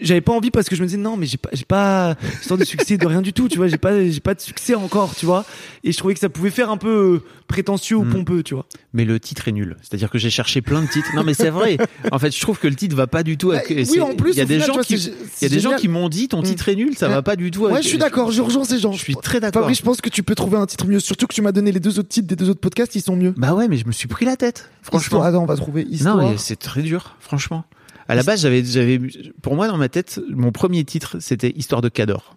J'avais 0.00 0.20
pas 0.20 0.32
envie 0.32 0.50
parce 0.50 0.68
que 0.68 0.76
je 0.76 0.82
me 0.82 0.86
disais 0.86 0.98
non, 0.98 1.16
mais 1.16 1.26
j'ai 1.26 1.36
pas, 1.36 1.48
j'ai 1.52 1.64
pas 1.64 2.16
histoire 2.40 2.58
de 2.58 2.64
succès 2.64 2.96
de 2.96 3.06
rien 3.06 3.22
du 3.22 3.32
tout, 3.32 3.48
tu 3.48 3.56
vois. 3.58 3.68
J'ai 3.68 3.78
pas, 3.78 4.04
j'ai 4.08 4.20
pas 4.20 4.34
de 4.34 4.40
succès 4.40 4.74
encore, 4.74 5.14
tu 5.14 5.26
vois. 5.26 5.44
Et 5.82 5.92
je 5.92 5.96
trouvais 5.98 6.14
que 6.14 6.20
ça 6.20 6.28
pouvait 6.28 6.50
faire 6.50 6.70
un 6.70 6.76
peu 6.76 7.22
prétentieux 7.48 7.96
ou 7.96 8.04
Mm. 8.04 8.10
pompeux, 8.12 8.42
tu 8.42 8.54
vois. 8.54 8.66
Mais 8.92 9.04
le 9.04 9.18
titre 9.20 9.48
est 9.48 9.52
nul. 9.52 9.76
C'est-à-dire 9.82 10.10
que 10.10 10.18
j'ai 10.18 10.30
cherché 10.30 10.60
plein 10.62 10.80
de 10.82 10.86
titres. 10.88 11.08
Non 11.14 11.24
mais 11.24 11.34
c'est 11.34 11.50
vrai. 11.50 11.76
En 12.12 12.18
fait 12.18 12.34
je 12.34 12.40
trouve 12.40 12.58
que 12.58 12.68
le 12.68 12.74
titre 12.76 12.94
va 12.96 13.06
pas 13.06 13.22
du 13.22 13.36
tout. 13.36 13.50
Avec, 13.52 13.68
Bah, 13.74 13.82
oui, 13.92 14.00
en 14.00 14.14
plus, 14.14 14.30
il 14.32 14.36
y 14.38 14.40
a 14.40 14.44
des 14.44 14.54
final, 14.54 14.66
gens 14.68 14.74
vois, 14.74 14.84
qui 14.84 14.94
il 14.94 15.42
y 15.42 15.44
a 15.46 15.48
des 15.48 15.60
gens 15.60 15.74
qui 15.76 15.88
m'ont 15.88 16.08
dit 16.08 16.28
ton 16.28 16.40
Mm. 16.40 16.44
titre 16.44 16.68
est 16.68 16.76
nul, 16.76 16.96
ça 16.96 17.08
Ouais. 17.08 17.14
va 17.14 17.22
pas 17.22 17.36
du 17.36 17.50
tout. 17.50 17.62
Ouais, 17.62 17.72
avec- 17.72 17.82
je 17.82 17.88
suis 17.88 17.98
d'accord, 17.98 18.30
je 18.30 18.40
rejoins 18.42 18.64
ces 18.64 18.78
gens. 18.78 18.92
Je 18.92 18.98
suis 19.00 19.16
très 19.16 19.40
d'accord. 19.40 19.62
Fabrice, 19.62 19.78
je 19.78 19.82
pense 19.82 20.00
que 20.00 20.08
tu 20.08 20.22
peux 20.22 20.34
trouver 20.34 20.56
un 20.58 20.66
titre 20.66 20.86
mieux. 20.86 21.00
Surtout 21.00 21.26
que 21.26 21.34
tu 21.34 21.42
m'as 21.42 21.52
donné 21.52 21.72
les 21.72 21.80
deux 21.80 21.98
autres 21.98 22.08
titres 22.08 22.28
des 22.28 22.36
deux 22.36 22.48
autres 22.48 22.60
podcasts, 22.60 22.94
ils 22.94 23.02
sont 23.02 23.16
mieux. 23.16 23.34
Bah 23.36 23.54
ouais 23.54 23.68
mais 23.68 23.76
je 23.76 23.86
me 23.86 23.92
suis 23.92 24.08
pris 24.08 24.24
la 24.24 24.36
tête. 24.36 24.70
Franchement. 24.82 25.18
Histoire, 25.24 25.42
on 25.42 25.46
va 25.46 25.56
trouver 25.56 25.82
histoire. 25.90 26.16
Non, 26.16 26.34
c'est 26.38 26.56
très 26.58 26.82
dur, 26.82 27.16
franchement. 27.24 27.64
À 28.08 28.14
la 28.14 28.22
base, 28.22 28.42
j'avais, 28.42 28.62
j'avais, 28.64 29.00
pour 29.42 29.54
moi, 29.56 29.66
dans 29.66 29.78
ma 29.78 29.88
tête, 29.88 30.20
mon 30.28 30.52
premier 30.52 30.84
titre, 30.84 31.16
c'était 31.20 31.50
Histoire 31.56 31.80
de 31.80 31.88
Cador. 31.88 32.36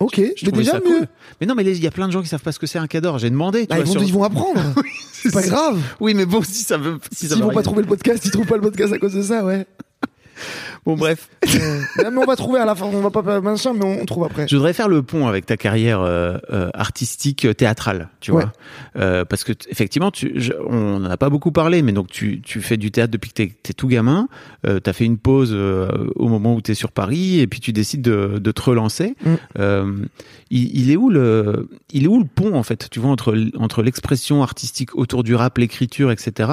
ok, 0.00 0.20
Je 0.36 0.46
trouvais 0.46 0.62
déjà 0.64 0.74
mieux. 0.80 0.80
cool. 1.00 1.06
Mais 1.40 1.46
non, 1.46 1.54
mais 1.54 1.64
il 1.64 1.82
y 1.82 1.86
a 1.86 1.90
plein 1.90 2.06
de 2.06 2.12
gens 2.12 2.22
qui 2.22 2.28
savent 2.28 2.42
pas 2.42 2.52
ce 2.52 2.58
que 2.58 2.66
c'est 2.66 2.78
un 2.78 2.86
Cador. 2.86 3.18
J'ai 3.18 3.28
demandé. 3.30 3.62
Tu 3.62 3.66
Bah, 3.68 3.76
vois, 3.76 3.84
ils, 3.84 3.86
vont, 3.86 3.92
sur- 3.92 4.02
ils 4.02 4.12
vont 4.12 4.24
apprendre. 4.24 4.60
c'est 5.12 5.32
pas 5.32 5.42
grave. 5.42 5.80
Oui, 6.00 6.14
mais 6.14 6.24
bon, 6.24 6.42
si 6.42 6.62
ça 6.64 6.78
veut, 6.78 6.98
si 7.12 7.26
S'ils 7.26 7.36
veut 7.36 7.44
vont 7.44 7.52
pas 7.52 7.62
trouver 7.62 7.82
le 7.82 7.88
podcast, 7.88 8.24
ils 8.24 8.30
trouvent 8.30 8.46
pas 8.46 8.56
le 8.56 8.62
podcast 8.62 8.92
à 8.92 8.98
cause 8.98 9.12
de 9.14 9.22
ça, 9.22 9.44
ouais. 9.44 9.66
Bon, 10.84 10.96
bref. 10.96 11.28
Euh, 11.56 12.10
mais 12.10 12.18
on 12.18 12.26
va 12.26 12.36
trouver 12.36 12.60
à 12.60 12.64
la 12.66 12.74
fin, 12.74 12.84
on 12.86 13.00
va 13.00 13.10
pas 13.10 13.40
machin, 13.40 13.72
mais 13.72 13.84
on, 13.84 14.02
on 14.02 14.04
trouve 14.04 14.24
après. 14.24 14.46
Je 14.48 14.56
voudrais 14.56 14.72
faire 14.74 14.88
le 14.88 15.02
pont 15.02 15.26
avec 15.26 15.46
ta 15.46 15.56
carrière 15.56 16.00
euh, 16.00 16.36
euh, 16.52 16.68
artistique 16.74 17.44
euh, 17.46 17.54
théâtrale, 17.54 18.08
tu 18.20 18.30
Ouais. 18.32 18.42
vois, 18.42 18.52
Euh, 18.96 19.24
parce 19.24 19.42
que 19.44 19.52
effectivement, 19.70 20.10
tu, 20.10 20.32
je- 20.34 20.52
on 20.68 20.98
n'en 21.00 21.10
a 21.10 21.16
pas 21.16 21.30
beaucoup 21.30 21.52
parlé, 21.52 21.80
mais 21.82 21.92
donc 21.92 22.08
tu, 22.08 22.40
tu 22.42 22.60
fais 22.60 22.76
du 22.76 22.90
théâtre 22.90 23.10
depuis 23.12 23.30
que 23.30 23.34
t'es 23.34 23.52
es 23.70 23.72
tout 23.72 23.86
gamin. 23.88 24.28
Euh, 24.66 24.80
T'as 24.80 24.92
fait 24.92 25.04
une 25.06 25.16
pause 25.18 25.50
euh, 25.54 25.88
au 26.16 26.28
moment 26.28 26.54
où 26.54 26.60
t'es 26.60 26.74
sur 26.74 26.90
Paris, 26.92 27.40
et 27.40 27.46
puis 27.46 27.60
tu 27.60 27.72
décides 27.72 28.02
de, 28.02 28.38
de 28.38 28.52
te 28.52 28.62
relancer. 28.62 29.14
Mm. 29.24 29.34
Euh, 29.58 29.92
il, 30.50 30.78
il 30.78 30.90
est 30.90 30.96
où 30.96 31.08
le, 31.08 31.68
il 31.92 32.04
est 32.04 32.08
où 32.08 32.18
le 32.18 32.26
pont 32.26 32.54
en 32.54 32.62
fait, 32.62 32.88
tu 32.90 33.00
vois, 33.00 33.10
entre 33.10 33.82
l'expression 33.82 34.42
artistique 34.42 34.94
autour 34.96 35.22
du 35.22 35.34
rap, 35.34 35.56
l'écriture, 35.58 36.10
etc., 36.10 36.50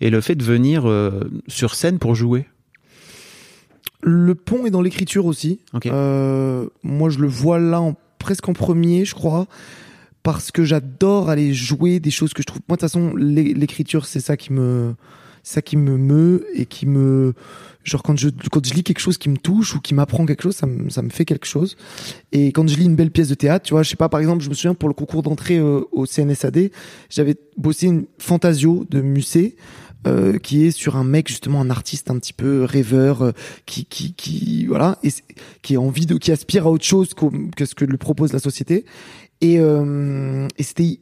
et 0.00 0.08
le 0.10 0.20
fait 0.20 0.34
de 0.36 0.44
venir 0.44 0.88
euh, 0.88 1.28
sur 1.48 1.74
scène 1.74 1.98
pour 1.98 2.14
jouer? 2.14 2.46
Le 4.08 4.36
pont 4.36 4.66
est 4.66 4.70
dans 4.70 4.82
l'écriture 4.82 5.26
aussi. 5.26 5.58
Ok. 5.74 5.86
Euh, 5.86 6.68
moi, 6.84 7.10
je 7.10 7.18
le 7.18 7.26
vois 7.26 7.58
là 7.58 7.80
en, 7.80 7.96
presque 8.20 8.48
en 8.48 8.52
premier, 8.52 9.04
je 9.04 9.14
crois, 9.16 9.48
parce 10.22 10.52
que 10.52 10.62
j'adore 10.64 11.28
aller 11.28 11.52
jouer 11.52 11.98
des 11.98 12.12
choses 12.12 12.32
que 12.32 12.40
je 12.40 12.46
trouve. 12.46 12.60
Moi, 12.68 12.76
de 12.76 12.80
toute 12.80 12.88
façon, 12.88 13.16
l'é- 13.16 13.52
l'écriture, 13.52 14.06
c'est 14.06 14.20
ça 14.20 14.36
qui 14.36 14.52
me, 14.52 14.94
ça 15.42 15.60
qui 15.60 15.76
me 15.76 15.96
meut 15.98 16.46
et 16.54 16.66
qui 16.66 16.86
me, 16.86 17.34
genre 17.82 18.04
quand 18.04 18.16
je 18.16 18.28
quand 18.50 18.64
je 18.64 18.74
lis 18.74 18.84
quelque 18.84 19.00
chose 19.00 19.18
qui 19.18 19.28
me 19.28 19.36
touche 19.38 19.74
ou 19.74 19.80
qui 19.80 19.92
m'apprend 19.92 20.24
quelque 20.24 20.42
chose, 20.44 20.54
ça 20.54 20.66
me 20.66 20.88
ça 20.88 21.02
me 21.02 21.10
fait 21.10 21.24
quelque 21.24 21.46
chose. 21.46 21.76
Et 22.30 22.52
quand 22.52 22.68
je 22.68 22.76
lis 22.76 22.84
une 22.84 22.94
belle 22.96 23.10
pièce 23.10 23.28
de 23.28 23.34
théâtre, 23.34 23.64
tu 23.66 23.74
vois, 23.74 23.82
je 23.82 23.90
sais 23.90 23.96
pas, 23.96 24.08
par 24.08 24.20
exemple, 24.20 24.44
je 24.44 24.48
me 24.50 24.54
souviens 24.54 24.74
pour 24.74 24.88
le 24.88 24.94
concours 24.94 25.22
d'entrée 25.22 25.58
euh, 25.58 25.80
au 25.90 26.06
CNSAD, 26.06 26.70
j'avais 27.10 27.34
bossé 27.56 27.86
une 27.88 28.06
Fantasio 28.20 28.86
de 28.88 29.00
Musset. 29.00 29.56
Euh, 30.06 30.38
qui 30.38 30.64
est 30.66 30.70
sur 30.70 30.96
un 30.96 31.04
mec 31.04 31.28
justement 31.28 31.60
un 31.60 31.70
artiste 31.70 32.10
un 32.10 32.18
petit 32.18 32.32
peu 32.32 32.64
rêveur 32.64 33.22
euh, 33.22 33.32
qui 33.66 33.84
qui 33.86 34.14
qui 34.14 34.66
voilà 34.66 34.98
et 35.02 35.10
qui 35.62 35.76
a 35.76 35.80
envie 35.80 36.06
de 36.06 36.16
qui 36.16 36.30
aspire 36.32 36.66
à 36.66 36.70
autre 36.70 36.84
chose 36.84 37.14
qu'au- 37.14 37.32
que 37.56 37.64
ce 37.64 37.74
que 37.74 37.84
lui 37.84 37.96
propose 37.98 38.32
la 38.32 38.38
société. 38.38 38.84
Et 39.40 39.58
euh, 39.58 40.46
et 40.58 40.62
c'était 40.62 41.00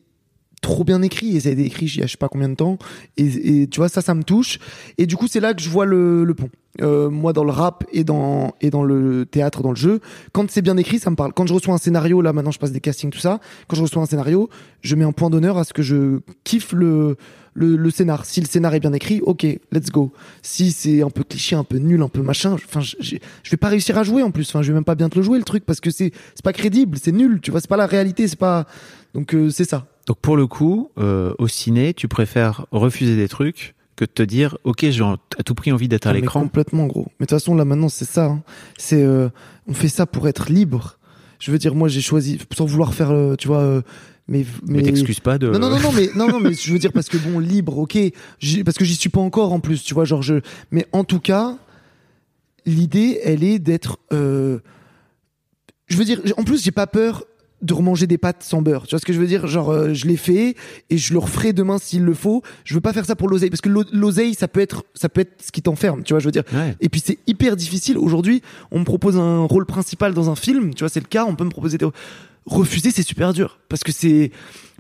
trop 0.62 0.82
bien 0.82 1.02
écrit 1.02 1.36
et 1.36 1.40
ça 1.40 1.50
a 1.50 1.52
été 1.52 1.66
écrit 1.66 1.84
il 1.86 1.98
y 1.98 2.02
a 2.02 2.06
je 2.06 2.12
sais 2.12 2.16
pas 2.16 2.28
combien 2.28 2.48
de 2.48 2.54
temps. 2.54 2.78
Et, 3.18 3.62
et 3.62 3.66
tu 3.68 3.80
vois 3.80 3.88
ça 3.90 4.00
ça 4.00 4.14
me 4.14 4.22
touche. 4.22 4.58
Et 4.96 5.06
du 5.06 5.16
coup 5.16 5.28
c'est 5.28 5.40
là 5.40 5.52
que 5.54 5.60
je 5.62 5.68
vois 5.68 5.84
le, 5.84 6.24
le 6.24 6.34
pont. 6.34 6.48
Euh, 6.80 7.08
moi 7.10 7.32
dans 7.32 7.44
le 7.44 7.52
rap 7.52 7.84
et 7.92 8.02
dans 8.02 8.54
et 8.60 8.70
dans 8.70 8.82
le 8.82 9.26
théâtre 9.26 9.62
dans 9.62 9.70
le 9.70 9.76
jeu 9.76 10.00
quand 10.32 10.50
c'est 10.50 10.62
bien 10.62 10.76
écrit 10.78 10.98
ça 10.98 11.10
me 11.10 11.16
parle. 11.16 11.32
Quand 11.34 11.46
je 11.46 11.52
reçois 11.54 11.74
un 11.74 11.78
scénario 11.78 12.22
là 12.22 12.32
maintenant 12.32 12.50
je 12.50 12.58
passe 12.58 12.72
des 12.72 12.80
castings 12.80 13.10
tout 13.10 13.18
ça 13.20 13.38
quand 13.68 13.76
je 13.76 13.82
reçois 13.82 14.02
un 14.02 14.06
scénario 14.06 14.48
je 14.80 14.96
mets 14.96 15.04
un 15.04 15.12
point 15.12 15.30
d'honneur 15.30 15.58
à 15.58 15.64
ce 15.64 15.72
que 15.74 15.82
je 15.82 16.20
kiffe 16.44 16.72
le 16.72 17.16
le, 17.54 17.76
le 17.76 17.90
scénar 17.90 18.24
si 18.24 18.40
le 18.40 18.46
scénar 18.46 18.74
est 18.74 18.80
bien 18.80 18.92
écrit 18.92 19.20
ok 19.22 19.44
let's 19.72 19.90
go 19.90 20.12
si 20.42 20.72
c'est 20.72 21.02
un 21.02 21.10
peu 21.10 21.22
cliché 21.24 21.54
un 21.56 21.64
peu 21.64 21.78
nul 21.78 22.02
un 22.02 22.08
peu 22.08 22.20
machin 22.22 22.52
enfin 22.52 22.80
je, 22.80 23.16
vais 23.50 23.56
pas 23.56 23.68
réussir 23.68 23.96
à 23.96 24.02
jouer 24.02 24.22
en 24.22 24.30
plus 24.30 24.48
enfin 24.48 24.60
je 24.62 24.68
vais 24.68 24.74
même 24.74 24.84
pas 24.84 24.94
bien 24.96 25.08
te 25.08 25.16
le 25.16 25.22
jouer 25.22 25.38
le 25.38 25.44
truc 25.44 25.64
parce 25.64 25.80
que 25.80 25.90
c'est 25.90 26.12
c'est 26.34 26.44
pas 26.44 26.52
crédible 26.52 26.98
c'est 27.00 27.12
nul 27.12 27.40
tu 27.40 27.50
vois 27.50 27.60
c'est 27.60 27.68
pas 27.70 27.76
la 27.76 27.86
réalité 27.86 28.26
c'est 28.28 28.38
pas 28.38 28.66
donc 29.14 29.34
euh, 29.34 29.50
c'est 29.50 29.64
ça 29.68 29.86
Donc 30.08 30.18
pour 30.18 30.36
le 30.36 30.46
coup, 30.48 30.90
euh, 30.98 31.32
au 31.38 31.46
ciné, 31.46 31.94
tu 31.94 32.08
préfères 32.08 32.66
refuser 32.72 33.14
des 33.16 33.28
trucs 33.28 33.74
que 33.94 34.04
de 34.04 34.10
te 34.10 34.24
dire, 34.24 34.58
ok, 34.64 34.86
j'ai 34.90 35.04
à 35.04 35.42
tout 35.44 35.54
prix 35.54 35.70
envie 35.70 35.86
d'être 35.86 36.08
à 36.08 36.10
Ah, 36.10 36.14
l'écran. 36.14 36.40
complètement 36.40 36.86
gros. 36.86 37.06
Mais 37.20 37.26
de 37.26 37.28
toute 37.28 37.38
façon 37.38 37.54
là 37.54 37.64
maintenant 37.64 37.88
c'est 37.88 38.04
ça. 38.04 38.24
hein. 38.26 38.42
C'est 38.76 39.00
euh, 39.04 39.28
on 39.68 39.72
fait 39.72 39.88
ça 39.88 40.04
pour 40.06 40.26
être 40.26 40.50
libre. 40.50 40.98
Je 41.38 41.52
veux 41.52 41.58
dire 41.58 41.76
moi 41.76 41.86
j'ai 41.88 42.00
choisi 42.00 42.40
sans 42.56 42.64
vouloir 42.66 42.92
faire 42.92 43.12
euh, 43.12 43.36
tu 43.36 43.46
vois 43.46 43.82
euh, 44.30 44.32
mais 44.32 44.44
Mais 44.66 44.82
t'excuses 44.82 45.20
pas 45.20 45.38
de. 45.38 45.48
Non 45.50 45.58
non 45.58 45.70
non 45.70 45.80
non 45.80 45.92
mais 45.92 46.08
non 46.16 46.28
non 46.28 46.40
mais 46.40 46.54
je 46.54 46.72
veux 46.72 46.78
dire 46.78 46.92
parce 46.92 47.08
que 47.08 47.16
bon 47.18 47.38
libre 47.38 47.78
ok 47.78 47.98
parce 48.64 48.76
que 48.76 48.84
j'y 48.84 48.94
suis 48.96 49.10
pas 49.10 49.20
encore 49.20 49.52
en 49.52 49.60
plus 49.60 49.82
tu 49.82 49.94
vois 49.94 50.04
genre 50.04 50.22
je 50.22 50.36
mais 50.70 50.86
en 50.92 51.04
tout 51.04 51.20
cas 51.20 51.56
l'idée 52.66 53.20
elle 53.22 53.44
est 53.44 53.58
d'être 53.58 53.98
euh, 54.12 54.60
je 55.86 55.96
veux 55.96 56.04
dire 56.04 56.20
en 56.36 56.44
plus 56.44 56.62
j'ai 56.62 56.70
pas 56.70 56.86
peur 56.86 57.24
de 57.62 57.72
remanger 57.72 58.06
des 58.06 58.18
pâtes 58.18 58.42
sans 58.42 58.60
beurre. 58.60 58.82
Tu 58.86 58.90
vois 58.90 58.98
ce 58.98 59.06
que 59.06 59.14
je 59.14 59.18
veux 59.18 59.26
dire? 59.26 59.46
Genre, 59.46 59.70
euh, 59.70 59.94
je 59.94 60.06
l'ai 60.06 60.18
fait 60.18 60.54
et 60.90 60.98
je 60.98 61.14
le 61.14 61.18
referai 61.18 61.54
demain 61.54 61.78
s'il 61.78 62.02
le 62.02 62.12
faut. 62.12 62.42
Je 62.64 62.74
veux 62.74 62.82
pas 62.82 62.92
faire 62.92 63.06
ça 63.06 63.16
pour 63.16 63.26
l'oseille 63.26 63.48
parce 63.48 63.62
que 63.62 63.70
l'o- 63.70 63.84
l'oseille, 63.90 64.34
ça 64.34 64.48
peut 64.48 64.60
être, 64.60 64.84
ça 64.92 65.08
peut 65.08 65.22
être 65.22 65.40
ce 65.42 65.50
qui 65.50 65.62
t'enferme. 65.62 66.02
Tu 66.02 66.12
vois, 66.12 66.20
je 66.20 66.26
veux 66.26 66.30
dire. 66.32 66.42
Ouais. 66.52 66.76
Et 66.82 66.90
puis 66.90 67.00
c'est 67.02 67.16
hyper 67.26 67.56
difficile. 67.56 67.96
Aujourd'hui, 67.96 68.42
on 68.70 68.80
me 68.80 68.84
propose 68.84 69.16
un 69.16 69.44
rôle 69.44 69.64
principal 69.64 70.12
dans 70.12 70.28
un 70.28 70.34
film. 70.36 70.74
Tu 70.74 70.80
vois, 70.84 70.90
c'est 70.90 71.00
le 71.00 71.06
cas. 71.06 71.24
On 71.24 71.36
peut 71.36 71.44
me 71.44 71.48
proposer 71.50 71.78
des... 71.78 71.86
refuser, 72.46 72.90
c'est 72.90 73.02
super 73.02 73.32
dur 73.32 73.58
parce 73.68 73.82
que 73.82 73.92
c'est 73.92 74.30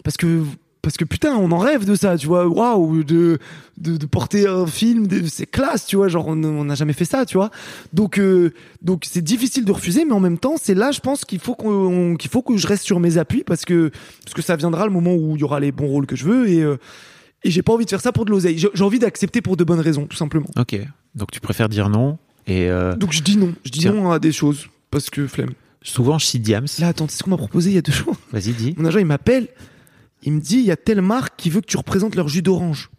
parce 0.02 0.16
que 0.16 0.42
parce 0.82 0.98
que 0.98 1.04
putain, 1.06 1.34
on 1.36 1.50
en 1.50 1.58
rêve 1.58 1.86
de 1.86 1.94
ça. 1.94 2.18
Tu 2.18 2.26
vois, 2.26 2.46
waouh, 2.46 3.02
de, 3.04 3.38
de 3.78 3.96
de 3.96 4.06
porter 4.06 4.46
un 4.46 4.66
film, 4.66 5.08
c'est 5.26 5.46
classe. 5.46 5.86
Tu 5.86 5.96
vois, 5.96 6.08
genre 6.08 6.28
on 6.28 6.44
on 6.44 6.66
n'a 6.66 6.74
jamais 6.74 6.92
fait 6.92 7.06
ça. 7.06 7.24
Tu 7.24 7.38
vois. 7.38 7.50
Donc 7.94 8.18
euh, 8.18 8.52
donc 8.82 9.04
c'est 9.10 9.22
difficile 9.22 9.64
de 9.64 9.72
refuser, 9.72 10.04
mais 10.04 10.12
en 10.12 10.20
même 10.20 10.38
temps, 10.38 10.56
c'est 10.60 10.74
là, 10.74 10.90
je 10.92 11.00
pense 11.00 11.24
qu'il 11.24 11.38
faut 11.38 11.54
qu'on 11.54 12.16
qu'il 12.16 12.30
faut 12.30 12.42
que 12.42 12.56
je 12.58 12.66
reste 12.66 12.84
sur 12.84 13.00
mes 13.00 13.16
appuis 13.16 13.44
parce 13.44 13.64
que 13.64 13.90
parce 14.24 14.34
que 14.34 14.42
ça 14.42 14.56
viendra 14.56 14.84
le 14.84 14.92
moment 14.92 15.14
où 15.14 15.36
il 15.36 15.40
y 15.40 15.44
aura 15.44 15.58
les 15.58 15.72
bons 15.72 15.86
rôles 15.86 16.06
que 16.06 16.16
je 16.16 16.24
veux 16.26 16.48
et 16.48 16.62
euh, 16.62 16.76
et 17.44 17.50
j'ai 17.50 17.62
pas 17.62 17.72
envie 17.72 17.84
de 17.84 17.90
faire 17.90 18.00
ça 18.00 18.12
pour 18.12 18.24
de 18.26 18.30
l'oseille. 18.30 18.58
J'ai 18.58 18.84
envie 18.84 18.98
d'accepter 18.98 19.40
pour 19.40 19.56
de 19.56 19.64
bonnes 19.64 19.80
raisons, 19.80 20.06
tout 20.06 20.16
simplement. 20.16 20.46
Ok. 20.58 20.78
Donc 21.14 21.30
tu 21.30 21.40
préfères 21.40 21.68
dire 21.68 21.88
non. 21.88 22.18
Et 22.46 22.68
euh, 22.68 22.94
Donc 22.94 23.12
je 23.12 23.22
dis 23.22 23.36
non. 23.36 23.54
Je 23.64 23.70
dis 23.70 23.86
non 23.86 24.10
à 24.12 24.18
des 24.18 24.32
choses 24.32 24.66
parce 24.90 25.08
que 25.08 25.26
flemme. 25.26 25.50
Souvent, 25.84 26.18
je 26.18 26.26
cite 26.26 26.42
Diams. 26.42 26.66
Là, 26.80 26.88
attends, 26.88 27.06
c'est 27.08 27.18
ce 27.18 27.22
qu'on 27.22 27.30
m'a 27.30 27.36
proposé 27.36 27.70
il 27.70 27.74
y 27.74 27.78
a 27.78 27.82
deux 27.82 27.92
jours. 27.92 28.16
Vas-y, 28.32 28.52
dis. 28.52 28.74
Mon 28.76 28.84
agent, 28.86 28.98
il 28.98 29.06
m'appelle. 29.06 29.46
Il 30.24 30.32
me 30.32 30.40
dit, 30.40 30.56
il 30.56 30.64
y 30.64 30.70
a 30.72 30.76
telle 30.76 31.02
marque 31.02 31.34
qui 31.36 31.50
veut 31.50 31.60
que 31.60 31.66
tu 31.66 31.76
représentes 31.76 32.16
leur 32.16 32.28
jus 32.28 32.42
d'orange. 32.42 32.90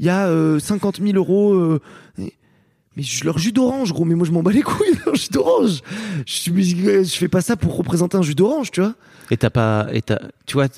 Il 0.00 0.06
y 0.06 0.08
a 0.08 0.26
euh, 0.26 0.58
50 0.58 1.00
000 1.00 1.16
euros. 1.16 1.54
euh, 1.54 1.80
mais 2.18 3.02
je- 3.02 3.24
leur 3.24 3.36
jus 3.38 3.52
d'orange, 3.52 3.92
gros. 3.92 4.04
Mais 4.06 4.14
moi, 4.14 4.26
je 4.26 4.32
m'en 4.32 4.42
bats 4.42 4.52
les 4.52 4.62
couilles, 4.62 4.98
leur 5.04 5.14
jus 5.14 5.28
d'orange. 5.30 5.80
Je, 6.26 6.50
mais 6.50 6.62
je 6.62 7.04
je 7.04 7.16
fais 7.16 7.28
pas 7.28 7.42
ça 7.42 7.54
pour 7.56 7.76
représenter 7.76 8.16
un 8.16 8.22
jus 8.22 8.34
d'orange, 8.34 8.70
tu 8.70 8.80
vois. 8.80 8.94
Et 9.30 9.36
t'as 9.36 9.50
pas. 9.50 9.86
Et 9.92 10.00
t'as- 10.00 10.22
tu 10.46 10.54
vois, 10.54 10.68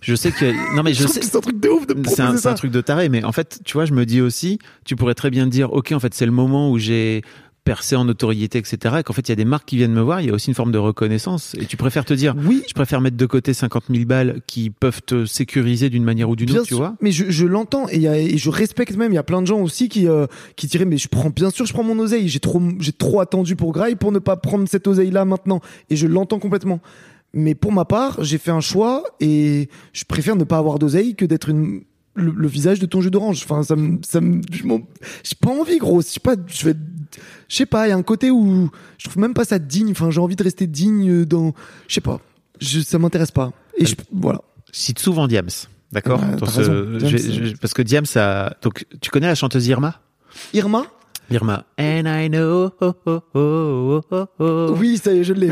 je 0.00 0.14
sais 0.14 0.32
que. 0.32 0.74
Non, 0.74 0.82
mais 0.82 0.94
je 0.94 1.02
trouve 1.04 1.14
sais. 1.14 1.20
c'est 1.22 1.36
un 1.36 1.40
truc 1.40 1.60
de 1.60 1.68
ouf 1.68 1.86
de 1.86 1.92
me 1.94 2.04
C'est 2.04 2.22
un, 2.22 2.34
un 2.46 2.54
truc 2.54 2.70
de 2.70 2.80
taré, 2.80 3.08
mais 3.10 3.24
en 3.24 3.32
fait, 3.32 3.60
tu 3.64 3.74
vois, 3.74 3.84
je 3.84 3.92
me 3.92 4.06
dis 4.06 4.22
aussi, 4.22 4.58
tu 4.86 4.96
pourrais 4.96 5.14
très 5.14 5.28
bien 5.30 5.46
dire, 5.46 5.72
ok, 5.74 5.92
en 5.92 6.00
fait, 6.00 6.14
c'est 6.14 6.26
le 6.26 6.32
moment 6.32 6.70
où 6.70 6.78
j'ai 6.78 7.22
percé 7.64 7.96
en 7.96 8.04
notoriété, 8.04 8.58
etc. 8.58 8.96
Et 9.00 9.02
qu'en 9.02 9.12
fait, 9.12 9.28
il 9.28 9.30
y 9.30 9.32
a 9.32 9.36
des 9.36 9.44
marques 9.44 9.66
qui 9.66 9.76
viennent 9.76 9.92
me 9.92 10.00
voir, 10.00 10.20
il 10.20 10.28
y 10.28 10.30
a 10.30 10.32
aussi 10.34 10.48
une 10.48 10.54
forme 10.54 10.72
de 10.72 10.78
reconnaissance. 10.78 11.54
Et 11.60 11.66
tu 11.66 11.76
préfères 11.76 12.04
te 12.04 12.14
dire, 12.14 12.34
Oui, 12.46 12.62
je 12.68 12.74
préfère 12.74 13.00
mettre 13.00 13.16
de 13.16 13.26
côté 13.26 13.54
50 13.54 13.84
000 13.90 14.04
balles 14.04 14.40
qui 14.46 14.70
peuvent 14.70 15.02
te 15.02 15.24
sécuriser 15.26 15.90
d'une 15.90 16.04
manière 16.04 16.28
ou 16.30 16.36
d'une 16.36 16.50
autre, 16.52 16.66
tu 16.66 16.74
vois. 16.74 16.96
mais 17.00 17.12
je, 17.12 17.30
je 17.30 17.46
l'entends 17.46 17.86
et, 17.90 18.04
et 18.04 18.38
je 18.38 18.50
respecte 18.50 18.96
même. 18.96 19.12
Il 19.12 19.16
y 19.16 19.18
a 19.18 19.22
plein 19.22 19.42
de 19.42 19.46
gens 19.46 19.60
aussi 19.60 19.88
qui 19.88 20.08
euh, 20.08 20.26
qui 20.56 20.66
diraient 20.66 20.84
mais 20.84 20.98
je 20.98 21.08
prends 21.08 21.30
bien 21.30 21.50
sûr 21.50 21.66
je 21.66 21.72
prends 21.72 21.84
mon 21.84 21.98
oseille. 21.98 22.28
J'ai 22.28 22.40
trop 22.40 22.60
j'ai 22.78 22.92
trop 22.92 23.20
attendu 23.20 23.56
pour 23.56 23.72
Grail 23.72 23.96
pour 23.96 24.12
ne 24.12 24.18
pas 24.18 24.36
prendre 24.36 24.68
cette 24.68 24.86
oseille 24.86 25.10
là 25.10 25.24
maintenant 25.24 25.60
et 25.90 25.96
je 25.96 26.06
l'entends 26.06 26.38
complètement. 26.38 26.80
Mais 27.32 27.54
pour 27.54 27.70
ma 27.70 27.84
part, 27.84 28.24
j'ai 28.24 28.38
fait 28.38 28.50
un 28.50 28.60
choix 28.60 29.04
et 29.20 29.68
je 29.92 30.04
préfère 30.04 30.34
ne 30.34 30.42
pas 30.44 30.58
avoir 30.58 30.78
d'oseille 30.80 31.14
que 31.14 31.24
d'être 31.24 31.48
une 31.48 31.82
le, 32.20 32.32
le 32.36 32.48
visage 32.48 32.78
de 32.78 32.86
ton 32.86 33.00
jus 33.00 33.10
d'orange. 33.10 33.42
Enfin 33.44 33.62
ça 33.62 33.76
me 33.76 33.98
ça 34.06 34.20
me 34.20 34.40
j'ai 34.50 35.36
pas 35.40 35.50
envie 35.50 35.78
gros. 35.78 36.00
Je 36.02 36.06
sais 36.06 36.20
pas 36.20 36.36
je 36.46 36.66
vais 36.66 36.74
je 37.48 37.56
sais 37.56 37.66
pas. 37.66 37.86
Il 37.86 37.90
y 37.90 37.92
a 37.92 37.96
un 37.96 38.02
côté 38.02 38.30
où 38.30 38.70
je 38.98 39.08
trouve 39.08 39.20
même 39.20 39.34
pas 39.34 39.44
ça 39.44 39.58
digne. 39.58 39.90
Enfin 39.90 40.10
j'ai 40.10 40.20
envie 40.20 40.36
de 40.36 40.42
rester 40.42 40.66
digne 40.66 41.24
dans 41.24 41.54
je 41.88 41.94
sais 41.94 42.00
pas. 42.00 42.20
Je, 42.60 42.80
ça 42.80 42.98
m'intéresse 42.98 43.30
pas. 43.30 43.52
Et 43.78 43.86
je, 43.86 43.94
voilà. 44.12 44.42
Cite 44.72 44.98
souvent 44.98 45.26
Diams, 45.26 45.48
d'accord 45.92 46.20
Ouais, 46.20 46.36
Parce 47.60 47.74
que 47.74 47.82
Diams, 47.82 48.04
a... 48.14 48.54
donc, 48.62 48.86
tu 49.00 49.10
connais 49.10 49.26
la 49.26 49.34
chanteuse 49.34 49.66
Irma? 49.66 50.00
Irma? 50.52 50.86
Irma. 51.30 51.64
And 51.78 52.04
I 52.06 52.28
know. 52.28 52.72
oh, 52.80 52.94
oh, 53.06 53.20
oh, 53.34 54.00
oh, 54.10 54.26
oh. 54.38 54.74
Oui, 54.78 54.98
ça 54.98 55.12
y 55.12 55.20
est, 55.20 55.24
je 55.24 55.32
l'ai. 55.32 55.48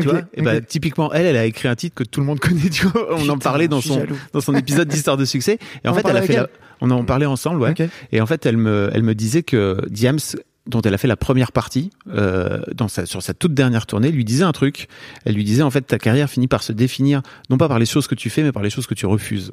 Tu 0.00 0.08
vois 0.08 0.22
Et 0.34 0.42
bah, 0.42 0.56
ok. 0.56 0.66
typiquement, 0.66 1.12
elle, 1.12 1.26
elle 1.26 1.36
a 1.36 1.44
écrit 1.44 1.68
un 1.68 1.76
titre 1.76 1.94
que 1.94 2.04
tout 2.04 2.20
le 2.20 2.26
monde 2.26 2.40
connaît. 2.40 2.68
Tu 2.68 2.86
vois 2.86 3.14
on 3.14 3.28
en 3.28 3.38
parlait 3.38 3.68
dans 3.68 3.80
son 3.80 4.00
jaloux. 4.00 4.16
dans 4.32 4.40
son 4.40 4.54
épisode 4.54 4.88
d'histoire 4.88 5.16
de 5.16 5.24
succès. 5.24 5.58
Et 5.84 5.88
en 5.88 5.92
On 5.92 5.94
en 5.94 5.94
fait, 5.94 6.00
elle 6.00 6.04
parlait 6.04 6.20
a 6.20 6.22
fait 6.22 6.36
la... 6.36 6.48
on 6.80 6.90
en 6.90 7.04
parlait 7.04 7.26
ensemble, 7.26 7.60
ouais. 7.60 7.74
Et 8.12 8.20
en 8.20 8.26
fait, 8.26 8.44
elle 8.46 8.56
me 8.56 8.90
elle 8.92 9.02
me 9.02 9.14
disait 9.14 9.42
que 9.42 9.80
Diams 9.88 10.18
dont 10.66 10.80
elle 10.80 10.94
a 10.94 10.98
fait 10.98 11.08
la 11.08 11.16
première 11.16 11.52
partie 11.52 11.90
euh, 12.08 12.62
dans 12.74 12.88
sa, 12.88 13.06
sur 13.06 13.22
sa 13.22 13.34
toute 13.34 13.54
dernière 13.54 13.86
tournée, 13.86 14.10
lui 14.10 14.24
disait 14.24 14.44
un 14.44 14.52
truc. 14.52 14.88
Elle 15.24 15.34
lui 15.34 15.44
disait 15.44 15.62
en 15.62 15.70
fait 15.70 15.82
ta 15.82 15.98
carrière 15.98 16.30
finit 16.30 16.48
par 16.48 16.62
se 16.62 16.72
définir 16.72 17.22
non 17.50 17.58
pas 17.58 17.68
par 17.68 17.78
les 17.78 17.86
choses 17.86 18.06
que 18.06 18.14
tu 18.14 18.30
fais, 18.30 18.42
mais 18.42 18.52
par 18.52 18.62
les 18.62 18.70
choses 18.70 18.86
que 18.86 18.94
tu 18.94 19.06
refuses. 19.06 19.52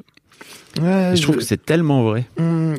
Ouais, 0.80 1.12
je 1.14 1.22
trouve 1.22 1.36
que 1.36 1.42
c'est 1.44 1.62
tellement 1.64 2.02
vrai. 2.02 2.26
Hum, 2.38 2.74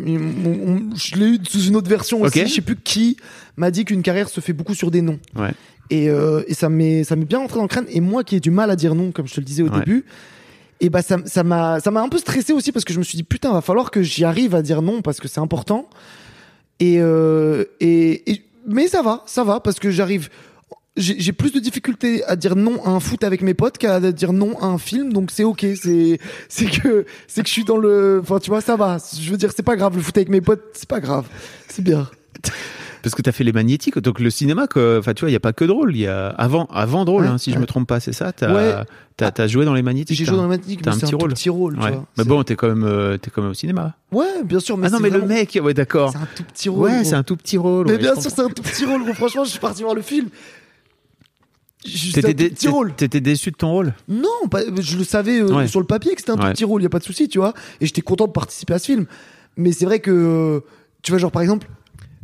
je 0.95 1.15
l'ai 1.15 1.27
eu 1.27 1.39
sous 1.47 1.61
une 1.65 1.75
autre 1.75 1.89
version 1.89 2.21
aussi. 2.21 2.39
Je 2.41 2.47
sais 2.47 2.61
plus 2.61 2.75
qui 2.75 3.17
m'a 3.57 3.69
dit 3.71 3.85
qu'une 3.85 4.01
carrière 4.01 4.29
se 4.29 4.41
fait 4.41 4.53
beaucoup 4.53 4.73
sur 4.73 4.89
des 4.91 5.01
noms. 5.01 5.19
Ouais. 5.35 5.51
Et, 5.89 6.09
euh, 6.09 6.43
et 6.47 6.53
ça 6.53 6.69
m'est 6.69 7.03
ça 7.03 7.15
m'est 7.15 7.25
bien 7.25 7.39
rentré 7.39 7.57
dans 7.57 7.61
le 7.63 7.67
crâne. 7.67 7.85
Et 7.89 7.99
moi 8.01 8.23
qui 8.23 8.35
ai 8.35 8.39
du 8.39 8.49
mal 8.51 8.71
à 8.71 8.75
dire 8.75 8.95
non, 8.95 9.11
comme 9.11 9.27
je 9.27 9.35
te 9.35 9.39
le 9.39 9.45
disais 9.45 9.61
au 9.63 9.69
Ouais. 9.69 9.79
début, 9.79 10.05
et 10.81 10.89
bah 10.89 11.01
ça 11.03 11.17
ça 11.25 11.43
m'a 11.43 11.79
ça 11.79 11.91
m'a 11.91 12.01
un 12.01 12.09
peu 12.09 12.17
stressé 12.17 12.51
aussi 12.53 12.71
parce 12.71 12.83
que 12.85 12.93
je 12.93 12.99
me 12.99 13.03
suis 13.03 13.15
dit 13.17 13.23
putain 13.23 13.51
va 13.53 13.61
falloir 13.61 13.91
que 13.91 14.01
j'y 14.01 14.23
arrive 14.23 14.55
à 14.55 14.61
dire 14.63 14.81
non 14.81 15.01
parce 15.01 15.19
que 15.19 15.27
c'est 15.27 15.39
important. 15.41 15.87
Et, 16.79 16.95
euh, 16.99 17.65
et, 17.79 18.31
et- 18.31 18.41
mais 18.67 18.87
ça 18.87 19.01
va, 19.03 19.23
ça 19.27 19.43
va 19.43 19.59
parce 19.59 19.79
que 19.79 19.91
j'arrive. 19.91 20.29
J'ai 20.95 21.33
plus 21.33 21.51
de 21.51 21.59
difficultés 21.59 22.23
à 22.25 22.35
dire 22.35 22.55
non 22.55 22.83
à 22.85 22.89
un 22.89 22.99
foot 22.99 23.23
avec 23.23 23.41
mes 23.41 23.55
potes 23.55 23.79
qu'à 23.79 23.99
dire 24.11 24.31
non 24.31 24.59
à 24.61 24.67
un 24.67 24.77
film, 24.77 25.11
donc 25.11 25.31
c'est 25.31 25.43
ok. 25.43 25.65
C'est 25.81 26.19
c'est 26.49 26.65
que 26.65 27.05
c'est 27.27 27.41
que 27.41 27.47
je 27.47 27.53
suis 27.53 27.63
dans 27.63 27.77
le. 27.77 28.19
Enfin, 28.21 28.37
tu 28.37 28.51
vois, 28.51 28.61
ça 28.61 28.75
va. 28.75 28.97
Je 29.19 29.31
veux 29.31 29.37
dire, 29.37 29.49
c'est 29.55 29.63
pas 29.63 29.75
grave. 29.75 29.95
Le 29.95 30.03
foot 30.03 30.15
avec 30.17 30.29
mes 30.29 30.39
potes, 30.41 30.61
c'est 30.73 30.87
pas 30.87 30.99
grave. 30.99 31.25
C'est 31.67 31.81
bien. 31.83 32.07
Parce 33.01 33.15
que 33.15 33.23
t'as 33.23 33.31
fait 33.31 33.43
les 33.43 33.51
magnétiques, 33.51 33.97
donc 33.97 34.19
le 34.19 34.29
cinéma. 34.29 34.67
Enfin, 34.75 35.13
tu 35.15 35.21
vois, 35.21 35.29
il 35.31 35.33
y 35.33 35.35
a 35.35 35.39
pas 35.39 35.51
que 35.51 35.65
drôle. 35.65 35.95
Il 35.95 36.01
y 36.01 36.07
a 36.07 36.27
avant, 36.27 36.65
avant 36.67 37.05
drôle, 37.05 37.23
Ouais, 37.23 37.27
hein, 37.27 37.37
si 37.39 37.49
je 37.49 37.55
ouais. 37.55 37.61
me 37.61 37.65
trompe 37.65 37.87
pas, 37.87 37.99
c'est 37.99 38.13
ça. 38.13 38.31
T'as, 38.31 38.53
Ouais. 38.53 38.75
t'as, 39.17 39.31
t'as 39.31 39.47
joué 39.47 39.65
dans 39.65 39.73
les 39.73 39.81
magnétiques. 39.81 40.15
J'ai 40.15 40.25
joué 40.25 40.35
dans 40.35 40.41
un- 40.41 40.43
la 40.43 40.49
magnétique, 40.49 40.83
t'as 40.83 40.91
mais 40.91 40.95
un 40.97 40.99
c'est 40.99 41.05
petit 41.07 41.15
un 41.15 41.17
tout 41.17 41.23
rôle. 41.23 41.33
petit 41.33 41.49
rôle. 41.49 41.73
tu 41.73 41.79
vois. 41.81 42.05
Mais 42.19 42.23
bon, 42.23 42.43
t'es 42.43 42.55
quand 42.55 42.67
même, 42.69 42.83
euh, 42.85 43.17
t'es 43.17 43.31
quand 43.31 43.41
même 43.41 43.51
au 43.51 43.55
cinéma. 43.55 43.95
Ouais, 44.11 44.43
bien 44.45 44.59
sûr, 44.59 44.77
mais 44.77 44.87
ah 44.87 44.91
non, 44.91 44.99
mais 45.01 45.09
le 45.09 45.23
mec, 45.23 45.59
ouais, 45.61 45.73
d'accord. 45.73 46.11
C'est 46.11 46.17
un 46.19 46.27
tout 46.35 46.43
petit 46.43 46.69
rôle. 46.69 46.89
Ouais, 46.91 47.03
c'est 47.03 47.15
un 47.15 47.23
tout 47.23 47.35
petit 47.35 47.57
rôle. 47.57 47.87
Mais 47.87 47.97
bien 47.97 48.13
je 48.15 48.21
sûr, 48.21 48.31
c'est 48.31 48.41
un 48.41 48.49
tout 48.49 48.61
petit 48.61 48.85
rôle. 48.85 49.01
Franchement, 49.15 49.43
je 49.43 49.49
suis 49.49 49.59
parti 49.59 49.81
voir 49.83 49.95
le 49.95 50.01
film. 50.03 50.27
T'étais, 51.83 52.33
dé- 52.33 52.49
tout 52.49 52.55
petit 52.55 52.67
rôle. 52.69 52.93
t'étais 52.95 53.19
déçu 53.21 53.51
de 53.51 53.55
ton 53.57 53.69
rôle 53.71 53.93
Non, 54.07 54.47
pas- 54.49 54.61
je 54.79 54.97
le 54.97 55.03
savais 55.03 55.39
euh, 55.41 55.53
Ouais. 55.53 55.67
sur 55.67 55.79
le 55.79 55.85
papier 55.85 56.13
que 56.15 56.19
c'était 56.21 56.31
un 56.31 56.37
tout 56.37 56.43
Ouais. 56.43 56.53
petit 56.53 56.63
rôle, 56.65 56.81
il 56.81 56.85
y 56.85 56.87
a 56.87 56.89
pas 56.89 56.99
de 56.99 57.03
souci, 57.03 57.27
tu 57.27 57.39
vois. 57.39 57.53
Et 57.81 57.85
j'étais 57.85 58.01
content 58.01 58.25
de 58.27 58.31
participer 58.31 58.73
à 58.73 58.79
ce 58.79 58.85
film. 58.85 59.05
Mais 59.57 59.71
c'est 59.71 59.85
vrai 59.85 59.99
que, 59.99 60.63
tu 61.01 61.11
vois, 61.11 61.19
genre 61.19 61.31
par 61.31 61.41
exemple, 61.41 61.67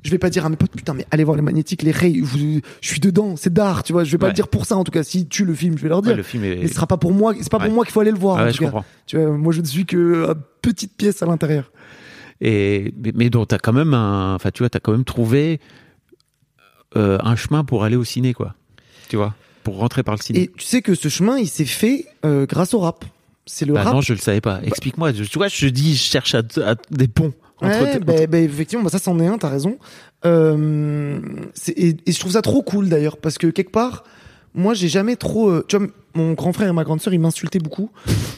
je 0.02 0.12
vais 0.12 0.18
pas 0.18 0.30
dire 0.30 0.46
à 0.46 0.50
mes 0.50 0.56
potes, 0.56 0.72
putain, 0.72 0.94
mais 0.94 1.06
allez 1.12 1.26
voir 1.26 1.36
les 1.36 1.44
magnétiques, 1.44 1.82
les 1.84 1.92
rays, 1.92 2.14
je 2.24 2.62
suis 2.82 3.02
dedans, 3.02 3.36
c'est 3.36 3.52
d'art, 3.54 3.84
tu 3.84 3.92
vois. 3.92 4.06
Je 4.06 4.12
vais 4.12 4.18
pas 4.18 4.28
Ouais. 4.28 4.32
le 4.32 4.36
dire 4.36 4.48
pour 4.48 4.66
ça, 4.66 4.78
en 4.78 4.86
tout 4.86 4.92
cas. 4.92 5.04
Si 5.04 5.28
tu 5.28 5.44
le 5.44 5.54
film, 5.54 5.78
je 5.78 5.84
vais 5.84 5.90
leur 5.90 6.02
dire. 6.02 6.12
Ouais, 6.12 6.18
Le 6.18 6.24
film 6.24 6.44
est. 6.46 6.56
Mais 6.56 6.68
ce 6.70 6.74
sera 6.76 6.88
pas 6.88 6.96
pour 6.98 7.12
moi, 7.14 7.34
c'est 7.40 7.52
pas 7.52 7.60
pour 7.60 7.72
moi 7.72 7.84
qu'il 7.84 7.92
faut 7.92 8.00
aller 8.00 8.12
le 8.12 8.18
voir. 8.18 8.38
En 8.48 8.52
tout 8.52 8.64
cas. 8.64 8.72
Tu 9.06 9.18
vois, 9.18 9.32
moi 9.38 9.52
je 9.52 9.60
ne 9.62 9.66
suis 9.66 9.86
que 9.86 10.26
une 10.30 10.36
petite 10.62 10.96
pièce 10.96 11.22
à 11.22 11.26
l'intérieur. 11.26 11.72
Et 12.40 12.94
mais, 12.98 13.12
mais 13.14 13.30
donc 13.30 13.50
t'as 13.50 13.58
quand 13.58 13.74
même 13.74 13.94
un, 13.94 14.36
enfin 14.36 14.52
tu 14.52 14.64
vois, 14.64 14.70
t'as 14.70 14.80
quand 14.80 14.94
même 14.94 15.04
trouvé 15.04 15.60
euh, 16.96 17.18
un 17.22 17.36
chemin 17.36 17.64
pour 17.66 17.84
aller 17.84 17.98
au 17.98 18.04
ciné, 18.06 18.34
quoi. 18.34 18.56
Tu 19.10 19.18
vois, 19.18 19.36
pour 19.64 19.78
rentrer 19.78 20.04
par 20.04 20.16
le 20.16 20.22
ciné. 20.22 20.40
Et 20.44 20.52
tu 20.56 20.66
sais 20.66 20.82
que 20.82 20.96
ce 20.96 21.08
chemin, 21.10 21.38
il 21.38 21.48
s'est 21.48 21.66
fait 21.66 22.06
euh, 22.26 22.46
grâce 22.46 22.74
au 22.74 22.80
rap. 22.80 23.06
C'est 23.46 23.66
le 23.66 23.74
Bah 23.74 23.84
rap. 23.84 23.94
non, 23.94 24.02
je 24.02 24.14
le 24.14 24.20
savais 24.20 24.42
pas. 24.42 24.60
Explique-moi. 24.64 25.12
Tu 25.14 25.24
vois, 25.38 25.48
je 25.48 25.68
dis, 25.68 25.96
je 25.96 26.04
cherche 26.04 26.36
à, 26.36 26.44
à- 26.64 26.76
des 26.92 27.08
ponts 27.08 27.34
entre. 27.62 27.82
Ouais, 27.84 28.00
bah, 28.00 28.28
bah, 28.28 28.38
effectivement, 28.40 28.84
bah, 28.84 28.90
ça 28.92 29.00
c'en 29.00 29.20
est 29.20 29.26
un, 29.28 29.38
t'as 29.38 29.50
raison. 29.50 29.78
Euh, 30.26 31.20
et, 31.76 31.96
et 32.06 32.12
je 32.12 32.20
trouve 32.20 32.34
ça 32.34 32.42
trop 32.42 32.62
cool 32.62 32.90
d'ailleurs, 32.90 33.18
parce 33.18 33.38
que 33.38 33.48
quelque 33.48 33.72
part, 33.72 34.04
moi 34.54 34.74
j'ai 34.74 34.88
jamais 34.88 35.16
trop. 35.16 35.50
euh, 35.50 35.66
tu 35.68 35.78
vois, 35.78 35.88
mon 36.16 36.34
grand 36.34 36.54
frère 36.54 36.68
et 36.70 36.74
ma 36.74 36.84
grande 36.84 37.02
sœur, 37.02 37.14
ils 37.14 37.20
m'insultaient 37.20 37.60
beaucoup 37.60 37.90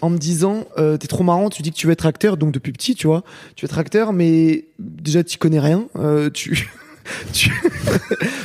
en 0.02 0.10
me 0.10 0.18
disant 0.18 0.66
euh, 0.78 0.98
T'es 0.98 1.08
trop 1.08 1.24
marrant, 1.24 1.50
tu 1.50 1.62
dis 1.62 1.72
que 1.72 1.76
tu 1.78 1.88
veux 1.88 1.94
être 1.94 2.06
acteur, 2.06 2.38
donc 2.38 2.52
depuis 2.54 2.72
petit, 2.72 2.96
tu 2.96 3.08
vois, 3.08 3.24
tu 3.56 3.66
veux 3.66 3.70
être 3.72 3.80
acteur, 3.80 4.14
mais 4.14 4.66
déjà 4.80 5.24
tu 5.24 5.38
connais 5.38 5.60
rien. 5.60 5.86
euh, 5.98 6.30
tu. 6.30 6.70
tu- 7.34 7.52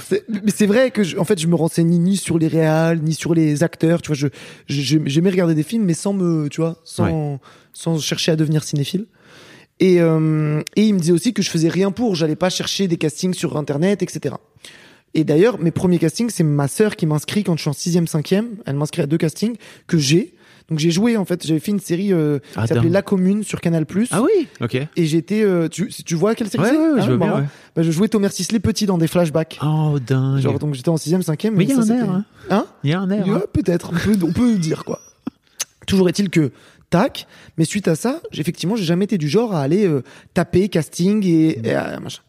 C'est- 0.09 0.25
mais 0.29 0.51
c'est 0.55 0.67
vrai 0.67 0.91
que 0.91 1.03
je- 1.03 1.17
en 1.19 1.25
fait 1.25 1.39
je 1.41 1.47
me 1.47 1.55
renseigne 1.55 1.89
ni 1.99 2.17
sur 2.17 2.39
les 2.39 2.49
réals 2.49 3.01
ni 3.03 3.15
sur 3.15 3.35
les 3.35 3.63
acteurs 3.63 4.03
tu 4.03 4.13
vois 4.13 4.17
je 4.17 4.29
j'aimais 4.69 5.31
regarder 5.31 5.55
des 5.55 5.63
films 5.63 5.85
mais 5.85 5.95
sans 5.95 6.13
me 6.13 6.49
tu 6.49 6.61
vois 6.61 6.77
sans 6.85 7.41
sans 7.73 7.99
chercher 7.99 8.33
à 8.33 8.37
devenir 8.37 8.65
cinéphile 8.65 9.07
et, 9.79 10.01
euh, 10.01 10.63
et 10.77 10.85
il 10.87 10.95
me 10.95 10.99
disait 11.01 11.13
aussi 11.13 11.35
que 11.35 11.43
je 11.43 11.51
faisais 11.51 11.69
rien 11.69 11.91
pour, 11.91 12.15
j'allais 12.15 12.35
pas 12.37 12.49
chercher 12.49 12.89
des 12.89 12.97
castings 12.97 13.35
sur 13.35 13.59
internet, 13.59 14.03
etc. 14.03 14.37
Et 15.13 15.23
d'ailleurs, 15.23 15.59
mes 15.59 15.71
premiers 15.71 15.99
castings, 15.99 16.31
c'est 16.31 16.45
ma 16.45 16.67
sœur 16.67 16.97
qui 16.97 17.05
m'inscrit 17.05 17.45
quand 17.45 17.57
je 17.59 17.61
suis 17.61 17.69
en 17.69 17.75
6e, 17.75 18.07
5e. 18.07 18.47
Elle 18.65 18.77
m'inscrit 18.77 19.03
à 19.03 19.07
deux 19.07 19.19
castings 19.19 19.57
que 19.87 19.99
j'ai. 19.99 20.33
Donc 20.69 20.79
j'ai 20.81 20.91
joué 20.91 21.17
en 21.17 21.25
fait, 21.25 21.47
j'avais 21.47 21.61
fait 21.61 21.71
une 21.71 21.79
série 21.81 22.13
euh, 22.13 22.39
Ah, 22.57 22.63
qui 22.63 22.69
s'appelait. 22.75 22.89
La 22.91 23.03
Commune 23.03 23.45
sur 23.45 23.61
Canal+. 23.61 23.87
Ah 24.11 24.21
oui. 24.23 24.49
Ok. 24.61 24.75
Et 24.75 25.07
j'étais, 25.07 25.43
euh, 25.43 25.69
tu, 25.69 25.89
tu 25.89 26.15
vois 26.17 26.35
quelle 26.35 26.49
série 26.49 26.65
Ouais, 26.65 26.71
c'est 26.71 26.77
ouais, 26.79 26.89
ouais, 26.93 27.01
Ah, 27.01 27.07
je 27.07 27.13
bien. 27.15 27.47
Bah, 27.77 27.83
je 27.83 27.91
jouais 27.93 28.09
Thomas 28.09 28.31
Sisley 28.31 28.59
petit 28.59 28.85
dans 28.87 28.99
des 28.99 29.07
flashbacks. 29.07 29.59
Oh 29.63 29.99
dingue. 30.05 30.41
Genre 30.41 30.59
donc 30.59 30.75
j'étais 30.75 30.89
en 30.89 30.97
6e, 30.97 31.23
5e. 31.23 31.51
mais 31.53 31.65
il 31.65 31.71
y 31.71 31.73
a 31.73 31.79
un 31.79 31.87
air. 31.89 32.11
Hein. 32.11 32.25
Hein 32.51 32.67
Il 32.83 32.91
y 32.91 32.95
a 32.95 33.01
un 33.01 33.09
air. 33.11 33.27
Ouais, 33.29 33.35
hein. 33.35 33.43
peut-être, 33.53 33.91
on 33.93 33.97
peut, 33.97 34.17
on 34.27 34.33
peut 34.33 34.55
dire 34.57 34.85
quoi. 34.85 35.01
Toujours 35.87 36.09
est-il 36.09 36.31
que 36.31 36.51
tac, 36.91 37.27
mais 37.59 37.65
suite 37.65 37.87
à 37.87 37.95
ça, 37.95 38.21
effectivement, 38.33 38.75
j'ai 38.77 38.85
jamais 38.85 39.05
été 39.05 39.19
du 39.19 39.29
genre 39.29 39.55
à 39.55 39.61
aller 39.63 39.87
euh, 39.87 40.03
taper 40.35 40.69
casting 40.69 41.25
et, 41.25 41.61
et 41.65 41.75
à- 41.75 42.01
machin. 42.01 42.23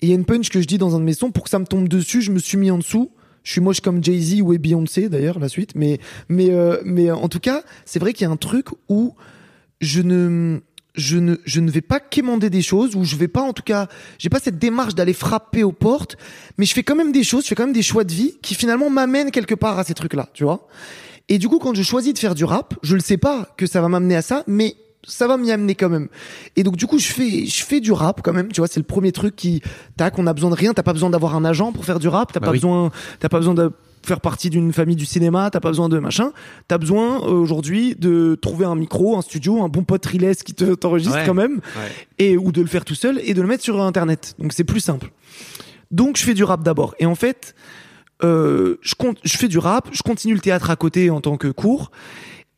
Et 0.00 0.06
il 0.06 0.08
y 0.08 0.12
a 0.12 0.14
une 0.14 0.24
punch 0.24 0.48
que 0.48 0.60
je 0.60 0.66
dis 0.66 0.78
dans 0.78 0.94
un 0.96 1.00
de 1.00 1.04
mes 1.04 1.12
sons 1.12 1.30
pour 1.32 1.44
que 1.44 1.50
ça 1.50 1.58
me 1.58 1.66
tombe 1.66 1.88
dessus, 1.88 2.22
je 2.22 2.30
me 2.30 2.38
suis 2.38 2.56
mis 2.56 2.70
en 2.70 2.78
dessous. 2.78 3.10
Je 3.44 3.52
suis 3.52 3.60
moche 3.60 3.80
comme 3.80 4.02
Jay-Z 4.02 4.40
ou 4.42 4.56
Beyoncé 4.58 5.08
d'ailleurs 5.08 5.38
la 5.38 5.48
suite, 5.48 5.72
mais 5.74 5.98
mais 6.28 6.50
euh, 6.50 6.80
mais 6.84 7.10
en 7.10 7.28
tout 7.28 7.40
cas, 7.40 7.62
c'est 7.84 7.98
vrai 7.98 8.12
qu'il 8.12 8.26
y 8.26 8.28
a 8.28 8.32
un 8.32 8.36
truc 8.36 8.66
où 8.88 9.14
je 9.80 10.02
ne 10.02 10.60
je 10.94 11.16
ne 11.16 11.36
je 11.44 11.60
ne 11.60 11.70
vais 11.70 11.80
pas 11.80 12.00
quémander 12.00 12.50
des 12.50 12.62
choses 12.62 12.96
où 12.96 13.04
je 13.04 13.16
vais 13.16 13.28
pas 13.28 13.42
en 13.42 13.52
tout 13.52 13.62
cas, 13.62 13.88
j'ai 14.18 14.28
pas 14.28 14.40
cette 14.40 14.58
démarche 14.58 14.94
d'aller 14.94 15.12
frapper 15.12 15.62
aux 15.62 15.72
portes, 15.72 16.16
mais 16.58 16.64
je 16.64 16.74
fais 16.74 16.82
quand 16.82 16.96
même 16.96 17.12
des 17.12 17.24
choses, 17.24 17.44
je 17.44 17.48
fais 17.48 17.54
quand 17.54 17.64
même 17.64 17.72
des 17.72 17.82
choix 17.82 18.04
de 18.04 18.12
vie 18.12 18.34
qui 18.42 18.54
finalement 18.54 18.90
m'amènent 18.90 19.30
quelque 19.30 19.54
part 19.54 19.78
à 19.78 19.84
ces 19.84 19.94
trucs-là, 19.94 20.28
tu 20.34 20.44
vois. 20.44 20.66
Et 21.28 21.38
du 21.38 21.48
coup, 21.48 21.58
quand 21.58 21.74
je 21.74 21.82
choisis 21.82 22.14
de 22.14 22.18
faire 22.18 22.34
du 22.34 22.44
rap, 22.44 22.74
je 22.82 22.94
le 22.94 23.00
sais 23.00 23.18
pas 23.18 23.48
que 23.56 23.66
ça 23.66 23.80
va 23.80 23.88
m'amener 23.88 24.16
à 24.16 24.22
ça, 24.22 24.44
mais 24.46 24.76
ça 25.04 25.26
va 25.26 25.36
m'y 25.36 25.50
amener 25.52 25.74
quand 25.74 25.88
même. 25.88 26.08
Et 26.56 26.62
donc 26.62 26.76
du 26.76 26.86
coup, 26.86 26.98
je 26.98 27.06
fais 27.08 27.46
je 27.46 27.64
fais 27.64 27.80
du 27.80 27.92
rap 27.92 28.20
quand 28.22 28.32
même, 28.32 28.50
tu 28.52 28.60
vois, 28.60 28.68
c'est 28.68 28.80
le 28.80 28.84
premier 28.86 29.12
truc 29.12 29.36
qui 29.36 29.62
tac, 29.96 30.18
on 30.18 30.26
a 30.26 30.32
besoin 30.34 30.50
de 30.50 30.54
rien, 30.56 30.74
t'as 30.74 30.82
pas 30.82 30.92
besoin 30.92 31.10
d'avoir 31.10 31.34
un 31.36 31.44
agent 31.44 31.72
pour 31.72 31.84
faire 31.84 31.98
du 31.98 32.08
rap, 32.08 32.32
t'as 32.32 32.40
Bah 32.40 32.46
pas 32.46 32.52
oui. 32.52 32.58
besoin 32.58 32.90
t'as 33.20 33.28
pas 33.28 33.38
besoin 33.38 33.54
de 33.54 33.70
faire 34.06 34.20
partie 34.20 34.48
d'une 34.48 34.72
famille 34.72 34.96
du 34.96 35.04
cinéma, 35.06 35.50
t'as 35.50 35.60
pas 35.60 35.68
besoin 35.68 35.88
de 35.88 35.98
machin, 35.98 36.32
t'as 36.66 36.78
besoin 36.78 37.20
euh, 37.22 37.30
aujourd'hui 37.32 37.94
de 37.96 38.38
trouver 38.40 38.64
un 38.64 38.74
micro, 38.76 39.16
un 39.18 39.22
studio, 39.22 39.62
un 39.62 39.68
bon 39.68 39.82
pote 39.84 40.04
Riles 40.06 40.34
qui 40.44 40.54
te 40.54 40.74
t'enregistre 40.74 41.16
Ouais. 41.16 41.26
quand 41.26 41.34
même 41.34 41.56
Ouais. 41.76 41.90
et 42.18 42.36
ou 42.36 42.50
de 42.52 42.60
le 42.60 42.68
faire 42.68 42.84
tout 42.84 42.94
seul 42.94 43.20
et 43.24 43.34
de 43.34 43.42
le 43.42 43.48
mettre 43.48 43.62
sur 43.64 43.80
internet. 43.82 44.34
Donc 44.38 44.52
c'est 44.52 44.64
plus 44.64 44.80
simple. 44.80 45.10
Donc 45.90 46.16
je 46.16 46.22
fais 46.24 46.34
du 46.34 46.44
rap 46.44 46.62
d'abord 46.62 46.94
et 46.98 47.06
en 47.06 47.14
fait 47.14 47.54
euh, 48.24 48.76
je 48.82 48.94
compte 48.94 49.18
je 49.24 49.36
fais 49.36 49.48
du 49.48 49.58
rap, 49.58 49.88
je 49.92 50.02
continue 50.02 50.34
le 50.34 50.40
théâtre 50.40 50.70
à 50.70 50.76
côté 50.76 51.08
en 51.10 51.20
tant 51.20 51.36
que 51.36 51.48
cours 51.48 51.90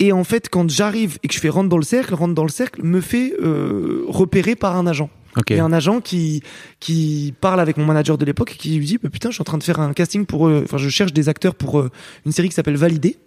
et 0.01 0.13
en 0.13 0.25
fait 0.25 0.49
quand 0.49 0.69
j'arrive 0.69 1.19
et 1.23 1.29
que 1.29 1.35
je 1.35 1.39
fais 1.39 1.49
rentre 1.49 1.69
dans 1.69 1.77
le 1.77 1.85
cercle, 1.85 2.15
rentre 2.15 2.35
dans 2.35 2.43
le 2.43 2.51
cercle 2.51 2.83
me 2.83 3.01
fait 3.01 3.35
euh, 3.41 4.05
repérer 4.09 4.57
par 4.57 4.77
un 4.77 4.87
agent. 4.87 5.11
Ok. 5.37 5.51
Il 5.51 5.57
y 5.57 5.61
a 5.61 5.65
un 5.65 5.73
agent 5.73 6.01
qui 6.01 6.43
qui 6.81 7.33
parle 7.41 7.61
avec 7.61 7.77
mon 7.77 7.85
manager 7.85 8.19
de 8.19 8.25
l'époque 8.25 8.53
et 8.53 8.57
qui 8.57 8.77
lui 8.77 8.85
dit 8.85 8.99
bah, 9.01 9.11
putain 9.11 9.31
je 9.31 9.35
suis 9.35 9.43
en 9.43 9.45
train 9.45 9.59
de 9.59 9.63
faire 9.63 9.79
un 9.79 9.93
casting 9.93 10.27
pour 10.27 10.49
euh, 10.49 10.63
enfin 10.65 10.77
je 10.79 10.89
cherche 10.89 11.13
des 11.13 11.29
acteurs 11.29 11.55
pour 11.55 11.79
euh, 11.79 11.91
une 12.27 12.33
série 12.33 12.49
qui 12.49 12.55
s'appelle 12.55 12.77
Validé. 12.77 13.19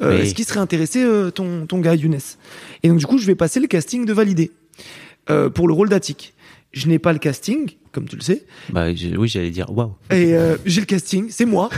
Euh. 0.00 0.22
Est-ce 0.22 0.34
qu'il 0.34 0.46
serait 0.46 0.60
intéressé 0.60 1.02
euh, 1.02 1.30
ton 1.30 1.66
ton 1.66 1.78
gars 1.80 1.94
Younes 1.94 2.18
Et 2.82 2.88
donc 2.88 2.98
du 2.98 3.06
coup 3.06 3.18
je 3.18 3.26
vais 3.26 3.34
passer 3.34 3.60
le 3.60 3.66
casting 3.66 4.06
de 4.06 4.12
Validé 4.14 4.52
euh, 5.28 5.50
pour 5.50 5.68
le 5.68 5.74
rôle 5.74 5.88
d'Attic. 5.88 6.32
Je 6.72 6.86
n'ai 6.88 6.98
pas 6.98 7.12
le 7.12 7.18
casting 7.18 7.70
comme 7.92 8.08
tu 8.08 8.14
le 8.16 8.22
sais 8.22 8.44
Bah 8.70 8.86
oui, 8.86 9.28
j'allais 9.28 9.50
dire 9.50 9.70
waouh. 9.76 9.94
et 10.10 10.34
euh, 10.36 10.56
j'ai 10.64 10.80
le 10.80 10.86
casting, 10.86 11.26
c'est 11.30 11.44
moi. 11.44 11.68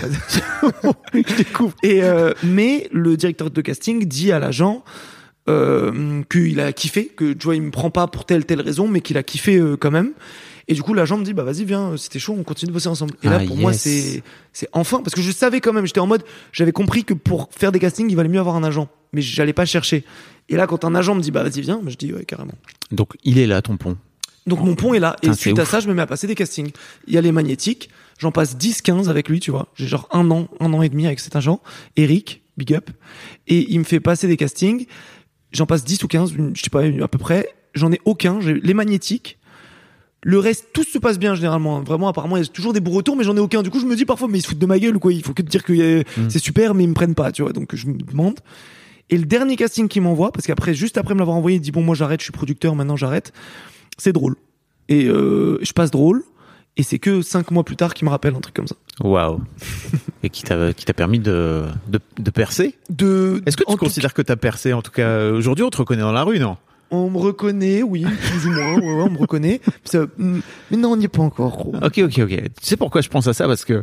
je 1.15 1.37
découvre. 1.37 1.75
Et 1.83 2.03
euh, 2.03 2.33
mais 2.43 2.89
le 2.93 3.17
directeur 3.17 3.51
de 3.51 3.61
casting 3.63 4.05
dit 4.05 4.31
à 4.33 4.39
l'agent 4.39 4.85
euh, 5.49 6.23
qu'il 6.31 6.61
a 6.61 6.73
kiffé, 6.73 7.07
que 7.07 7.33
tu 7.33 7.45
vois, 7.45 7.57
il 7.57 7.63
me 7.63 7.71
prend 7.71 7.91
pas 7.91 8.07
pour 8.09 8.27
telle 8.27 8.45
telle 8.45 8.61
raison, 8.61 8.89
mais 8.89 9.01
qu'il 9.01 9.17
a 9.17 9.23
kiffé 9.23 9.61
quand 9.81 9.91
même. 9.91 10.13
Et 10.69 10.75
du 10.75 10.83
coup, 10.83 10.95
l'agent 10.95 11.19
me 11.19 11.25
dit 11.25 11.33
bah 11.33 11.43
vas-y 11.43 11.65
viens, 11.65 11.97
c'était 11.97 12.19
chaud, 12.19 12.37
on 12.39 12.45
continue 12.45 12.69
de 12.69 12.75
bosser 12.75 12.89
ensemble. 12.89 13.15
Et 13.23 13.29
là 13.29 13.39
Ah, 13.41 13.47
pour 13.47 13.57
moi 13.57 13.73
c'est 13.73 14.23
c'est 14.53 14.69
enfin 14.73 14.99
parce 14.99 15.15
que 15.15 15.23
je 15.23 15.33
savais 15.33 15.61
quand 15.61 15.73
même, 15.73 15.87
j'étais 15.87 16.01
en 16.01 16.07
mode 16.07 16.25
j'avais 16.53 16.73
compris 16.73 17.05
que 17.05 17.15
pour 17.15 17.49
faire 17.57 17.73
des 17.73 17.79
castings, 17.79 18.09
il 18.11 18.17
valait 18.17 18.29
mieux 18.29 18.39
avoir 18.41 18.55
un 18.57 18.65
agent, 18.65 18.89
mais 19.13 19.23
j'allais 19.23 19.53
pas 19.55 19.65
chercher. 19.65 20.05
Et 20.49 20.57
là 20.57 20.67
quand 20.67 20.85
un 20.85 20.95
agent 20.95 21.15
me 21.15 21.21
dit 21.23 21.31
bah 21.31 21.43
vas-y 21.43 21.63
viens, 21.63 21.81
je 21.87 21.97
dis 21.97 22.13
ouais 22.13 22.25
carrément. 22.25 22.55
Donc 22.93 23.15
il 23.25 23.39
est 23.39 23.47
là 23.47 23.63
ton 23.63 23.77
pont. 23.79 23.97
Donc 24.47 24.61
mon 24.61 24.75
pont 24.75 24.93
est 24.95 24.99
là. 24.99 25.17
Putain, 25.21 25.33
et 25.33 25.37
suite 25.37 25.59
à 25.59 25.65
ça, 25.65 25.81
je 25.81 25.89
me 25.89 25.95
mets 25.95 26.03
à 26.03 26.07
passer 26.07 26.27
des 26.27 26.35
castings. 26.35 26.71
Il 27.07 27.15
y 27.15 27.19
a 27.19 27.21
les 27.21 27.33
magnétiques. 27.33 27.91
J'en 28.19 28.33
passe 28.33 28.57
10, 28.57 28.83
15 28.83 29.09
avec 29.09 29.29
lui, 29.29 29.41
tu 29.41 29.51
vois. 29.51 29.69
J'ai 29.75 29.87
genre 29.87 30.09
un 30.13 30.31
an, 30.31 30.49
un 30.61 30.73
an 30.73 30.83
et 30.83 30.89
demi 30.89 31.07
avec 31.07 31.21
cet 31.21 31.35
agent. 31.37 31.61
Eric, 31.97 32.43
big 32.57 32.75
up. 32.75 32.91
Et 33.49 33.73
il 33.73 33.79
me 33.79 33.85
fait 33.85 34.01
passer 34.01 34.27
des 34.29 34.37
castings. 34.37 34.87
J'en 35.53 35.67
passe 35.67 35.85
10 35.85 36.03
ou 36.05 36.09
15, 36.09 36.33
une- 36.33 36.57
je 36.57 36.63
sais 36.63 36.71
pas, 36.71 36.83
à 36.85 37.09
peu 37.09 37.19
près. 37.19 37.49
J'en 37.75 37.91
ai 37.93 38.01
aucun. 38.05 38.41
J'ai 38.41 38.55
les 38.55 38.75
magnétiques. 38.75 39.39
Le 40.25 40.39
reste, 40.39 40.69
tout 40.73 40.85
se 40.85 40.99
passe 40.99 41.19
bien 41.19 41.35
généralement. 41.35 41.81
Vraiment, 41.83 42.09
apparemment, 42.09 42.37
il 42.37 42.45
y 42.45 42.47
a 42.47 42.49
toujours 42.49 42.73
des 42.73 42.81
beaux 42.81 42.93
retours, 42.93 43.17
mais 43.17 43.25
j'en 43.25 43.37
ai 43.37 43.41
aucun. 43.41 43.63
Du 43.63 43.71
coup, 43.71 43.81
je 43.81 43.87
me 43.87 43.97
dis 43.97 44.05
parfois, 44.05 44.29
mais 44.29 44.39
ils 44.39 44.43
se 44.43 44.49
foutent 44.49 44.59
de 44.59 44.67
ma 44.67 44.79
gueule 44.79 44.97
ou 44.97 45.01
quoi? 45.01 45.13
Il 45.13 45.23
faut 45.23 45.35
que 45.35 45.43
te 45.43 45.49
dire 45.49 45.65
que 45.65 45.73
euh, 45.73 46.03
Mm. 46.17 46.31
c'est 46.31 46.39
super, 46.39 46.75
mais 46.75 46.85
ils 46.85 46.89
me 46.89 46.95
prennent 46.95 47.15
pas, 47.17 47.33
tu 47.33 47.43
vois. 47.43 47.53
Donc, 47.53 47.75
je 47.75 47.87
me 47.89 47.95
demande. 47.95 48.39
Et 49.11 49.19
le 49.19 49.25
dernier 49.25 49.57
casting 49.57 49.89
qu'il 49.89 50.03
m'envoie, 50.03 50.31
parce 50.31 50.47
qu'après, 50.47 50.75
juste 50.75 50.97
après 50.97 51.15
me 51.15 51.19
l'avoir 51.19 51.37
envoyé, 51.37 51.57
il 51.57 51.61
dit 51.61 51.73
bon, 51.73 51.83
moi 51.83 51.95
j'arrête, 51.97 52.21
je 52.21 52.25
suis 52.25 52.33
producteur, 52.33 52.77
maintenant 52.77 52.97
j'arrête. 52.97 53.33
C'est 54.03 54.13
drôle. 54.13 54.35
Et 54.89 55.07
euh, 55.07 55.61
je 55.63 55.73
passe 55.73 55.93
drôle. 55.93 56.25
Et 56.77 56.83
c'est 56.83 56.99
que 56.99 57.23
cinq 57.23 57.53
mois 57.53 57.63
plus 57.63 57.77
tard 57.77 57.95
qu'il 57.95 58.05
me 58.05 58.11
rappelle 58.11 58.35
un 58.35 58.41
truc 58.41 58.53
comme 58.53 58.67
ça. 58.67 58.75
Waouh. 59.01 59.41
Et 60.25 60.29
qui 60.29 60.43
t'a 60.43 60.73
qui 60.73 60.85
t'a 60.85 60.93
permis 60.93 61.21
de, 61.21 61.63
de 61.87 62.01
de 62.19 62.31
percer? 62.33 62.75
De, 62.91 63.41
Est-ce 63.47 63.57
que 63.57 63.63
tu 63.65 63.77
considères 63.77 64.13
que 64.13 64.23
t'as 64.23 64.35
percé 64.35 64.73
en 64.73 64.83
tout 64.83 64.91
cas 64.91 65.31
aujourd'hui 65.31 65.65
on 65.65 65.71
te 65.71 65.77
reconnaît 65.77 66.03
dans 66.03 66.11
la 66.11 66.25
rue 66.25 66.41
non? 66.41 66.57
On 66.95 67.09
me 67.11 67.17
reconnaît, 67.17 67.83
oui, 67.83 68.05
plus 68.05 68.47
ou 68.47 68.51
moins, 68.53 68.75
ouais, 68.75 68.81
ouais, 68.81 69.03
on 69.07 69.11
me 69.11 69.17
reconnaît. 69.19 69.61
Mm, 69.95 70.39
mais 70.71 70.77
non, 70.77 70.93
on 70.93 70.97
n'y 70.97 71.07
est 71.07 71.09
pas 71.09 71.23
encore. 71.23 71.57
gros. 71.57 71.75
Ok, 71.83 71.99
ok, 72.05 72.19
ok. 72.19 72.29
Tu 72.29 72.51
sais 72.61 72.77
pourquoi 72.77 73.01
je 73.01 73.09
pense 73.09 73.27
à 73.27 73.33
ça? 73.33 73.47
Parce 73.47 73.65
que 73.65 73.83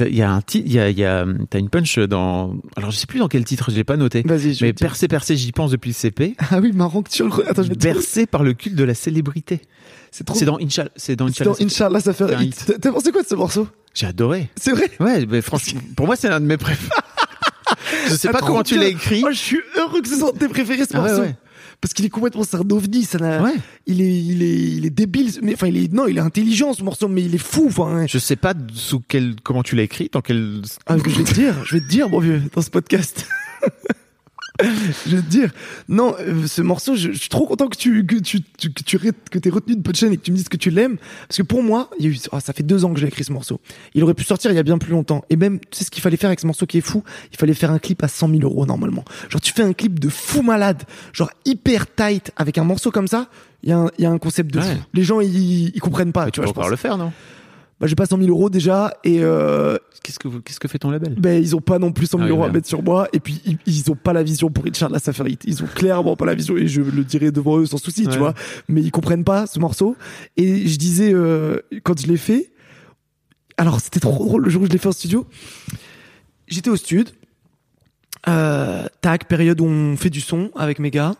il 0.00 0.14
y 0.14 0.20
a 0.22 0.30
un 0.30 0.42
titre, 0.42 0.66
il 0.66 0.74
y 0.74 0.78
a, 0.78 0.90
il 0.90 0.98
y 0.98 1.04
a, 1.04 1.24
t'as 1.48 1.58
une 1.58 1.70
punch 1.70 1.98
dans. 1.98 2.54
Alors 2.76 2.90
je 2.90 2.96
sais 2.98 3.06
plus 3.06 3.18
dans 3.18 3.28
quel 3.28 3.44
titre, 3.44 3.70
je 3.70 3.76
l'ai 3.76 3.84
pas 3.84 3.96
noté. 3.96 4.22
Vas-y, 4.26 4.56
Mais 4.60 4.72
percé, 4.74 5.08
percé, 5.08 5.36
j'y 5.36 5.52
pense 5.52 5.70
depuis 5.70 5.88
le 5.90 5.94
CP. 5.94 6.36
Ah 6.50 6.60
oui, 6.60 6.72
marrant 6.72 7.02
que 7.02 7.10
tu 7.10 7.24
le. 7.24 7.30
Attends, 7.48 7.62
je 7.62 7.70
vais. 7.70 7.74
Bercé 7.76 8.26
par 8.26 8.42
le 8.44 8.52
culte 8.52 8.74
de 8.76 8.84
la 8.84 8.94
célébrité. 8.94 9.62
C'est 10.10 10.24
trop. 10.24 10.36
C'est 10.36 10.44
dans 10.44 10.58
Inch'Allah. 10.58 10.90
C'est 10.96 11.16
dans 11.16 11.28
C'est 11.28 11.44
dans 11.44 11.54
Inch'Allah. 11.58 12.00
Ça 12.00 12.12
fait 12.12 12.26
hit. 12.44 12.74
T'as- 12.80 12.92
pensé 12.92 13.10
quoi 13.10 13.22
de 13.22 13.26
ce 13.28 13.34
morceau? 13.34 13.66
J'ai 13.94 14.06
adoré. 14.06 14.50
C'est 14.56 14.72
vrai? 14.72 14.90
Ouais, 15.00 15.24
mais 15.26 15.40
franchement, 15.40 15.80
pour 15.96 16.04
moi 16.06 16.14
c'est 16.16 16.28
l'un 16.28 16.40
de 16.40 16.46
mes 16.46 16.56
préférés. 16.58 16.90
je 18.08 18.14
sais 18.14 18.28
Ah, 18.28 18.32
pas 18.32 18.40
comment 18.40 18.62
tu 18.62 18.76
l'as 18.78 18.86
écrit. 18.88 19.22
Oh, 19.24 19.30
je 19.30 19.36
suis 19.38 19.60
heureux 19.76 20.00
que 20.02 20.08
ce 20.08 20.16
soit 20.16 20.32
tes 20.38 20.48
préférés 20.48 20.84
ce 20.84 20.94
Ah 20.96 21.02
ouais, 21.02 21.08
morceau. 21.08 21.22
ouais. 21.22 21.34
Parce 21.80 21.94
qu'il 21.94 22.04
est 22.04 22.10
complètement 22.10 22.44
c'est 22.44 22.56
un 22.56 22.70
ovni 22.70 23.04
ça 23.04 23.18
n'a 23.18 23.42
Ouais. 23.42 23.54
il 23.86 24.00
est 24.02 24.20
il 24.22 24.42
est 24.42 24.54
il 24.76 24.86
est 24.86 24.90
débile 24.90 25.30
mais 25.42 25.54
enfin 25.54 25.66
il 25.68 25.76
est 25.76 25.92
non 25.92 26.06
il 26.06 26.18
est 26.18 26.20
intelligent 26.20 26.72
ce 26.74 26.82
morceau 26.82 27.08
mais 27.08 27.22
il 27.22 27.34
est 27.34 27.38
fou 27.38 27.66
enfin 27.68 28.06
Je 28.06 28.18
sais 28.18 28.36
pas 28.36 28.54
sous 28.74 29.00
quel, 29.00 29.36
comment 29.42 29.62
tu 29.62 29.76
l'as 29.76 29.82
écrit, 29.84 30.08
dans 30.12 30.20
quel. 30.20 30.62
Ah, 30.86 30.96
je 30.98 31.02
vais 31.10 31.24
te 31.24 31.32
dire, 31.34 31.64
je 31.64 31.76
vais 31.76 31.80
te 31.80 31.88
dire, 31.88 32.08
mon 32.08 32.18
vieux, 32.20 32.42
dans 32.54 32.62
ce 32.62 32.70
podcast. 32.70 33.26
je 35.06 35.16
vais 35.16 35.22
te 35.22 35.28
dire, 35.28 35.50
non, 35.88 36.14
euh, 36.20 36.46
ce 36.46 36.62
morceau, 36.62 36.94
je, 36.94 37.12
je 37.12 37.18
suis 37.18 37.28
trop 37.28 37.46
content 37.46 37.68
que 37.68 37.76
tu 37.76 38.04
que 38.06 38.16
tu 38.16 38.40
tu- 38.58 38.72
que 38.72 38.82
tu 38.82 38.98
que 39.30 39.38
t'aies 39.38 39.50
retenu 39.50 39.76
de 39.76 39.82
punchline 39.82 40.12
et 40.12 40.16
que 40.16 40.22
tu 40.22 40.30
me 40.32 40.36
dises 40.36 40.48
que 40.48 40.56
tu 40.56 40.70
l'aimes, 40.70 40.96
parce 41.28 41.38
que 41.38 41.42
pour 41.42 41.62
moi, 41.62 41.90
il 41.98 42.04
y 42.06 42.08
a 42.08 42.12
eu, 42.12 42.18
ah, 42.32 42.40
ça 42.40 42.52
fait 42.52 42.62
deux 42.62 42.84
ans 42.84 42.92
que 42.94 43.00
j'ai 43.00 43.06
écrit 43.08 43.24
ce 43.24 43.32
morceau. 43.32 43.60
Il 43.94 44.02
aurait 44.04 44.14
pu 44.14 44.24
sortir 44.24 44.50
il 44.50 44.54
y 44.54 44.58
a 44.58 44.62
bien 44.62 44.78
plus 44.78 44.92
longtemps. 44.92 45.24
Et 45.30 45.36
même, 45.36 45.58
tu 45.60 45.66
sais 45.78 45.84
ce 45.84 45.90
qu'il 45.90 46.02
fallait 46.02 46.16
faire 46.16 46.28
avec 46.30 46.40
ce 46.40 46.46
morceau 46.46 46.66
qui 46.66 46.78
est 46.78 46.82
fou? 46.82 47.02
Il 47.32 47.38
fallait 47.38 47.54
faire 47.54 47.70
un 47.70 47.78
clip 47.78 48.02
à 48.02 48.08
100 48.08 48.28
000 48.28 48.40
euros 48.42 48.66
normalement. 48.66 49.04
Genre, 49.28 49.40
tu 49.40 49.52
fais 49.52 49.62
un 49.62 49.72
clip 49.72 49.98
de 49.98 50.08
fou 50.08 50.42
malade, 50.42 50.82
genre 51.12 51.30
hyper 51.44 51.86
tight 51.94 52.30
avec 52.36 52.58
un 52.58 52.64
morceau 52.64 52.90
comme 52.90 53.08
ça. 53.08 53.28
Il 53.62 53.68
y, 53.68 53.72
a 53.72 53.78
un- 53.78 53.90
il 53.98 54.02
y 54.04 54.06
a 54.06 54.10
un 54.10 54.18
concept 54.18 54.52
de 54.54 54.58
Ouais. 54.60 54.64
fou. 54.74 54.80
Les 54.94 55.02
gens, 55.04 55.20
ils, 55.20 55.68
ils 55.74 55.80
comprennent 55.80 56.12
pas. 56.12 56.24
Mais 56.24 56.30
tu 56.30 56.40
tu 56.40 56.40
vois, 56.40 56.46
peux 56.46 56.48
je 56.48 56.50
encore 56.52 56.62
pense. 56.64 56.70
le 56.70 56.76
faire, 56.76 56.96
non? 56.98 57.12
Bah, 57.80 57.86
j'ai 57.86 57.94
pas 57.94 58.04
100 58.06 58.18
000 58.18 58.28
euros 58.28 58.50
déjà, 58.50 58.92
et 59.04 59.20
euh, 59.22 59.78
Qu'est-ce 60.02 60.18
que, 60.18 60.28
vous- 60.28 60.40
qu'est-ce 60.42 60.60
que 60.60 60.68
fait 60.68 60.78
ton 60.78 60.90
label? 60.90 61.14
ben 61.18 61.42
ils 61.42 61.54
ont 61.56 61.60
pas 61.60 61.78
non 61.78 61.92
plus 61.92 62.06
100 62.06 62.18
000 62.18 62.20
Ah 62.20 62.24
oui, 62.26 62.30
euros 62.36 62.44
à 62.44 62.50
mettre 62.52 62.66
sur 62.68 62.82
moi 62.82 63.08
et 63.12 63.20
puis 63.20 63.40
ils, 63.46 63.58
ils 63.66 63.90
ont 63.90 63.94
pas 63.94 64.12
la 64.12 64.22
vision 64.22 64.50
pour 64.50 64.64
Richard 64.64 64.88
Lassafarit 64.90 65.38
ils 65.44 65.62
ont 65.62 65.66
clairement 65.66 66.16
pas 66.16 66.24
la 66.26 66.34
vision 66.34 66.56
et 66.56 66.66
je 66.68 66.80
le 66.82 67.04
dirai 67.04 67.30
devant 67.30 67.58
eux 67.58 67.66
sans 67.66 67.76
souci 67.78 68.06
Ouais. 68.06 68.12
tu 68.12 68.18
vois. 68.18 68.34
Mais 68.68 68.80
ils 68.82 68.90
comprennent 68.90 69.24
pas 69.24 69.46
ce 69.46 69.58
morceau. 69.58 69.96
Et 70.36 70.66
je 70.68 70.76
disais 70.78 71.12
euh, 71.12 71.58
quand 71.84 72.00
je 72.00 72.06
l'ai 72.06 72.16
fait 72.16 72.50
alors 73.58 73.80
c'était 73.80 74.00
trop 74.00 74.24
drôle 74.24 74.44
le 74.44 74.50
jour 74.50 74.62
où 74.62 74.66
je 74.66 74.70
l'ai 74.70 74.78
fait 74.78 74.88
en 74.88 74.92
studio. 74.92 75.26
J'étais 76.48 76.70
au 76.70 76.76
stud. 76.76 77.10
Euh, 78.28 78.86
tac 79.00 79.26
période 79.28 79.60
où 79.60 79.64
on 79.64 79.96
fait 79.96 80.10
du 80.10 80.20
son 80.20 80.50
avec 80.56 80.78
mes 80.78 80.90
gars. 80.90 81.14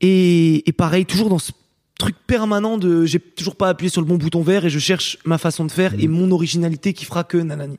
Et, 0.00 0.68
et 0.68 0.72
pareil 0.72 1.06
toujours 1.06 1.28
dans 1.28 1.38
ce 1.38 1.52
truc 1.98 2.16
permanent 2.26 2.78
de 2.78 3.04
j'ai 3.04 3.20
toujours 3.20 3.56
pas 3.56 3.68
appuyé 3.68 3.90
sur 3.90 4.00
le 4.00 4.06
bon 4.06 4.16
bouton 4.16 4.42
vert 4.42 4.64
et 4.64 4.70
je 4.70 4.78
cherche 4.78 5.18
ma 5.24 5.38
façon 5.38 5.64
de 5.64 5.70
faire 5.70 5.94
et 5.98 6.08
mon 6.08 6.30
originalité 6.30 6.92
qui 6.92 7.04
fera 7.04 7.22
que 7.24 7.36
nanani 7.38 7.78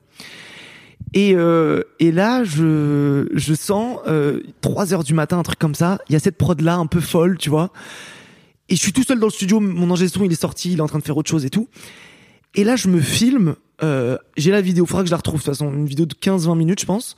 et, 1.14 1.34
euh, 1.36 1.84
et 2.00 2.12
là, 2.12 2.44
je, 2.44 3.28
je 3.34 3.54
sens 3.54 4.00
euh, 4.08 4.42
3 4.62 4.94
heures 4.94 5.04
du 5.04 5.14
matin, 5.14 5.38
un 5.38 5.44
truc 5.44 5.60
comme 5.60 5.76
ça. 5.76 6.00
Il 6.10 6.14
y 6.14 6.16
a 6.16 6.20
cette 6.20 6.38
prod 6.38 6.60
là, 6.62 6.76
un 6.76 6.88
peu 6.88 7.00
folle, 7.00 7.38
tu 7.38 7.50
vois. 7.50 7.72
Et 8.70 8.76
je 8.76 8.82
suis 8.82 8.94
tout 8.94 9.04
seul 9.04 9.20
dans 9.20 9.28
le 9.28 9.32
studio. 9.32 9.60
Mon 9.60 9.92
ingé 9.92 10.08
son, 10.08 10.24
il 10.24 10.32
est 10.32 10.42
sorti, 10.42 10.72
il 10.72 10.80
est 10.80 10.82
en 10.82 10.88
train 10.88 11.00
de 11.00 11.04
faire 11.04 11.18
autre 11.18 11.30
chose 11.30 11.46
et 11.46 11.50
tout. 11.50 11.68
Et 12.56 12.64
là, 12.64 12.76
je 12.76 12.88
me 12.88 13.00
filme. 13.00 13.56
Euh, 13.84 14.18
J'ai 14.38 14.52
la 14.52 14.62
vidéo, 14.62 14.86
faudra 14.86 15.04
que 15.04 15.08
je 15.08 15.12
la 15.12 15.18
retrouve 15.18 15.40
de 15.40 15.46
toute 15.46 15.54
façon, 15.54 15.72
une 15.72 15.86
vidéo 15.86 16.06
de 16.06 16.16
15-20 16.16 16.58
minutes, 16.58 16.80
je 16.80 16.86
pense. 16.86 17.16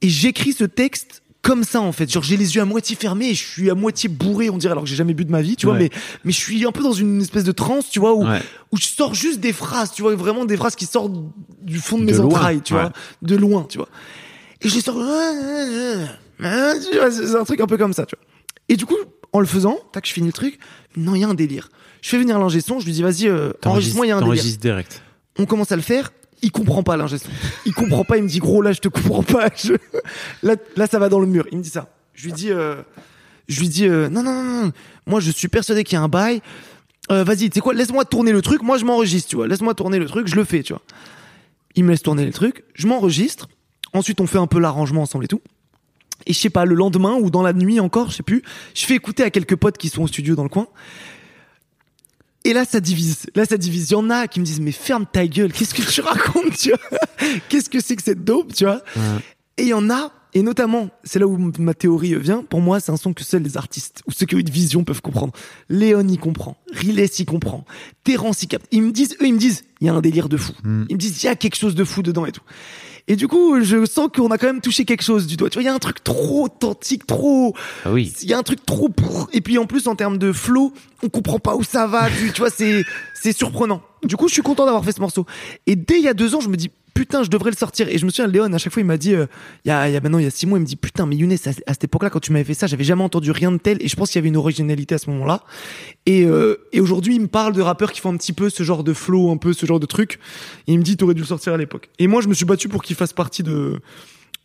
Et 0.00 0.08
j'écris 0.08 0.52
ce 0.52 0.64
texte 0.64 1.21
comme 1.42 1.64
ça 1.64 1.80
en 1.80 1.92
fait. 1.92 2.10
Genre 2.10 2.22
j'ai 2.22 2.36
les 2.36 2.54
yeux 2.54 2.62
à 2.62 2.64
moitié 2.64 2.96
fermés 2.96 3.30
et 3.30 3.34
je 3.34 3.44
suis 3.44 3.70
à 3.70 3.74
moitié 3.74 4.08
bourré, 4.08 4.48
on 4.48 4.56
dirait, 4.56 4.72
alors 4.72 4.84
que 4.84 4.88
j'ai 4.88 4.96
jamais 4.96 5.12
bu 5.14 5.24
de 5.24 5.30
ma 5.30 5.42
vie, 5.42 5.56
tu 5.56 5.66
vois. 5.66 5.74
Ouais. 5.74 5.90
Mais 5.92 6.00
mais 6.24 6.32
je 6.32 6.38
suis 6.38 6.64
un 6.64 6.72
peu 6.72 6.82
dans 6.82 6.92
une 6.92 7.20
espèce 7.20 7.44
de 7.44 7.52
transe, 7.52 7.90
tu 7.90 7.98
vois, 8.00 8.14
où 8.14 8.24
Ouais. 8.26 8.40
où 8.70 8.76
je 8.76 8.84
sors 8.86 9.14
juste 9.14 9.40
des 9.40 9.52
phrases, 9.52 9.92
tu 9.92 10.02
vois, 10.02 10.14
vraiment 10.14 10.44
des 10.44 10.56
phrases 10.56 10.76
qui 10.76 10.86
sortent 10.86 11.12
du 11.60 11.78
fond 11.78 11.98
de 11.98 12.04
mes 12.04 12.12
loin, 12.12 12.26
entrailles, 12.26 12.60
tu 12.62 12.74
ouais. 12.74 12.80
vois, 12.80 12.92
de 13.22 13.36
loin, 13.36 13.66
tu 13.68 13.78
vois. 13.78 13.88
Et 14.60 14.68
je 14.68 14.74
les 14.76 14.80
sors, 14.80 14.96
c'est 16.40 17.36
un 17.36 17.44
truc 17.44 17.60
un 17.60 17.66
peu 17.66 17.76
comme 17.76 17.92
ça, 17.92 18.06
tu 18.06 18.16
vois. 18.16 18.24
Et 18.68 18.76
du 18.76 18.86
coup, 18.86 18.96
en 19.32 19.40
le 19.40 19.46
faisant, 19.46 19.78
tac, 19.92 20.06
je 20.06 20.12
finis 20.12 20.28
le 20.28 20.32
truc. 20.32 20.58
Non, 20.96 21.14
il 21.14 21.20
y 21.20 21.24
a 21.24 21.28
un 21.28 21.34
délire. 21.34 21.68
Je 22.00 22.08
fais 22.10 22.18
venir 22.18 22.38
l'ingé 22.38 22.60
son, 22.60 22.80
je 22.80 22.86
lui 22.86 22.92
dis, 22.92 23.02
vas-y, 23.02 23.28
euh, 23.28 23.52
enregistre-moi, 23.64 24.06
il 24.06 24.10
y 24.10 24.12
a 24.12 24.16
un 24.18 24.28
délire. 24.28 24.44
Direct. 24.60 25.02
On 25.38 25.46
commence 25.46 25.72
à 25.72 25.76
le 25.76 25.82
faire. 25.82 26.12
Il 26.42 26.50
comprend 26.50 26.82
pas 26.82 26.96
l'ingé 26.96 27.18
son. 27.18 27.28
Il 27.66 27.72
comprend 27.72 28.04
pas. 28.04 28.16
Il 28.16 28.24
me 28.24 28.28
dit 28.28 28.38
gros 28.40 28.62
là 28.62 28.72
je 28.72 28.80
te 28.80 28.88
comprends 28.88 29.22
pas. 29.22 29.48
Je- 29.56 29.74
Là 30.42 30.56
là 30.76 30.86
ça 30.86 30.98
va 30.98 31.08
dans 31.08 31.20
le 31.20 31.26
mur. 31.26 31.46
Il 31.52 31.58
me 31.58 31.62
dit 31.62 31.70
ça. 31.70 31.88
Je 32.14 32.24
lui 32.26 32.32
dis 32.32 32.50
euh... 32.50 32.82
je 33.48 33.60
lui 33.60 33.68
dis 33.68 33.86
euh, 33.86 34.08
non, 34.08 34.22
non 34.22 34.32
non 34.42 34.64
non. 34.64 34.72
Moi 35.06 35.20
je 35.20 35.30
suis 35.30 35.48
persuadé 35.48 35.84
qu'il 35.84 35.94
y 35.96 36.00
a 36.00 36.02
un 36.02 36.08
bail. 36.08 36.42
Euh, 37.10 37.24
Vas-y 37.24 37.48
tu 37.48 37.54
sais 37.54 37.60
quoi 37.60 37.74
laisse-moi 37.74 38.04
tourner 38.04 38.32
le 38.32 38.42
truc. 38.42 38.62
Moi 38.62 38.76
je 38.78 38.84
m'enregistre 38.84 39.28
tu 39.30 39.36
vois. 39.36 39.46
Laisse-moi 39.46 39.74
tourner 39.74 39.98
le 39.98 40.06
truc. 40.06 40.26
Je 40.26 40.34
le 40.36 40.44
fais 40.44 40.62
tu 40.62 40.72
vois. 40.72 40.82
Il 41.74 41.84
me 41.84 41.90
laisse 41.90 42.02
tourner 42.02 42.24
le 42.26 42.32
truc. 42.32 42.64
Je 42.74 42.86
m'enregistre. 42.86 43.48
Ensuite 43.94 44.20
on 44.20 44.26
fait 44.26 44.38
un 44.38 44.46
peu 44.48 44.58
l'arrangement 44.58 45.02
ensemble 45.02 45.24
et 45.24 45.28
tout. 45.28 45.40
Et 46.26 46.32
je 46.32 46.38
sais 46.38 46.50
pas 46.50 46.64
le 46.64 46.74
lendemain 46.74 47.14
ou 47.14 47.30
dans 47.30 47.42
la 47.42 47.52
nuit 47.52 47.78
encore 47.80 48.10
je 48.10 48.16
sais 48.16 48.22
plus. 48.22 48.42
Je 48.74 48.84
fais 48.84 48.94
écouter 48.94 49.22
à 49.22 49.30
quelques 49.30 49.56
potes 49.56 49.78
qui 49.78 49.88
sont 49.88 50.02
au 50.02 50.06
studio 50.08 50.34
dans 50.34 50.42
le 50.44 50.48
coin. 50.48 50.66
Et 52.52 52.54
là, 52.54 52.66
ça 52.66 52.80
divise. 52.80 53.24
Là, 53.34 53.46
ça 53.46 53.56
divise. 53.56 53.88
Il 53.88 53.92
y 53.94 53.96
en 53.96 54.10
a 54.10 54.28
qui 54.28 54.38
me 54.38 54.44
disent, 54.44 54.60
mais 54.60 54.72
ferme 54.72 55.06
ta 55.10 55.26
gueule. 55.26 55.54
Qu'est-ce 55.54 55.72
que 55.72 55.80
tu 55.80 56.00
racontes, 56.02 56.54
tu 56.58 56.68
vois? 56.68 56.98
Qu'est-ce 57.48 57.70
que 57.70 57.80
c'est 57.80 57.96
que 57.96 58.02
cette 58.02 58.24
dope, 58.24 58.52
tu 58.52 58.64
vois? 58.66 58.82
Et 59.56 59.62
il 59.62 59.68
y 59.68 59.72
en 59.72 59.88
a, 59.88 60.12
et 60.34 60.42
notamment, 60.42 60.88
c'est 61.04 61.18
là 61.18 61.26
où 61.26 61.36
ma 61.58 61.74
théorie 61.74 62.14
vient. 62.14 62.42
Pour 62.42 62.60
moi, 62.60 62.80
c'est 62.80 62.90
un 62.90 62.96
son 62.96 63.12
que 63.12 63.22
seuls 63.22 63.42
les 63.42 63.56
artistes 63.56 64.02
ou 64.06 64.12
ceux 64.12 64.24
qui 64.24 64.34
ont 64.34 64.38
une 64.38 64.48
vision 64.48 64.82
peuvent 64.82 65.02
comprendre. 65.02 65.32
Léon 65.68 66.08
y 66.08 66.16
comprend. 66.16 66.56
Riles 66.72 67.06
y 67.18 67.24
comprend. 67.26 67.64
Terence 68.04 68.42
y 68.42 68.48
capte. 68.48 68.66
Ils 68.70 68.82
me 68.82 68.92
disent, 68.92 69.16
eux, 69.20 69.26
ils 69.26 69.34
me 69.34 69.38
disent, 69.38 69.64
il 69.80 69.86
y 69.88 69.90
a 69.90 69.94
un 69.94 70.00
délire 70.00 70.28
de 70.30 70.36
fou. 70.38 70.52
Ils 70.64 70.70
me 70.70 70.96
disent, 70.96 71.22
il 71.22 71.26
y 71.26 71.28
a 71.28 71.36
quelque 71.36 71.56
chose 71.56 71.74
de 71.74 71.84
fou 71.84 72.02
dedans 72.02 72.24
et 72.24 72.32
tout. 72.32 72.40
Et 73.08 73.16
du 73.16 73.26
coup, 73.26 73.60
je 73.62 73.84
sens 73.84 74.08
qu'on 74.14 74.30
a 74.30 74.38
quand 74.38 74.46
même 74.46 74.60
touché 74.60 74.84
quelque 74.84 75.02
chose 75.02 75.26
du 75.26 75.36
doigt. 75.36 75.50
Tu 75.50 75.54
vois, 75.54 75.62
il 75.64 75.66
y 75.66 75.68
a 75.68 75.74
un 75.74 75.80
truc 75.80 76.04
trop 76.04 76.44
authentique, 76.44 77.04
trop, 77.06 77.52
Ah 77.84 77.92
oui. 77.92 78.12
il 78.22 78.28
y 78.28 78.32
a 78.32 78.38
un 78.38 78.44
truc 78.44 78.64
trop 78.64 78.88
et 79.32 79.40
puis 79.40 79.58
en 79.58 79.66
plus 79.66 79.88
en 79.88 79.96
termes 79.96 80.18
de 80.18 80.32
flow 80.32 80.72
on 81.02 81.08
comprend 81.08 81.38
pas 81.40 81.56
où 81.56 81.64
ça 81.64 81.86
va 81.88 82.08
tu, 82.08 82.32
tu 82.32 82.40
vois 82.40 82.50
c'est 82.50 82.84
c'est 83.14 83.36
surprenant 83.36 83.82
du 84.04 84.16
coup 84.16 84.28
je 84.28 84.32
suis 84.34 84.42
content 84.42 84.64
d'avoir 84.64 84.84
fait 84.84 84.92
ce 84.92 85.00
morceau 85.00 85.26
et 85.66 85.74
dès 85.76 85.98
il 85.98 86.04
y 86.04 86.08
a 86.08 86.14
deux 86.14 86.34
ans 86.34 86.40
je 86.40 86.48
me 86.48 86.56
dis 86.56 86.70
putain 86.94 87.22
je 87.22 87.30
devrais 87.30 87.50
le 87.50 87.56
sortir 87.56 87.88
et 87.88 87.98
je 87.98 88.04
me 88.04 88.10
souviens 88.10 88.26
Léon 88.26 88.52
à 88.52 88.58
chaque 88.58 88.72
fois 88.72 88.80
il 88.82 88.86
m'a 88.86 88.96
dit 88.96 89.14
euh, 89.14 89.26
il 89.64 89.68
y 89.68 89.70
a 89.70 89.88
il 89.88 89.94
y 89.94 89.96
a 89.96 90.00
maintenant 90.00 90.18
il 90.18 90.24
y 90.24 90.26
a 90.26 90.30
six 90.30 90.46
mois 90.46 90.58
il 90.58 90.62
me 90.62 90.66
dit 90.66 90.76
putain 90.76 91.06
mais 91.06 91.16
Younes 91.16 91.32
à, 91.32 91.50
à 91.50 91.72
cette 91.72 91.84
époque 91.84 92.02
là 92.02 92.10
quand 92.10 92.20
tu 92.20 92.32
m'avais 92.32 92.44
fait 92.44 92.54
ça 92.54 92.66
j'avais 92.66 92.84
jamais 92.84 93.02
entendu 93.02 93.30
rien 93.30 93.52
de 93.52 93.58
tel 93.58 93.78
et 93.80 93.88
je 93.88 93.96
pense 93.96 94.10
qu'il 94.10 94.18
y 94.18 94.20
avait 94.20 94.28
une 94.28 94.36
originalité 94.36 94.94
à 94.94 94.98
ce 94.98 95.10
moment 95.10 95.24
là 95.24 95.44
et 96.06 96.24
euh, 96.24 96.56
et 96.72 96.80
aujourd'hui 96.80 97.16
il 97.16 97.22
me 97.22 97.28
parle 97.28 97.54
de 97.54 97.62
rappeurs 97.62 97.92
qui 97.92 98.00
font 98.00 98.12
un 98.12 98.16
petit 98.16 98.32
peu 98.32 98.50
ce 98.50 98.62
genre 98.62 98.84
de 98.84 98.92
flow 98.92 99.30
un 99.30 99.36
peu 99.36 99.52
ce 99.52 99.66
genre 99.66 99.80
de 99.80 99.86
truc 99.86 100.18
et 100.66 100.72
il 100.72 100.78
me 100.78 100.84
dit 100.84 100.96
t'aurais 100.96 101.14
dû 101.14 101.20
le 101.20 101.26
sortir 101.26 101.54
à 101.54 101.56
l'époque 101.56 101.88
et 101.98 102.06
moi 102.06 102.20
je 102.20 102.28
me 102.28 102.34
suis 102.34 102.44
battu 102.44 102.68
pour 102.68 102.82
qu'il 102.82 102.96
fasse 102.96 103.12
partie 103.12 103.42
de 103.42 103.80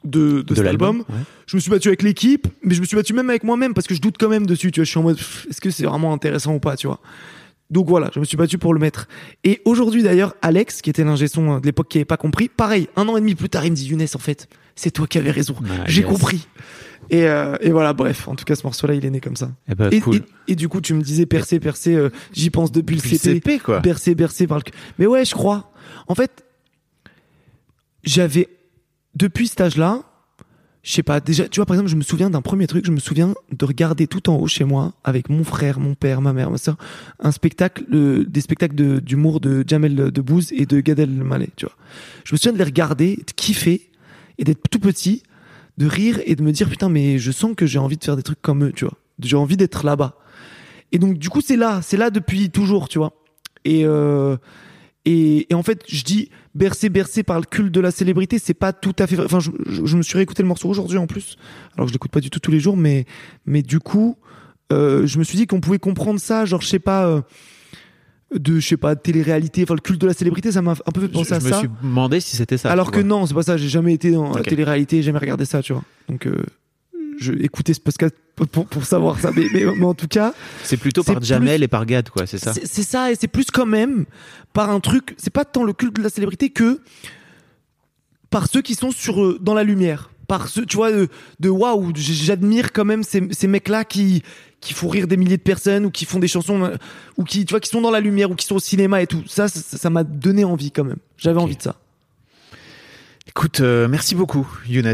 de, 0.04 0.42
de, 0.42 0.56
cet 0.56 0.64
l'album, 0.64 0.98
album 1.00 1.16
ouais. 1.16 1.24
je 1.48 1.56
me 1.58 1.62
suis 1.62 1.72
battu 1.72 1.88
avec 1.88 2.02
l'équipe, 2.02 2.48
mais 2.64 2.76
je 2.76 2.82
me 2.82 2.86
suis 2.86 2.96
battu 2.96 3.14
même 3.14 3.30
avec 3.30 3.44
moi-même 3.44 3.74
parce 3.74 3.88
que 3.88 3.96
je 3.96 4.02
doute 4.02 4.16
quand 4.20 4.30
même 4.30 4.46
dessus. 4.46 4.72
Tu 4.72 4.80
vois, 4.80 4.86
je 4.86 4.90
suis 4.90 5.00
en 5.00 5.04
mode, 5.04 5.18
est-ce 5.50 5.60
que 5.60 5.70
c'est 5.70 5.86
vraiment 5.86 6.14
intéressant 6.14 6.54
ou 6.54 6.60
pas, 6.60 6.78
tu 6.78 6.88
vois. 6.88 7.00
Donc 7.70 7.88
voilà, 7.88 8.10
je 8.14 8.20
me 8.20 8.26
suis 8.26 8.38
battu 8.38 8.58
pour 8.58 8.74
le 8.74 8.80
mettre. 8.80 9.08
Et 9.44 9.62
aujourd'hui 9.66 10.02
d'ailleurs, 10.04 10.36
Alex, 10.42 10.82
qui 10.82 10.90
était 10.90 11.04
l'ingé 11.04 11.28
son 11.28 11.60
de 11.60 11.66
l'époque 11.66 11.90
qui 11.90 11.98
avait 11.98 12.06
pas 12.06 12.18
compris, 12.18 12.48
pareil, 12.48 12.88
un 12.96 13.08
an 13.10 13.18
et 13.18 13.20
demi 13.20 13.36
plus 13.36 13.50
tard, 13.50 13.66
il 13.66 13.72
me 13.72 13.76
dit 13.76 13.88
Younes, 13.88 14.06
en 14.14 14.20
fait, 14.20 14.48
c'est 14.76 14.92
toi 14.92 15.06
qui 15.08 15.18
avais 15.18 15.32
raison. 15.32 15.56
Ah, 15.70 15.84
J'ai 15.86 16.02
yes. 16.02 16.10
compris. 16.10 16.48
Et, 17.10 17.24
euh, 17.28 17.56
et 17.62 17.72
voilà, 17.72 17.94
bref, 17.94 18.28
en 18.28 18.36
tout 18.36 18.46
cas, 18.46 18.56
ce 18.56 18.64
morceau-là, 18.64 18.94
il 18.94 19.06
est 19.06 19.10
né 19.10 19.20
comme 19.20 19.36
ça. 19.36 19.52
Eh 19.70 19.76
ben, 19.76 19.90
et, 19.92 20.00
cool. 20.02 20.16
et, 20.16 20.54
et 20.54 20.56
du 20.56 20.68
coup, 20.70 20.82
tu 20.82 20.94
me 20.94 21.02
disais 21.02 21.26
percer, 21.26 21.60
percer, 21.60 21.96
euh, 21.96 22.10
j'y 22.34 22.50
pense 22.50 22.72
depuis, 22.72 22.98
Depuis 22.98 23.12
le 23.12 23.18
CP. 23.18 23.34
CP, 23.36 23.60
quoi. 23.60 23.80
Bercé, 23.80 24.16
bercé 24.16 24.48
par 24.48 24.58
le. 24.58 24.64
Mais 25.00 25.06
ouais, 25.06 25.26
je 25.26 25.34
crois. 25.34 25.72
En 26.08 26.16
fait, 26.16 26.44
j'avais, 28.04 28.50
depuis 29.16 29.48
cet 29.48 29.62
âge-là, 29.62 30.04
je 30.84 30.94
sais 30.94 31.04
pas, 31.04 31.20
déjà, 31.20 31.48
tu 31.50 31.60
vois, 31.60 31.66
par 31.66 31.76
exemple, 31.76 31.90
je 31.90 31.96
me 31.96 32.02
souviens 32.02 32.30
d'un 32.30 32.42
premier 32.42 32.66
truc, 32.68 32.86
je 32.86 32.92
me 32.92 33.00
souviens 33.00 33.34
de 33.52 33.66
regarder 33.66 34.08
tout 34.08 34.30
en 34.30 34.38
haut 34.38 34.48
chez 34.48 34.64
moi, 34.64 34.94
avec 35.04 35.30
mon 35.30 35.44
frère, 35.44 35.80
mon 35.80 35.96
père, 35.96 36.22
ma 36.22 36.32
mère, 36.32 36.50
ma 36.50 36.58
soeur, 36.58 36.78
un 37.20 37.32
spectacle, 37.32 37.84
euh, 37.94 38.24
des 38.28 38.42
spectacles 38.42 38.76
de- 38.76 39.00
d'humour 39.00 39.40
de, 39.42 39.66
Jamel 39.68 39.96
Debbouze 39.96 40.54
et 40.54 40.66
de 40.66 40.80
Gad 40.80 41.00
Elmaleh, 41.00 41.50
tu 41.56 41.66
vois. 41.66 41.76
Je 42.24 42.34
me 42.34 42.38
souviens 42.38 42.54
de 42.54 42.58
les 42.58 42.64
regarder, 42.64 43.18
de 43.18 43.32
kiffer, 43.36 43.90
et 44.38 44.44
d'être 44.44 44.70
tout 44.70 44.80
petit, 44.80 45.24
de 45.78 45.88
rire 45.88 46.20
et 46.26 46.36
de 46.36 46.44
me 46.44 46.52
dire, 46.52 46.70
putain, 46.70 46.90
mais 46.90 47.20
je 47.20 47.32
sens 47.32 47.54
que 47.56 47.66
j'ai 47.66 47.80
envie 47.80 47.98
de 47.98 48.04
faire 48.04 48.16
des 48.16 48.24
trucs 48.24 48.42
comme 48.42 48.64
eux, 48.64 48.72
tu 48.72 48.86
vois. 48.86 48.94
J'ai 49.20 49.36
envie 49.36 49.58
d'être 49.58 49.86
là-bas. 49.86 50.16
Et 50.92 51.00
donc, 51.00 51.18
du 51.18 51.30
coup, 51.30 51.42
c'est 51.42 51.58
là, 51.58 51.82
c'est 51.82 51.98
là 51.98 52.10
depuis 52.10 52.50
toujours, 52.50 52.88
tu 52.88 52.98
vois. 52.98 53.14
Et, 53.66 53.84
euh, 53.84 54.38
et, 55.06 55.52
et 55.52 55.54
en 55.56 55.64
fait, 55.64 55.84
je 55.88 56.04
dis 56.04 56.30
bercé, 56.58 56.90
bercé 56.90 57.24
par 57.24 57.40
le 57.40 57.46
culte 57.46 57.72
de 57.74 57.80
la 57.80 57.92
célébrité, 57.92 58.40
c'est 58.40 58.54
pas 58.54 58.74
tout 58.74 58.96
à 59.00 59.08
fait 59.08 59.16
vrai. 59.16 59.26
Enfin, 59.26 59.40
je, 59.40 59.52
je- 59.68 59.86
je 59.86 59.98
me 59.98 60.02
suis 60.02 60.18
réécouté 60.18 60.42
le 60.44 60.48
morceau 60.50 60.68
aujourd'hui 60.70 60.98
en 60.98 61.08
plus, 61.08 61.38
alors 61.76 61.86
que 61.86 61.90
je 61.90 61.94
l'écoute 61.94 62.12
pas 62.12 62.20
du 62.20 62.30
tout 62.30 62.40
tous 62.40 62.52
les 62.52 62.60
jours, 62.60 62.76
mais, 62.76 63.06
mais 63.46 63.62
du 63.62 63.80
coup, 63.80 64.18
euh, 64.74 65.06
je 65.08 65.20
me 65.20 65.24
suis 65.24 65.38
dit 65.38 65.48
qu'on 65.48 65.62
pouvait 65.62 65.80
comprendre 65.80 66.20
ça, 66.20 66.46
genre, 66.46 66.62
je 66.62 66.68
sais 66.68 66.80
pas, 66.80 67.08
euh, 67.08 67.22
de, 68.36 68.60
je 68.60 68.68
sais 68.68 68.78
pas, 68.78 68.96
télé-réalité, 68.98 69.64
enfin, 69.64 69.76
le 69.76 69.80
culte 69.80 70.02
de 70.02 70.08
la 70.08 70.14
célébrité, 70.14 70.52
ça 70.52 70.62
m'a 70.62 70.72
un 70.74 70.92
peu 70.92 71.00
fait 71.02 71.08
Je, 71.08 71.14
penser 71.14 71.34
à 71.34 71.40
je 71.40 71.46
me 71.46 71.50
ça. 71.52 71.60
suis 71.60 71.70
demandé 71.82 72.20
si 72.20 72.36
c'était 72.36 72.58
ça. 72.58 72.70
Alors 72.72 72.92
que 72.92 73.00
vois. 73.00 73.08
non, 73.08 73.26
c'est 73.26 73.34
pas 73.34 73.44
ça, 73.44 73.56
j'ai 73.56 73.70
jamais 73.70 73.94
été 73.94 74.12
dans 74.12 74.34
la 74.36 74.42
télé-réalité, 74.44 75.02
jamais 75.02 75.20
regardé 75.20 75.46
ça, 75.46 75.62
tu 75.62 75.72
vois. 75.74 75.84
Donc, 76.10 76.28
euh, 76.28 76.44
je 77.20 77.34
écoutais 77.34 77.74
ce 77.74 77.80
podcast 77.80 78.16
pour, 78.36 78.68
pour 78.68 78.86
savoir 78.86 79.20
ça, 79.20 79.32
mais, 79.36 79.48
mais, 79.54 79.66
mais 79.66 79.86
en 79.86 79.94
tout 79.94 80.08
cas, 80.08 80.34
C'est 80.64 80.78
plutôt 80.78 81.04
par 81.04 81.22
Jamel 81.24 81.58
plus- 81.58 81.64
et 81.64 81.68
par 81.68 81.86
Gad, 81.86 82.10
quoi, 82.10 82.28
c'est 82.28 82.38
ça 82.38 82.54
c'est 82.54 82.84
ça, 82.84 83.12
et 83.12 83.16
c'est 83.16 83.28
plus 83.28 83.50
quand 83.52 83.66
même 83.66 84.06
par 84.54 84.70
un 84.70 84.80
truc, 84.80 85.16
c'est 85.18 85.34
pas 85.34 85.46
tant 85.46 85.64
le 85.64 85.74
culte 85.74 85.96
de 85.96 86.04
la 86.04 86.10
célébrité 86.10 86.50
que 86.50 86.80
par 88.30 88.48
ceux 88.48 88.62
qui 88.62 88.76
sont 88.76 88.92
sur 88.92 89.24
euh, 89.24 89.38
dans 89.42 89.54
la 89.54 89.64
lumière. 89.64 90.10
Par 90.28 90.50
ceux, 90.50 90.66
tu 90.66 90.76
vois, 90.76 90.92
de, 90.92 91.08
de 91.40 91.48
waouh, 91.50 91.94
j'admire 91.96 92.74
quand 92.74 92.84
même 92.84 93.02
ces, 93.04 93.26
ces 93.32 93.48
mecs-là 93.48 93.86
qui, 93.86 94.24
qui 94.60 94.74
font 94.74 94.90
rire 94.90 95.08
des 95.08 95.16
milliers 95.16 95.38
de 95.38 95.42
personnes 95.42 95.86
ou 95.86 95.90
qui 95.90 96.04
font 96.04 96.20
des 96.20 96.28
chansons 96.28 96.74
ou 97.16 97.24
qui, 97.24 97.46
tu 97.46 97.52
vois, 97.54 97.62
qui 97.62 97.70
sont 97.70 97.80
dans 97.80 97.92
la 97.92 98.02
lumière 98.02 98.30
ou 98.30 98.36
qui 98.36 98.46
sont 98.46 98.56
au 98.56 98.60
cinéma 98.60 99.02
et 99.02 99.08
tout. 99.08 99.24
Ça, 99.28 99.48
ça 99.48 99.90
m'a 99.90 100.04
donné 100.04 100.44
envie 100.44 100.72
quand 100.72 100.84
même. 100.84 100.98
J'avais 101.18 101.40
envie 101.40 101.56
de 101.56 101.62
ça. 101.62 101.78
Écoute, 103.26 103.62
euh, 103.62 103.88
merci 103.88 104.16
beaucoup, 104.16 104.46
Younes. 104.68 104.94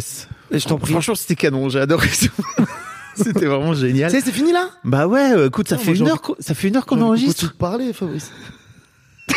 Et 0.53 0.59
je 0.59 0.67
t'en 0.67 0.77
prie. 0.77 0.91
Franchement, 0.93 1.15
c'était 1.15 1.35
canon, 1.35 1.67
j'ai 1.69 1.79
adoré 1.79 2.07
ça. 2.07 2.27
C'était 3.15 3.45
vraiment 3.45 3.73
génial. 3.75 4.09
C'est 4.09 4.21
fini 4.31 4.51
là? 4.51 4.69
Bah 4.83 5.05
ouais, 5.07 5.33
euh, 5.33 5.47
écoute, 5.47 5.67
ça 5.67 5.75
Non, 5.75 5.81
fait 5.81 5.87
moi, 5.91 5.93
j'ai 5.95 6.01
une 6.01 6.07
heure, 6.09 6.21
qu'on- 6.21 6.35
ça 6.39 6.55
fait 6.55 6.67
une 6.69 6.75
heure 6.77 6.85
qu'on 6.87 6.99
enregistre. 7.01 7.45
de 7.47 7.53
parler, 7.53 7.93
Fabrice. 7.93 8.31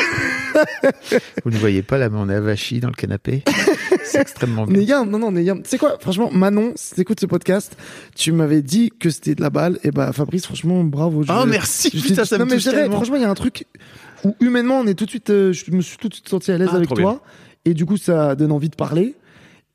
Vous 1.44 1.50
ne 1.50 1.58
voyez 1.58 1.82
pas 1.82 1.98
là, 1.98 2.08
mais 2.08 2.16
on 2.18 2.28
est 2.30 2.34
avachi 2.34 2.80
dans 2.80 2.88
le 2.88 2.94
canapé. 2.94 3.42
C'est 4.04 4.20
extrêmement 4.20 4.64
bien. 4.66 4.78
Néyam, 4.78 5.10
non, 5.10 5.18
non, 5.18 5.30
Néyam. 5.32 5.62
Tu 5.62 5.68
sais 5.68 5.78
quoi, 5.78 5.98
franchement, 6.00 6.30
Manon, 6.32 6.72
si 6.76 6.94
t'écoutes 6.94 7.20
ce 7.20 7.26
podcast, 7.26 7.76
tu 8.14 8.32
m'avais 8.32 8.62
dit 8.62 8.90
que 8.98 9.10
c'était 9.10 9.34
de 9.34 9.42
la 9.42 9.50
balle. 9.50 9.78
Et 9.84 9.90
bah, 9.90 10.10
Fabrice, 10.12 10.46
franchement, 10.46 10.82
bravo. 10.84 11.22
Je- 11.22 11.32
Oh 11.32 11.44
merci, 11.46 11.90
je- 11.92 12.00
putain, 12.00 12.24
ça 12.24 12.38
non, 12.38 12.44
me 12.46 12.50
mais 12.50 12.56
touche 12.56 12.64
je 12.64 12.70
dirais, 12.70 12.82
tellement. 12.84 12.96
franchement, 12.96 13.16
il 13.16 13.22
y 13.22 13.26
a 13.26 13.30
un 13.30 13.34
truc 13.34 13.66
où 14.24 14.34
humainement, 14.40 14.78
on 14.80 14.86
est 14.86 14.94
tout 14.94 15.04
de 15.04 15.10
suite, 15.10 15.28
euh, 15.30 15.52
je 15.52 15.70
me 15.70 15.82
suis 15.82 15.98
tout 15.98 16.08
de 16.08 16.14
suite 16.14 16.28
senti 16.28 16.50
à 16.50 16.56
l'aise 16.58 16.68
Ah, 16.72 16.76
avec 16.76 16.88
trop 16.88 16.96
toi. 16.96 17.20
Et 17.66 17.74
du 17.74 17.84
coup, 17.84 17.96
ça 17.98 18.34
donne 18.36 18.52
envie 18.52 18.70
de 18.70 18.76
parler. 18.76 19.14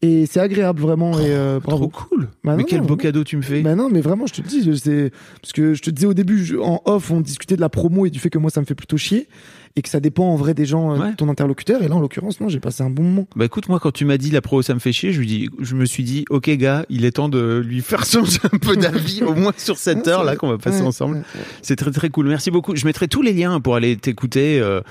Et 0.04 0.26
c'est 0.26 0.40
agréable, 0.40 0.82
vraiment. 0.82 1.14
et 1.20 1.26
euh, 1.28 1.60
bravo. 1.60 1.88
Trop 1.88 2.06
cool. 2.10 2.30
Bah 2.44 2.56
mais 2.58 2.64
quel 2.64 2.80
non, 2.82 2.86
beau 2.88 2.94
non. 2.94 2.98
cadeau 2.98 3.24
tu 3.24 3.38
me 3.38 3.44
fais. 3.44 3.62
Bah 3.62 3.76
non, 3.76 3.88
mais 3.92 4.02
vraiment, 4.02 4.26
je 4.26 4.34
te 4.34 4.42
dis, 4.42 4.64
c'est 4.80 5.12
parce 5.42 5.54
que 5.54 5.76
je 5.76 5.82
te 5.84 5.92
disais 5.92 6.08
au 6.08 6.16
début, 6.16 6.44
je- 6.44 6.58
en 6.58 6.82
off, 6.86 7.12
on 7.12 7.22
discutait 7.22 7.56
de 7.56 7.62
la 7.62 7.70
promo 7.70 8.06
et 8.08 8.10
du 8.10 8.18
fait 8.20 8.32
que 8.32 8.40
moi, 8.40 8.50
ça 8.50 8.62
me 8.62 8.66
fait 8.66 8.74
plutôt 8.74 8.98
chier 8.98 9.28
et 9.76 9.82
que 9.82 9.90
ça 9.90 10.00
dépend 10.00 10.26
en 10.26 10.36
vrai 10.36 10.54
des 10.54 10.66
gens, 10.66 10.94
euh, 10.94 10.98
Ouais. 11.00 11.12
de 11.12 11.16
ton 11.16 11.30
interlocuteur. 11.30 11.82
Et 11.84 11.88
là, 11.88 11.96
en 11.96 12.00
l'occurrence, 12.00 12.40
non, 12.42 12.50
j'ai 12.50 12.60
passé 12.60 12.84
un 12.84 12.90
bon 12.90 13.04
moment. 13.04 13.28
Bah 13.36 13.46
écoute, 13.46 13.70
moi 13.70 13.80
quand 13.80 13.92
tu 13.92 14.06
m'as 14.06 14.18
dit 14.18 14.32
la 14.32 14.42
pro 14.42 14.62
ça 14.62 14.74
me 14.74 14.80
fait 14.80 14.92
chier, 14.92 15.12
je 15.14 15.20
lui 15.20 15.28
dis, 15.28 15.50
je 15.60 15.76
me 15.76 15.86
suis 15.86 16.04
dit, 16.04 16.26
ok 16.30 16.50
gars, 16.52 16.86
il 16.90 17.06
est 17.06 17.12
temps 17.12 17.30
de 17.30 17.62
lui 17.66 17.82
faire 17.82 18.06
changer 18.06 18.40
un 18.52 18.58
peu 18.58 18.76
d'avis, 18.76 19.24
au 19.24 19.34
moins 19.34 19.54
sur 19.58 19.78
cette 19.78 20.08
heure 20.08 20.24
là 20.24 20.36
qu'on 20.36 20.50
va 20.50 20.58
passer 20.58 20.82
Ouais, 20.82 20.88
ensemble. 20.88 21.24
C'est 21.62 21.76
très 21.76 21.92
très 21.92 22.10
cool. 22.10 22.28
Merci 22.28 22.52
beaucoup. 22.52 22.76
Je 22.76 22.86
mettrai 22.86 23.08
tous 23.08 23.22
les 23.22 23.34
liens 23.34 23.60
pour 23.60 23.76
aller 23.76 23.96
t'écouter, 23.98 24.60
euh, 24.60 24.82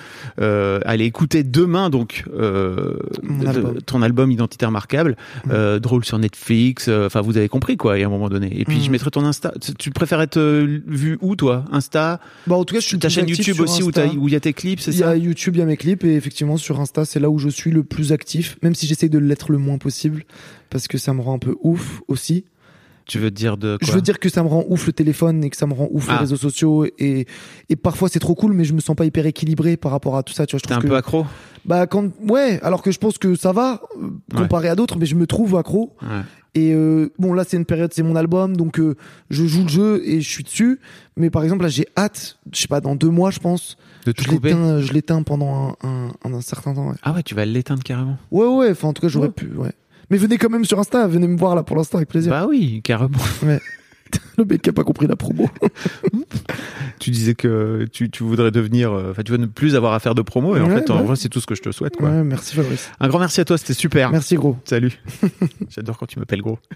euh, 0.41 0.81
aller 0.85 1.05
écouter 1.05 1.43
demain 1.43 1.91
donc 1.91 2.25
euh, 2.35 2.97
de- 3.23 3.81
ton 3.81 4.03
album 4.03 4.31
Identité 4.31 4.67
remarquable, 4.67 5.17
euh, 5.51 5.79
drôle 5.79 6.05
sur 6.05 6.19
Netflix. 6.19 6.87
euh, 6.89 7.07
Enfin, 7.07 7.21
vous 7.21 7.37
avez 7.37 7.49
compris 7.49 7.77
quoi. 7.77 7.99
Il 7.99 8.01
y 8.01 8.05
a 8.05 8.07
un 8.07 8.11
moment 8.11 8.29
donné. 8.29 8.49
Et 8.61 8.65
puis 8.65 8.79
Mm. 8.79 8.83
je 8.85 8.91
mettrai 8.91 9.11
ton 9.11 9.25
Insta. 9.25 9.53
Tu- 9.79 9.91
préfères 9.91 10.21
être 10.21 10.39
vu 10.41 11.19
où 11.21 11.35
toi? 11.37 11.65
Insta, 11.73 12.21
Bah, 12.47 12.55
en 12.57 12.65
tout 12.65 12.75
cas, 12.75 12.81
je 12.81 12.87
suis 12.87 12.99
ta 12.99 13.09
chaîne 13.09 13.29
YouTube 13.29 13.61
aussi 13.61 13.83
où 13.83 13.91
il 14.29 14.33
y 14.33 14.37
a 14.37 14.41
tes 14.41 14.53
clips, 14.53 14.70
c'est 14.79 14.93
Il 14.93 14.99
y 15.01 15.03
a 15.03 15.17
YouTube, 15.17 15.57
il 15.57 15.59
y 15.59 15.63
a 15.63 15.67
mes 15.67 15.77
clips 15.77 16.05
et 16.05 16.15
effectivement 16.15 16.57
sur 16.57 16.79
Insta, 16.81 17.05
c'est 17.05 17.19
là 17.19 17.31
où 17.31 17.39
je 17.39 17.49
suis 17.49 17.71
le 17.73 17.83
plus 17.83 18.13
actif, 18.13 18.57
même 18.63 18.75
si 18.75 18.87
j'essaye 18.87 19.11
de 19.11 19.19
l'être 19.19 19.51
le 19.51 19.59
moins 19.59 19.79
possible 19.79 20.25
parce 20.69 20.87
que 20.87 20.99
ça 20.99 21.13
me 21.15 21.21
rend 21.23 21.35
un 21.35 21.39
peu 21.39 21.57
ouf 21.63 22.03
aussi. 22.07 22.45
Tu 23.07 23.19
veux 23.19 23.33
dire 23.33 23.57
de 23.57 23.77
quoi 23.77 23.85
je 23.89 23.91
veux 23.93 24.03
dire 24.03 24.21
que 24.21 24.29
ça 24.29 24.45
me 24.45 24.49
rend 24.49 24.65
ouf 24.69 24.87
le 24.87 24.93
téléphone 24.93 25.43
et 25.43 25.51
que 25.51 25.57
ça 25.57 25.67
me 25.67 25.73
rend 25.75 25.89
ouf 25.91 26.07
Ah. 26.09 26.13
les 26.13 26.19
réseaux 26.21 26.37
sociaux 26.37 26.85
et 26.99 27.27
et 27.69 27.75
parfois 27.75 28.09
c'est 28.09 28.21
trop 28.21 28.37
cool 28.37 28.53
mais 28.53 28.63
je 28.63 28.73
me 28.73 28.79
sens 28.81 28.95
pas 28.95 29.05
hyper 29.05 29.27
équilibré 29.27 29.77
par 29.77 29.91
rapport 29.91 30.17
à 30.17 30.23
tout 30.23 30.33
ça, 30.33 30.47
tu 30.47 30.55
vois, 30.55 30.61
je 30.63 30.69
trouve 30.69 30.77
un 30.77 30.81
que 30.81 30.87
peu 30.87 30.95
accro. 30.97 31.27
bah 31.65 31.89
quand 31.89 32.09
ouais, 32.29 32.61
alors 32.63 32.83
que 32.83 32.93
je 32.93 32.99
pense 32.99 33.19
que 33.19 33.35
ça 33.35 33.51
va 33.51 33.81
euh, 34.01 34.11
comparé 34.37 34.69
à 34.69 34.77
d'autres 34.77 34.97
mais 34.97 35.07
je 35.07 35.17
me 35.17 35.27
trouve 35.27 35.57
accro 35.57 35.97
Ouais. 36.03 36.21
Et 36.55 36.73
euh, 36.75 37.11
bon 37.19 37.33
là 37.33 37.45
c'est 37.47 37.57
une 37.57 37.65
période 37.65 37.93
c'est 37.93 38.03
mon 38.03 38.17
album 38.17 38.57
donc 38.57 38.81
euh, 38.81 38.97
je 39.31 39.45
joue 39.47 39.63
le 39.63 39.69
jeu 39.69 40.03
et 40.05 40.21
je 40.21 40.29
suis 40.29 40.43
dessus 40.43 40.81
mais 41.17 41.31
par 41.31 41.45
exemple 41.45 41.63
là 41.63 41.69
j'ai 41.69 41.87
hâte 41.97 42.39
je 42.53 42.61
sais 42.61 42.69
pas 42.69 42.81
dans 42.81 42.97
deux 42.97 43.09
mois 43.11 43.31
je 43.31 43.39
pense 43.39 43.77
De 44.07 44.13
tout 44.13 44.25
je 44.25 44.29
couper. 44.31 44.49
l'éteins 44.49 44.81
je 44.81 44.93
l'éteins 44.93 45.23
pendant 45.23 45.77
un, 45.83 46.09
un, 46.25 46.33
un, 46.33 46.41
certain 46.41 46.75
temps 46.75 46.89
ouais. 46.89 46.97
Ah 47.03 47.13
ouais, 47.13 47.23
tu 47.23 47.35
vas 47.35 47.45
l'éteindre 47.45 47.83
carrément. 47.85 48.17
Ouais, 48.31 48.47
ouais, 48.47 48.71
enfin, 48.71 48.89
en 48.89 48.93
tout 48.93 49.03
cas, 49.03 49.09
j'aurais 49.09 49.29
Ouais. 49.29 49.33
pu, 49.35 49.49
ouais. 49.57 49.73
Mais 50.11 50.17
venez 50.17 50.39
quand 50.39 50.51
même 50.51 50.65
sur 50.65 50.79
Insta, 50.81 51.07
venez 51.07 51.29
me 51.29 51.37
voir 51.39 51.55
là 51.55 51.63
pour 51.63 51.77
l'instant 51.77 51.99
avec 51.99 52.09
plaisir. 52.09 52.33
Bah 52.33 52.47
oui, 52.49 52.81
carrément. 52.83 53.19
Le 54.39 54.45
mec 54.45 54.63
qui 54.63 54.71
a 54.71 54.73
pas 54.73 54.85
compris 54.85 55.07
la 55.07 55.17
promo. 55.17 55.49
tu 56.99 57.11
disais 57.11 57.35
que 57.35 57.87
tu, 57.93 58.11
tu 58.11 58.23
voudrais 58.23 58.51
devenir, 58.51 58.93
euh, 58.93 59.11
enfin, 59.11 59.23
tu 59.23 59.33
veux 59.33 59.39
ne 59.39 59.47
plus 59.47 59.75
avoir 59.77 59.93
à 59.93 60.01
faire 60.01 60.15
de 60.15 60.23
promo, 60.23 60.57
et 60.57 60.61
en 60.61 60.69
Ouais, 60.69 60.77
fait, 60.77 60.91
en 60.91 60.97
bah. 60.97 61.03
vrai, 61.03 61.17
c'est 61.17 61.29
tout 61.29 61.41
ce 61.41 61.47
que 61.47 61.55
je 61.55 61.63
te 61.63 61.71
souhaite, 61.73 61.97
quoi. 61.97 62.09
Ouais, 62.11 62.23
merci 62.25 62.55
Fabrice. 62.57 62.91
Un 63.01 63.09
grand 63.09 63.19
merci 63.19 63.41
à 63.41 63.45
toi, 63.45 63.59
c'était 63.59 63.75
super. 63.75 64.11
Merci 64.11 64.37
gros. 64.37 64.57
Salut. 64.65 64.93
J'adore 65.69 65.99
quand 65.99 66.07
tu 66.07 66.19
m'appelles 66.19 66.43
gros. 66.43 66.59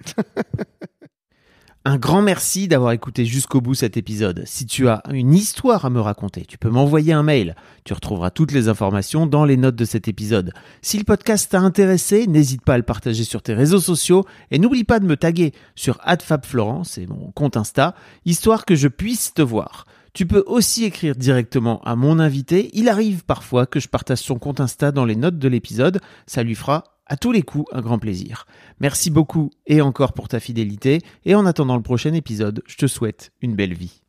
Un 1.87 1.99
grand 1.99 2.23
merci 2.23 2.67
d'avoir 2.67 2.93
écouté 2.93 3.27
jusqu'au 3.27 3.61
bout 3.61 3.75
cet 3.75 3.99
épisode. 3.99 4.45
Si 4.47 4.65
tu 4.65 4.89
as 4.89 5.03
une 5.13 5.35
histoire 5.35 5.85
à 5.85 5.91
me 5.91 6.01
raconter, 6.01 6.47
tu 6.47 6.57
peux 6.57 6.71
m'envoyer 6.71 7.13
un 7.13 7.23
mail. 7.23 7.55
Tu 7.85 7.93
retrouveras 7.93 8.31
toutes 8.31 8.53
les 8.53 8.69
informations 8.69 9.27
dans 9.27 9.45
les 9.45 9.59
notes 9.59 9.77
de 9.77 9.85
cet 9.85 10.09
épisode. 10.09 10.55
Si 10.81 10.97
le 10.97 11.05
podcast 11.05 11.51
t'a 11.51 11.61
intéressé, 11.61 12.27
n'hésite 12.27 12.63
pas 12.63 12.73
à 12.73 12.79
le 12.79 12.85
partager 12.85 13.23
sur 13.23 13.43
tes 13.43 13.53
réseaux 13.53 13.81
sociaux 13.81 14.25
et 14.51 14.59
n'oublie 14.59 14.85
pas 14.85 14.99
de 14.99 15.05
me 15.05 15.19
taguer 15.19 15.53
sur 15.75 15.99
@fabflorent, 16.23 16.87
c'est 16.87 17.07
mon 17.07 17.31
compte 17.33 17.59
Insta, 17.59 17.95
histoire 18.25 18.65
que 18.65 18.77
je 18.77 18.89
puisse 18.89 19.35
te 19.35 19.43
voir. 19.43 19.85
Tu 20.15 20.25
peux 20.25 20.45
aussi 20.47 20.85
écrire 20.85 21.15
directement 21.15 21.83
à 21.83 21.97
mon 21.97 22.19
invité. 22.19 22.71
Il 22.73 22.89
arrive 22.89 23.25
parfois 23.25 23.67
que 23.67 23.79
je 23.79 23.89
partage 23.89 24.21
son 24.21 24.39
compte 24.39 24.61
Insta 24.61 24.91
dans 24.91 25.05
les 25.05 25.17
notes 25.17 25.39
de 25.39 25.49
l'épisode. 25.49 26.01
Ça 26.27 26.45
lui 26.45 26.55
fera 26.55 26.94
à 27.07 27.17
tous 27.17 27.33
les 27.33 27.43
coups 27.43 27.67
un 27.73 27.81
grand 27.81 27.99
plaisir. 27.99 28.47
Merci 28.81 29.11
beaucoup 29.11 29.51
et 29.67 29.81
encore 29.81 30.13
pour 30.13 30.29
ta 30.29 30.41
fidélité. 30.41 31.01
Et 31.25 31.35
en 31.35 31.47
attendant 31.47 31.77
le 31.77 31.83
prochain 31.83 32.13
épisode, 32.15 32.63
je 32.67 32.77
te 32.77 32.87
souhaite 32.87 33.31
une 33.41 33.55
belle 33.55 33.75
vie. 33.75 34.01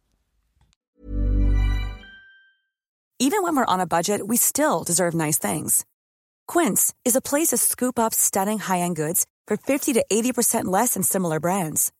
Even 3.18 3.44
when 3.44 3.56
we're 3.56 3.66
on 3.68 3.80
a 3.80 3.86
budget, 3.86 4.22
we 4.28 4.38
still 4.38 4.84
deserve 4.86 5.16
nice 5.16 5.40
things. 5.40 5.86
Quince 6.48 6.94
is 7.06 7.16
a 7.16 7.22
place 7.22 7.48
to 7.48 7.58
scoop 7.58 7.98
up 7.98 8.14
stunning 8.14 8.60
high-end 8.60 8.98
goods 8.98 9.26
for 9.48 9.56
50 9.56 9.94
to 9.94 10.04
80% 10.12 10.66
less 10.66 10.96
than 10.96 11.02
similar 11.02 11.40
brands. 11.40 11.94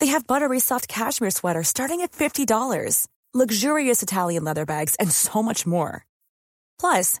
They 0.00 0.08
have 0.08 0.26
buttery 0.26 0.58
soft 0.58 0.88
cashmere 0.88 1.30
sweaters 1.30 1.68
starting 1.68 2.00
at 2.00 2.10
$50, 2.10 3.06
luxurious 3.32 4.02
Italian 4.02 4.42
leather 4.42 4.66
bags, 4.66 4.96
and 4.96 5.12
so 5.12 5.44
much 5.44 5.64
more. 5.64 6.04
Plus, 6.80 7.20